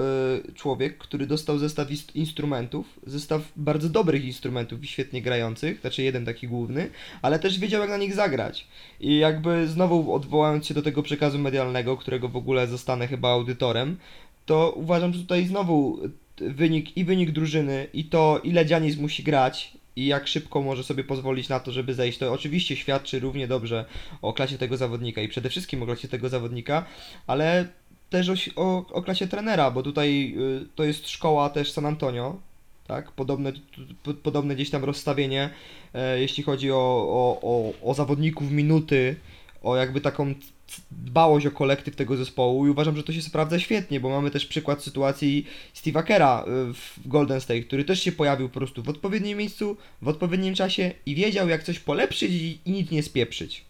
y, 0.47 0.53
człowiek, 0.53 0.97
który 0.97 1.27
dostał 1.27 1.57
zestaw 1.57 1.87
instrumentów, 2.15 2.99
zestaw 3.07 3.41
bardzo 3.55 3.89
dobrych 3.89 4.25
instrumentów 4.25 4.83
i 4.83 4.87
świetnie 4.87 5.21
grających, 5.21 5.81
znaczy 5.81 6.03
jeden 6.03 6.25
taki 6.25 6.47
główny, 6.47 6.89
ale 7.21 7.39
też 7.39 7.59
wiedział 7.59 7.81
jak 7.81 7.89
na 7.89 7.97
nich 7.97 8.13
zagrać. 8.13 8.67
I 8.99 9.17
jakby 9.17 9.67
znowu 9.67 10.13
odwołając 10.13 10.65
się 10.65 10.73
do 10.73 10.81
tego 10.81 11.03
przekazu 11.03 11.39
medialnego, 11.39 11.97
którego 11.97 12.29
w 12.29 12.35
ogóle 12.35 12.67
zostanę 12.67 13.07
chyba 13.07 13.29
audytorem, 13.29 13.97
to 14.45 14.73
uważam, 14.75 15.13
że 15.13 15.19
tutaj 15.19 15.45
znowu 15.45 15.99
wynik 16.37 16.97
i 16.97 17.05
wynik 17.05 17.31
drużyny 17.31 17.87
i 17.93 18.05
to 18.05 18.41
ile 18.43 18.65
Dzianis 18.65 18.97
musi 18.97 19.23
grać 19.23 19.76
i 19.97 20.05
jak 20.05 20.27
szybko 20.27 20.61
może 20.61 20.83
sobie 20.83 21.03
pozwolić 21.03 21.49
na 21.49 21.59
to, 21.59 21.71
żeby 21.71 21.93
zejść, 21.93 22.17
to 22.17 22.33
oczywiście 22.33 22.75
świadczy 22.75 23.19
równie 23.19 23.47
dobrze 23.47 23.85
o 24.21 24.33
klasie 24.33 24.57
tego 24.57 24.77
zawodnika 24.77 25.21
i 25.21 25.27
przede 25.27 25.49
wszystkim 25.49 25.83
o 25.83 25.85
klasie 25.85 26.07
tego 26.07 26.29
zawodnika, 26.29 26.85
ale 27.27 27.67
też 28.09 28.29
o, 28.29 28.33
o, 28.55 28.85
o 28.93 29.01
klasie 29.01 29.27
trenera, 29.27 29.71
bo 29.71 29.83
tutaj 29.83 30.35
y, 30.37 30.65
to 30.75 30.83
jest 30.83 31.09
szkoła 31.09 31.49
też 31.49 31.71
San 31.71 31.85
Antonio, 31.85 32.39
tak? 32.87 33.11
Podobne, 33.11 33.51
podobne 34.23 34.55
gdzieś 34.55 34.69
tam 34.69 34.83
rozstawienie, 34.83 35.49
e, 35.93 36.19
jeśli 36.19 36.43
chodzi 36.43 36.71
o, 36.71 36.75
o, 37.09 37.39
o, 37.41 37.73
o 37.91 37.93
zawodników, 37.93 38.51
minuty, 38.51 39.15
o 39.63 39.75
jakby 39.75 40.01
taką 40.01 40.33
dbałość 40.91 41.45
o 41.45 41.51
kolektyw 41.51 41.95
tego 41.95 42.17
zespołu 42.17 42.67
i 42.67 42.69
uważam, 42.69 42.95
że 42.95 43.03
to 43.03 43.13
się 43.13 43.21
sprawdza 43.21 43.59
świetnie, 43.59 43.99
bo 43.99 44.09
mamy 44.09 44.31
też 44.31 44.45
przykład 44.45 44.83
sytuacji 44.83 45.45
Steve'a 45.75 46.03
Kera 46.03 46.43
y, 46.43 46.73
w 46.73 46.99
Golden 47.05 47.41
State, 47.41 47.61
który 47.61 47.85
też 47.85 48.03
się 48.03 48.11
pojawił 48.11 48.49
po 48.49 48.59
prostu 48.59 48.83
w 48.83 48.89
odpowiednim 48.89 49.37
miejscu, 49.37 49.77
w 50.01 50.07
odpowiednim 50.07 50.55
czasie 50.55 50.91
i 51.05 51.15
wiedział 51.15 51.49
jak 51.49 51.63
coś 51.63 51.79
polepszyć 51.79 52.31
i, 52.31 52.59
nic 52.65 52.91
nie 52.91 53.03
spieprzyć. 53.03 53.65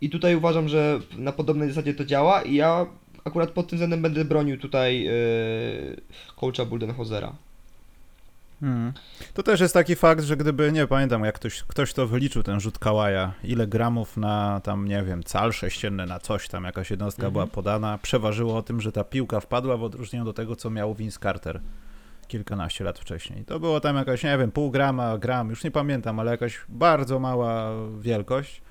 I 0.00 0.10
tutaj 0.10 0.36
uważam, 0.36 0.68
że 0.68 1.00
na 1.16 1.32
podobnej 1.32 1.68
zasadzie 1.68 1.94
to 1.94 2.04
działa 2.04 2.42
i 2.42 2.54
ja 2.54 2.86
akurat 3.24 3.50
pod 3.50 3.68
tym 3.68 3.76
względem 3.76 4.02
będę 4.02 4.24
bronił 4.24 4.58
tutaj 4.58 5.02
yy, 5.02 6.00
coacha 6.36 6.64
Buldenhozera. 6.64 7.45
Mhm. 8.62 8.92
To 9.34 9.42
też 9.42 9.60
jest 9.60 9.74
taki 9.74 9.96
fakt, 9.96 10.24
że 10.24 10.36
gdyby, 10.36 10.72
nie 10.72 10.86
pamiętam 10.86 11.24
jak 11.24 11.34
ktoś, 11.34 11.62
ktoś 11.62 11.92
to 11.92 12.06
wyliczył, 12.06 12.42
ten 12.42 12.60
rzut 12.60 12.78
Kałaja, 12.78 13.32
ile 13.44 13.66
gramów 13.66 14.16
na 14.16 14.60
tam, 14.60 14.88
nie 14.88 15.02
wiem, 15.02 15.22
cal 15.22 15.52
sześcienny 15.52 16.06
na 16.06 16.18
coś 16.18 16.48
tam, 16.48 16.64
jakaś 16.64 16.90
jednostka 16.90 17.20
Mhm. 17.26 17.32
była 17.32 17.46
podana, 17.46 17.98
przeważyło 17.98 18.56
o 18.56 18.62
tym, 18.62 18.80
że 18.80 18.92
ta 18.92 19.04
piłka 19.04 19.40
wpadła 19.40 19.76
w 19.76 19.82
odróżnieniu 19.82 20.24
do 20.24 20.32
tego, 20.32 20.56
co 20.56 20.70
miał 20.70 20.94
Vince 20.94 21.18
Carter 21.22 21.60
kilkanaście 22.28 22.84
lat 22.84 22.98
wcześniej. 22.98 23.44
To 23.44 23.60
było 23.60 23.80
tam 23.80 23.96
jakaś, 23.96 24.24
nie 24.24 24.38
wiem, 24.38 24.52
pół 24.52 24.70
grama, 24.70 25.18
gram, 25.18 25.50
już 25.50 25.64
nie 25.64 25.70
pamiętam, 25.70 26.20
ale 26.20 26.30
jakaś 26.30 26.60
bardzo 26.68 27.18
mała 27.18 27.70
wielkość. 28.00 28.62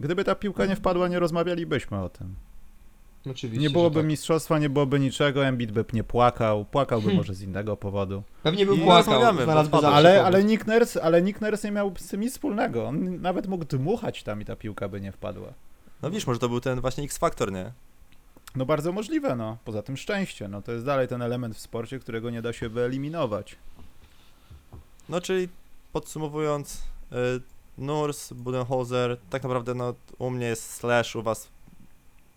Gdyby 0.00 0.24
ta 0.24 0.34
piłka 0.34 0.66
nie 0.66 0.76
wpadła, 0.76 1.08
nie 1.08 1.18
rozmawialibyśmy 1.18 2.00
o 2.00 2.08
tym. 2.08 2.34
Oczywiście. 3.26 3.62
Nie 3.62 3.70
byłoby 3.70 4.00
tak. 4.00 4.06
mistrzostwa, 4.06 4.58
nie 4.58 4.70
byłoby 4.70 5.00
niczego, 5.00 5.46
Embiid 5.46 5.72
by 5.72 5.84
nie 5.92 6.04
płakał, 6.04 6.64
płakałby 6.64 7.14
może 7.14 7.34
z 7.34 7.42
innego 7.42 7.76
powodu. 7.76 8.22
Pewnie 8.42 8.66
by 8.66 8.74
I 8.74 8.78
płakał, 8.78 9.22
Ale, 9.84 10.24
ale, 10.24 10.44
Nick 10.44 10.66
Nurse, 10.66 11.02
ale 11.02 11.22
Nick 11.22 11.40
Nurse 11.40 11.68
nie 11.68 11.72
miał 11.72 11.92
z 11.98 12.08
tym 12.08 12.20
nic 12.20 12.32
wspólnego. 12.32 12.86
On 12.86 13.20
nawet 13.20 13.46
mógł 13.46 13.64
dmuchać 13.64 14.22
tam 14.22 14.40
i 14.40 14.44
ta 14.44 14.56
piłka 14.56 14.88
by 14.88 15.00
nie 15.00 15.12
wpadła. 15.12 15.48
No 16.02 16.10
widzisz, 16.10 16.26
może 16.26 16.40
to 16.40 16.48
był 16.48 16.60
ten 16.60 16.80
właśnie 16.80 17.04
X-faktor, 17.04 17.52
nie? 17.52 17.72
No 18.56 18.66
bardzo 18.66 18.92
możliwe, 18.92 19.36
no. 19.36 19.56
Poza 19.64 19.82
tym 19.82 19.96
szczęście. 19.96 20.48
No 20.48 20.62
to 20.62 20.72
jest 20.72 20.84
dalej 20.84 21.08
ten 21.08 21.22
element 21.22 21.56
w 21.56 21.60
sporcie, 21.60 21.98
którego 21.98 22.30
nie 22.30 22.42
da 22.42 22.52
się 22.52 22.68
wyeliminować. 22.68 23.56
No 25.08 25.20
czyli 25.20 25.48
podsumowując, 25.92 26.82
y, 27.12 27.16
Nurs, 27.78 28.32
Budenholzer, 28.32 29.16
tak 29.30 29.42
naprawdę 29.42 29.74
no 29.74 29.94
u 30.18 30.30
mnie 30.30 30.46
jest 30.46 30.74
Slash, 30.74 31.16
u 31.16 31.22
was 31.22 31.48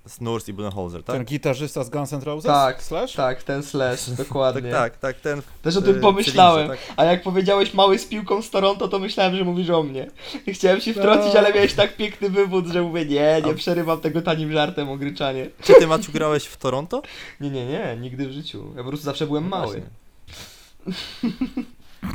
jest 0.05 0.21
Nurs 0.21 0.49
i 0.49 0.53
Budenholzer, 0.53 1.03
tak? 1.03 1.15
Ten 1.15 1.25
gitarzysta 1.25 1.83
z 1.83 1.89
Guns 1.89 2.13
N' 2.13 2.21
Roses? 2.21 2.45
Tak, 2.45 2.83
Slash? 2.83 3.13
Tak, 3.13 3.43
ten 3.43 3.63
slash, 3.63 4.05
Tak, 4.05 4.15
dokładnie. 4.15 4.71
tak, 4.71 4.97
tak, 4.97 5.15
ten 5.21 5.41
Też 5.61 5.75
o 5.77 5.79
y, 5.79 5.83
tym 5.83 5.99
pomyślałem. 6.01 6.67
tak? 6.67 6.79
A 6.97 7.05
jak 7.05 7.23
powiedziałeś 7.23 7.73
mały 7.73 7.99
z 7.99 8.05
piłką 8.05 8.41
z 8.41 8.49
Toronto, 8.49 8.87
to 8.87 8.99
myślałem, 8.99 9.35
że 9.35 9.43
mówisz 9.43 9.69
o 9.69 9.83
mnie. 9.83 10.07
Chciałem 10.47 10.81
się 10.81 10.93
wtrącić, 10.93 11.33
No. 11.33 11.39
ale 11.39 11.53
miałeś 11.53 11.73
tak 11.73 11.95
piękny 11.97 12.29
wywód, 12.29 12.67
że 12.67 12.81
mówię, 12.81 13.05
nie, 13.05 13.41
nie 13.45 13.51
A- 13.51 13.55
przerywam 13.55 13.99
tego 14.01 14.21
tanim 14.21 14.51
żartem 14.51 14.89
o 14.89 14.97
gryczanie. 14.97 15.49
Czy 15.63 15.73
ty, 15.73 15.87
Maciu, 15.87 16.11
grałeś 16.11 16.45
w 16.45 16.57
Toronto? 16.57 17.01
Nie, 17.41 17.49
nie, 17.49 17.65
nie, 17.65 17.97
nigdy 17.99 18.27
w 18.27 18.31
życiu. 18.31 18.73
Ja 18.77 18.83
po 18.83 18.89
prostu 18.89 19.05
zawsze 19.05 19.27
byłem 19.27 19.43
No 19.49 19.57
mały. 19.57 19.81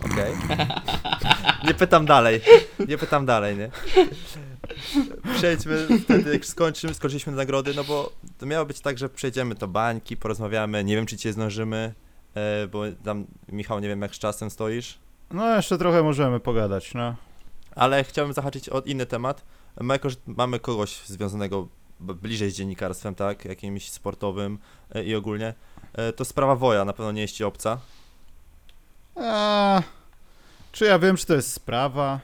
Okej. 0.05 0.33
Nie 1.67 1.75
pytam 1.75 2.07
dalej. 2.07 2.41
Nie 2.89 2.99
pytam 2.99 3.27
dalej, 3.27 3.57
nie? 3.57 3.71
Przejdźmy 5.37 5.87
wtedy, 6.05 6.33
jak 6.33 6.47
skończymy, 6.47 6.95
skończyliśmy 6.95 7.33
nagrody, 7.33 7.75
no 7.77 7.85
bo 7.85 8.13
to 8.39 8.47
miało 8.47 8.67
być 8.67 8.81
tak, 8.81 8.99
że 8.99 9.09
przejdziemy 9.09 9.55
do 9.55 9.69
bańki, 9.69 10.17
porozmawiamy, 10.17 10.85
nie 10.85 10.97
wiem, 10.97 11.07
czy 11.07 11.17
cię 11.17 11.33
zdążymy, 11.33 11.95
e, 12.35 12.67
bo 12.69 12.83
tam, 13.05 13.27
Michał, 13.49 13.81
nie 13.81 13.89
wiem, 13.89 14.03
jak 14.03 14.15
z 14.15 14.19
czasem 14.19 14.51
stoisz, 14.51 14.99
No 15.31 15.57
jeszcze 15.57 15.79
trochę 15.79 16.03
możemy 16.03 16.41
pogadać, 16.41 16.95
no. 16.95 17.15
ale 17.75 18.05
chciałbym 18.05 18.35
zahaczyć 18.35 18.69
o 18.69 18.81
inny 18.81 19.07
temat. 19.07 19.45
My 19.81 19.95
jako, 19.95 20.09
mamy 20.27 20.59
kogoś 20.61 20.97
związanego 21.07 21.69
bliżej 22.01 22.51
z 22.51 22.55
dziennikarstwem, 22.55 23.15
tak, 23.15 23.45
jakimś 23.45 23.91
sportowym 23.91 24.59
e, 24.95 25.05
i 25.05 25.15
ogólnie, 25.15 25.55
e, 25.93 26.13
to 26.13 26.25
sprawa 26.25 26.57
Woja 26.57 26.85
na 26.85 26.93
pewno 26.93 27.13
nie 27.13 27.23
jest 27.23 27.35
ci 27.35 27.45
obca. 27.45 27.81
A, 29.17 29.83
czy 30.73 30.85
ja 30.85 30.99
wiem, 30.99 31.17
czy 31.17 31.27
to 31.27 31.35
jest 31.35 31.53
sprawa? 31.53 32.21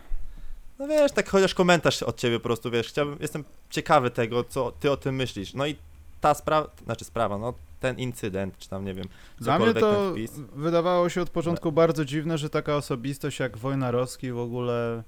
No 0.84 0.88
wiesz, 0.88 1.12
tak 1.12 1.28
chociaż 1.28 1.54
komentarz 1.54 2.02
od 2.02 2.16
ciebie 2.16 2.38
po 2.38 2.42
prostu, 2.42 2.70
wiesz, 2.70 2.88
chciałbym, 2.88 3.16
jestem 3.20 3.44
ciekawy 3.70 4.10
tego, 4.10 4.44
co 4.44 4.72
ty 4.72 4.90
o 4.90 4.96
tym 4.96 5.14
myślisz. 5.14 5.54
No 5.54 5.66
i 5.66 5.76
ta 6.20 6.34
sprawa, 6.34 6.70
znaczy 6.84 7.04
sprawa, 7.04 7.38
no 7.38 7.54
ten 7.80 7.98
incydent, 7.98 8.58
czy 8.58 8.68
tam 8.68 8.84
nie 8.84 8.94
wiem, 8.94 9.06
Dla 9.38 9.58
mnie 9.58 9.74
to 9.74 10.14
wydawało 10.56 11.08
się 11.08 11.22
od 11.22 11.30
początku 11.30 11.72
bardzo 11.72 12.04
dziwne, 12.04 12.38
że 12.38 12.50
taka 12.50 12.76
osobistość 12.76 13.40
jak 13.40 13.58
Wojnarowski 13.58 14.32
w 14.32 14.38
ogóle. 14.38 15.02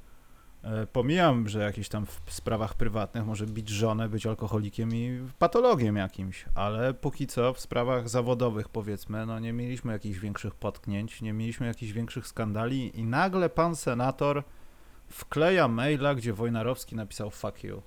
E, 0.65 0.87
pomijam, 0.87 1.49
że 1.49 1.61
jakiś 1.61 1.89
tam 1.89 2.07
w 2.07 2.33
sprawach 2.35 2.75
prywatnych 2.75 3.27
może 3.27 3.47
bić 3.47 3.69
żonę, 3.69 4.09
być 4.09 4.27
alkoholikiem 4.27 4.95
i 4.95 5.21
patologiem 5.39 5.97
jakimś, 5.97 6.45
ale 6.55 6.95
póki 6.95 7.27
co 7.27 7.55
w 7.55 7.61
sprawach 7.61 8.09
zawodowych 8.09 8.69
powiedzmy, 8.69 9.27
no 9.27 9.39
nie 9.39 9.53
mieliśmy 9.53 9.93
jakichś 9.93 10.19
większych 10.19 10.55
potknięć, 10.55 11.23
nie 11.23 11.33
mieliśmy 11.33 11.67
jakichś 11.67 11.93
większych 11.93 12.27
skandali 12.27 13.01
i 13.01 13.05
nagle 13.05 13.49
pan 13.49 13.77
senator 13.77 14.43
wkleja 15.09 15.69
maila, 15.69 16.15
gdzie 16.15 16.33
Wojnarowski 16.33 16.97
napisał 16.97 17.31
fuck 17.31 17.65
you. 17.65 17.83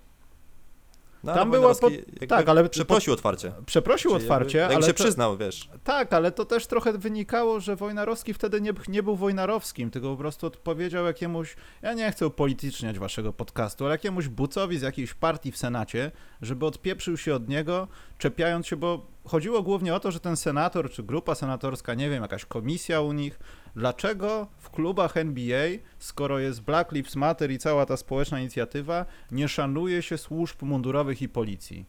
No, 1.24 1.34
tam 1.34 1.52
pod- 1.52 1.92
jakby 1.94 2.28
tak, 2.28 2.50
ale- 2.50 2.70
Przeprosił 2.70 3.14
otwarcie. 3.14 3.52
Przeprosił 3.66 4.12
Czyli 4.12 4.24
otwarcie, 4.24 4.58
jakby 4.58 4.76
ale 4.76 4.86
się 4.88 4.94
to- 4.94 5.04
przyznał, 5.04 5.38
wiesz. 5.38 5.70
Tak, 5.84 6.14
ale 6.14 6.32
to 6.32 6.46
też 6.46 6.68
trochę 6.68 6.94
wynikało, 6.94 7.60
że 7.60 7.76
Wojnarowski 7.76 8.34
wtedy 8.34 8.62
nie, 8.62 8.74
nie 8.88 9.04
był 9.04 9.16
Wojnarowskim, 9.16 9.92
tylko 9.92 10.12
po 10.12 10.18
prostu 10.18 10.48
odpowiedział 10.48 11.06
jakiemuś, 11.06 11.56
ja 11.82 11.94
nie 11.94 12.12
chcę 12.12 12.28
upolityczniać 12.28 13.00
waszego 13.00 13.34
podcastu, 13.34 13.86
ale 13.86 13.94
jakiemuś 13.94 14.28
bucowi 14.28 14.78
z 14.80 14.82
jakiejś 14.82 15.14
partii 15.14 15.52
w 15.52 15.58
Senacie, 15.58 16.12
żeby 16.42 16.66
odpieprzył 16.66 17.18
się 17.18 17.36
od 17.36 17.50
niego, 17.50 17.88
czepiając 18.18 18.68
się, 18.68 18.76
bo 18.76 19.06
chodziło 19.26 19.64
głównie 19.64 19.96
o 19.96 20.00
to, 20.00 20.12
że 20.12 20.20
ten 20.20 20.38
senator, 20.38 20.90
czy 20.92 21.04
grupa 21.04 21.36
senatorska, 21.36 21.94
nie 21.94 22.10
wiem, 22.10 22.22
jakaś 22.22 22.46
komisja 22.46 23.02
u 23.02 23.12
nich, 23.14 23.40
dlaczego 23.76 24.48
w 24.58 24.70
klubach 24.70 25.18
NBA, 25.18 25.68
skoro 26.00 26.40
jest 26.40 26.62
Black 26.62 26.92
Lives 26.92 27.16
Matter 27.16 27.52
i 27.52 27.58
cała 27.58 27.86
ta 27.86 27.98
społeczna 27.98 28.40
inicjatywa, 28.40 29.06
nie 29.32 29.48
szanuje 29.48 30.02
się 30.02 30.18
służb 30.18 30.62
mundurowych 30.62 31.22
i 31.22 31.30
policji. 31.30 31.86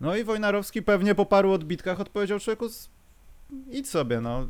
No 0.00 0.16
i 0.16 0.24
Wojnarowski 0.24 0.82
pewnie 0.82 1.14
po 1.14 1.26
paru 1.26 1.52
odbitkach 1.52 2.00
odpowiedział 2.00 2.38
człowieku, 2.40 2.64
"S- 2.66 2.90
idź 3.70 3.88
sobie, 3.88 4.20
no, 4.20 4.48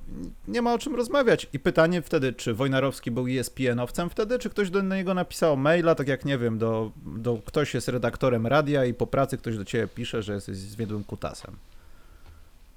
nie 0.48 0.62
ma 0.62 0.74
o 0.74 0.78
czym 0.78 0.94
rozmawiać. 0.96 1.46
I 1.52 1.58
pytanie 1.58 2.02
wtedy, 2.02 2.32
czy 2.32 2.54
Wojnarowski 2.54 3.10
był 3.10 3.24
ESPN-owcem 3.28 4.08
wtedy, 4.10 4.38
czy 4.38 4.50
ktoś 4.50 4.70
do 4.70 4.82
niego 4.82 5.14
napisał 5.14 5.56
maila, 5.56 5.94
tak 5.94 6.08
jak, 6.08 6.24
nie 6.24 6.38
wiem, 6.38 6.58
do, 6.58 6.92
do 7.06 7.38
ktoś 7.44 7.74
jest 7.74 7.88
redaktorem 7.88 8.46
radia 8.46 8.84
i 8.84 8.94
po 8.94 9.06
pracy 9.06 9.38
ktoś 9.38 9.56
do 9.56 9.64
ciebie 9.64 9.88
pisze, 9.88 10.22
że 10.22 10.34
jesteś 10.34 10.56
zwiedłym 10.56 11.04
kutasem. 11.04 11.56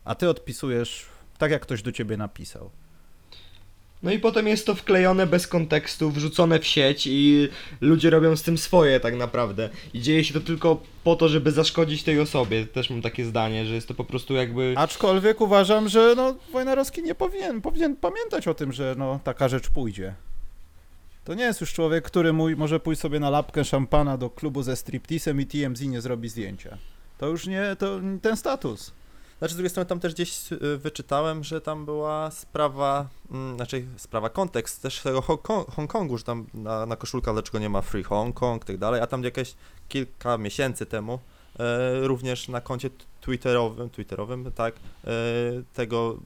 A 0.06 0.16
ty 0.16 0.30
odpisujesz 0.30 1.06
tak, 1.38 1.52
jak 1.52 1.62
ktoś 1.62 1.82
do 1.82 1.92
ciebie 1.92 2.18
napisał. 2.18 2.70
No 4.04 4.12
i 4.12 4.20
potem 4.20 4.48
jest 4.48 4.66
to 4.66 4.76
wklejone 4.76 5.28
bez 5.28 5.48
kontekstu, 5.48 6.12
wrzucone 6.12 6.60
w 6.60 6.68
sieć 6.68 7.08
i 7.08 7.50
ludzie 7.82 8.10
robią 8.10 8.36
z 8.36 8.44
tym 8.44 8.58
swoje 8.58 9.00
tak 9.00 9.16
naprawdę. 9.16 9.70
I 9.94 10.02
dzieje 10.02 10.24
się 10.24 10.34
to 10.34 10.40
tylko 10.40 10.82
po 11.04 11.16
to, 11.16 11.30
żeby 11.30 11.52
zaszkodzić 11.52 12.04
tej 12.04 12.20
osobie. 12.20 12.66
Też 12.66 12.90
mam 12.90 13.02
takie 13.02 13.26
zdanie, 13.26 13.66
że 13.66 13.76
jest 13.76 13.88
to 13.88 13.94
po 13.94 14.04
prostu 14.04 14.36
jakby... 14.36 14.74
Aczkolwiek 14.78 15.42
uważam, 15.42 15.90
że 15.90 16.14
no, 16.18 16.36
Wojnarowski 16.52 17.04
nie 17.04 17.16
powinien, 17.16 17.62
powinien 17.62 17.96
pamiętać 17.96 18.48
o 18.48 18.54
tym, 18.54 18.74
że 18.74 18.96
no, 18.98 19.20
taka 19.24 19.50
rzecz 19.50 19.70
pójdzie. 19.70 20.14
To 21.24 21.34
nie 21.34 21.44
jest 21.44 21.62
już 21.62 21.74
człowiek, 21.74 22.04
który 22.04 22.34
mój, 22.34 22.56
może 22.56 22.80
pójść 22.80 23.02
sobie 23.02 23.20
na 23.20 23.30
lapkę 23.30 23.66
szampana 23.66 24.18
do 24.18 24.30
klubu 24.30 24.64
ze 24.64 24.76
striptisem 24.76 25.42
i 25.42 25.46
TMZ 25.46 25.82
nie 25.82 26.02
zrobi 26.02 26.30
zdjęcia. 26.30 26.78
To 27.18 27.28
już 27.28 27.48
nie, 27.48 27.76
to 27.80 28.00
ten 28.22 28.38
status. 28.38 28.92
Znaczy 29.42 29.54
z 29.54 29.58
drugiej 29.58 29.70
strony 29.70 29.86
tam 29.86 30.00
też 30.00 30.14
gdzieś 30.14 30.52
y, 30.52 30.78
wyczytałem, 30.78 31.44
że 31.44 31.62
tam 31.62 31.86
była 31.86 32.32
sprawa, 32.32 33.08
mm, 33.32 33.56
znaczy 33.56 33.86
sprawa, 33.98 34.30
kontekst 34.30 34.82
też 34.82 35.02
tego 35.02 35.22
Hongkong- 35.22 35.72
Hongkongu, 35.72 36.18
że 36.18 36.24
tam 36.24 36.46
na, 36.54 36.86
na 36.86 36.96
koszulkach 36.96 37.34
dlaczego 37.34 37.60
nie 37.60 37.70
ma 37.70 37.82
Free 37.82 38.04
Hong 38.04 38.36
Kong 38.36 38.64
i 38.64 38.66
tak 38.66 38.78
dalej, 38.78 39.02
a 39.02 39.08
tam 39.08 39.24
jakieś 39.24 39.56
kilka 39.90 40.38
miesięcy 40.38 40.86
temu 40.86 41.20
e, 41.60 42.08
również 42.08 42.48
na 42.48 42.62
koncie 42.62 42.90
twitterowym, 43.22 43.90
twitterowym, 43.90 44.52
tak, 44.52 44.76
e, 44.76 45.10
tego 45.74 46.18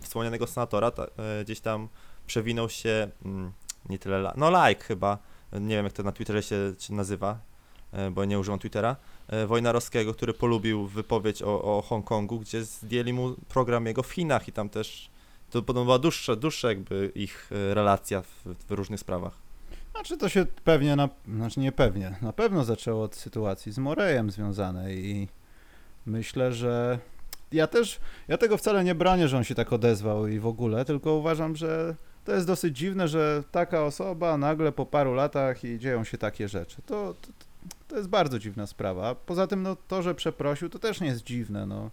wspomnianego 0.00 0.46
senatora 0.46 0.90
ta, 0.90 1.02
e, 1.04 1.44
gdzieś 1.44 1.60
tam 1.60 1.88
przewinął 2.26 2.70
się, 2.70 3.08
mm, 3.24 3.52
nie 3.88 3.98
tyle, 3.98 4.32
no 4.36 4.68
like 4.68 4.84
chyba, 4.84 5.18
nie 5.52 5.76
wiem 5.76 5.84
jak 5.84 5.92
to 5.92 6.02
na 6.02 6.12
Twitterze 6.12 6.42
się, 6.42 6.56
nazywa, 6.90 7.38
e, 7.92 8.10
bo 8.10 8.24
nie 8.24 8.38
używam 8.38 8.58
Twittera, 8.58 8.96
Wojnarowskiego, 9.46 10.14
który 10.14 10.34
polubił 10.34 10.86
wypowiedź 10.86 11.42
o, 11.42 11.62
o 11.62 11.82
Hongkongu, 11.82 12.40
gdzie 12.40 12.64
zdjęli 12.64 13.12
mu 13.12 13.34
program 13.48 13.86
jego 13.86 14.02
w 14.02 14.12
Chinach 14.12 14.48
i 14.48 14.52
tam 14.52 14.68
też 14.68 15.10
to 15.50 15.62
podobno 15.62 15.84
była 15.84 15.98
dłuższa, 15.98 16.36
dłuższa 16.36 16.68
jakby 16.68 17.12
ich 17.14 17.50
e, 17.52 17.74
relacja 17.74 18.22
w, 18.22 18.44
w 18.68 18.70
różnych 18.70 19.00
sprawach. 19.00 19.38
Znaczy 19.90 20.16
to 20.16 20.28
się 20.28 20.46
pewnie, 20.64 20.96
na, 20.96 21.08
znaczy 21.36 21.60
nie 21.60 21.72
pewnie, 21.72 22.14
na 22.22 22.32
pewno 22.32 22.64
zaczęło 22.64 23.04
od 23.04 23.16
sytuacji 23.16 23.72
z 23.72 23.78
Morejem 23.78 24.30
związanej 24.30 25.06
i 25.06 25.28
myślę, 26.06 26.52
że 26.52 26.98
ja 27.52 27.66
też, 27.66 28.00
ja 28.28 28.38
tego 28.38 28.56
wcale 28.56 28.84
nie 28.84 28.94
bronię, 28.94 29.28
że 29.28 29.36
on 29.36 29.44
się 29.44 29.54
tak 29.54 29.72
odezwał 29.72 30.26
i 30.26 30.38
w 30.38 30.46
ogóle, 30.46 30.84
tylko 30.84 31.14
uważam, 31.14 31.56
że 31.56 31.94
to 32.24 32.32
jest 32.32 32.46
dosyć 32.46 32.78
dziwne, 32.78 33.08
że 33.08 33.44
taka 33.50 33.84
osoba 33.84 34.38
nagle 34.38 34.72
po 34.72 34.86
paru 34.86 35.14
latach 35.14 35.64
i 35.64 35.78
dzieją 35.78 36.04
się 36.04 36.18
takie 36.18 36.48
rzeczy. 36.48 36.82
To, 36.86 37.14
to, 37.14 37.28
to 37.88 37.96
jest 37.96 38.08
bardzo 38.08 38.38
dziwna 38.38 38.66
sprawa. 38.66 39.14
Poza 39.14 39.46
tym, 39.46 39.62
no 39.62 39.76
to, 39.88 40.02
że 40.02 40.14
przeprosił, 40.14 40.68
to 40.68 40.78
też 40.78 41.00
nie 41.00 41.06
jest 41.06 41.22
dziwne, 41.24 41.66
no. 41.66 41.90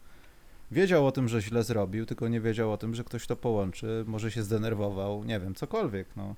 Wiedział 0.72 1.08
o 1.08 1.12
tym, 1.12 1.28
że 1.28 1.42
źle 1.42 1.64
zrobił, 1.64 2.06
tylko 2.06 2.28
nie 2.28 2.42
wiedział 2.42 2.72
o 2.72 2.78
tym, 2.78 2.96
że 2.96 3.04
ktoś 3.04 3.28
to 3.28 3.36
połączy, 3.36 4.04
może 4.08 4.32
się 4.32 4.44
zdenerwował, 4.44 5.24
nie 5.24 5.40
wiem, 5.40 5.56
cokolwiek, 5.56 6.08
no. 6.16 6.36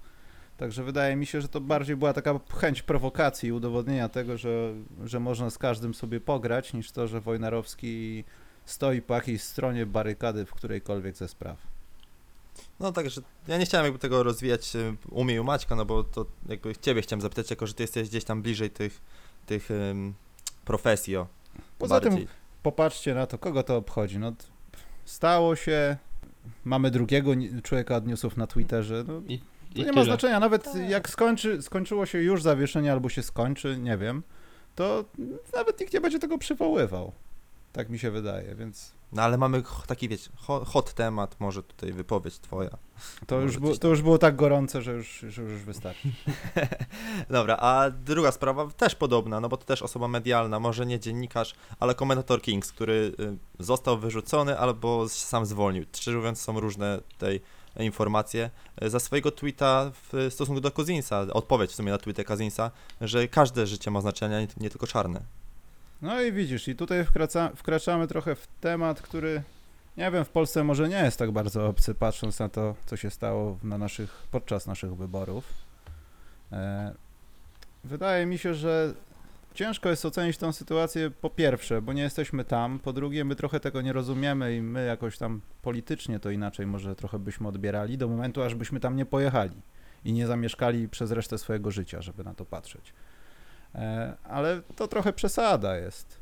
Także 0.57 0.83
wydaje 0.83 1.15
mi 1.15 1.25
się, 1.25 1.41
że 1.41 1.47
to 1.47 1.61
bardziej 1.61 1.95
była 1.95 2.13
taka 2.13 2.39
chęć 2.57 2.81
prowokacji 2.81 3.49
i 3.49 3.51
udowodnienia 3.51 4.09
tego, 4.09 4.37
że, 4.37 4.73
że 5.05 5.19
można 5.19 5.49
z 5.49 5.57
każdym 5.57 5.93
sobie 5.93 6.19
pograć, 6.19 6.73
niż 6.73 6.91
to, 6.91 7.07
że 7.07 7.21
Wojnarowski 7.21 8.23
stoi 8.65 9.01
po 9.01 9.15
jakiejś 9.15 9.41
stronie 9.41 9.85
barykady 9.85 10.45
w 10.45 10.53
którejkolwiek 10.53 11.17
ze 11.17 11.27
spraw. 11.27 11.57
No 12.79 12.91
także 12.91 13.21
ja 13.47 13.57
nie 13.57 13.65
chciałem 13.65 13.85
jakby 13.85 13.99
tego 13.99 14.23
rozwijać 14.23 14.75
e, 14.75 14.95
u 15.09 15.23
mnie 15.23 15.35
i 15.35 15.39
u 15.39 15.43
Maćka, 15.43 15.75
no 15.75 15.85
bo 15.85 16.03
to 16.03 16.25
jakby 16.49 16.75
ciebie 16.75 17.01
chciałem 17.01 17.21
zapytać, 17.21 17.49
jako 17.49 17.67
że 17.67 17.73
ty 17.73 17.83
jesteś 17.83 18.09
gdzieś 18.09 18.23
tam 18.23 18.41
bliżej 18.41 18.69
tych, 18.69 19.01
tych 19.45 19.71
em, 19.71 20.13
profesji, 20.65 21.15
o. 21.17 21.27
Poza 21.79 21.99
tym 21.99 22.09
bardziej. 22.09 22.27
popatrzcie 22.63 23.15
na 23.15 23.27
to, 23.27 23.37
kogo 23.37 23.63
to 23.63 23.77
obchodzi. 23.77 24.19
No, 24.19 24.33
stało 25.05 25.55
się, 25.55 25.97
mamy 26.65 26.91
drugiego 26.91 27.31
człowieka 27.63 27.95
od 27.95 28.07
newsów 28.07 28.37
na 28.37 28.47
Twitterze. 28.47 29.03
No, 29.07 29.21
I, 29.27 29.39
to 29.39 29.45
i 29.75 29.79
nie 29.79 29.85
ma 29.85 29.91
tyle. 29.93 30.05
znaczenia, 30.05 30.39
nawet 30.39 30.75
jak 30.89 31.09
skończy, 31.09 31.61
skończyło 31.61 32.05
się 32.05 32.21
już 32.21 32.41
zawieszenie 32.43 32.91
albo 32.91 33.09
się 33.09 33.23
skończy, 33.23 33.77
nie 33.77 33.97
wiem, 33.97 34.23
to 34.75 35.05
nawet 35.53 35.79
nikt 35.79 35.93
nie 35.93 36.01
będzie 36.01 36.19
tego 36.19 36.37
przywoływał. 36.37 37.11
Tak 37.73 37.89
mi 37.89 37.99
się 37.99 38.11
wydaje, 38.11 38.55
więc 38.55 38.93
No 39.13 39.21
ale 39.21 39.37
mamy 39.37 39.63
taki, 39.87 40.09
wiecie, 40.09 40.29
ho- 40.35 40.65
hot 40.65 40.93
temat, 40.93 41.35
może 41.39 41.63
tutaj 41.63 41.93
wypowiedź 41.93 42.39
twoja. 42.39 42.69
to 43.27 43.35
Może 43.35 43.45
już, 43.45 43.57
było, 43.57 43.77
to 43.77 43.87
już 43.87 44.01
było 44.01 44.17
tak 44.17 44.35
gorące, 44.35 44.81
że 44.81 44.91
już, 44.91 45.25
że 45.27 45.41
już 45.41 45.61
wystarczy. 45.61 46.11
Dobra, 47.29 47.57
a 47.57 47.89
druga 47.89 48.31
sprawa 48.31 48.67
też 48.67 48.95
podobna, 48.95 49.39
no 49.39 49.49
bo 49.49 49.57
to 49.57 49.65
też 49.65 49.81
osoba 49.81 50.07
medialna, 50.07 50.59
może 50.59 50.85
nie 50.85 50.99
dziennikarz, 50.99 51.55
ale 51.79 51.95
komentator 51.95 52.41
Kings, 52.41 52.71
który 52.71 53.13
y, 53.59 53.63
został 53.63 53.97
wyrzucony 53.99 54.59
albo 54.59 55.09
sam 55.09 55.45
zwolnił. 55.45 55.85
Szczerze 55.95 56.17
mówiąc, 56.17 56.41
są 56.41 56.59
różne 56.59 56.99
tutaj 57.11 57.41
informacje. 57.79 58.49
Za 58.81 58.99
swojego 58.99 59.31
tweeta 59.31 59.91
w 60.11 60.27
stosunku 60.29 60.61
do 60.61 60.71
Kozinsa, 60.71 61.25
odpowiedź 61.33 61.71
w 61.71 61.75
sumie 61.75 61.91
na 61.91 61.97
tweetę 61.97 62.23
Kozinsa, 62.23 62.71
że 63.01 63.27
każde 63.27 63.67
życie 63.67 63.91
ma 63.91 64.01
znaczenie, 64.01 64.39
nie, 64.41 64.47
nie 64.63 64.69
tylko 64.69 64.87
czarne. 64.87 65.21
No 66.01 66.21
i 66.21 66.31
widzisz, 66.31 66.67
i 66.67 66.75
tutaj 66.75 67.05
wkraca, 67.05 67.51
wkraczamy 67.55 68.07
trochę 68.07 68.35
w 68.35 68.47
temat, 68.47 69.01
który 69.01 69.43
nie 69.97 70.11
wiem, 70.11 70.25
w 70.25 70.29
Polsce 70.29 70.63
może 70.63 70.89
nie 70.89 71.03
jest 71.03 71.19
tak 71.19 71.31
bardzo 71.31 71.67
obcy, 71.67 71.95
patrząc 71.95 72.39
na 72.39 72.49
to, 72.49 72.75
co 72.85 72.97
się 72.97 73.09
stało 73.09 73.57
na 73.63 73.77
naszych, 73.77 74.27
podczas 74.31 74.67
naszych 74.67 74.95
wyborów. 74.95 75.53
E, 76.51 76.93
wydaje 77.83 78.25
mi 78.25 78.37
się, 78.37 78.53
że 78.53 78.93
ciężko 79.53 79.89
jest 79.89 80.05
ocenić 80.05 80.37
tą 80.37 80.51
sytuację 80.51 81.11
po 81.11 81.29
pierwsze, 81.29 81.81
bo 81.81 81.93
nie 81.93 82.01
jesteśmy 82.01 82.45
tam, 82.45 82.79
po 82.79 82.93
drugie 82.93 83.25
my 83.25 83.35
trochę 83.35 83.59
tego 83.59 83.81
nie 83.81 83.93
rozumiemy 83.93 84.55
i 84.55 84.61
my 84.61 84.85
jakoś 84.85 85.17
tam 85.17 85.41
politycznie 85.61 86.19
to 86.19 86.29
inaczej 86.29 86.67
może 86.67 86.95
trochę 86.95 87.19
byśmy 87.19 87.47
odbierali 87.47 87.97
do 87.97 88.07
momentu, 88.07 88.43
aż 88.43 88.55
byśmy 88.55 88.79
tam 88.79 88.95
nie 88.95 89.05
pojechali 89.05 89.61
i 90.05 90.13
nie 90.13 90.27
zamieszkali 90.27 90.89
przez 90.89 91.11
resztę 91.11 91.37
swojego 91.37 91.71
życia, 91.71 92.01
żeby 92.01 92.23
na 92.23 92.33
to 92.33 92.45
patrzeć. 92.45 92.93
E, 93.75 94.13
ale 94.23 94.61
to 94.75 94.87
trochę 94.87 95.13
przesada 95.13 95.77
jest. 95.77 96.21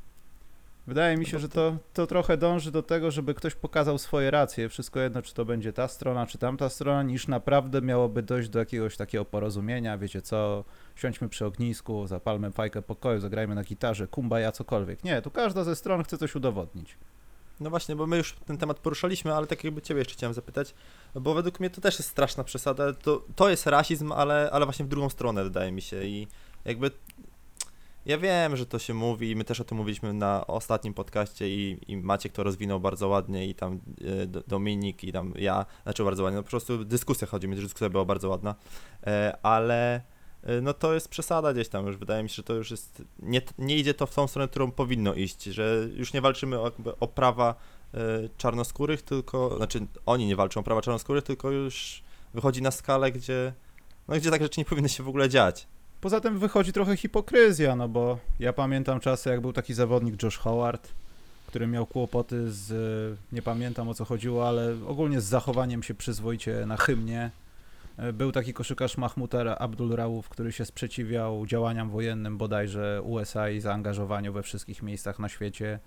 Wydaje 0.87 1.17
mi 1.17 1.25
się, 1.25 1.39
że 1.39 1.49
to, 1.49 1.77
to 1.93 2.07
trochę 2.07 2.37
dąży 2.37 2.71
do 2.71 2.83
tego, 2.83 3.11
żeby 3.11 3.33
ktoś 3.33 3.55
pokazał 3.55 3.97
swoje 3.97 4.31
racje, 4.31 4.69
wszystko 4.69 4.99
jedno, 4.99 5.21
czy 5.21 5.33
to 5.33 5.45
będzie 5.45 5.73
ta 5.73 5.87
strona, 5.87 6.27
czy 6.27 6.37
tamta 6.37 6.69
strona, 6.69 7.03
niż 7.03 7.27
naprawdę 7.27 7.81
miałoby 7.81 8.23
dojść 8.23 8.49
do 8.49 8.59
jakiegoś 8.59 8.97
takiego 8.97 9.25
porozumienia, 9.25 9.97
wiecie 9.97 10.21
co, 10.21 10.63
siądźmy 10.95 11.29
przy 11.29 11.45
ognisku, 11.45 12.07
zapalmy 12.07 12.51
fajkę 12.51 12.81
pokoju, 12.81 13.19
zagrajmy 13.19 13.55
na 13.55 13.63
gitarze, 13.63 14.07
kumbaya, 14.07 14.51
cokolwiek. 14.51 15.03
Nie, 15.03 15.21
tu 15.21 15.31
każda 15.31 15.63
ze 15.63 15.75
stron 15.75 16.03
chce 16.03 16.17
coś 16.17 16.35
udowodnić. 16.35 16.97
No 17.59 17.69
właśnie, 17.69 17.95
bo 17.95 18.07
my 18.07 18.17
już 18.17 18.33
ten 18.45 18.57
temat 18.57 18.79
poruszaliśmy, 18.79 19.33
ale 19.33 19.47
tak 19.47 19.63
jakby 19.63 19.81
ciebie 19.81 19.99
jeszcze 19.99 20.13
chciałem 20.13 20.33
zapytać, 20.33 20.73
bo 21.15 21.33
według 21.33 21.59
mnie 21.59 21.69
to 21.69 21.81
też 21.81 21.99
jest 21.99 22.09
straszna 22.09 22.43
przesada. 22.43 22.93
To, 22.93 23.23
to 23.35 23.49
jest 23.49 23.67
rasizm, 23.67 24.11
ale, 24.11 24.49
ale 24.51 24.65
właśnie 24.65 24.85
w 24.85 24.87
drugą 24.87 25.09
stronę 25.09 25.43
wydaje 25.43 25.71
mi 25.71 25.81
się 25.81 26.03
i 26.03 26.27
jakby 26.65 26.91
ja 28.09 28.17
wiem, 28.17 28.57
że 28.57 28.65
to 28.65 28.79
się 28.79 28.93
mówi 28.93 29.31
i 29.31 29.35
my 29.35 29.43
też 29.43 29.59
o 29.59 29.63
tym 29.63 29.77
mówiliśmy 29.77 30.13
na 30.13 30.47
ostatnim 30.47 30.93
podcaście 30.93 31.49
i, 31.49 31.79
i 31.87 31.97
Maciek 31.97 32.33
to 32.33 32.43
rozwinął 32.43 32.79
bardzo 32.79 33.07
ładnie 33.07 33.47
i 33.47 33.55
tam 33.55 33.79
e, 34.21 34.27
Do- 34.27 34.43
Dominik 34.47 35.03
i 35.03 35.11
tam 35.11 35.33
ja, 35.35 35.65
znaczy 35.83 36.03
bardzo 36.03 36.23
ładnie, 36.23 36.37
no 36.37 36.43
po 36.43 36.49
prostu 36.49 36.85
dyskusja 36.85 37.27
chodzi 37.27 37.47
mi, 37.47 37.55
dyskusja 37.55 37.89
była 37.89 38.05
bardzo 38.05 38.29
ładna, 38.29 38.55
e, 39.07 39.37
ale 39.43 40.01
e, 40.43 40.61
no 40.61 40.73
to 40.73 40.93
jest 40.93 41.09
przesada 41.09 41.53
gdzieś 41.53 41.69
tam 41.69 41.87
już, 41.87 41.97
wydaje 41.97 42.23
mi 42.23 42.29
się, 42.29 42.35
że 42.35 42.43
to 42.43 42.53
już 42.53 42.71
jest, 42.71 43.03
nie, 43.19 43.41
nie 43.57 43.77
idzie 43.77 43.93
to 43.93 44.05
w 44.05 44.15
tą 44.15 44.27
stronę, 44.27 44.47
którą 44.47 44.71
powinno 44.71 45.13
iść, 45.13 45.43
że 45.43 45.87
już 45.93 46.13
nie 46.13 46.21
walczymy 46.21 46.59
o, 46.59 46.71
o 46.99 47.07
prawa 47.07 47.55
czarnoskórych, 48.37 49.01
tylko, 49.01 49.57
znaczy 49.57 49.87
oni 50.05 50.25
nie 50.25 50.35
walczą 50.35 50.59
o 50.59 50.63
prawa 50.63 50.81
czarnoskórych, 50.81 51.23
tylko 51.23 51.51
już 51.51 52.03
wychodzi 52.33 52.61
na 52.61 52.71
skalę, 52.71 53.11
gdzie, 53.11 53.53
no 54.07 54.15
gdzie 54.15 54.31
takie 54.31 54.45
rzeczy 54.45 54.59
nie 54.59 54.65
powinny 54.65 54.89
się 54.89 55.03
w 55.03 55.09
ogóle 55.09 55.29
dziać. 55.29 55.67
Poza 56.01 56.21
tym 56.21 56.39
wychodzi 56.39 56.73
trochę 56.73 56.97
hipokryzja, 56.97 57.75
no 57.75 57.89
bo 57.89 58.19
ja 58.39 58.53
pamiętam 58.53 58.99
czasy, 58.99 59.29
jak 59.29 59.41
był 59.41 59.53
taki 59.53 59.73
zawodnik 59.73 60.23
Josh 60.23 60.37
Howard, 60.37 60.91
który 61.47 61.67
miał 61.67 61.85
kłopoty 61.85 62.51
z, 62.51 63.17
nie 63.31 63.41
pamiętam 63.41 63.89
o 63.89 63.93
co 63.93 64.05
chodziło, 64.05 64.47
ale 64.47 64.75
ogólnie 64.87 65.21
z 65.21 65.25
zachowaniem 65.25 65.83
się 65.83 65.93
przyzwoicie 65.93 66.65
na 66.65 66.77
hymnie. 66.77 67.31
E, 67.97 68.13
Był 68.13 68.31
taki 68.31 68.53
koszykarz 68.53 68.97
Mahmud 68.97 69.35
Abdul 69.35 69.95
Rauf, 69.95 70.29
który 70.29 70.51
się 70.51 70.65
sprzeciwiał 70.65 71.45
działaniom 71.45 71.89
wojennym 71.89 72.37
bodajże 72.37 73.01
USA 73.03 73.49
i 73.49 73.59
zaangażowaniu 73.59 74.33
we 74.33 74.43
wszystkich 74.43 74.83
miejscach 74.83 75.19
na 75.19 75.29
świecie. 75.29 75.79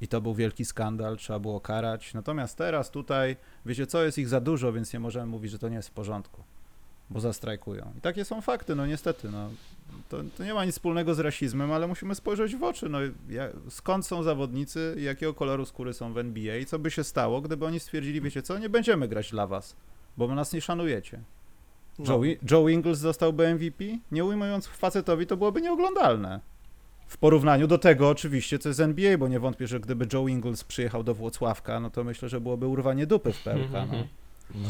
I 0.00 0.08
to 0.08 0.20
był 0.20 0.34
wielki 0.34 0.64
skandal, 0.64 1.16
trzeba 1.16 1.38
było 1.38 1.60
karać. 1.60 2.14
Natomiast 2.14 2.58
teraz 2.58 2.90
tutaj, 2.90 3.36
wiecie 3.66 3.86
co, 3.86 4.04
jest 4.04 4.18
ich 4.18 4.28
za 4.28 4.40
dużo, 4.40 4.72
więc 4.72 4.92
nie 4.92 5.00
możemy 5.00 5.26
mówić, 5.26 5.52
że 5.52 5.58
to 5.58 5.68
nie 5.68 5.76
jest 5.76 5.88
w 5.88 5.92
porządku 5.92 6.44
bo 7.14 7.20
zastrajkują. 7.20 7.92
I 7.98 8.00
takie 8.00 8.24
są 8.24 8.40
fakty, 8.40 8.74
no 8.74 8.86
niestety, 8.86 9.30
no. 9.30 9.50
To, 10.08 10.18
to 10.36 10.44
nie 10.44 10.54
ma 10.54 10.64
nic 10.64 10.74
wspólnego 10.74 11.14
z 11.14 11.18
rasizmem, 11.18 11.72
ale 11.72 11.86
musimy 11.86 12.14
spojrzeć 12.14 12.56
w 12.56 12.62
oczy, 12.62 12.88
no 12.88 12.98
ja, 13.28 13.48
skąd 13.68 14.06
są 14.06 14.22
zawodnicy, 14.22 14.94
i 14.98 15.02
jakiego 15.02 15.34
koloru 15.34 15.66
skóry 15.66 15.92
są 15.92 16.12
w 16.12 16.18
NBA 16.18 16.56
i 16.56 16.66
co 16.66 16.78
by 16.78 16.90
się 16.90 17.04
stało, 17.04 17.40
gdyby 17.40 17.66
oni 17.66 17.80
stwierdzili, 17.80 18.20
wiecie 18.20 18.42
co, 18.42 18.58
nie 18.58 18.68
będziemy 18.68 19.08
grać 19.08 19.30
dla 19.30 19.46
was, 19.46 19.76
bo 20.16 20.34
nas 20.34 20.52
nie 20.52 20.60
szanujecie. 20.60 21.20
No. 21.98 22.04
Joe, 22.12 22.22
Joe 22.50 22.68
Ingles 22.68 22.98
zostałby 22.98 23.54
MVP? 23.54 23.84
Nie 24.12 24.24
ujmując 24.24 24.66
facetowi, 24.66 25.26
to 25.26 25.36
byłoby 25.36 25.60
nieoglądalne. 25.62 26.40
W 27.06 27.16
porównaniu 27.16 27.66
do 27.66 27.78
tego 27.78 28.08
oczywiście, 28.08 28.58
co 28.58 28.68
jest 28.68 28.80
NBA, 28.80 29.18
bo 29.18 29.28
nie 29.28 29.40
wątpię, 29.40 29.66
że 29.66 29.80
gdyby 29.80 30.06
Joe 30.12 30.28
Ingles 30.28 30.64
przyjechał 30.64 31.04
do 31.04 31.14
Włocławka, 31.14 31.80
no 31.80 31.90
to 31.90 32.04
myślę, 32.04 32.28
że 32.28 32.40
byłoby 32.40 32.66
urwanie 32.66 33.06
dupy 33.06 33.32
w 33.32 33.42
PLK, 33.42 33.72
no. 33.72 34.04
No, 34.54 34.68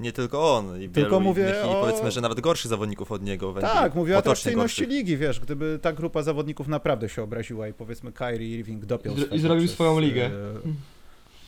nie 0.00 0.12
tylko 0.12 0.56
on. 0.56 0.82
I 0.82 0.88
Tylko 0.88 1.10
wielu 1.10 1.20
mówię 1.20 1.42
innych, 1.42 1.56
i 1.64 1.68
o- 1.68 1.80
powiedzmy, 1.80 2.10
że 2.10 2.20
nawet 2.20 2.40
gorszych 2.40 2.68
zawodników 2.68 3.12
od 3.12 3.22
niego. 3.22 3.48
NBA. 3.48 3.62
Tak, 3.74 3.94
mówię 3.94 4.14
o 4.14 4.18
atrakcyjności 4.18 4.86
ligi, 4.86 5.16
wiesz, 5.16 5.40
gdyby 5.40 5.78
ta 5.82 5.92
grupa 5.92 6.22
zawodników 6.22 6.68
naprawdę 6.68 7.08
się 7.08 7.22
obraziła 7.22 7.68
i 7.68 7.72
powiedzmy 7.72 8.12
Kyrie 8.12 8.48
Irving 8.58 8.84
dopiął 8.84 9.14
I 9.16 9.34
i 9.36 9.38
zrobił 9.38 9.64
przez, 9.64 9.74
swoją 9.74 10.00
ligę. 10.00 10.26
e, 10.26 10.30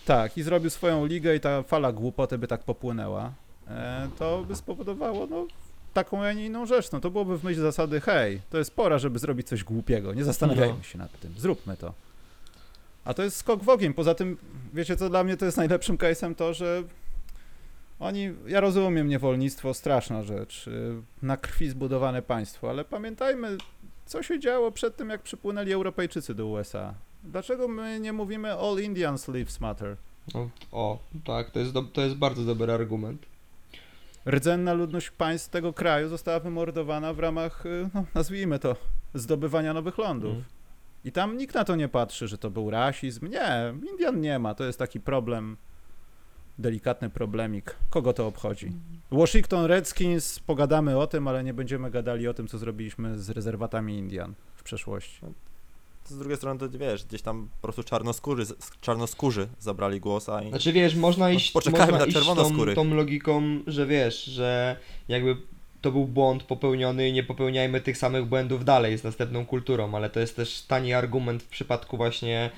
tak, 0.05 0.39
i 0.39 0.43
zrobił 0.43 0.71
swoją 0.71 1.07
ligę 1.07 1.37
i 1.37 1.41
ta 1.41 1.63
fala 1.63 1.93
głupoty 1.93 2.39
by 2.39 2.47
tak 2.49 2.63
popłynęła, 2.65 3.33
e, 3.69 4.09
to 4.19 4.45
by 4.49 4.57
spowodowało, 4.57 5.27
no, 5.31 5.47
taką, 5.95 6.23
a 6.25 6.33
nie 6.33 6.47
inną 6.47 6.67
rzecz, 6.67 6.93
no 6.93 7.01
to 7.01 7.11
byłoby 7.11 7.39
w 7.39 7.45
myśl 7.45 7.61
zasady, 7.61 8.01
hej, 8.01 8.41
to 8.51 8.59
jest 8.59 8.75
pora, 8.75 8.99
żeby 8.99 9.19
zrobić 9.19 9.47
coś 9.49 9.65
głupiego, 9.65 10.15
nie 10.15 10.25
zastanawiajmy 10.25 10.75
No. 10.79 10.83
się 10.83 10.99
nad 10.99 11.21
tym, 11.21 11.35
zróbmy 11.39 11.77
to. 11.77 11.93
A 13.05 13.15
to 13.15 13.23
jest 13.23 13.37
skok 13.37 13.63
w 13.65 13.69
ogień, 13.69 13.95
poza 13.95 14.15
tym, 14.15 14.37
wiecie 14.75 14.97
co, 14.97 15.09
dla 15.09 15.25
mnie 15.25 15.37
to 15.37 15.45
jest 15.45 15.57
najlepszym 15.57 15.97
case'em 15.97 16.35
to, 16.35 16.55
że 16.55 16.83
oni, 18.01 18.35
ja 18.47 18.61
rozumiem 18.61 19.09
niewolnictwo, 19.09 19.75
straszna 19.75 20.23
rzecz, 20.23 20.67
y, 20.67 21.03
na 21.23 21.37
krwi 21.37 21.69
zbudowane 21.69 22.23
państwo, 22.23 22.71
ale 22.71 22.85
pamiętajmy, 22.85 23.57
co 24.07 24.23
się 24.23 24.41
działo 24.41 24.73
przed 24.73 24.97
tym, 24.97 25.11
jak 25.11 25.23
przypłynęli 25.23 25.73
Europejczycy 25.73 26.35
do 26.35 26.47
USA. 26.47 26.95
Dlaczego 27.25 27.69
my 27.69 28.01
nie 28.01 28.13
mówimy 28.13 28.53
All 28.53 28.79
Indians 28.83 29.29
Lives 29.29 29.61
Matter? 29.61 29.97
No, 30.35 30.51
o, 30.73 30.99
tak, 31.25 31.51
to 31.51 31.59
jest, 31.59 31.73
do, 31.73 31.83
to 31.83 32.01
jest 32.01 32.17
bardzo 32.17 32.45
dobry 32.45 32.73
argument. 32.73 33.27
Rdzenna 34.27 34.73
ludność 34.73 35.11
państw 35.11 35.49
tego 35.51 35.73
kraju 35.73 36.09
została 36.09 36.41
wymordowana 36.41 37.13
w 37.13 37.19
ramach, 37.19 37.67
y, 37.67 37.89
no, 37.95 38.05
nazwijmy 38.15 38.59
to, 38.59 38.77
zdobywania 39.15 39.75
nowych 39.75 39.99
lądów. 39.99 40.33
Mm. 40.33 40.45
I 41.05 41.13
tam 41.13 41.37
nikt 41.37 41.55
na 41.55 41.65
to 41.65 41.77
nie 41.77 41.89
patrzy, 41.89 42.29
że 42.29 42.39
to 42.39 42.51
był 42.51 42.71
rasizm. 42.71 43.27
Nie, 43.27 43.75
Indian 43.91 44.21
nie 44.21 44.39
ma. 44.39 44.55
To 44.55 44.65
jest 44.65 44.79
taki 44.79 45.01
problem, 45.01 45.57
delikatny 46.59 47.11
problemik. 47.11 47.77
Kogo 47.91 48.13
to 48.13 48.27
obchodzi? 48.27 48.73
Washington 49.11 49.65
Redskins, 49.65 50.41
pogadamy 50.41 50.99
o 50.99 51.07
tym, 51.07 51.29
ale 51.29 51.45
nie 51.45 51.55
będziemy 51.55 51.91
gadali 51.91 52.29
o 52.29 52.35
tym, 52.35 52.49
co 52.49 52.59
zrobiliśmy 52.59 53.19
z 53.19 53.31
rezerwatami 53.31 53.99
Indian 53.99 54.35
w 54.55 54.63
przeszłości. 54.63 55.21
Z 56.05 56.19
drugiej 56.19 56.37
strony 56.37 56.61
to 56.61 56.71
wiesz, 56.71 57.05
gdzieś 57.05 57.23
tam 57.23 57.49
po 57.61 57.63
prostu 57.63 57.83
czarnoskórzy, 57.83 58.45
czarnoskórzy 58.81 59.49
zabrali 59.59 60.01
głos, 60.01 60.29
a 60.29 60.43
i... 60.43 60.49
Znaczy 60.49 60.73
wiesz, 60.73 60.95
można 60.95 61.31
iść, 61.31 61.53
poczekajmy 61.53 61.93
można 61.93 61.99
na 61.99 62.07
iść 62.07 62.27
tą, 62.27 62.75
tą 62.75 62.95
logiką, 62.95 63.43
że 63.67 63.87
wiesz, 63.87 64.25
że 64.25 64.77
jakby 65.09 65.37
to 65.81 65.93
był 65.93 66.07
błąd 66.07 66.43
popełniony 66.43 67.09
i 67.09 67.13
nie 67.13 67.23
popełniajmy 67.23 67.81
tych 67.81 67.99
samych 67.99 68.25
błędów 68.25 68.65
dalej 68.65 68.99
z 68.99 69.05
następną 69.05 69.47
kulturą, 69.47 69.95
ale 69.95 70.11
to 70.11 70.21
jest 70.21 70.37
też 70.37 70.63
tani 70.63 70.95
argument 70.95 71.43
w 71.43 71.49
przypadku 71.49 71.97
właśnie 71.97 72.51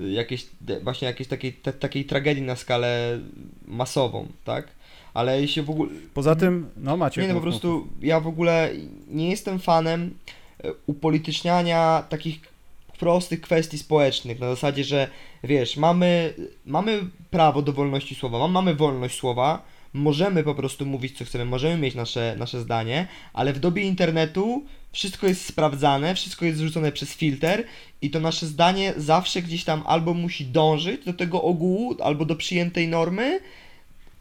jakiejś, 0.00 0.46
właśnie 0.82 1.08
jakiejś 1.08 1.28
takiej, 1.28 1.52
ta, 1.52 1.72
takiej 1.72 2.04
tragedii 2.04 2.42
na 2.42 2.56
skalę 2.56 3.20
masową, 3.66 4.26
tak? 4.44 4.68
Ale 5.14 5.48
się 5.48 5.62
w 5.62 5.70
ogóle, 5.70 5.90
Poza 6.14 6.36
tym, 6.36 6.70
no 6.76 6.96
macie. 6.96 7.22
nie 7.22 7.28
no, 7.28 7.34
po 7.34 7.40
prostu 7.40 7.86
ja 8.02 8.20
w 8.20 8.26
ogóle 8.26 8.70
nie 9.08 9.30
jestem 9.30 9.58
fanem 9.58 10.14
e, 10.64 10.68
upolityczniania 10.86 12.04
takich 12.08 12.40
prostych 12.98 13.40
kwestii 13.40 13.78
społecznych, 13.78 14.40
na 14.40 14.48
zasadzie, 14.50 14.84
że 14.84 15.08
wiesz, 15.44 15.76
mamy, 15.76 16.34
mamy 16.66 17.00
prawo 17.30 17.62
do 17.62 17.72
wolności 17.72 18.14
słowa, 18.14 18.38
ma- 18.38 18.48
mamy 18.48 18.74
wolność 18.74 19.18
słowa, 19.18 19.62
możemy 19.96 20.44
po 20.44 20.54
prostu 20.54 20.86
mówić 20.86 21.18
co 21.18 21.24
chcemy, 21.24 21.44
możemy 21.44 21.76
mieć 21.76 21.94
nasze, 21.94 22.36
nasze 22.38 22.60
zdanie, 22.60 23.06
ale 23.32 23.52
w 23.52 23.58
dobie 23.58 23.82
internetu 23.82 24.64
wszystko 24.92 25.26
jest 25.26 25.44
sprawdzane, 25.44 26.14
wszystko 26.14 26.44
jest 26.44 26.60
rzucone 26.60 26.92
przez 26.92 27.14
filtr 27.14 27.64
i 28.02 28.10
to 28.10 28.20
nasze 28.20 28.46
zdanie 28.46 28.94
zawsze 28.96 29.42
gdzieś 29.42 29.64
tam 29.64 29.82
albo 29.86 30.14
musi 30.14 30.46
dążyć 30.46 31.04
do 31.04 31.12
tego 31.12 31.42
ogółu, 31.42 31.96
albo 32.02 32.24
do 32.24 32.36
przyjętej 32.36 32.88
normy, 32.88 33.40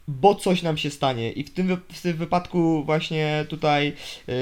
bo 0.08 0.36
coś 0.36 0.62
nam 0.62 0.78
się 0.78 0.90
stanie. 0.90 1.32
I 1.32 1.44
w 1.44 1.54
tym, 1.54 1.78
w 1.94 2.02
tym 2.02 2.18
wypadku 2.18 2.84
właśnie 2.84 3.46
tutaj 3.50 3.94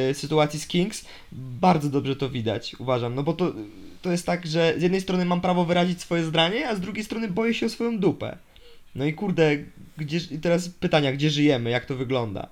y, 0.10 0.14
sytuacji 0.14 0.60
z 0.60 0.68
Kings 0.68 1.06
bardzo 1.32 1.90
dobrze 1.90 2.16
to 2.16 2.30
widać, 2.30 2.76
uważam. 2.80 3.16
No 3.16 3.24
bo 3.24 3.34
to, 3.34 3.54
to 4.02 4.12
jest 4.12 4.26
tak, 4.26 4.48
że 4.48 4.74
z 4.78 4.82
jednej 4.82 5.02
strony 5.02 5.26
mam 5.26 5.42
prawo 5.42 5.66
wyrazić 5.66 6.02
swoje 6.02 6.24
zdanie, 6.24 6.70
a 6.70 6.76
z 6.76 6.80
drugiej 6.80 7.04
strony 7.04 7.28
boję 7.28 7.54
się 7.54 7.66
o 7.66 7.70
swoją 7.70 8.00
dupę. 8.00 8.38
No 8.96 9.06
i 9.06 9.14
kurde, 9.14 9.58
gdzie, 9.98 10.38
teraz 10.40 10.70
pytania, 10.70 11.14
gdzie 11.14 11.30
żyjemy, 11.30 11.70
jak 11.70 11.86
to 11.86 11.96
wygląda? 11.96 12.50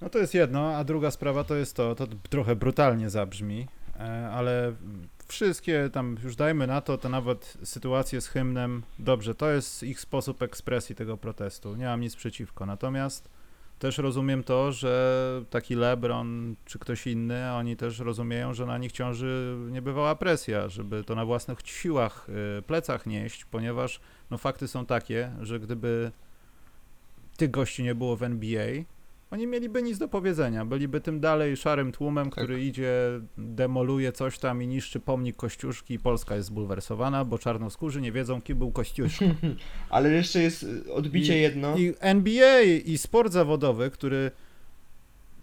No 0.00 0.10
to 0.10 0.18
jest 0.18 0.34
jedno, 0.34 0.76
a 0.76 0.84
druga 0.84 1.10
sprawa 1.10 1.44
to 1.44 1.56
jest 1.56 1.76
to, 1.76 1.94
to 1.94 2.06
trochę 2.30 2.56
brutalnie 2.56 3.10
zabrzmi, 3.10 3.66
e, 4.00 4.30
ale 4.32 4.74
wszystkie 5.28 5.90
tam, 5.92 6.16
już 6.24 6.36
dajmy 6.36 6.66
na 6.66 6.80
to, 6.80 6.98
to 6.98 7.08
nawet 7.08 7.58
sytuacje 7.64 8.20
z 8.20 8.28
hymnem, 8.28 8.82
dobrze, 8.98 9.34
to 9.34 9.50
jest 9.50 9.82
ich 9.82 10.00
sposób 10.00 10.42
ekspresji 10.42 10.94
tego 10.94 11.16
protestu, 11.16 11.76
nie 11.76 11.84
mam 11.84 12.00
nic 12.00 12.16
przeciwko, 12.16 12.66
natomiast 12.66 13.28
też 13.82 13.98
rozumiem 13.98 14.44
to, 14.44 14.72
że 14.72 15.44
taki 15.50 15.74
LeBron 15.74 16.56
czy 16.64 16.78
ktoś 16.78 17.06
inny, 17.06 17.52
oni 17.52 17.76
też 17.76 17.98
rozumieją, 17.98 18.54
że 18.54 18.66
na 18.66 18.78
nich 18.78 18.92
ciąży 18.92 19.56
niebywała 19.70 20.14
presja, 20.14 20.68
żeby 20.68 21.04
to 21.04 21.14
na 21.14 21.24
własnych 21.24 21.58
siłach, 21.64 22.26
y, 22.58 22.62
plecach 22.62 23.06
nieść, 23.06 23.44
ponieważ 23.44 24.00
no 24.30 24.38
fakty 24.38 24.68
są 24.68 24.86
takie, 24.86 25.32
że 25.40 25.60
gdyby 25.60 26.12
tych 27.36 27.50
gości 27.50 27.82
nie 27.82 27.94
było 27.94 28.16
w 28.16 28.22
NBA, 28.22 28.66
oni 29.32 29.46
mieliby 29.46 29.82
nic 29.82 29.98
do 29.98 30.08
powiedzenia. 30.08 30.64
Byliby 30.64 31.00
tym 31.00 31.20
dalej 31.20 31.56
szarym 31.56 31.92
tłumem, 31.92 32.30
który 32.30 32.64
idzie, 32.64 32.92
demoluje 33.38 34.12
coś 34.12 34.38
tam 34.38 34.62
i 34.62 34.66
niszczy 34.66 35.00
pomnik 35.00 35.36
Kościuszki 35.36 35.94
i 35.94 35.98
Polska 35.98 36.36
jest 36.36 36.48
zbulwersowana, 36.48 37.24
bo 37.24 37.38
czarnoskórzy 37.38 38.00
nie 38.00 38.12
wiedzą, 38.12 38.42
kim 38.42 38.58
był 38.58 38.70
Kościuszko. 38.72 39.24
Ale 39.90 40.10
jeszcze 40.12 40.42
jest 40.42 40.62
y, 40.62 40.92
odbicie 40.92 41.38
I- 41.38 41.42
jedno. 41.42 41.76
I 41.76 41.94
NBA 42.00 42.60
i 42.62 42.98
sport 42.98 43.32
zawodowy, 43.32 43.90
który, 43.90 44.30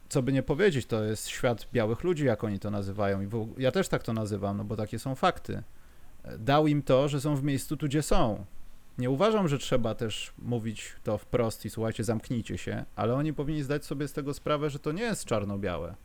co 0.09 0.21
by 0.23 0.33
nie 0.33 0.43
powiedzieć, 0.43 0.85
to 0.85 1.03
jest 1.03 1.27
świat 1.27 1.67
białych 1.73 2.03
ludzi, 2.03 2.25
jak 2.25 2.43
oni 2.43 2.59
to 2.59 2.71
nazywają. 2.71 3.21
I 3.21 3.27
ja 3.57 3.71
też 3.71 3.87
tak 3.87 4.03
to 4.03 4.13
nazywam, 4.13 4.57
no 4.57 4.63
bo 4.63 4.75
takie 4.75 4.99
są 4.99 5.15
fakty. 5.15 5.63
dał 6.39 6.67
im 6.67 6.81
to, 6.81 7.07
że 7.07 7.21
są 7.21 7.35
w 7.35 7.43
miejscu 7.43 7.77
tu, 7.77 7.85
gdzie 7.85 8.01
są. 8.01 8.45
Nie 8.99 9.09
uważam, 9.09 9.47
że 9.47 9.57
trzeba 9.57 9.95
też 9.95 10.33
mówić 10.37 10.93
to 11.03 11.17
wprost 11.17 11.65
i 11.65 11.69
słuchajcie, 11.69 12.03
zamknijcie 12.03 12.57
się, 12.57 12.85
ale 12.95 13.15
oni 13.15 13.33
powinni 13.33 13.63
zdać 13.63 13.85
sobie 13.85 14.07
z 14.07 14.13
tego 14.13 14.33
sprawę, 14.33 14.69
że 14.69 14.79
to 14.79 14.91
nie 14.91 15.03
jest 15.03 15.25
czarno-białe. 15.25 15.95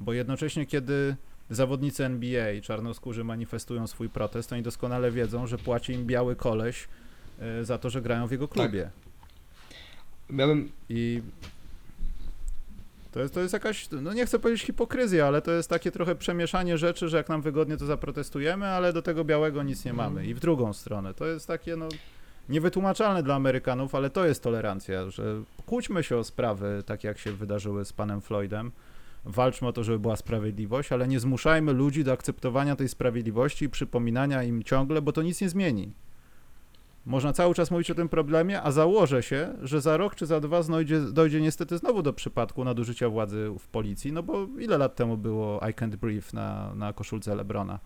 Bo 0.00 0.12
jednocześnie, 0.12 0.66
kiedy 0.66 1.16
zawodnicy 1.50 2.04
NBA 2.04 2.50
i 2.50 2.60
czarnoskórzy 2.62 3.24
manifestują 3.24 3.86
swój 3.86 4.08
protest, 4.08 4.52
oni 4.52 4.62
doskonale 4.62 5.10
wiedzą, 5.10 5.46
że 5.46 5.58
płaci 5.58 5.92
im 5.92 6.06
biały 6.06 6.36
koleś 6.36 6.88
e, 7.38 7.64
za 7.64 7.78
to, 7.78 7.90
że 7.90 8.02
grają 8.02 8.26
w 8.26 8.32
jego 8.32 8.48
klubie. 8.48 8.90
Ja 10.30 10.46
bym, 10.46 10.72
I 10.88 11.22
to 13.14 13.20
jest, 13.20 13.34
to 13.34 13.40
jest 13.40 13.52
jakaś, 13.52 13.88
no 13.90 14.12
nie 14.12 14.26
chcę 14.26 14.38
powiedzieć 14.38 14.66
hipokryzja, 14.66 15.26
ale 15.26 15.42
to 15.42 15.50
jest 15.50 15.70
takie 15.70 15.90
trochę 15.90 16.14
przemieszanie 16.14 16.78
rzeczy, 16.78 17.08
że 17.08 17.16
jak 17.16 17.28
nam 17.28 17.42
wygodnie 17.42 17.76
to 17.76 17.86
zaprotestujemy, 17.86 18.66
ale 18.66 18.92
do 18.92 19.02
tego 19.02 19.24
białego 19.24 19.62
nic 19.62 19.84
nie 19.84 19.92
mamy. 19.92 20.26
I 20.26 20.34
w 20.34 20.40
drugą 20.40 20.72
stronę. 20.72 21.14
To 21.14 21.26
jest 21.26 21.46
takie, 21.46 21.76
no, 21.76 21.88
niewytłumaczalne 22.48 23.22
dla 23.22 23.34
Amerykanów, 23.34 23.94
ale 23.94 24.10
to 24.10 24.26
jest 24.26 24.42
tolerancja, 24.42 25.10
że 25.10 25.42
kłóćmy 25.66 26.02
się 26.02 26.16
o 26.16 26.24
sprawy, 26.24 26.82
takie 26.86 27.08
jak 27.08 27.18
się 27.18 27.32
wydarzyły 27.32 27.84
z 27.84 27.92
panem 27.92 28.20
Floydem. 28.20 28.72
Walczmy 29.24 29.68
o 29.68 29.72
to, 29.72 29.84
żeby 29.84 29.98
była 29.98 30.16
sprawiedliwość, 30.16 30.92
ale 30.92 31.08
nie 31.08 31.20
zmuszajmy 31.20 31.72
ludzi 31.72 32.04
do 32.04 32.12
akceptowania 32.12 32.76
tej 32.76 32.88
sprawiedliwości 32.88 33.64
i 33.64 33.68
przypominania 33.68 34.42
im 34.42 34.62
ciągle, 34.62 35.02
bo 35.02 35.12
to 35.12 35.22
nic 35.22 35.40
nie 35.40 35.48
zmieni. 35.48 35.92
Można 37.06 37.32
cały 37.32 37.54
czas 37.54 37.70
mówić 37.70 37.90
o 37.90 37.94
tym 37.94 38.08
problemie, 38.08 38.62
a 38.62 38.72
założę 38.72 39.22
się, 39.22 39.54
że 39.62 39.80
za 39.80 39.96
rok 39.96 40.14
czy 40.14 40.26
za 40.26 40.40
dwa 40.40 40.60
dojdzie 41.12 41.40
niestety 41.40 41.78
znowu 41.78 42.02
do 42.02 42.12
przypadku 42.12 42.64
nadużycia 42.64 43.08
władzy 43.08 43.50
w 43.58 43.68
policji, 43.68 44.12
no 44.12 44.22
bo 44.22 44.46
ile 44.58 44.78
lat 44.78 44.96
temu 44.96 45.16
było 45.16 45.60
I 45.70 45.74
can't 45.74 45.96
breathe 45.96 46.28
na, 46.32 46.74
na 46.74 46.92
koszulce 46.92 47.34
Lebrona? 47.34 47.78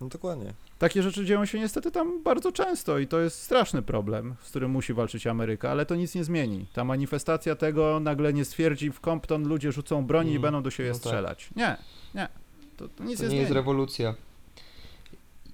No 0.00 0.08
dokładnie. 0.08 0.54
Takie 0.78 1.02
rzeczy 1.02 1.24
dzieją 1.24 1.44
się 1.44 1.58
niestety 1.58 1.90
tam 1.90 2.22
bardzo 2.22 2.52
często 2.52 2.98
i 2.98 3.06
to 3.06 3.20
jest 3.20 3.42
straszny 3.42 3.82
problem, 3.82 4.34
z 4.42 4.50
którym 4.50 4.70
musi 4.70 4.94
walczyć 4.94 5.26
Ameryka, 5.26 5.70
ale 5.70 5.86
to 5.86 5.94
nic 5.94 6.14
nie 6.14 6.24
zmieni. 6.24 6.66
Ta 6.72 6.84
manifestacja 6.84 7.56
tego 7.56 8.00
nagle 8.00 8.32
nie 8.32 8.44
stwierdzi 8.44 8.92
w 8.92 9.00
Compton 9.00 9.48
ludzie 9.48 9.72
rzucą 9.72 10.06
broń 10.06 10.26
i 10.26 10.30
Mm, 10.30 10.42
będą 10.42 10.62
do 10.62 10.70
siebie 10.70 10.88
no 10.88 10.94
tak. 10.94 11.02
strzelać. 11.02 11.50
Nie, 11.56 11.76
nie. 12.14 12.28
To, 12.76 12.88
to 12.88 13.04
nic 13.04 13.18
to 13.18 13.24
nie, 13.26 13.30
nie 13.30 13.36
jest 13.36 13.52
rewolucja. 13.52 14.14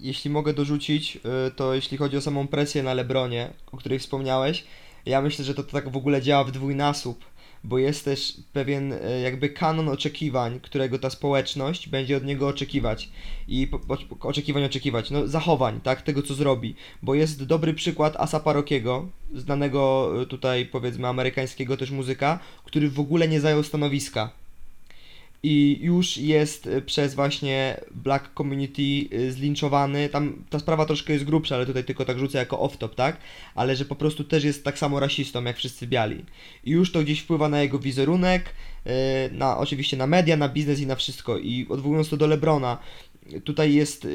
Jeśli 0.03 0.31
mogę 0.31 0.53
dorzucić, 0.53 1.15
y, 1.47 1.51
to 1.51 1.73
jeśli 1.73 1.97
chodzi 1.97 2.17
o 2.17 2.21
samą 2.21 2.47
presję 2.47 2.83
na 2.83 2.93
Lebronie, 2.93 3.49
o 3.71 3.77
której 3.77 3.99
wspomniałeś, 3.99 4.63
ja 5.05 5.21
myślę, 5.21 5.45
że 5.45 5.53
to, 5.53 5.63
to 5.63 5.71
tak 5.71 5.89
w 5.89 5.97
ogóle 5.97 6.21
działa 6.21 6.43
w 6.43 6.51
dwójnasób, 6.51 7.25
bo 7.63 7.77
jest 7.77 8.05
też 8.05 8.33
pewien 8.53 8.93
y, 8.93 8.99
jakby 9.23 9.49
kanon 9.49 9.89
oczekiwań, 9.89 10.59
którego 10.59 10.99
ta 10.99 11.09
społeczność 11.09 11.89
będzie 11.89 12.17
od 12.17 12.25
niego 12.25 12.47
oczekiwać 12.47 13.09
i 13.47 13.67
po, 13.67 13.79
po, 13.79 13.97
oczekiwań 14.27 14.63
oczekiwać, 14.63 15.11
no 15.11 15.27
zachowań, 15.27 15.81
tak, 15.81 16.01
tego 16.01 16.21
co 16.21 16.33
zrobi, 16.33 16.75
bo 17.01 17.15
jest 17.15 17.43
dobry 17.43 17.73
przykład 17.73 18.15
Asa 18.15 18.39
Parokiego, 18.39 19.07
znanego 19.33 20.11
y, 20.21 20.25
tutaj 20.25 20.65
powiedzmy 20.65 21.07
amerykańskiego 21.07 21.77
też 21.77 21.91
muzyka, 21.91 22.39
który 22.65 22.89
w 22.89 22.99
ogóle 22.99 23.27
nie 23.27 23.41
zajął 23.41 23.63
stanowiska 23.63 24.42
i 25.43 25.79
już 25.81 26.17
jest 26.17 26.67
y, 26.67 26.81
przez 26.81 27.15
właśnie 27.15 27.81
black 27.91 28.33
community 28.33 28.81
y, 29.13 29.31
zlinczowany. 29.31 30.09
Tam 30.09 30.43
ta 30.49 30.59
sprawa 30.59 30.85
troszkę 30.85 31.13
jest 31.13 31.25
grubsza, 31.25 31.55
ale 31.55 31.65
tutaj 31.65 31.83
tylko 31.83 32.05
tak 32.05 32.19
rzucę 32.19 32.37
jako 32.37 32.57
off-top, 32.57 32.95
tak? 32.95 33.17
Ale 33.55 33.75
że 33.75 33.85
po 33.85 33.95
prostu 33.95 34.23
też 34.23 34.43
jest 34.43 34.63
tak 34.63 34.79
samo 34.79 34.99
rasistą 34.99 35.43
jak 35.43 35.57
wszyscy 35.57 35.87
biali. 35.87 36.25
I 36.63 36.71
już 36.71 36.91
to 36.91 37.03
gdzieś 37.03 37.19
wpływa 37.19 37.49
na 37.49 37.61
jego 37.61 37.79
wizerunek, 37.79 38.49
y, 38.49 38.89
na 39.31 39.57
oczywiście 39.57 39.97
na 39.97 40.07
media, 40.07 40.37
na 40.37 40.49
biznes 40.49 40.79
i 40.79 40.87
na 40.87 40.95
wszystko. 40.95 41.37
I 41.37 41.67
odwołując 41.69 42.09
to 42.09 42.17
do 42.17 42.27
Lebrona, 42.27 42.77
tutaj 43.43 43.73
jest 43.73 44.07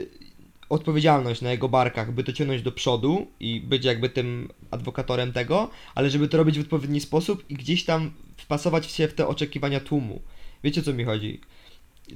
odpowiedzialność 0.69 1.41
na 1.41 1.51
jego 1.51 1.69
barkach, 1.69 2.13
by 2.13 2.25
to 2.25 2.33
ciągnąć 2.33 2.63
do 2.63 2.73
przodu 2.73 3.27
i 3.41 3.61
być 3.61 3.85
jakby 3.85 4.09
tym 4.09 4.49
adwokatorem 4.71 5.33
tego, 5.33 5.71
ale 5.95 6.11
żeby 6.11 6.29
to 6.29 6.37
robić 6.37 6.59
w 6.59 6.61
odpowiedni 6.61 7.01
sposób 7.01 7.45
i 7.49 7.55
gdzieś 7.55 7.85
tam 7.85 8.13
wpasować 8.37 8.91
się 8.91 9.09
w 9.09 9.15
te 9.15 9.27
oczekiwania 9.29 9.81
tłumu. 9.81 10.21
Wiecie 10.65 10.83
co 10.83 10.93
mi 10.95 11.05
chodzi? 11.05 11.41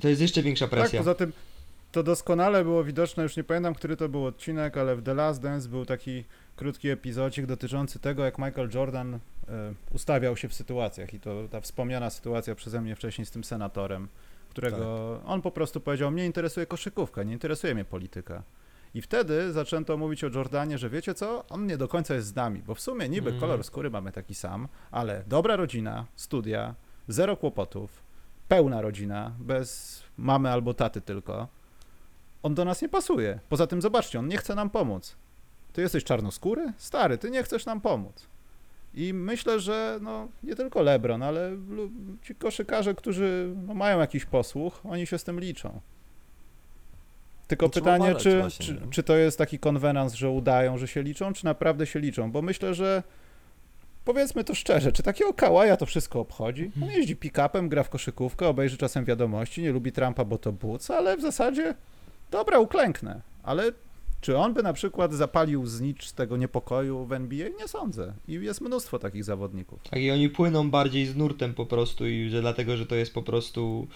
To 0.00 0.08
jest 0.08 0.20
jeszcze 0.20 0.42
większa 0.42 0.64
Tak, 0.68 0.70
presja. 0.70 1.00
poza 1.00 1.14
tym 1.14 1.32
to 1.92 2.02
doskonale 2.02 2.64
było 2.64 2.84
widoczne, 2.84 3.22
już 3.22 3.36
nie 3.36 3.44
pamiętam, 3.44 3.74
który 3.74 3.96
to 3.96 4.08
był 4.08 4.26
odcinek, 4.26 4.76
ale 4.76 4.96
w 4.96 5.02
The 5.02 5.14
Last 5.14 5.42
Dance 5.42 5.68
był 5.68 5.84
taki 5.86 6.24
krótki 6.56 6.88
epizodzik 6.88 7.46
dotyczący 7.46 7.98
tego, 7.98 8.24
jak 8.24 8.38
Michael 8.38 8.70
Jordan 8.74 9.14
e, 9.14 9.18
ustawiał 9.94 10.36
się 10.36 10.48
w 10.48 10.54
sytuacjach 10.54 11.14
i 11.14 11.20
to 11.20 11.48
ta 11.50 11.60
wspomniana 11.60 12.10
sytuacja 12.10 12.54
przeze 12.54 12.80
mnie 12.80 12.96
wcześniej 12.96 13.26
z 13.26 13.30
tym 13.30 13.44
senatorem, 13.44 14.08
którego 14.50 15.20
on 15.26 15.42
po 15.42 15.50
prostu 15.50 15.80
powiedział, 15.80 16.10
mnie 16.10 16.26
interesuje 16.26 16.66
koszykówka, 16.66 17.22
nie 17.22 17.32
interesuje 17.32 17.74
mnie 17.74 17.84
polityka. 17.84 18.42
I 18.94 19.02
wtedy 19.02 19.52
zaczęto 19.52 19.96
mówić 19.96 20.24
o 20.24 20.28
Jordanie, 20.28 20.78
że 20.78 20.90
wiecie 20.90 21.14
co, 21.14 21.44
on 21.48 21.66
nie 21.66 21.76
do 21.76 21.88
końca 21.88 22.14
jest 22.14 22.26
z 22.28 22.34
nami, 22.34 22.62
bo 22.66 22.74
w 22.74 22.80
sumie 22.80 23.08
niby 23.08 23.28
Mm. 23.30 23.40
kolor 23.40 23.64
skóry 23.64 23.90
mamy 23.90 24.12
taki 24.12 24.34
sam, 24.34 24.68
ale 24.90 25.24
dobra 25.26 25.56
rodzina, 25.56 26.06
studia, 26.16 26.74
zero 27.08 27.36
kłopotów, 27.36 28.01
pełna 28.52 28.80
rodzina, 28.80 29.32
bez 29.38 30.02
mamy 30.16 30.50
albo 30.50 30.74
taty 30.74 31.00
tylko. 31.00 31.48
On 32.42 32.54
do 32.54 32.64
nas 32.64 32.82
nie 32.82 32.88
pasuje. 32.88 33.40
Poza 33.48 33.66
tym 33.66 33.82
zobaczcie, 33.82 34.18
on 34.18 34.28
nie 34.28 34.36
chce 34.36 34.54
nam 34.54 34.70
pomóc. 34.70 35.16
Ty 35.72 35.82
jesteś 35.82 36.04
czarnoskóry? 36.04 36.72
Stary, 36.76 37.18
ty 37.18 37.30
nie 37.30 37.42
chcesz 37.42 37.66
nam 37.66 37.80
pomóc. 37.80 38.26
I 38.94 39.14
myślę, 39.14 39.60
że 39.60 39.98
no, 40.02 40.28
nie 40.42 40.54
tylko 40.54 40.82
LeBron, 40.82 41.22
ale 41.22 41.50
ci 42.22 42.34
koszykarze, 42.34 42.94
którzy 42.94 43.54
no, 43.66 43.74
mają 43.74 44.00
jakiś 44.00 44.24
posłuch, 44.24 44.80
oni 44.84 45.06
się 45.06 45.18
z 45.18 45.24
tym 45.24 45.40
liczą. 45.40 45.80
Tylko 47.48 47.68
trzeba 47.68 47.92
pytanie, 47.92 48.14
czy, 48.14 48.40
właśnie, 48.40 48.66
czy, 48.66 48.80
czy 48.90 49.02
to 49.02 49.16
jest 49.16 49.38
taki 49.38 49.58
konwenans, 49.58 50.14
że 50.14 50.30
udają, 50.30 50.78
że 50.78 50.88
się 50.88 51.02
liczą, 51.02 51.32
czy 51.32 51.44
naprawdę 51.44 51.86
się 51.86 52.00
liczą? 52.00 52.32
Bo 52.32 52.42
myślę, 52.42 52.74
że 52.74 53.02
powiedzmy 54.04 54.44
to 54.44 54.54
szczerze, 54.54 54.92
czy 54.92 55.02
takiego 55.02 55.34
kałaja 55.34 55.76
to 55.76 55.86
wszystko 55.86 56.20
obchodzi? 56.20 56.70
On 56.82 56.90
jeździ 56.90 57.16
pick-upem, 57.16 57.68
gra 57.68 57.82
w 57.82 57.90
koszykówkę, 57.90 58.48
obejrzy 58.48 58.76
czasem 58.76 59.04
wiadomości, 59.04 59.62
nie 59.62 59.72
lubi 59.72 59.92
Trumpa, 59.92 60.24
bo 60.24 60.38
to 60.38 60.52
buc, 60.52 60.90
ale 60.90 61.16
w 61.16 61.20
zasadzie 61.20 61.74
dobra, 62.30 62.58
uklęknę. 62.58 63.20
Ale 63.42 63.72
czy 64.20 64.36
on 64.38 64.54
by 64.54 64.62
na 64.62 64.72
przykład 64.72 65.12
zapalił 65.12 65.66
znicz 65.66 66.06
z 66.06 66.14
tego 66.14 66.36
niepokoju 66.36 67.04
w 67.04 67.12
NBA? 67.12 67.48
Nie 67.58 67.68
sądzę. 67.68 68.12
I 68.28 68.32
jest 68.32 68.60
mnóstwo 68.60 68.98
takich 68.98 69.24
zawodników. 69.24 69.82
Tak, 69.90 70.00
i 70.00 70.10
oni 70.10 70.28
płyną 70.28 70.70
bardziej 70.70 71.06
z 71.06 71.16
nurtem 71.16 71.54
po 71.54 71.66
prostu 71.66 72.06
i 72.06 72.28
że 72.28 72.40
dlatego, 72.40 72.76
że 72.76 72.86
to 72.86 72.94
jest 72.94 73.14
po 73.14 73.22
prostu 73.22 73.86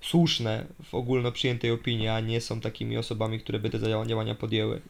słuszne 0.00 0.66
w 0.82 0.94
ogólno 0.94 1.32
przyjętej 1.32 1.70
opinii, 1.70 2.08
a 2.08 2.20
nie 2.20 2.40
są 2.40 2.60
takimi 2.60 2.96
osobami, 2.96 3.40
które 3.40 3.58
by 3.58 3.70
te 3.70 3.78
działania 4.06 4.34
podjęły. 4.34 4.80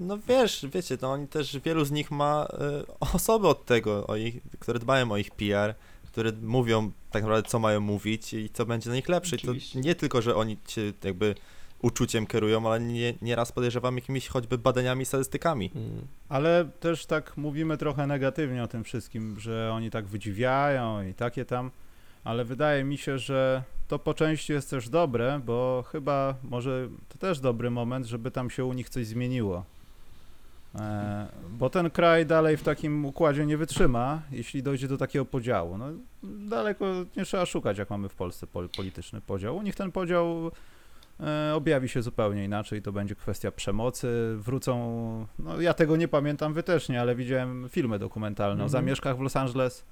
No 0.00 0.18
wiesz, 0.18 0.66
wiecie, 0.72 0.98
no 1.02 1.12
oni 1.12 1.28
też, 1.28 1.58
wielu 1.64 1.84
z 1.84 1.90
nich 1.90 2.10
ma 2.10 2.46
y, 2.46 2.98
osoby 3.00 3.48
od 3.48 3.64
tego, 3.64 4.06
o 4.06 4.16
ich, 4.16 4.42
które 4.58 4.78
dbają 4.78 5.12
o 5.12 5.16
ich 5.16 5.30
PR, 5.30 5.74
które 6.06 6.32
mówią 6.42 6.90
tak 7.10 7.22
naprawdę, 7.22 7.48
co 7.48 7.58
mają 7.58 7.80
mówić 7.80 8.34
i 8.34 8.50
co 8.50 8.66
będzie 8.66 8.90
na 8.90 8.96
nich 8.96 9.08
lepsze. 9.08 9.36
I 9.36 9.38
to 9.38 9.44
Oczywiście. 9.44 9.80
nie 9.80 9.94
tylko, 9.94 10.22
że 10.22 10.36
oni 10.36 10.56
cię 10.66 10.92
jakby 11.04 11.34
uczuciem 11.82 12.26
kierują, 12.26 12.66
ale 12.66 12.80
nie, 12.80 13.14
nieraz 13.22 13.52
podejrzewam 13.52 13.96
jakimiś 13.96 14.28
choćby 14.28 14.58
badaniami, 14.58 15.04
statystykami. 15.04 15.70
Ale 16.28 16.68
też 16.80 17.06
tak 17.06 17.36
mówimy 17.36 17.76
trochę 17.76 18.06
negatywnie 18.06 18.62
o 18.62 18.68
tym 18.68 18.84
wszystkim, 18.84 19.40
że 19.40 19.72
oni 19.72 19.90
tak 19.90 20.06
wydziwiają 20.06 21.02
i 21.02 21.14
takie 21.14 21.44
tam, 21.44 21.70
ale 22.24 22.44
wydaje 22.44 22.84
mi 22.84 22.98
się, 22.98 23.18
że 23.18 23.62
to 23.88 23.98
po 23.98 24.14
części 24.14 24.52
jest 24.52 24.70
też 24.70 24.88
dobre, 24.88 25.40
bo 25.44 25.84
chyba 25.92 26.34
może 26.42 26.88
to 27.08 27.18
też 27.18 27.40
dobry 27.40 27.70
moment, 27.70 28.06
żeby 28.06 28.30
tam 28.30 28.50
się 28.50 28.64
u 28.64 28.72
nich 28.72 28.88
coś 28.88 29.06
zmieniło. 29.06 29.64
E, 30.74 31.26
bo 31.50 31.70
ten 31.70 31.90
kraj 31.90 32.26
dalej 32.26 32.56
w 32.56 32.62
takim 32.62 33.04
układzie 33.06 33.46
nie 33.46 33.56
wytrzyma, 33.56 34.22
jeśli 34.30 34.62
dojdzie 34.62 34.88
do 34.88 34.96
takiego 34.96 35.24
podziału. 35.24 35.78
No, 35.78 35.86
daleko 36.22 36.86
nie 37.16 37.24
trzeba 37.24 37.46
szukać, 37.46 37.78
jak 37.78 37.90
mamy 37.90 38.08
w 38.08 38.14
Polsce 38.14 38.46
pol- 38.46 38.68
polityczny 38.76 39.20
podział. 39.20 39.56
U 39.56 39.62
nich 39.62 39.74
ten 39.74 39.92
podział 39.92 40.50
e, 41.20 41.54
objawi 41.54 41.88
się 41.88 42.02
zupełnie 42.02 42.44
inaczej. 42.44 42.82
To 42.82 42.92
będzie 42.92 43.14
kwestia 43.14 43.50
przemocy. 43.50 44.34
Wrócą. 44.38 45.26
No, 45.38 45.60
ja 45.60 45.74
tego 45.74 45.96
nie 45.96 46.08
pamiętam, 46.08 46.52
wy 46.52 46.62
też 46.62 46.88
nie, 46.88 47.00
ale 47.00 47.14
widziałem 47.14 47.68
filmy 47.68 47.98
dokumentalne 47.98 48.52
o 48.62 48.66
Mhm. 48.66 48.68
zamieszkach 48.70 49.16
w 49.16 49.20
Los 49.20 49.36
Angeles. 49.36 49.84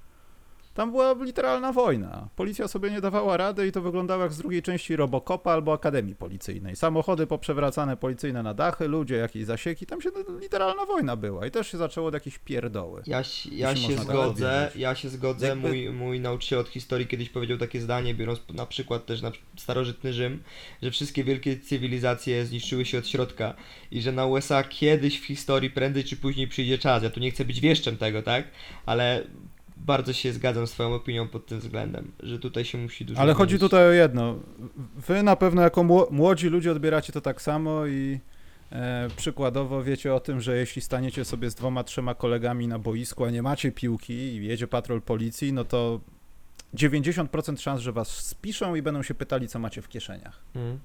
Tam 0.77 0.90
była 0.90 1.15
literalna 1.20 1.73
wojna. 1.73 2.28
Policja 2.36 2.69
sobie 2.69 2.90
nie 2.90 3.01
dawała 3.01 3.36
rady 3.36 3.66
i 3.66 3.73
to 3.73 3.82
wyglądało 3.82 4.23
jak 4.23 4.32
z 4.32 4.39
drugiej 4.39 4.62
części 4.62 4.97
Robocopa 4.97 5.53
albo 5.53 5.73
Akademii 5.73 6.15
Policyjnej. 6.15 6.77
Samochody 6.77 7.27
poprzewracane 7.27 7.97
policyjne 7.97 8.43
na 8.43 8.55
dachy, 8.55 8.89
ludzie, 8.89 9.15
jakieś 9.16 9.44
zasieki. 9.44 9.86
Tam 9.86 10.03
się 10.03 10.11
literalna 10.40 10.86
wojna 10.86 11.16
była 11.16 11.47
i 11.47 11.51
też 11.51 11.66
się 11.73 11.78
zaczęło 11.78 12.09
od 12.09 12.15
jakiejś 12.15 12.39
pierdoły. 12.39 13.03
Ja, 13.07 13.24
się- 13.24 13.51
ja 13.55 13.77
się 13.77 13.94
tak 13.94 14.05
zgodzę, 14.05 14.70
ja 14.77 14.94
się 14.94 15.09
zgodzę. 15.09 15.47
Jakby- 15.48 15.69
Mój, 15.69 15.90
mój 15.90 16.20
nauczyciel 16.20 16.59
od 16.59 16.69
historii 16.69 17.07
kiedyś 17.07 17.28
powiedział 17.31 17.59
takie 17.59 17.81
zdanie, 17.81 18.15
biorąc 18.15 18.40
na 18.55 18.66
przykład 18.66 19.07
też 19.07 19.23
na 19.23 19.32
starożytny 19.57 20.12
Rzym, 20.12 20.43
że 20.82 20.90
wszystkie 20.90 21.24
wielkie 21.24 21.61
cywilizacje 21.61 22.47
zniszczyły 22.47 22.85
się 22.85 22.98
od 22.98 23.09
środka 23.09 23.55
i 23.90 24.03
że 24.03 24.12
na 24.12 24.27
USA 24.27 24.65
kiedyś 24.65 25.20
w 25.20 25.24
historii 25.24 25.70
prędzej 25.70 26.05
czy 26.05 26.16
później 26.16 26.48
przyjdzie 26.48 26.78
czas. 26.78 27.03
Ja 27.03 27.11
tu 27.11 27.20
nie 27.20 27.31
chcę 27.31 27.44
być 27.44 27.61
wieszczem 27.61 27.97
tego, 27.97 28.23
tak? 28.23 28.44
Ale 28.86 29.24
bardzo 29.77 30.12
się 30.12 30.32
zgadzam 30.32 30.66
z 30.66 30.70
twoją 30.70 30.94
opinią 30.94 31.28
pod 31.28 31.47
tym 31.47 31.61
względem, 31.61 32.12
że 32.20 32.39
tutaj 32.39 32.65
się 32.65 32.78
musi 32.78 33.05
dużo 33.05 33.20
Ale 33.20 33.35
chodzi 33.35 33.59
tutaj 33.59 33.86
o 33.89 33.93
jedno. 33.93 34.35
Wy 34.97 35.23
na 35.23 35.36
pewno 35.36 35.62
jako 35.62 35.81
mło- 35.85 36.11
młodzi 36.11 36.48
ludzie 36.48 36.73
odbieracie 36.73 37.12
to 37.12 37.20
tak 37.20 37.43
samo 37.43 37.86
i 37.86 38.20
E, 38.73 39.09
przykładowo 39.16 39.82
wiecie 39.82 40.15
o 40.15 40.20
tym, 40.20 40.40
że 40.40 40.57
jeśli 40.57 40.82
staniecie 40.82 41.24
sobie 41.24 41.51
z 41.51 41.55
dwoma, 41.55 41.85
trzema 41.85 42.15
kolegami 42.15 42.69
na 42.69 42.78
boisku, 42.78 43.24
a 43.24 43.31
nie 43.31 43.43
macie 43.43 43.73
piłki 43.73 44.12
i 44.12 44.47
jedzie 44.47 44.66
patrol 44.66 45.03
policji, 45.03 45.53
no 45.53 45.65
to 45.65 46.01
90% 46.74 47.61
szans, 47.61 47.81
że 47.81 47.93
was 47.93 48.09
spiszą 48.09 48.74
i 48.74 48.82
będą 48.82 49.03
się 49.03 49.15
pytali, 49.15 49.48
co 49.48 49.59
macie 49.59 49.82
w 49.82 49.89
kieszeniach. 49.89 50.40
Mhm. 50.55 50.78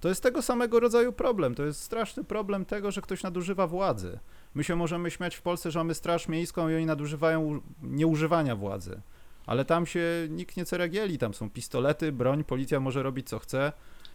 To 0.00 0.08
jest 0.08 0.22
tego 0.22 0.42
samego 0.42 0.80
rodzaju 0.80 1.12
problem. 1.12 1.54
To 1.54 1.64
jest 1.64 1.80
straszny 1.80 2.24
problem 2.24 2.64
tego, 2.64 2.90
że 2.90 3.02
ktoś 3.02 3.22
nadużywa 3.22 3.66
władzy. 3.66 4.18
My 4.54 4.64
się 4.64 4.76
możemy 4.76 5.10
śmiać 5.10 5.36
w 5.36 5.42
Polsce, 5.42 5.70
że 5.70 5.78
mamy 5.78 5.94
straż 5.94 6.28
miejską 6.28 6.68
i 6.68 6.74
oni 6.74 6.86
nadużywają 6.86 7.60
nieużywania 7.82 8.56
władzy. 8.56 9.00
Ale 9.46 9.64
tam 9.64 9.86
się 9.86 10.02
nikt 10.30 10.56
nie 10.56 10.64
ceregieli, 10.64 11.18
tam 11.18 11.34
są 11.34 11.50
pistolety, 11.50 12.12
broń, 12.12 12.44
policja 12.44 12.80
może 12.80 13.02
robić 13.02 13.28
co 13.28 13.38
chce 13.38 13.72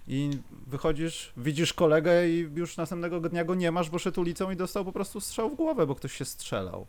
i 0.08 0.30
wychodzisz, 0.68 1.34
widzisz 1.38 1.74
kolegę 1.74 2.30
i 2.30 2.50
już 2.56 2.78
następnego 2.78 3.20
dnia 3.20 3.46
go 3.46 3.56
nie 3.56 3.72
masz, 3.72 3.90
bo 3.90 4.00
szedł 4.00 4.22
ulicą 4.22 4.52
i 4.52 4.56
dostał 4.56 4.86
po 4.86 4.92
prostu 4.92 5.22
strzał 5.22 5.50
w 5.50 5.56
głowę, 5.56 5.88
bo 5.88 5.96
ktoś 5.96 6.14
się 6.14 6.26
strzelał. 6.26 6.88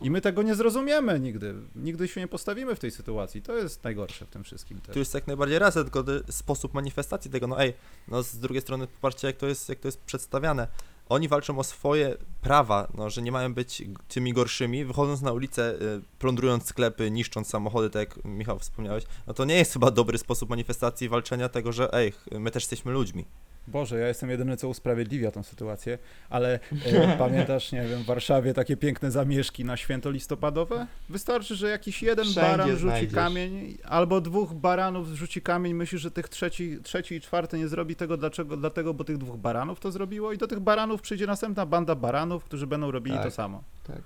I 0.00 0.10
my 0.10 0.20
tego 0.20 0.42
nie 0.42 0.54
zrozumiemy 0.54 1.20
nigdy. 1.20 1.54
Nigdy 1.76 2.08
się 2.08 2.20
nie 2.20 2.28
postawimy 2.28 2.74
w 2.74 2.78
tej 2.78 2.90
sytuacji. 2.90 3.42
To 3.42 3.56
jest 3.56 3.84
najgorsze 3.84 4.26
w 4.26 4.28
tym 4.28 4.44
wszystkim. 4.44 4.80
Też. 4.80 4.92
Tu 4.92 4.98
jest 4.98 5.14
jak 5.14 5.26
najbardziej 5.26 5.58
racja, 5.58 5.82
tylko 5.82 6.04
sposób 6.30 6.74
manifestacji 6.74 7.30
tego, 7.30 7.46
no 7.46 7.60
ej, 7.60 7.74
no 8.08 8.22
z 8.22 8.36
drugiej 8.36 8.62
strony 8.62 8.86
popatrzcie 8.86 9.26
jak 9.26 9.36
to 9.36 9.46
jest, 9.46 9.68
jak 9.68 9.78
to 9.78 9.88
jest 9.88 10.00
przedstawiane. 10.00 10.68
Oni 11.08 11.28
walczą 11.28 11.58
o 11.58 11.64
swoje 11.64 12.16
prawa, 12.40 12.88
no, 12.94 13.10
że 13.10 13.22
nie 13.22 13.32
mają 13.32 13.54
być 13.54 13.82
tymi 14.08 14.32
gorszymi, 14.32 14.84
wychodząc 14.84 15.22
na 15.22 15.32
ulicę, 15.32 15.74
y, 15.74 16.02
plądrując 16.18 16.66
sklepy, 16.66 17.10
niszcząc 17.10 17.48
samochody, 17.48 17.90
tak 17.90 18.16
jak 18.16 18.24
Michał 18.24 18.58
wspomniałeś, 18.58 19.04
no 19.26 19.34
to 19.34 19.44
nie 19.44 19.54
jest 19.54 19.72
chyba 19.72 19.90
dobry 19.90 20.18
sposób 20.18 20.50
manifestacji 20.50 21.08
walczenia 21.08 21.48
tego, 21.48 21.72
że 21.72 21.92
ej, 21.92 22.12
my 22.32 22.50
też 22.50 22.62
jesteśmy 22.62 22.92
ludźmi. 22.92 23.24
Boże, 23.68 23.98
ja 23.98 24.08
jestem 24.08 24.30
jedyny, 24.30 24.56
co 24.56 24.68
usprawiedliwia 24.68 25.30
tą 25.30 25.42
sytuację, 25.42 25.98
ale 26.30 26.60
e, 26.86 27.16
pamiętasz, 27.18 27.72
nie 27.72 27.82
wiem, 27.88 28.02
w 28.02 28.06
Warszawie 28.06 28.54
takie 28.54 28.76
piękne 28.76 29.10
zamieszki 29.10 29.64
na 29.64 29.76
święto 29.76 30.10
listopadowe? 30.10 30.86
Wystarczy, 31.08 31.56
że 31.56 31.68
jakiś 31.68 32.02
jeden 32.02 32.24
Wszędzie 32.24 32.40
baran 32.40 32.68
rzuci 32.70 32.82
znajdziesz. 32.82 33.14
kamień, 33.14 33.78
albo 33.84 34.20
dwóch 34.20 34.52
baranów 34.54 35.08
rzuci 35.08 35.42
kamień, 35.42 35.74
myśli, 35.74 35.98
że 35.98 36.10
tych 36.10 36.28
trzeci, 36.28 36.78
trzeci 36.82 37.14
i 37.14 37.20
czwarty 37.20 37.58
nie 37.58 37.68
zrobi 37.68 37.96
tego, 37.96 38.16
dlaczego? 38.16 38.56
Dlatego, 38.56 38.94
bo 38.94 39.04
tych 39.04 39.18
dwóch 39.18 39.36
baranów 39.36 39.80
to 39.80 39.92
zrobiło 39.92 40.32
i 40.32 40.38
do 40.38 40.46
tych 40.46 40.60
baranów 40.60 41.02
przyjdzie 41.02 41.26
następna 41.26 41.66
banda 41.66 41.94
baranów, 41.94 42.44
którzy 42.44 42.66
będą 42.66 42.90
robili 42.90 43.16
Tak. 43.16 43.24
to 43.24 43.30
samo. 43.30 43.62
Tak. 43.86 44.02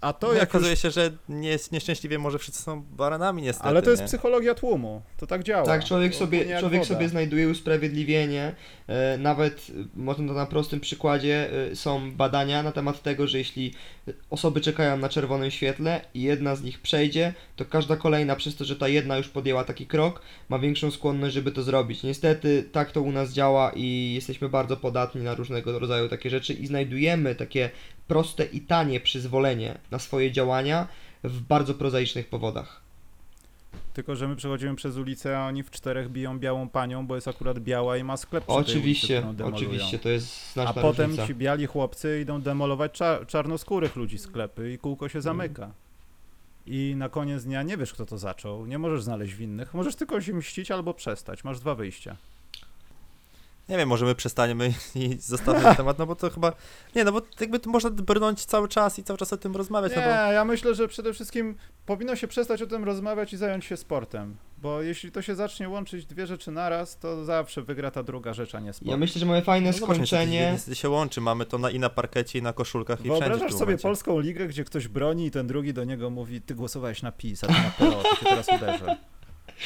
A 0.00 0.12
to 0.12 0.26
To 0.26 0.34
jak 0.34 0.48
okazuje 0.48 0.70
już, 0.70 0.80
się, 0.80 0.90
że 0.90 1.10
nie, 1.28 1.56
nieszczęśliwie 1.72 2.18
może 2.18 2.38
wszyscy 2.38 2.62
są 2.62 2.82
baranami 2.82 3.42
niestety, 3.42 3.68
Ale 3.68 3.82
to 3.82 3.90
jest 3.90 4.02
nie? 4.02 4.08
psychologia 4.08 4.54
tłumu, 4.54 5.02
to 5.16 5.26
tak 5.26 5.42
działa. 5.42 5.66
Tak, 5.66 5.84
człowiek 5.84 6.14
sobie, 6.14 6.58
człowiek 6.60 6.84
sobie 6.86 7.08
znajduje 7.08 7.48
usprawiedliwienie. 7.48 8.54
E, 8.86 9.18
nawet, 9.18 9.66
e, 9.70 9.84
można 9.94 10.28
to 10.28 10.34
na 10.34 10.46
prostym 10.46 10.80
przykładzie, 10.80 11.50
e, 11.70 11.76
są 11.76 12.12
badania 12.12 12.62
na 12.62 12.72
temat 12.72 13.02
tego, 13.02 13.26
że 13.26 13.38
jeśli 13.38 13.74
osoby 14.30 14.60
czekają 14.60 14.96
na 14.96 15.08
czerwonym 15.08 15.50
świetle 15.50 16.00
i 16.14 16.22
jedna 16.22 16.56
z 16.56 16.62
nich 16.62 16.80
przejdzie, 16.80 17.34
to 17.56 17.64
każda 17.64 17.96
kolejna, 17.96 18.36
przez 18.36 18.56
to, 18.56 18.64
że 18.64 18.76
ta 18.76 18.88
jedna 18.88 19.16
już 19.16 19.28
podjęła 19.28 19.64
taki 19.64 19.86
krok, 19.86 20.22
ma 20.48 20.58
większą 20.58 20.90
skłonność, 20.90 21.34
żeby 21.34 21.52
to 21.52 21.62
zrobić. 21.62 22.02
Niestety 22.02 22.64
tak 22.72 22.92
to 22.92 23.02
u 23.02 23.12
nas 23.12 23.32
działa 23.32 23.72
i 23.74 24.12
jesteśmy 24.14 24.48
bardzo 24.48 24.76
podatni 24.76 25.22
na 25.22 25.34
różnego 25.34 25.78
rodzaju 25.78 26.08
takie 26.08 26.30
rzeczy 26.30 26.52
i 26.52 26.66
znajdujemy 26.66 27.34
takie 27.34 27.70
proste 28.10 28.44
i 28.44 28.60
tanie 28.60 29.00
przyzwolenie 29.00 29.78
na 29.90 29.98
swoje 29.98 30.32
działania 30.32 30.86
w 31.24 31.40
bardzo 31.40 31.74
prozaicznych 31.74 32.28
powodach. 32.28 32.80
Tylko, 33.94 34.16
że 34.16 34.28
my 34.28 34.36
przechodzimy 34.36 34.76
przez 34.76 34.96
ulicę, 34.96 35.38
a 35.38 35.46
oni 35.46 35.62
w 35.62 35.70
czterech 35.70 36.08
biją 36.10 36.38
białą 36.38 36.68
panią, 36.68 37.06
bo 37.06 37.14
jest 37.14 37.28
akurat 37.28 37.58
biała 37.58 37.96
i 37.96 38.04
ma 38.04 38.16
sklep 38.16 38.44
przy 38.44 38.48
tej 38.48 38.56
ulicy, 38.56 38.78
Oczywiście, 38.78 39.22
oczywiście, 39.44 39.98
to 39.98 40.08
jest 40.08 40.50
A 40.50 40.52
znaczna 40.52 40.82
potem 40.82 41.04
różnica. 41.10 41.26
ci 41.26 41.34
biali 41.34 41.66
chłopcy 41.66 42.20
idą 42.22 42.40
demolować 42.42 43.00
cza- 43.00 43.26
czarnoskórych 43.26 43.96
ludzi 43.96 44.18
sklepy 44.18 44.72
i 44.72 44.78
kółko 44.78 45.08
się 45.08 45.20
zamyka. 45.20 45.70
I 46.66 46.94
na 46.96 47.08
koniec 47.08 47.44
dnia 47.44 47.62
nie 47.62 47.76
wiesz, 47.76 47.92
kto 47.92 48.06
to 48.06 48.18
zaczął, 48.18 48.66
nie 48.66 48.78
możesz 48.78 49.02
znaleźć 49.02 49.34
winnych, 49.34 49.74
możesz 49.74 49.96
tylko 49.96 50.20
się 50.20 50.32
mścić 50.34 50.70
albo 50.70 50.94
przestać, 50.94 51.44
masz 51.44 51.60
dwa 51.60 51.74
wyjścia. 51.74 52.16
Nie 53.70 53.76
wiem, 53.76 53.88
może 53.88 54.06
my 54.06 54.14
przestaniemy 54.14 54.74
i 54.94 55.16
zostawimy 55.20 55.64
ten 55.64 55.74
temat, 55.84 55.98
no 55.98 56.06
bo 56.06 56.16
to 56.16 56.30
chyba, 56.30 56.52
nie, 56.94 57.04
no 57.04 57.12
bo 57.12 57.22
jakby 57.40 57.58
to 57.58 57.70
można 57.70 57.90
brnąć 57.90 58.44
cały 58.44 58.68
czas 58.68 58.98
i 58.98 59.04
cały 59.04 59.18
czas 59.18 59.32
o 59.32 59.36
tym 59.36 59.56
rozmawiać, 59.56 59.92
Nie, 59.92 59.98
no 59.98 60.04
bo 60.04 60.32
ja 60.32 60.44
myślę, 60.44 60.74
że 60.74 60.88
przede 60.88 61.14
wszystkim 61.14 61.54
powinno 61.86 62.16
się 62.16 62.28
przestać 62.28 62.62
o 62.62 62.66
tym 62.66 62.84
rozmawiać 62.84 63.32
i 63.32 63.36
zająć 63.36 63.64
się 63.64 63.76
sportem, 63.76 64.36
bo 64.58 64.82
jeśli 64.82 65.12
to 65.12 65.22
się 65.22 65.34
zacznie 65.34 65.68
łączyć 65.68 66.06
dwie 66.06 66.26
rzeczy 66.26 66.50
naraz, 66.50 66.98
to 66.98 67.24
zawsze 67.24 67.62
wygra 67.62 67.90
ta 67.90 68.02
druga 68.02 68.34
rzecz, 68.34 68.54
a 68.54 68.60
nie 68.60 68.72
sport. 68.72 68.90
Ja 68.90 68.96
myślę, 68.96 69.18
że 69.18 69.26
mamy 69.26 69.42
fajne 69.42 69.70
no 69.70 69.86
skończenie. 69.86 70.50
niestety 70.52 70.74
się 70.74 70.88
łączy, 70.88 71.20
mamy 71.20 71.46
to 71.46 71.58
na, 71.58 71.70
i 71.70 71.78
na 71.78 71.90
parkecie, 71.90 72.38
i 72.38 72.42
na 72.42 72.52
koszulkach, 72.52 73.00
i 73.00 73.02
wszędzie 73.02 73.20
Wyobrażasz 73.20 73.54
sobie 73.54 73.78
polską 73.78 74.20
ligę, 74.20 74.46
gdzie 74.46 74.64
ktoś 74.64 74.88
broni 74.88 75.26
i 75.26 75.30
ten 75.30 75.46
drugi 75.46 75.74
do 75.74 75.84
niego 75.84 76.10
mówi, 76.10 76.40
ty 76.40 76.54
głosowałeś 76.54 77.02
na 77.02 77.12
PiS, 77.12 77.44
a 77.44 77.46
ty 77.46 77.52
na 77.52 77.70
PO, 77.78 78.02
to 78.02 78.16
cię 78.16 78.24
teraz 78.24 78.48
uderzę. 78.48 78.96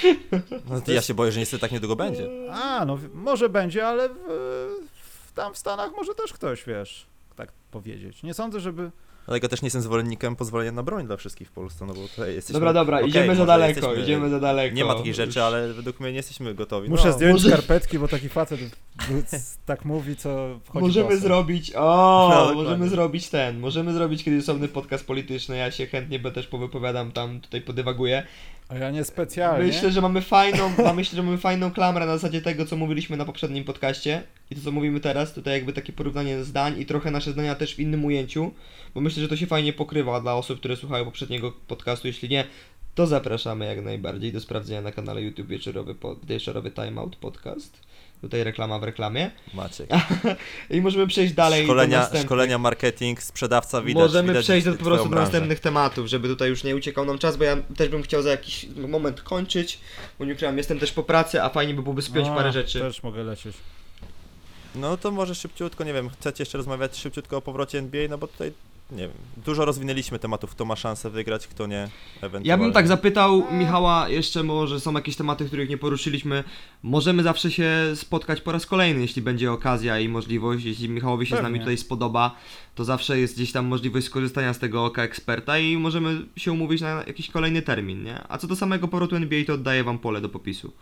No, 0.71 0.81
to 0.81 0.93
ja 0.93 1.03
się 1.03 1.15
boję, 1.15 1.33
że 1.33 1.41
niestety 1.41 1.61
tak 1.61 1.73
niedługo 1.73 1.97
będzie. 1.97 2.29
A, 2.53 2.85
no 2.85 2.99
może 3.15 3.49
będzie, 3.49 3.87
ale 3.87 4.09
w, 4.09 4.13
w, 5.29 5.33
tam 5.33 5.55
w 5.55 5.59
Stanach 5.59 5.93
może 5.97 6.15
też 6.15 6.33
ktoś, 6.33 6.65
wiesz, 6.65 7.07
tak 7.37 7.53
powiedzieć. 7.71 8.23
Nie 8.23 8.35
sądzę, 8.35 8.61
żeby... 8.61 8.91
Dlatego 9.27 9.49
też 9.49 9.63
nie 9.63 9.67
jestem 9.67 9.83
zwolennikiem 9.83 10.37
pozwolenia 10.37 10.73
na 10.73 10.83
broń 10.83 11.07
dla 11.07 11.17
wszystkich 11.17 11.49
w 11.49 11.53
Polsce, 11.53 11.87
no 11.87 11.95
bo 11.95 12.09
tutaj 12.09 12.35
jesteśmy... 12.35 12.55
Dobra, 12.55 12.73
dobra, 12.73 12.97
okej, 12.97 13.09
idziemy 13.09 13.37
za 13.37 13.47
daleko, 13.47 13.81
jesteśmy- 13.81 14.03
idziemy 14.03 14.31
za 14.31 14.41
daleko. 14.41 14.77
Nie 14.77 14.85
ma 14.85 14.95
takich 14.95 15.15
rzeczy, 15.15 15.43
ale 15.43 15.73
według 15.73 16.01
mnie 16.01 16.11
nie 16.11 16.17
jesteśmy 16.17 16.55
gotowi. 16.55 16.89
Muszę 16.89 17.09
no, 17.09 17.13
zdjąć 17.13 17.33
może- 17.33 17.49
skarpetki, 17.49 17.99
bo 17.99 18.09
taki 18.09 18.29
facet 18.29 18.61
tak 19.67 19.85
mówi, 19.85 20.17
co 20.17 20.61
wchodzi 20.65 20.87
Możemy 20.87 21.17
zrobić, 21.17 21.73
o, 21.77 22.31
No, 22.35 22.55
możemy 22.55 22.89
zrobić 22.89 23.29
ten, 23.29 23.59
możemy 23.59 23.93
zrobić 23.93 24.25
kiedyś 24.25 24.43
osobny 24.43 24.69
podcast 24.69 25.07
polityczny, 25.07 25.57
ja 25.57 25.71
się 25.71 25.87
chętnie 25.87 26.21
też 26.21 26.47
powypowiadam 26.47 27.13
tam, 27.13 27.41
tutaj 27.41 27.61
podywaguję. 27.61 28.27
A 28.69 28.79
ja 28.79 28.91
nie 28.91 29.05
specjalnie. 29.05 29.67
Myślę, 29.67 29.91
że 29.91 30.01
mamy 30.01 30.21
fajną, 30.21 30.71
ma- 30.85 30.93
myślę, 30.93 31.17
że 31.17 31.23
mamy 31.23 31.39
fajną 31.39 31.71
klamrę 31.71 32.07
na 32.07 32.19
zasadzie 32.19 32.43
tego, 32.43 32.67
co 32.67 32.77
mówiliśmy 32.77 33.17
na 33.17 33.25
poprzednim 33.25 33.65
podcaście 33.65 34.23
i 34.51 34.55
to, 34.55 34.61
co 34.61 34.73
mówimy 34.73 35.01
teraz, 35.01 35.33
tutaj 35.33 35.55
jakby 35.55 35.73
takie 35.73 35.93
porównanie 35.93 36.45
zdań 36.45 36.81
i 36.81 36.87
trochę 36.87 37.11
nasze 37.11 37.33
zdania 37.33 37.55
też 37.55 37.75
w 37.75 37.81
innym 37.81 38.05
ujęciu, 38.05 38.53
bo 38.95 39.01
myślę, 39.01 39.23
że 39.23 39.29
to 39.29 39.37
się 39.37 39.47
fajnie 39.47 39.73
pokrywa 39.73 40.21
dla 40.21 40.35
osób, 40.35 40.59
które 40.59 40.77
słuchają 40.77 41.05
poprzedniego 41.05 41.53
podcastu, 41.53 42.07
jeśli 42.07 42.29
nie, 42.29 42.45
to 42.95 43.07
zapraszamy 43.07 43.67
jak 43.67 43.85
najbardziej 43.85 44.33
do 44.33 44.41
sprawdzenia 44.41 44.81
na 44.81 44.93
kanale 44.93 45.23
YouTube 45.23 45.47
Wieczorowy, 45.47 45.95
po, 45.95 46.17
wieczorowy 46.17 46.71
Timeout 46.71 47.17
Podcast. 47.17 47.81
Tutaj 48.25 48.45
reklama 48.45 48.79
w 48.79 48.83
reklamie. 48.83 49.31
Maciek. 49.55 49.91
I 50.71 50.81
możemy 50.81 51.07
przejść 51.07 51.35
dalej 51.35 51.63
do 51.63 51.67
Szkolenia, 51.67 51.99
następnych. 51.99 52.27
szkolenia, 52.27 52.59
marketing, 52.59 53.23
sprzedawca, 53.23 53.83
widać 53.83 54.03
Możemy 54.03 54.29
widać 54.29 54.45
przejść 54.45 54.67
do, 54.67 54.75
po 54.75 54.85
prostu 54.85 55.09
do 55.09 55.17
następnych 55.17 55.61
tematów, 55.61 56.07
żeby 56.07 56.29
tutaj 56.29 56.49
już 56.49 56.65
nie 56.65 56.77
uciekał 56.77 57.05
nam 57.05 57.19
czas, 57.19 57.37
bo 57.37 57.45
ja 57.45 57.57
też 57.77 57.89
bym 57.89 58.03
chciał 58.03 58.23
za 58.23 58.31
jakiś 58.31 58.67
moment 58.89 59.23
kończyć, 59.23 59.81
bo 60.19 60.25
nie 60.25 60.33
ukrywam, 60.33 60.59
jestem 60.59 60.79
też 60.79 60.93
po 60.93 61.03
pracy, 61.03 61.43
a 61.43 61.49
fajnie 61.49 61.75
by 61.75 61.83
byłoby 61.83 62.03
spiąć 62.03 62.29
A, 62.29 62.35
parę 62.35 62.53
rzeczy. 62.53 62.81
Też 62.81 63.03
mogę 63.03 63.25
lecieć. 63.25 63.57
No 64.75 64.97
to 64.97 65.11
może 65.11 65.35
szybciutko, 65.35 65.85
nie 65.85 65.93
wiem, 65.93 66.11
chcecie 66.11 66.43
jeszcze 66.43 66.59
rozmawiać 66.59 66.97
szybciutko 66.97 67.37
o 67.37 67.43
powrocie 67.43 67.79
NBA, 67.79 68.09
no 68.09 68.19
bo 68.19 68.27
tutaj, 68.27 68.53
nie 68.91 68.99
wiem, 68.99 69.11
dużo 69.45 69.65
rozwinęliśmy 69.65 70.19
tematów, 70.19 70.51
kto 70.51 70.65
ma 70.65 70.77
szansę 70.77 71.11
wygrać, 71.11 71.47
kto 71.47 71.67
nie, 71.67 71.89
ewentualnie. 72.17 72.49
Ja 72.49 72.59
bym 72.59 72.73
tak 72.73 72.89
zapytał 72.89 73.47
Michała 73.53 74.09
jeszcze, 74.09 74.43
może 74.43 74.81
są 74.81 74.93
jakieś 74.93 75.17
tematy, 75.17 75.45
których 75.45 75.69
nie 75.69 75.79
poruszyliśmy. 75.79 76.45
Możemy 76.83 77.23
zawsze 77.23 77.51
się 77.51 77.71
spotkać 77.95 78.41
po 78.41 78.53
raz 78.53 78.67
kolejny, 78.67 79.01
jeśli 79.01 79.23
będzie 79.23 79.53
okazja 79.53 79.99
i 79.99 80.09
możliwość. 80.09 80.65
Jeśli 80.65 80.89
Michałowi 80.89 81.27
się 81.27 81.37
z 81.37 81.43
nami 81.43 81.45
Pewnie. 81.45 81.61
tutaj 81.61 81.77
spodoba, 81.77 82.37
to 82.75 82.85
zawsze 82.85 83.19
jest 83.21 83.35
gdzieś 83.35 83.53
tam 83.53 83.67
możliwość 83.67 84.07
skorzystania 84.07 84.55
z 84.55 84.59
tego 84.59 84.85
oka 84.85 85.03
eksperta 85.03 85.59
i 85.59 85.77
możemy 85.77 86.27
się 86.37 86.53
umówić 86.53 86.81
na 86.81 86.89
jakiś 87.07 87.31
kolejny 87.31 87.63
termin, 87.63 88.05
nie? 88.05 88.21
A 88.29 88.39
co 88.39 88.47
do 88.47 88.57
samego 88.57 88.89
powrotu 88.89 89.17
NBA, 89.17 89.45
to 89.45 89.55
oddaję 89.55 89.85
wam 89.85 89.99
pole 89.99 90.21
do 90.21 90.29
popisu. 90.29 90.73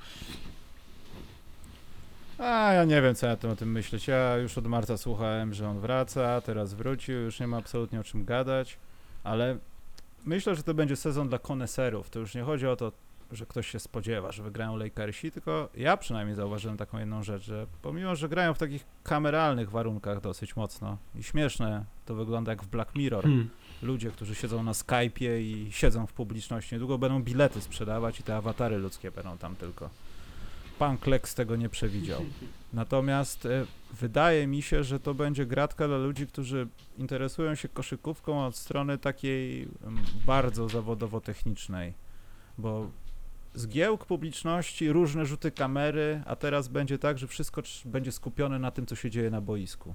A 2.43 2.73
ja 2.73 2.85
nie 2.85 3.03
wiem, 3.03 3.15
co 3.15 3.27
ja 3.27 3.37
tu 3.37 3.51
o 3.51 3.57
tym 3.57 3.73
myśleć. 3.73 4.09
Ja 4.09 4.37
już 4.37 4.59
od 4.59 4.67
marca 4.67 4.97
słuchałem, 4.97 5.55
że 5.55 5.69
on 5.69 5.81
wraca, 5.81 6.41
teraz 6.41 6.75
wrócił, 6.75 7.15
już 7.15 7.41
nie 7.41 7.47
ma 7.47 7.57
absolutnie 7.57 8.01
o 8.01 8.05
czym 8.05 8.25
gadać, 8.25 8.79
ale 9.25 9.59
myślę, 10.25 10.55
że 10.55 10.63
to 10.63 10.75
będzie 10.75 10.97
sezon 10.97 11.29
dla 11.29 11.39
koneserów. 11.39 12.11
To 12.11 12.19
już 12.19 12.35
nie 12.35 12.43
chodzi 12.43 12.67
o 12.67 12.77
to, 12.77 12.93
że 13.33 13.47
ktoś 13.47 13.69
się 13.69 13.81
spodziewa, 13.81 14.33
że 14.33 14.43
wygrają 14.43 14.77
Lakersi, 14.77 15.31
tylko 15.31 15.69
ja 15.77 15.97
przynajmniej 15.97 16.37
zauważyłem 16.37 16.77
taką 16.77 16.99
jedną 16.99 17.23
rzecz, 17.23 17.43
że 17.43 17.67
pomimo, 17.83 18.17
że 18.17 18.29
grają 18.29 18.55
w 18.55 18.59
takich 18.59 18.85
kameralnych 19.03 19.71
warunkach 19.71 20.21
dosyć 20.21 20.57
mocno 20.57 20.99
i 21.15 21.23
śmieszne, 21.23 21.85
to 22.07 22.15
wygląda 22.15 22.53
jak 22.53 22.63
w 22.63 22.69
Black 22.69 22.95
Mirror. 22.95 23.25
Hmm. 23.25 23.51
Ludzie, 23.83 24.11
którzy 24.11 24.35
siedzą 24.35 24.63
na 24.63 24.73
Skype'ie 24.73 25.41
i 25.41 25.69
siedzą 25.73 26.07
w 26.07 26.13
publiczności, 26.13 26.75
niedługo 26.75 26.99
będą 26.99 27.23
bilety 27.23 27.61
sprzedawać 27.61 28.21
i 28.21 28.23
te 28.23 28.37
awatary 28.37 28.79
ludzkie 28.79 29.11
będą 29.11 29.39
tam 29.39 29.57
tylko. 29.57 29.91
Pan 30.83 30.99
Kleks 30.99 31.35
tego 31.35 31.57
nie 31.57 31.69
przewidział. 31.69 32.21
Natomiast 32.73 33.47
e, 33.47 33.65
wydaje 33.93 34.47
mi 34.47 34.63
się, 34.63 34.85
że 34.85 35.01
to 35.01 35.15
będzie 35.15 35.47
gratka 35.47 35.89
dla 35.89 35.97
ludzi, 35.97 36.27
którzy 36.27 36.69
interesują 36.99 37.55
się 37.55 37.69
koszykówką 37.69 38.47
od 38.47 38.57
strony 38.57 38.99
takiej 38.99 39.69
bardzo 40.27 40.69
zawodowo-technicznej, 40.69 41.93
bo 42.59 42.91
zgiełk 43.55 44.07
publiczności, 44.07 44.93
różne 44.93 45.27
rzuty 45.27 45.51
kamery, 45.51 46.23
a 46.27 46.37
teraz 46.37 46.69
będzie 46.69 46.99
tak, 46.99 47.19
że 47.19 47.27
wszystko 47.27 47.63
będzie 47.85 48.13
skupione 48.13 48.59
na 48.59 48.71
tym, 48.71 48.87
co 48.87 48.97
się 48.97 49.11
dzieje 49.11 49.31
na 49.31 49.41
boisku. 49.41 49.95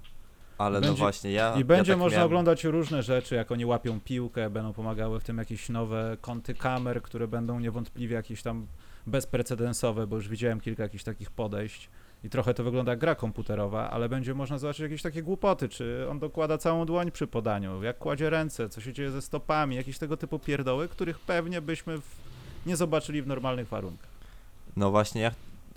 Ale 0.57 0.79
no 0.81 0.87
Będzie- 0.87 0.99
właśnie, 0.99 1.31
ja. 1.31 1.55
I 1.55 1.59
ja 1.59 1.65
będzie 1.65 1.91
tak 1.91 1.99
można 1.99 2.17
miałem- 2.17 2.25
oglądać 2.25 2.63
różne 2.63 3.03
rzeczy, 3.03 3.35
jak 3.35 3.51
oni 3.51 3.65
łapią 3.65 3.99
piłkę, 3.99 4.49
będą 4.49 4.73
pomagały 4.73 5.19
w 5.19 5.23
tym 5.23 5.37
jakieś 5.37 5.69
nowe 5.69 6.17
kąty 6.21 6.53
kamer, 6.53 7.01
które 7.01 7.27
będą 7.27 7.59
niewątpliwie 7.59 8.15
jakieś 8.15 8.41
tam 8.41 8.67
bezprecedensowe, 9.07 10.07
bo 10.07 10.15
już 10.15 10.29
widziałem 10.29 10.59
kilka 10.59 10.83
jakichś 10.83 11.03
takich 11.03 11.31
podejść 11.31 11.89
i 12.23 12.29
trochę 12.29 12.53
to 12.53 12.63
wygląda 12.63 12.91
jak 12.91 12.99
gra 12.99 13.15
komputerowa, 13.15 13.89
ale 13.89 14.09
będzie 14.09 14.33
można 14.33 14.57
zobaczyć 14.57 14.79
jakieś 14.79 15.01
takie 15.01 15.23
głupoty, 15.23 15.69
czy 15.69 16.07
on 16.09 16.19
dokłada 16.19 16.57
całą 16.57 16.85
dłoń 16.85 17.11
przy 17.11 17.27
podaniu, 17.27 17.83
jak 17.83 17.97
kładzie 17.97 18.29
ręce, 18.29 18.69
co 18.69 18.81
się 18.81 18.93
dzieje 18.93 19.11
ze 19.11 19.21
stopami, 19.21 19.75
jakieś 19.75 19.97
tego 19.97 20.17
typu 20.17 20.39
pierdoły, 20.39 20.87
których 20.87 21.19
pewnie 21.19 21.61
byśmy 21.61 22.01
w, 22.01 22.15
nie 22.65 22.75
zobaczyli 22.75 23.21
w 23.21 23.27
normalnych 23.27 23.67
warunkach. 23.67 24.09
No 24.75 24.91
właśnie, 24.91 25.21
ja 25.21 25.31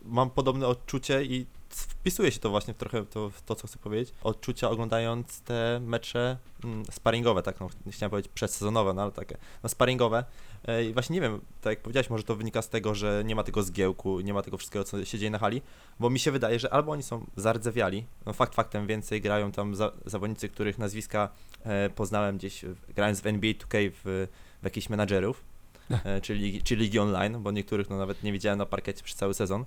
mam 0.05 0.31
podobne 0.31 0.66
odczucie 0.66 1.24
i 1.24 1.47
wpisuje 1.70 2.32
się 2.32 2.40
to 2.40 2.51
właśnie 2.51 2.74
w 2.74 2.77
trochę 2.77 3.07
to, 3.07 3.31
w 3.31 3.43
to, 3.43 3.55
co 3.55 3.66
chcę 3.66 3.78
powiedzieć. 3.78 4.15
Odczucia 4.23 4.70
oglądając 4.70 5.40
te 5.40 5.81
mecze 5.85 6.36
mm, 6.65 6.85
sparingowe, 6.90 7.43
tak, 7.43 7.61
no, 7.61 7.69
chciałem 7.90 8.11
powiedzieć 8.11 8.32
przedsezonowe, 8.35 8.94
no 8.94 9.02
ale 9.02 9.12
takie, 9.12 9.36
no 9.62 9.69
sparingowe. 9.69 10.24
E, 10.69 10.85
I 10.85 10.93
właśnie 10.93 11.15
nie 11.15 11.20
wiem, 11.20 11.41
tak 11.61 11.70
jak 11.70 11.81
powiedziałeś, 11.82 12.11
może 12.11 12.24
to 12.24 12.37
wynika 12.37 12.62
z 12.62 12.69
tego, 12.69 12.95
że 12.95 13.23
nie 13.27 13.35
ma 13.35 13.43
tego 13.43 13.62
zgiełku, 13.62 14.20
nie 14.20 14.35
ma 14.35 14.43
tego 14.43 14.57
wszystkiego, 14.57 14.85
co 14.85 15.05
się 15.05 15.19
dzieje 15.19 15.31
na 15.31 15.39
hali, 15.39 15.62
bo 16.01 16.11
mi 16.11 16.19
się 16.19 16.31
wydaje, 16.31 16.59
że 16.59 16.73
albo 16.73 16.93
oni 16.93 17.03
są 17.03 17.27
zardzewiali, 17.37 18.07
no 18.27 18.32
fakt 18.32 18.55
faktem 18.55 18.87
więcej 18.87 19.20
grają 19.20 19.53
tam 19.53 19.74
za, 19.74 19.93
zawodnicy, 20.07 20.49
których 20.49 20.78
nazwiska 20.78 21.28
e, 21.65 21.91
poznałem 21.91 22.39
gdzieś, 22.39 22.65
grając 22.95 23.20
w 23.20 23.27
NBA 23.27 23.53
2K 23.53 23.91
w, 23.91 24.28
w 24.61 24.65
jakichś 24.65 24.89
menadżerów, 24.89 25.45
e, 26.05 26.20
czyli, 26.20 26.62
czy 26.62 26.77
ligi 26.77 26.99
online, 26.99 27.43
bo 27.43 27.51
niektórych 27.51 27.91
no, 27.91 27.99
nawet 27.99 28.23
nie 28.23 28.32
widziałem 28.32 28.59
na 28.59 28.66
parkecie 28.66 29.03
przez 29.03 29.16
cały 29.16 29.35
sezon. 29.35 29.65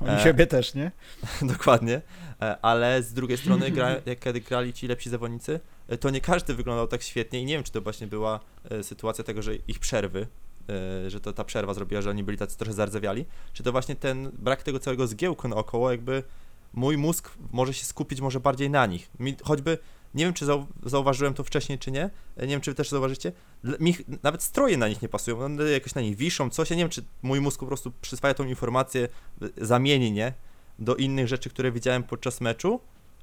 Oni 0.00 0.10
E, 0.10 0.20
siebie 0.22 0.46
też, 0.46 0.74
nie? 0.74 0.90
Dokładnie, 1.54 2.00
E, 2.42 2.56
ale 2.62 3.02
z 3.02 3.12
drugiej 3.12 3.38
strony, 3.38 3.70
gra, 3.70 3.96
jak 4.06 4.20
kiedy 4.20 4.40
grali 4.40 4.72
ci 4.72 4.88
lepsi 4.88 5.10
zawodnicy, 5.10 5.60
e, 5.88 5.98
to 5.98 6.10
nie 6.10 6.20
każdy 6.20 6.54
wyglądał 6.54 6.88
tak 6.88 7.02
świetnie 7.02 7.40
i 7.40 7.44
nie 7.44 7.54
wiem, 7.54 7.64
czy 7.64 7.72
to 7.72 7.80
właśnie 7.80 8.06
była 8.06 8.40
sytuacja 8.82 9.24
tego, 9.24 9.42
że 9.42 9.56
ich 9.56 9.78
przerwy, 9.78 10.26
że 11.06 11.20
to 11.20 11.32
ta 11.32 11.44
przerwa 11.44 11.74
zrobiła, 11.74 12.02
że 12.02 12.10
oni 12.10 12.24
byli 12.24 12.38
tacy 12.38 12.58
trochę 12.58 12.72
zardzewiali, 12.72 13.24
czy 13.52 13.62
to 13.62 13.72
właśnie 13.72 13.96
ten 13.96 14.30
brak 14.38 14.62
tego 14.62 14.78
całego 14.78 15.06
zgiełku 15.06 15.48
naokoło, 15.48 15.90
jakby 15.90 16.22
mój 16.72 16.96
mózg 16.96 17.30
może 17.52 17.74
się 17.74 17.84
skupić 17.84 18.20
może 18.20 18.40
bardziej 18.40 18.70
na 18.70 18.86
nich. 18.86 19.10
Mi, 19.18 19.36
choćby, 19.42 19.78
nie 20.14 20.24
wiem, 20.24 20.34
czy 20.34 20.44
zau, 20.44 20.66
zauważyłem 20.82 21.34
to 21.34 21.44
wcześniej, 21.44 21.78
czy 21.78 21.90
nie, 21.90 22.10
e, 22.36 22.40
nie 22.40 22.46
wiem, 22.46 22.60
czy 22.60 22.70
wy 22.70 22.74
też 22.74 22.88
zauważycie, 22.88 23.32
mi, 23.80 23.94
nawet 24.22 24.42
stroje 24.42 24.76
na 24.76 24.88
nich 24.88 25.02
nie 25.02 25.08
pasują, 25.08 25.40
one 25.40 25.70
jakoś 25.70 25.94
na 25.94 26.00
nich 26.00 26.16
wiszą, 26.16 26.50
coś, 26.50 26.70
ja 26.70 26.76
nie 26.76 26.82
wiem, 26.82 26.90
czy 26.90 27.04
mój 27.22 27.40
mózg 27.40 27.60
po 27.60 27.66
prostu 27.66 27.92
przyswaja 28.00 28.34
tą 28.34 28.44
informację, 28.44 29.08
e, 29.42 29.48
zamieni, 29.66 30.12
nie? 30.12 30.32
do 30.78 30.96
innych 30.96 31.28
rzeczy, 31.28 31.50
które 31.50 31.72
widziałem 31.72 32.02
podczas 32.02 32.40
meczu, 32.40 32.80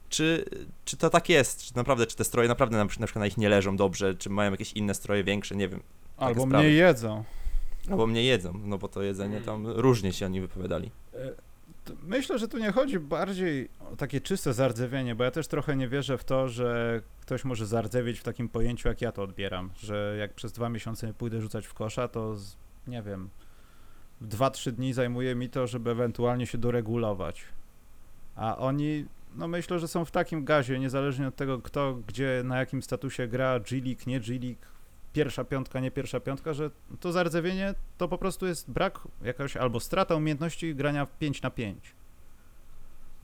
czy, 0.09 0.45
czy 0.85 0.97
to 0.97 1.09
tak 1.09 1.29
jest? 1.29 1.63
Czy 1.63 1.75
naprawdę, 1.75 2.07
czy 2.07 2.15
te 2.15 2.23
stroje 2.23 2.47
naprawdę 2.47 2.77
na, 2.77 2.83
na 2.83 2.87
przykład 2.87 3.15
na 3.15 3.25
nich 3.25 3.37
nie 3.37 3.49
leżą 3.49 3.77
dobrze, 3.77 4.15
czy 4.15 4.29
mają 4.29 4.51
jakieś 4.51 4.73
inne 4.73 4.93
stroje 4.93 5.23
większe, 5.23 5.55
nie 5.55 5.69
wiem. 5.69 5.83
Albo 6.17 6.45
mniej 6.45 6.75
jedzą. 6.75 7.23
Albo 7.89 8.07
mnie 8.07 8.23
jedzą, 8.23 8.53
no 8.65 8.77
bo 8.77 8.87
to 8.87 9.01
jedzenie 9.01 9.41
tam 9.41 9.67
różnie 9.67 10.13
się 10.13 10.25
oni 10.25 10.41
wypowiadali. 10.41 10.91
Myślę, 12.03 12.39
że 12.39 12.47
tu 12.47 12.57
nie 12.57 12.71
chodzi 12.71 12.99
bardziej 12.99 13.69
o 13.91 13.95
takie 13.95 14.21
czyste 14.21 14.53
zardzewienie, 14.53 15.15
bo 15.15 15.23
ja 15.23 15.31
też 15.31 15.47
trochę 15.47 15.75
nie 15.75 15.87
wierzę 15.87 16.17
w 16.17 16.23
to, 16.23 16.49
że 16.49 17.01
ktoś 17.21 17.45
może 17.45 17.65
zardzewieć 17.65 18.19
w 18.19 18.23
takim 18.23 18.49
pojęciu, 18.49 18.87
jak 18.87 19.01
ja 19.01 19.11
to 19.11 19.23
odbieram, 19.23 19.69
że 19.75 20.15
jak 20.19 20.33
przez 20.33 20.51
dwa 20.51 20.69
miesiące 20.69 21.07
nie 21.07 21.13
pójdę 21.13 21.41
rzucać 21.41 21.67
w 21.67 21.73
kosza, 21.73 22.07
to 22.07 22.35
z, 22.35 22.57
nie 22.87 23.01
wiem, 23.01 23.29
dwa, 24.21 24.49
trzy 24.49 24.71
dni 24.71 24.93
zajmuje 24.93 25.35
mi 25.35 25.49
to, 25.49 25.67
żeby 25.67 25.91
ewentualnie 25.91 26.47
się 26.47 26.57
doregulować. 26.57 27.45
A 28.35 28.57
oni, 28.57 29.05
no 29.35 29.47
myślę, 29.47 29.79
że 29.79 29.87
są 29.87 30.05
w 30.05 30.11
takim 30.11 30.45
gazie, 30.45 30.79
niezależnie 30.79 31.27
od 31.27 31.35
tego, 31.35 31.59
kto, 31.59 31.95
gdzie, 32.07 32.41
na 32.45 32.59
jakim 32.59 32.81
statusie 32.81 33.27
gra, 33.27 33.59
G-League, 33.59 34.01
nie 34.07 34.19
G-League, 34.19 34.61
pierwsza 35.13 35.43
piątka, 35.43 35.79
nie 35.79 35.91
pierwsza 35.91 36.19
piątka, 36.19 36.53
że 36.53 36.69
to 36.99 37.11
zardzewienie 37.11 37.73
to 37.97 38.07
po 38.07 38.17
prostu 38.17 38.47
jest 38.47 38.71
brak 38.71 38.99
jakaś 39.21 39.57
albo 39.57 39.79
strata 39.79 40.15
umiejętności 40.15 40.75
grania 40.75 41.05
w 41.05 41.17
5 41.17 41.41
na 41.41 41.49
5. 41.49 41.95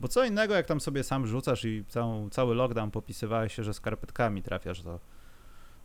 Bo 0.00 0.08
co 0.08 0.24
innego, 0.24 0.54
jak 0.54 0.66
tam 0.66 0.80
sobie 0.80 1.04
sam 1.04 1.26
rzucasz 1.26 1.64
i 1.64 1.84
całą, 1.88 2.30
cały 2.30 2.54
lockdown 2.54 2.90
popisywałeś 2.90 3.54
się, 3.54 3.64
że 3.64 3.74
skarpetkami 3.74 4.42
trafiasz 4.42 4.82
do, 4.82 5.00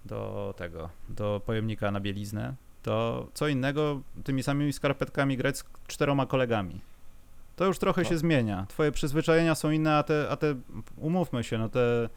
do 0.06 0.54
tego, 0.58 0.90
do 1.10 1.42
pojemnika 1.46 1.92
na 1.92 2.00
bieliznę, 2.00 2.56
to 2.84 3.28
co 3.34 3.48
innego 3.48 4.02
tymi 4.24 4.44
samymi 4.44 4.74
skarpetkami 4.74 5.38
grać 5.38 5.58
z 5.58 5.64
czteroma 5.88 6.26
kolegami. 6.26 6.82
To 7.56 7.66
już 7.66 7.80
trochę 7.80 8.02
No. 8.02 8.10
się 8.10 8.18
zmienia. 8.18 8.66
Twoje 8.70 8.92
przyzwyczajenia 8.92 9.56
są 9.56 9.72
inne, 9.72 9.96
a 9.98 10.04
te, 10.04 10.28
a 10.30 10.36
te 10.38 10.56
umówmy 10.98 11.44
się, 11.44 11.58
no 11.58 11.70
te 11.70 12.10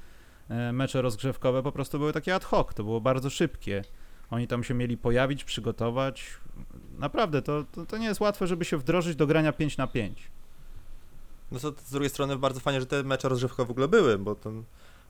mecze 0.73 1.03
rozgrzewkowe 1.03 1.63
po 1.63 1.73
prostu 1.73 1.99
były 1.99 2.13
takie 2.13 2.35
ad 2.35 2.45
hoc, 2.45 2.75
to 2.75 2.85
było 2.85 3.01
bardzo 3.01 3.31
szybkie. 3.31 3.83
Oni 4.31 4.47
tam 4.47 4.65
się 4.65 4.75
mieli 4.75 4.97
pojawić, 4.97 5.45
przygotować. 5.45 6.25
Naprawdę, 6.99 7.43
to, 7.43 7.65
to, 7.73 7.87
to 7.87 7.99
nie 7.99 8.07
jest 8.07 8.21
łatwe, 8.21 8.47
żeby 8.47 8.65
się 8.65 8.77
wdrożyć 8.77 9.17
do 9.17 9.27
grania 9.27 9.53
5 9.53 9.77
na 9.77 9.87
5. 9.87 10.31
No 11.53 11.59
to 11.59 11.73
z 11.87 11.91
drugiej 11.91 12.11
strony 12.11 12.37
bardzo 12.37 12.61
fajnie, 12.61 12.81
że 12.81 12.87
te 12.87 13.03
mecze 13.03 13.29
rozgrzewkowe 13.29 13.67
w 13.67 13.71
ogóle 13.71 13.89
były, 13.89 14.19
bo 14.19 14.35
to, 14.35 14.53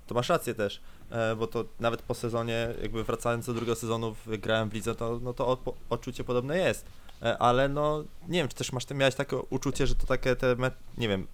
to 0.07 0.15
masz 0.15 0.29
rację 0.29 0.55
też, 0.55 0.81
e, 1.11 1.37
bo 1.37 1.47
to 1.47 1.65
nawet 1.81 2.03
po 2.03 2.15
sezonie, 2.15 2.75
jakby 2.83 3.05
wracając 3.05 3.47
do 3.47 3.55
drugiego 3.55 3.75
sezonu, 3.75 4.15
grałem 4.27 4.71
w 4.71 4.75
lidze, 4.75 4.95
to, 4.95 5.21
no 5.23 5.33
to 5.33 5.59
odczucie 5.91 6.25
podobne 6.25 6.59
jest. 6.59 6.87
E, 7.23 7.39
ale 7.39 7.69
no, 7.69 8.05
nie 8.29 8.39
wiem, 8.39 8.49
czy 8.49 8.55
też 8.55 8.73
masz, 8.73 8.91
miałeś 8.91 9.15
takie 9.15 9.37
uczucie, 9.37 9.87
że 9.87 9.95
to 9.95 10.07
takie 10.07 10.37
te, 10.37 10.57
nie 10.99 11.09
wiem, 11.09 11.27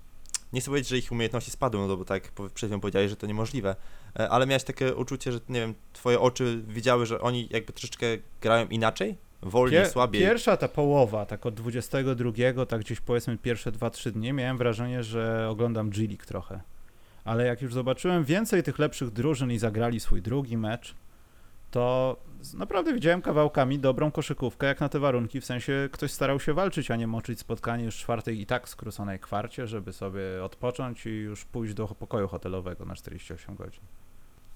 nie 0.53 0.61
chcę 0.61 0.71
powiedzieć, 0.71 0.89
że 0.89 0.99
ich 0.99 1.13
umiejętności 1.13 1.51
spadły, 1.51 1.87
no 1.89 1.97
bo 1.97 2.05
tak 2.05 2.33
przed 2.55 2.69
chwilą 2.69 2.81
powiedziałeś, 2.81 3.11
że 3.11 3.17
to 3.17 3.27
niemożliwe, 3.27 3.77
e, 4.19 4.29
ale 4.29 4.47
miałeś 4.47 4.65
takie 4.65 4.95
uczucie, 4.95 5.33
że 5.33 5.41
nie 5.49 5.61
wiem, 5.61 5.75
twoje 5.93 6.21
oczy 6.21 6.63
widziały, 6.69 7.07
że 7.07 7.21
oni 7.21 7.49
jakby 7.51 7.73
troszeczkę 7.73 8.07
grają 8.41 8.67
inaczej, 8.67 9.17
wolniej, 9.43 9.81
Pier- 9.81 9.91
słabiej. 9.91 10.23
Pierwsza 10.23 10.57
ta 10.57 10.69
połowa, 10.69 11.27
tak 11.27 11.47
od 11.47 11.55
22, 11.55 12.67
tak 12.67 12.81
gdzieś 12.81 13.01
powiedzmy 13.01 13.39
pierwsze 13.39 13.73
2-3 13.73 14.11
dni, 14.11 14.33
miałem 14.33 14.59
wrażenie, 14.59 15.03
że 15.03 15.49
oglądam 15.51 15.91
G-League 15.91 16.25
trochę. 16.27 16.61
Ale 17.25 17.47
jak 17.47 17.63
już 17.63 17.75
zobaczyłem 17.75 18.25
więcej 18.25 18.63
tych 18.63 18.79
lepszych 18.79 19.11
drużyn 19.11 19.53
i 19.53 19.59
zagrali 19.59 20.01
swój 20.01 20.23
drugi 20.23 20.57
mecz, 20.57 20.95
to 21.71 22.17
naprawdę 22.55 22.95
widziałem 22.95 23.23
kawałkami 23.23 23.79
dobrą 23.79 24.11
koszykówkę, 24.11 24.67
jak 24.67 24.81
na 24.81 24.89
te 24.89 24.99
warunki, 24.99 25.41
w 25.41 25.45
sensie 25.45 25.89
ktoś 25.93 26.13
starał 26.13 26.41
się 26.41 26.55
walczyć, 26.55 26.91
a 26.91 26.97
nie 26.97 27.07
moczyć 27.07 27.41
spotkanie 27.41 27.85
już 27.85 27.97
czwartej 27.97 28.41
i 28.41 28.47
tak 28.47 28.69
skróconej 28.69 29.19
kwarcie, 29.19 29.67
żeby 29.67 29.93
sobie 29.93 30.45
odpocząć 30.45 31.07
i 31.07 31.11
już 31.11 31.45
pójść 31.45 31.75
do 31.75 31.89
pokoju 31.89 32.29
hotelowego 32.29 32.85
na 32.85 32.95
48 32.95 33.55
godzin. 33.55 33.81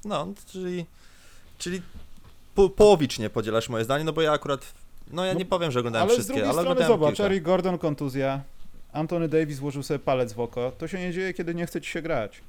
No, 0.04 0.26
czyli, 0.46 0.86
czyli 1.58 1.82
po, 2.54 2.68
połowicznie 2.68 3.30
podzielasz 3.30 3.68
moje 3.68 3.84
zdanie, 3.84 4.04
no 4.04 4.12
bo 4.12 4.22
ja 4.22 4.32
akurat, 4.32 4.74
no 5.10 5.24
ja 5.24 5.32
No, 5.32 5.38
nie 5.38 5.46
powiem, 5.46 5.70
że 5.70 5.80
oglądałem 5.80 6.08
Ale 6.08 6.14
z 6.14 6.14
wszystkie, 6.14 6.34
drugiej 6.34 6.44
ale 6.44 6.52
strony 6.52 6.70
oglądałem 6.70 7.00
zobacz, 7.00 7.16
kilka. 7.16 7.30
Eric 7.30 7.44
Gordon 7.44 7.78
kontuzja, 7.78 8.42
Anthony 8.92 9.28
Davis 9.28 9.58
włożył 9.58 9.82
sobie 9.82 9.98
palec 9.98 10.32
w 10.32 10.40
oko, 10.40 10.72
to 10.78 10.88
się 10.88 10.98
nie 10.98 11.12
dzieje, 11.12 11.34
kiedy 11.34 11.54
nie 11.54 11.66
chce 11.66 11.80
ci 11.80 11.90
się 11.90 12.02
grać. 12.02 12.40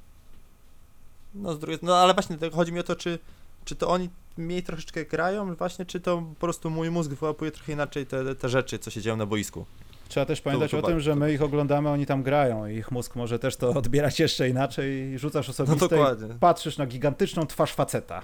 No, 1.34 1.54
z 1.54 1.58
drugiej, 1.58 1.78
no 1.82 1.96
ale 1.96 2.14
właśnie 2.14 2.36
chodzi 2.52 2.72
mi 2.72 2.80
o 2.80 2.82
to, 2.82 2.96
czy, 2.96 3.18
czy 3.64 3.76
to 3.76 3.88
oni 3.88 4.10
mniej 4.36 4.62
troszeczkę 4.62 5.04
grają, 5.04 5.54
właśnie, 5.54 5.86
czy 5.86 6.00
to 6.00 6.16
po 6.18 6.40
prostu 6.40 6.70
mój 6.70 6.90
mózg 6.90 7.10
wyłapuje 7.10 7.50
trochę 7.50 7.72
inaczej 7.72 8.06
te, 8.06 8.34
te 8.34 8.48
rzeczy, 8.48 8.78
co 8.78 8.90
się 8.90 9.00
dzieją 9.00 9.16
na 9.16 9.26
boisku. 9.26 9.66
Trzeba 10.08 10.26
też 10.26 10.40
pamiętać 10.40 10.70
to 10.70 10.78
o 10.78 10.82
ba- 10.82 10.88
tym, 10.88 11.00
że 11.00 11.10
to- 11.10 11.16
my 11.16 11.32
ich 11.32 11.42
oglądamy, 11.42 11.88
oni 11.90 12.06
tam 12.06 12.22
grają 12.22 12.66
i 12.66 12.76
ich 12.76 12.90
mózg 12.90 13.16
może 13.16 13.38
też 13.38 13.56
to 13.56 13.68
odbierać 13.80 14.20
jeszcze 14.20 14.48
inaczej 14.48 15.12
i 15.12 15.18
rzucasz 15.18 15.48
No 15.48 15.52
osobiste 15.64 15.96
i 15.96 16.38
patrzysz 16.40 16.78
na 16.78 16.86
gigantyczną 16.86 17.46
twarz 17.46 17.72
faceta. 17.72 18.22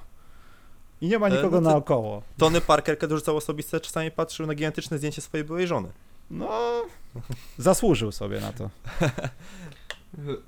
I 1.01 1.09
nie 1.09 1.19
ma 1.19 1.29
E, 1.29 1.31
nikogo 1.31 1.61
no 1.61 1.69
to- 1.69 1.71
naokoło. 1.71 2.23
Tony 2.39 2.61
Parker, 2.61 2.99
kiedy 2.99 3.15
rzucał 3.15 3.37
osobiste, 3.37 3.81
czasami 3.81 4.11
patrzył 4.11 4.47
na 4.47 4.55
gigantyczne 4.55 4.99
zdjęcie 4.99 5.23
swojej 5.23 5.45
byłej 5.45 5.67
żony. 5.67 5.89
No, 6.31 6.83
zasłużył 7.59 8.13
sobie 8.13 8.41
na 8.41 8.53
to. 8.53 8.71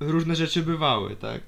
Różne 0.01 0.36
rzeczy 0.36 0.62
bywały, 0.62 1.16
tak. 1.16 1.41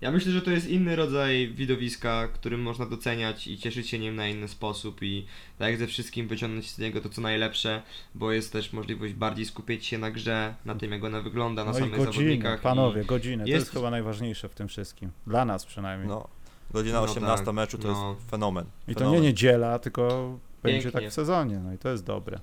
Ja 0.00 0.10
myślę, 0.10 0.32
że 0.32 0.42
to 0.42 0.50
jest 0.50 0.68
inny 0.68 0.96
rodzaj 0.96 1.48
widowiska, 1.54 2.28
którym 2.28 2.62
można 2.62 2.86
doceniać 2.86 3.46
i 3.46 3.58
cieszyć 3.58 3.88
się 3.88 3.98
nim 3.98 4.16
na 4.16 4.28
inny 4.28 4.48
sposób 4.48 5.02
i 5.02 5.26
tak 5.58 5.68
jak 5.70 5.78
ze 5.78 5.86
wszystkim 5.86 6.28
wyciągnąć 6.28 6.70
z 6.70 6.78
niego 6.78 7.00
to 7.00 7.08
co 7.08 7.20
najlepsze, 7.20 7.82
bo 8.14 8.32
jest 8.32 8.52
też 8.52 8.72
możliwość 8.72 9.14
bardziej 9.14 9.46
skupić 9.46 9.86
się 9.86 9.98
na 9.98 10.10
grze, 10.10 10.54
na 10.64 10.74
tym 10.74 10.92
jak 10.92 11.04
ona 11.04 11.20
wygląda, 11.22 11.64
na 11.64 11.70
No 11.70 11.78
i 11.78 11.80
samych 11.80 11.96
godziny, 11.96 12.12
zawodnikach. 12.12 12.60
panowie, 12.60 13.04
godziny. 13.04 13.44
To 13.44 13.50
jest- 13.50 13.60
jest 13.66 13.72
chyba 13.72 13.90
najważniejsze 13.90 14.48
w 14.48 14.54
tym 14.54 14.68
wszystkim. 14.68 15.10
Dla 15.26 15.44
nas 15.44 15.66
przynajmniej. 15.66 16.08
No, 16.08 16.28
godzina 16.70 16.96
No 16.98 17.02
18 17.04 17.44
tak, 17.46 17.54
meczu 17.54 17.78
to 17.78 17.88
no. 17.92 18.14
jest 18.18 18.30
fenomen. 18.30 18.64
I 18.88 18.94
to 18.94 18.98
fenomen. 18.98 19.20
nie 19.22 19.28
niedziela, 19.28 19.78
tylko 19.78 20.38
będzie 20.62 20.82
Pięknie. 20.82 21.00
tak 21.00 21.10
w 21.10 21.14
sezonie. 21.14 21.58
No 21.64 21.72
i 21.72 21.78
to 21.78 21.88
jest 21.88 22.04
dobre. 22.04 22.40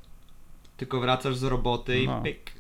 I 0.76 0.78
tylko 0.78 1.00
wracasz 1.00 1.36
z 1.38 1.44
roboty 1.44 2.00
i 2.00 2.08
No. 2.08 2.22
pyk. 2.22 2.52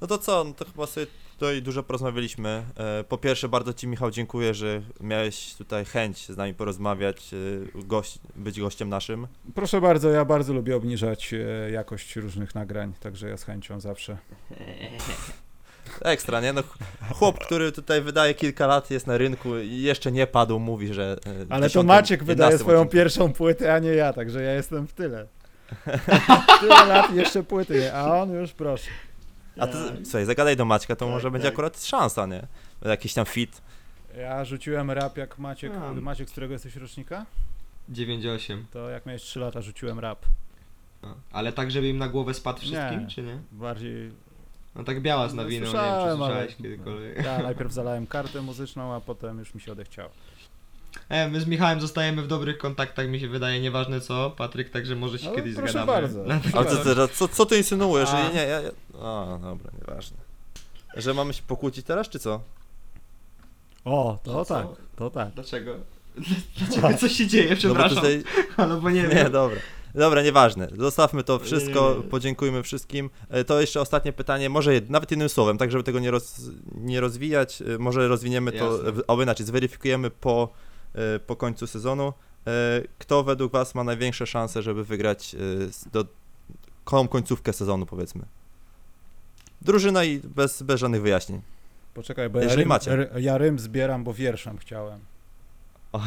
No 0.00 0.06
to 0.06 0.18
co, 0.18 0.44
no 0.44 0.52
to 0.54 0.64
chyba 0.64 0.86
sobie 0.86 1.06
tutaj 1.40 1.62
dużo 1.62 1.82
porozmawialiśmy. 1.82 2.62
E, 2.76 3.04
Po 3.04 3.18
pierwsze, 3.18 3.48
bardzo 3.48 3.72
Ci, 3.72 3.86
Michał, 3.88 4.10
dziękuję, 4.10 4.54
że 4.54 4.82
miałeś 5.00 5.54
tutaj 5.54 5.84
chęć 5.84 6.26
z 6.26 6.36
nami 6.36 6.54
porozmawiać, 6.54 7.30
e, 7.34 7.82
gość, 7.82 8.18
być 8.36 8.60
gościem 8.60 8.88
naszym. 8.88 9.26
Proszę 9.54 9.80
bardzo, 9.80 10.10
ja 10.10 10.24
bardzo 10.24 10.52
lubię 10.52 10.76
obniżać 10.76 11.34
e, 11.34 11.70
jakość 11.70 12.16
różnych 12.16 12.54
nagrań, 12.54 12.92
także 13.00 13.28
ja 13.28 13.36
z 13.36 13.44
chęcią 13.44 13.80
zawsze. 13.80 14.16
Ekstra, 16.02 16.40
nie? 16.40 16.52
No, 16.52 16.62
ch- 16.62 16.78
chłop, 17.14 17.38
który 17.38 17.72
tutaj 17.72 18.02
wydaje 18.02 18.34
kilka 18.34 18.66
lat, 18.66 18.90
jest 18.90 19.06
na 19.06 19.18
rynku 19.18 19.58
i 19.58 19.82
jeszcze 19.82 20.12
nie 20.12 20.26
padł, 20.26 20.58
mówi, 20.58 20.94
że. 20.94 21.16
Ale 21.48 21.62
to 21.62 21.68
10, 21.68 21.86
Maciek 21.86 22.24
wydaje 22.24 22.46
11 22.50 22.58
swoją 22.64 22.78
odcinku. 22.80 22.92
pierwszą 22.96 23.32
płytę, 23.32 23.74
a 23.74 23.78
nie 23.78 23.90
ja, 23.90 24.12
także 24.12 24.42
ja 24.42 24.52
jestem 24.54 24.86
w 24.86 24.92
tyle. 24.92 25.26
Tyle 26.60 26.84
lat 26.86 27.14
jeszcze 27.14 27.42
płyty, 27.42 27.92
a 27.94 28.20
on 28.22 28.32
już 28.32 28.52
proszę. 28.52 28.90
A 29.58 29.66
ty, 29.66 29.78
słuchaj, 30.04 30.24
zagadaj 30.26 30.56
do 30.56 30.64
Maćka, 30.64 30.96
to 30.96 31.04
Tak, 31.04 31.14
może 31.14 31.30
będzie 31.30 31.46
tak. 31.48 31.54
akurat 31.54 31.84
szansa, 31.84 32.26
nie? 32.26 32.46
Jakiś 32.82 33.14
tam 33.14 33.26
fit. 33.26 33.62
Ja 34.18 34.44
rzuciłem 34.44 34.90
rap 34.90 35.16
jak 35.16 35.38
Maciek, 35.38 35.72
A. 35.76 35.92
Maciek, 35.92 36.28
z 36.28 36.32
którego 36.32 36.52
jesteś 36.52 36.76
rocznika? 36.76 37.26
9-8. 37.92 38.62
To 38.72 38.88
jak 38.90 39.06
miałeś 39.06 39.22
3 39.22 39.40
lata 39.40 39.60
rzuciłem 39.62 39.98
rap. 39.98 40.26
No. 41.02 41.14
Ale 41.32 41.52
tak, 41.52 41.70
żeby 41.70 41.88
im 41.88 41.98
na 41.98 42.08
głowę 42.08 42.34
spadł 42.34 42.58
wszystkim, 42.60 43.00
Nie. 43.00 43.06
czy 43.08 43.22
nie? 43.22 43.38
Bardziej, 43.52 44.12
No 44.74 44.84
tak 44.84 45.02
biała 45.02 45.28
z 45.28 45.34
No, 45.34 45.42
nawiną, 45.42 45.66
nie 45.66 45.72
wiem 45.72 45.72
czy 45.72 45.78
słyszałem, 45.78 46.22
ale- 46.22 46.26
słyszałeś 46.32 46.56
kiedykolwiek. 46.56 47.24
ja 47.24 47.38
najpierw 47.48 47.72
zalałem 47.72 48.06
kartę 48.06 48.42
muzyczną, 48.42 48.94
a 48.94 49.00
potem 49.00 49.38
już 49.38 49.54
mi 49.54 49.60
się 49.60 49.72
odechciało. 49.72 50.10
E, 51.08 51.28
my 51.28 51.40
z 51.40 51.46
Michałem 51.46 51.80
zostajemy 51.80 52.22
w 52.22 52.26
dobrych 52.26 52.58
kontaktach, 52.58 53.08
mi 53.08 53.20
się 53.20 53.28
wydaje, 53.28 53.60
nieważne 53.60 54.00
co, 54.00 54.30
Patryk, 54.30 54.70
także 54.70 54.96
może 54.96 55.18
się 55.18 55.28
No, 55.28 55.34
kiedyś 55.36 55.54
proszę 55.54 55.72
zgadamy. 55.72 55.92
bardzo. 56.02 56.22
Na 56.24 56.40
Ale 56.52 56.66
co, 56.70 56.94
co, 56.94 57.08
co, 57.08 57.28
co 57.28 57.46
ty 57.46 57.56
insynuujesz? 57.58 58.08
A. 58.12 58.26
Że 58.28 58.34
nie, 58.34 58.40
ja, 58.46 58.60
ja... 58.60 58.70
A, 59.02 59.38
dobra, 59.42 59.70
nieważne. 59.80 60.16
Że 60.96 61.14
mamy 61.14 61.34
się 61.34 61.42
pokłócić 61.42 61.86
teraz, 61.86 62.08
czy 62.08 62.18
co? 62.18 62.40
O, 63.84 64.18
to 64.22 64.44
co? 64.44 64.54
tak, 64.54 64.66
to 64.96 65.10
tak. 65.10 65.30
Dlaczego? 65.34 65.74
Dlaczego 66.58 66.94
coś 66.98 67.12
się 67.12 67.26
dzieje, 67.26 67.44
No 67.50 67.54
bo 67.54 67.56
przepraszam, 67.56 67.96
tutaj... 67.96 68.22
ale 68.56 68.76
bo 68.80 68.90
nie 68.90 69.02
Nie, 69.02 69.08
wiem. 69.08 69.32
dobra. 69.32 69.56
Dobra, 69.94 70.22
nieważne. 70.22 70.68
Zostawmy 70.78 71.24
to 71.24 71.38
wszystko, 71.38 71.88
Nie, 71.90 71.96
nie, 71.96 72.04
nie. 72.04 72.10
podziękujmy 72.10 72.62
wszystkim. 72.62 73.10
E, 73.28 73.44
To 73.44 73.60
jeszcze 73.60 73.80
ostatnie 73.80 74.12
pytanie, 74.12 74.48
może 74.48 74.74
jed, 74.74 74.90
nawet 74.90 75.10
jednym 75.10 75.28
słowem, 75.28 75.58
tak 75.58 75.70
żeby 75.70 75.84
tego 75.84 75.98
nie, 76.00 76.10
roz, 76.10 76.40
nie 76.74 77.00
rozwijać, 77.00 77.62
e, 77.62 77.78
może 77.78 78.08
rozwiniemy 78.08 78.52
to, 78.52 78.72
Jasne. 78.76 78.92
w- 78.92 79.02
albo 79.08 79.22
inaczej, 79.22 79.46
zweryfikujemy 79.46 80.10
po, 80.10 80.48
po 81.26 81.36
końcu 81.36 81.66
sezonu. 81.66 82.12
E, 82.46 82.50
Kto 82.98 83.24
według 83.24 83.52
Was 83.52 83.74
ma 83.74 83.84
największe 83.84 84.26
szanse, 84.26 84.62
żeby 84.62 84.84
wygrać 84.84 85.34
e, 85.34 85.38
do 85.92 86.04
tą 86.84 87.08
końcówkę 87.08 87.52
sezonu, 87.52 87.86
powiedzmy? 87.86 88.22
Drużyna 89.62 90.04
i 90.04 90.18
bez, 90.18 90.62
bez 90.62 90.80
żadnych 90.80 91.02
wyjaśnień. 91.02 91.40
Poczekaj, 91.94 92.30
bo 92.30 92.38
ja 92.38 92.44
Jeżeli 92.44 92.62
rym, 92.62 92.68
macie. 92.68 92.92
r- 92.92 93.10
ja 93.16 93.38
rym 93.38 93.58
zbieram, 93.58 94.04
bo 94.04 94.14
wierszem 94.14 94.58
chciałem. 94.58 95.00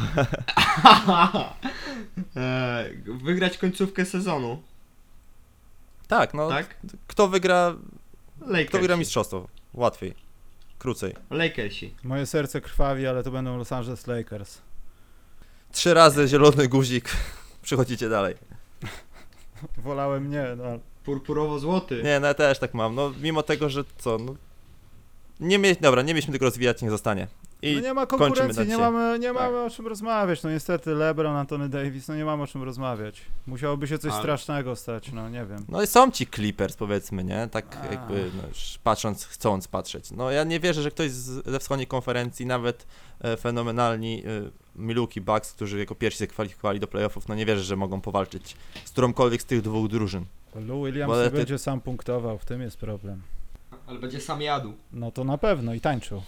e, 2.36 2.84
wygrać 3.06 3.58
końcówkę 3.58 4.04
sezonu, 4.04 4.62
Tak, 6.08 6.34
no. 6.34 6.48
tak? 6.48 6.76
Kto 7.06 7.28
wygra, 7.28 7.74
Lakersi. 8.40 8.68
kto 8.68 8.78
wygra 8.78 8.96
mistrzostwo? 8.96 9.48
Łatwiej. 9.74 10.14
Krócej. 10.78 11.14
Lakersi. 11.30 11.94
Moje 12.04 12.26
serce 12.26 12.60
krwawi, 12.60 13.06
ale 13.06 13.22
to 13.22 13.30
będą 13.30 13.58
Los 13.58 13.72
Angeles 13.72 14.06
Lakers. 14.06 14.58
Trzy 15.74 15.94
razy 15.94 16.28
zielony 16.28 16.68
guzik. 16.68 17.10
Przychodzicie 17.62 18.08
dalej. 18.08 18.34
Wolałem 19.78 20.30
nie, 20.30 20.44
no. 20.56 20.64
Purpurowo-złoty. 21.06 22.02
Nie, 22.04 22.20
no 22.20 22.26
ja 22.26 22.34
też 22.34 22.58
tak 22.58 22.74
mam. 22.74 22.94
No 22.94 23.12
mimo 23.22 23.42
tego, 23.42 23.68
że 23.68 23.84
co, 23.98 24.18
no. 24.18 24.34
Nie 25.40 25.58
mieć, 25.58 25.80
dobra, 25.80 26.02
nie 26.02 26.14
mieliśmy 26.14 26.32
tego 26.32 26.44
rozwijać, 26.44 26.82
niech 26.82 26.90
zostanie. 26.90 27.26
I 27.62 27.74
no 27.74 27.80
nie 27.80 27.94
ma 27.94 28.06
kończymy 28.06 28.28
konkurencji, 28.28 28.58
na 28.58 28.64
nie 28.64 28.70
dzisiaj. 28.70 28.92
mamy, 28.92 29.18
nie 29.18 29.26
Tak. 29.28 29.36
mamy 29.36 29.60
o 29.62 29.70
czym 29.70 29.86
rozmawiać. 29.86 30.42
No 30.42 30.50
niestety 30.50 30.94
LeBron, 30.94 31.36
Anthony 31.36 31.68
Davis, 31.68 32.08
no 32.08 32.16
nie 32.16 32.24
mamy 32.24 32.42
o 32.42 32.46
czym 32.46 32.62
rozmawiać. 32.62 33.22
Musiałoby 33.46 33.86
się 33.88 33.98
coś 33.98 34.12
Ale- 34.12 34.20
strasznego 34.20 34.76
stać, 34.76 35.12
no 35.12 35.28
nie 35.28 35.46
wiem. 35.46 35.64
No 35.68 35.82
i 35.82 35.86
są 35.86 36.10
ci 36.10 36.26
Clippers, 36.26 36.76
powiedzmy, 36.76 37.24
nie? 37.24 37.48
Tak 37.50 37.76
A. 37.82 37.86
jakby, 37.92 38.30
no, 38.42 38.48
już 38.48 38.78
patrząc, 38.84 39.24
chcąc 39.26 39.68
patrzeć. 39.68 40.10
No 40.10 40.30
ja 40.30 40.44
nie 40.44 40.60
wierzę, 40.60 40.82
że 40.82 40.90
ktoś 40.90 41.10
z, 41.10 41.46
ze 41.50 41.58
wschodniej 41.58 41.86
konferencji, 41.86 42.46
nawet 42.46 42.86
e, 43.20 43.36
fenomenalni 43.36 44.22
e, 44.26 44.63
Milwaukee 44.76 45.20
Bucks, 45.20 45.52
którzy 45.52 45.78
jako 45.78 45.94
pierwsi 45.94 46.18
się 46.18 46.26
kwalifikowali 46.26 46.80
do 46.80 46.86
playoffów, 46.86 47.28
no 47.28 47.34
nie 47.34 47.46
wierzę, 47.46 47.62
że 47.62 47.76
mogą 47.76 48.00
powalczyć 48.00 48.56
z 48.84 48.90
którąkolwiek 48.90 49.42
z 49.42 49.44
tych 49.44 49.62
dwóch 49.62 49.88
drużyn. 49.88 50.24
Lou 50.54 50.84
Williams 50.84 51.10
Bo 51.12 51.22
nie 51.24 51.30
te- 51.30 51.36
będzie 51.36 51.58
sam 51.58 51.80
punktował, 51.80 52.38
w 52.38 52.44
tym 52.44 52.60
jest 52.60 52.76
problem. 52.76 53.22
Ale 53.86 53.98
będzie 53.98 54.20
sam 54.20 54.42
jadł. 54.42 54.72
No 54.92 55.12
to 55.12 55.24
na 55.24 55.38
pewno 55.38 55.74
i 55.74 55.80
tańczył. 55.80 56.22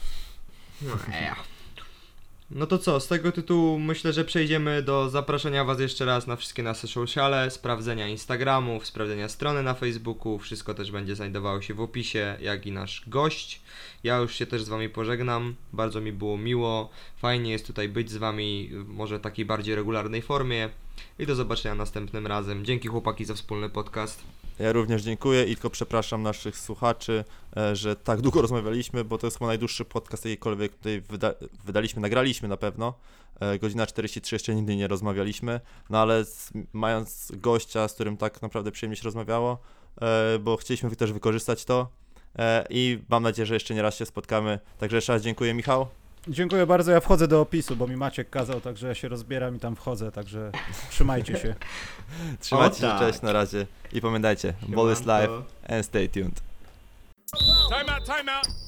No 2.51 2.67
to 2.67 2.79
co, 2.79 3.01
z 3.01 3.09
tego 3.09 3.33
tytułu 3.33 3.79
myślę, 3.79 4.13
że 4.13 4.25
przejdziemy 4.25 4.83
do 4.83 5.11
zapraszania 5.11 5.65
Was 5.65 5.81
jeszcze 5.81 6.05
raz 6.05 6.27
na 6.27 6.37
wszystkie 6.37 6.63
nasze 6.63 6.89
sociale, 6.89 7.51
sprawdzenia 7.51 8.09
Instagramów, 8.09 8.87
sprawdzenia 8.87 9.29
strony 9.29 9.63
na 9.63 9.75
Facebooku, 9.75 10.39
wszystko 10.39 10.75
też 10.75 10.91
będzie 10.91 11.17
znajdowało 11.17 11.63
się 11.63 11.75
w 11.75 11.81
opisie, 11.81 12.37
jak 12.41 12.67
i 12.67 12.73
nasz 12.73 13.03
gość. 13.07 13.61
Ja 14.05 14.17
już 14.19 14.35
się 14.35 14.47
też 14.47 14.63
z 14.63 14.69
Wami 14.69 14.89
pożegnam, 14.89 15.55
bardzo 15.73 16.01
mi 16.01 16.13
było 16.13 16.39
miło, 16.39 16.91
fajnie 17.17 17.51
jest 17.51 17.67
tutaj 17.67 17.89
być 17.89 18.11
z 18.11 18.17
Wami, 18.17 18.71
może 18.87 19.19
w 19.19 19.23
takiej 19.23 19.45
bardziej 19.45 19.75
regularnej 19.75 20.23
formie 20.23 20.69
i 21.19 21.27
do 21.27 21.35
zobaczenia 21.35 21.75
następnym 21.75 22.27
razem. 22.27 22.65
Dzięki 22.65 22.89
chłopaki 22.89 23.25
za 23.25 23.35
wspólny 23.35 23.71
podcast. 23.71 24.23
Ja 24.59 24.73
również 24.73 25.03
dziękuję 25.03 25.45
i 25.45 25.55
tylko 25.55 25.71
przepraszam 25.71 26.23
naszych 26.23 26.59
słuchaczy, 26.59 27.25
e, 27.57 27.77
że 27.77 27.97
tak 27.97 28.21
długo 28.21 28.43
rozmawialiśmy, 28.43 29.05
bo 29.05 29.19
to 29.19 29.27
jest 29.27 29.39
chyba 29.39 29.47
najdłuższy 29.47 29.85
podcast 29.85 30.25
jakikolwiek 30.25 30.77
tutaj 30.77 31.01
wyda 31.01 31.33
wydaliśmy, 31.65 32.03
nagraliśmy 32.03 32.49
na 32.49 32.57
pewno. 32.57 32.95
E, 33.41 33.59
Godzina 33.59 33.87
43 33.87 34.35
jeszcze 34.35 34.55
nigdy 34.55 34.77
nie 34.77 34.89
rozmawialiśmy, 34.89 35.61
no 35.91 35.99
ale 35.99 36.25
z, 36.25 36.53
mając 36.73 37.33
gościa, 37.35 37.89
z 37.89 37.95
którym 37.95 38.17
tak 38.17 38.43
naprawdę 38.43 38.73
przyjemnie 38.73 38.97
się 38.97 39.05
rozmawiało, 39.05 39.59
e, 40.01 40.39
bo 40.39 40.57
chcieliśmy 40.57 40.97
też 40.97 41.13
wykorzystać 41.13 41.65
to 41.65 41.89
i 42.71 42.99
mam 43.09 43.23
nadzieję, 43.23 43.47
że 43.47 43.55
jeszcze 43.55 43.75
nie 43.75 43.83
raz 43.83 43.97
się 43.97 44.07
spotkamy. 44.07 44.59
Także 44.79 44.97
jeszcze 44.97 45.13
raz 45.13 45.23
dziękuję 45.23 45.55
Michał. 45.55 45.87
Dziękuję 46.29 46.67
bardzo, 46.67 46.93
ja 46.93 47.01
wchodzę 47.01 47.29
do 47.29 47.41
opisu, 47.41 47.77
bo 47.77 47.87
mi 47.87 47.97
Maciek 47.97 48.31
kazał, 48.31 48.61
także 48.61 48.89
ja 48.89 48.95
się 48.95 49.09
rozbieram 49.09 49.57
i 49.57 49.59
tam 49.61 49.77
wchodzę, 49.77 50.13
także 50.13 50.53
trzymajcie 50.91 51.39
się. 51.39 51.55
Trzymajcie 52.41 52.77
O, 52.77 52.81
się, 52.81 52.87
tak. 52.87 52.99
cześć, 52.99 53.23
na 53.23 53.33
razie 53.33 53.67
i 53.93 54.01
pamiętajcie, 54.01 54.55
ball 54.69 54.93
is 54.93 55.01
life 55.01 55.43
and 55.69 55.87
stay 55.87 56.09
tuned. 56.09 56.41
Time 57.69 57.97
out, 57.97 58.05
time 58.05 58.33
out. 58.33 58.66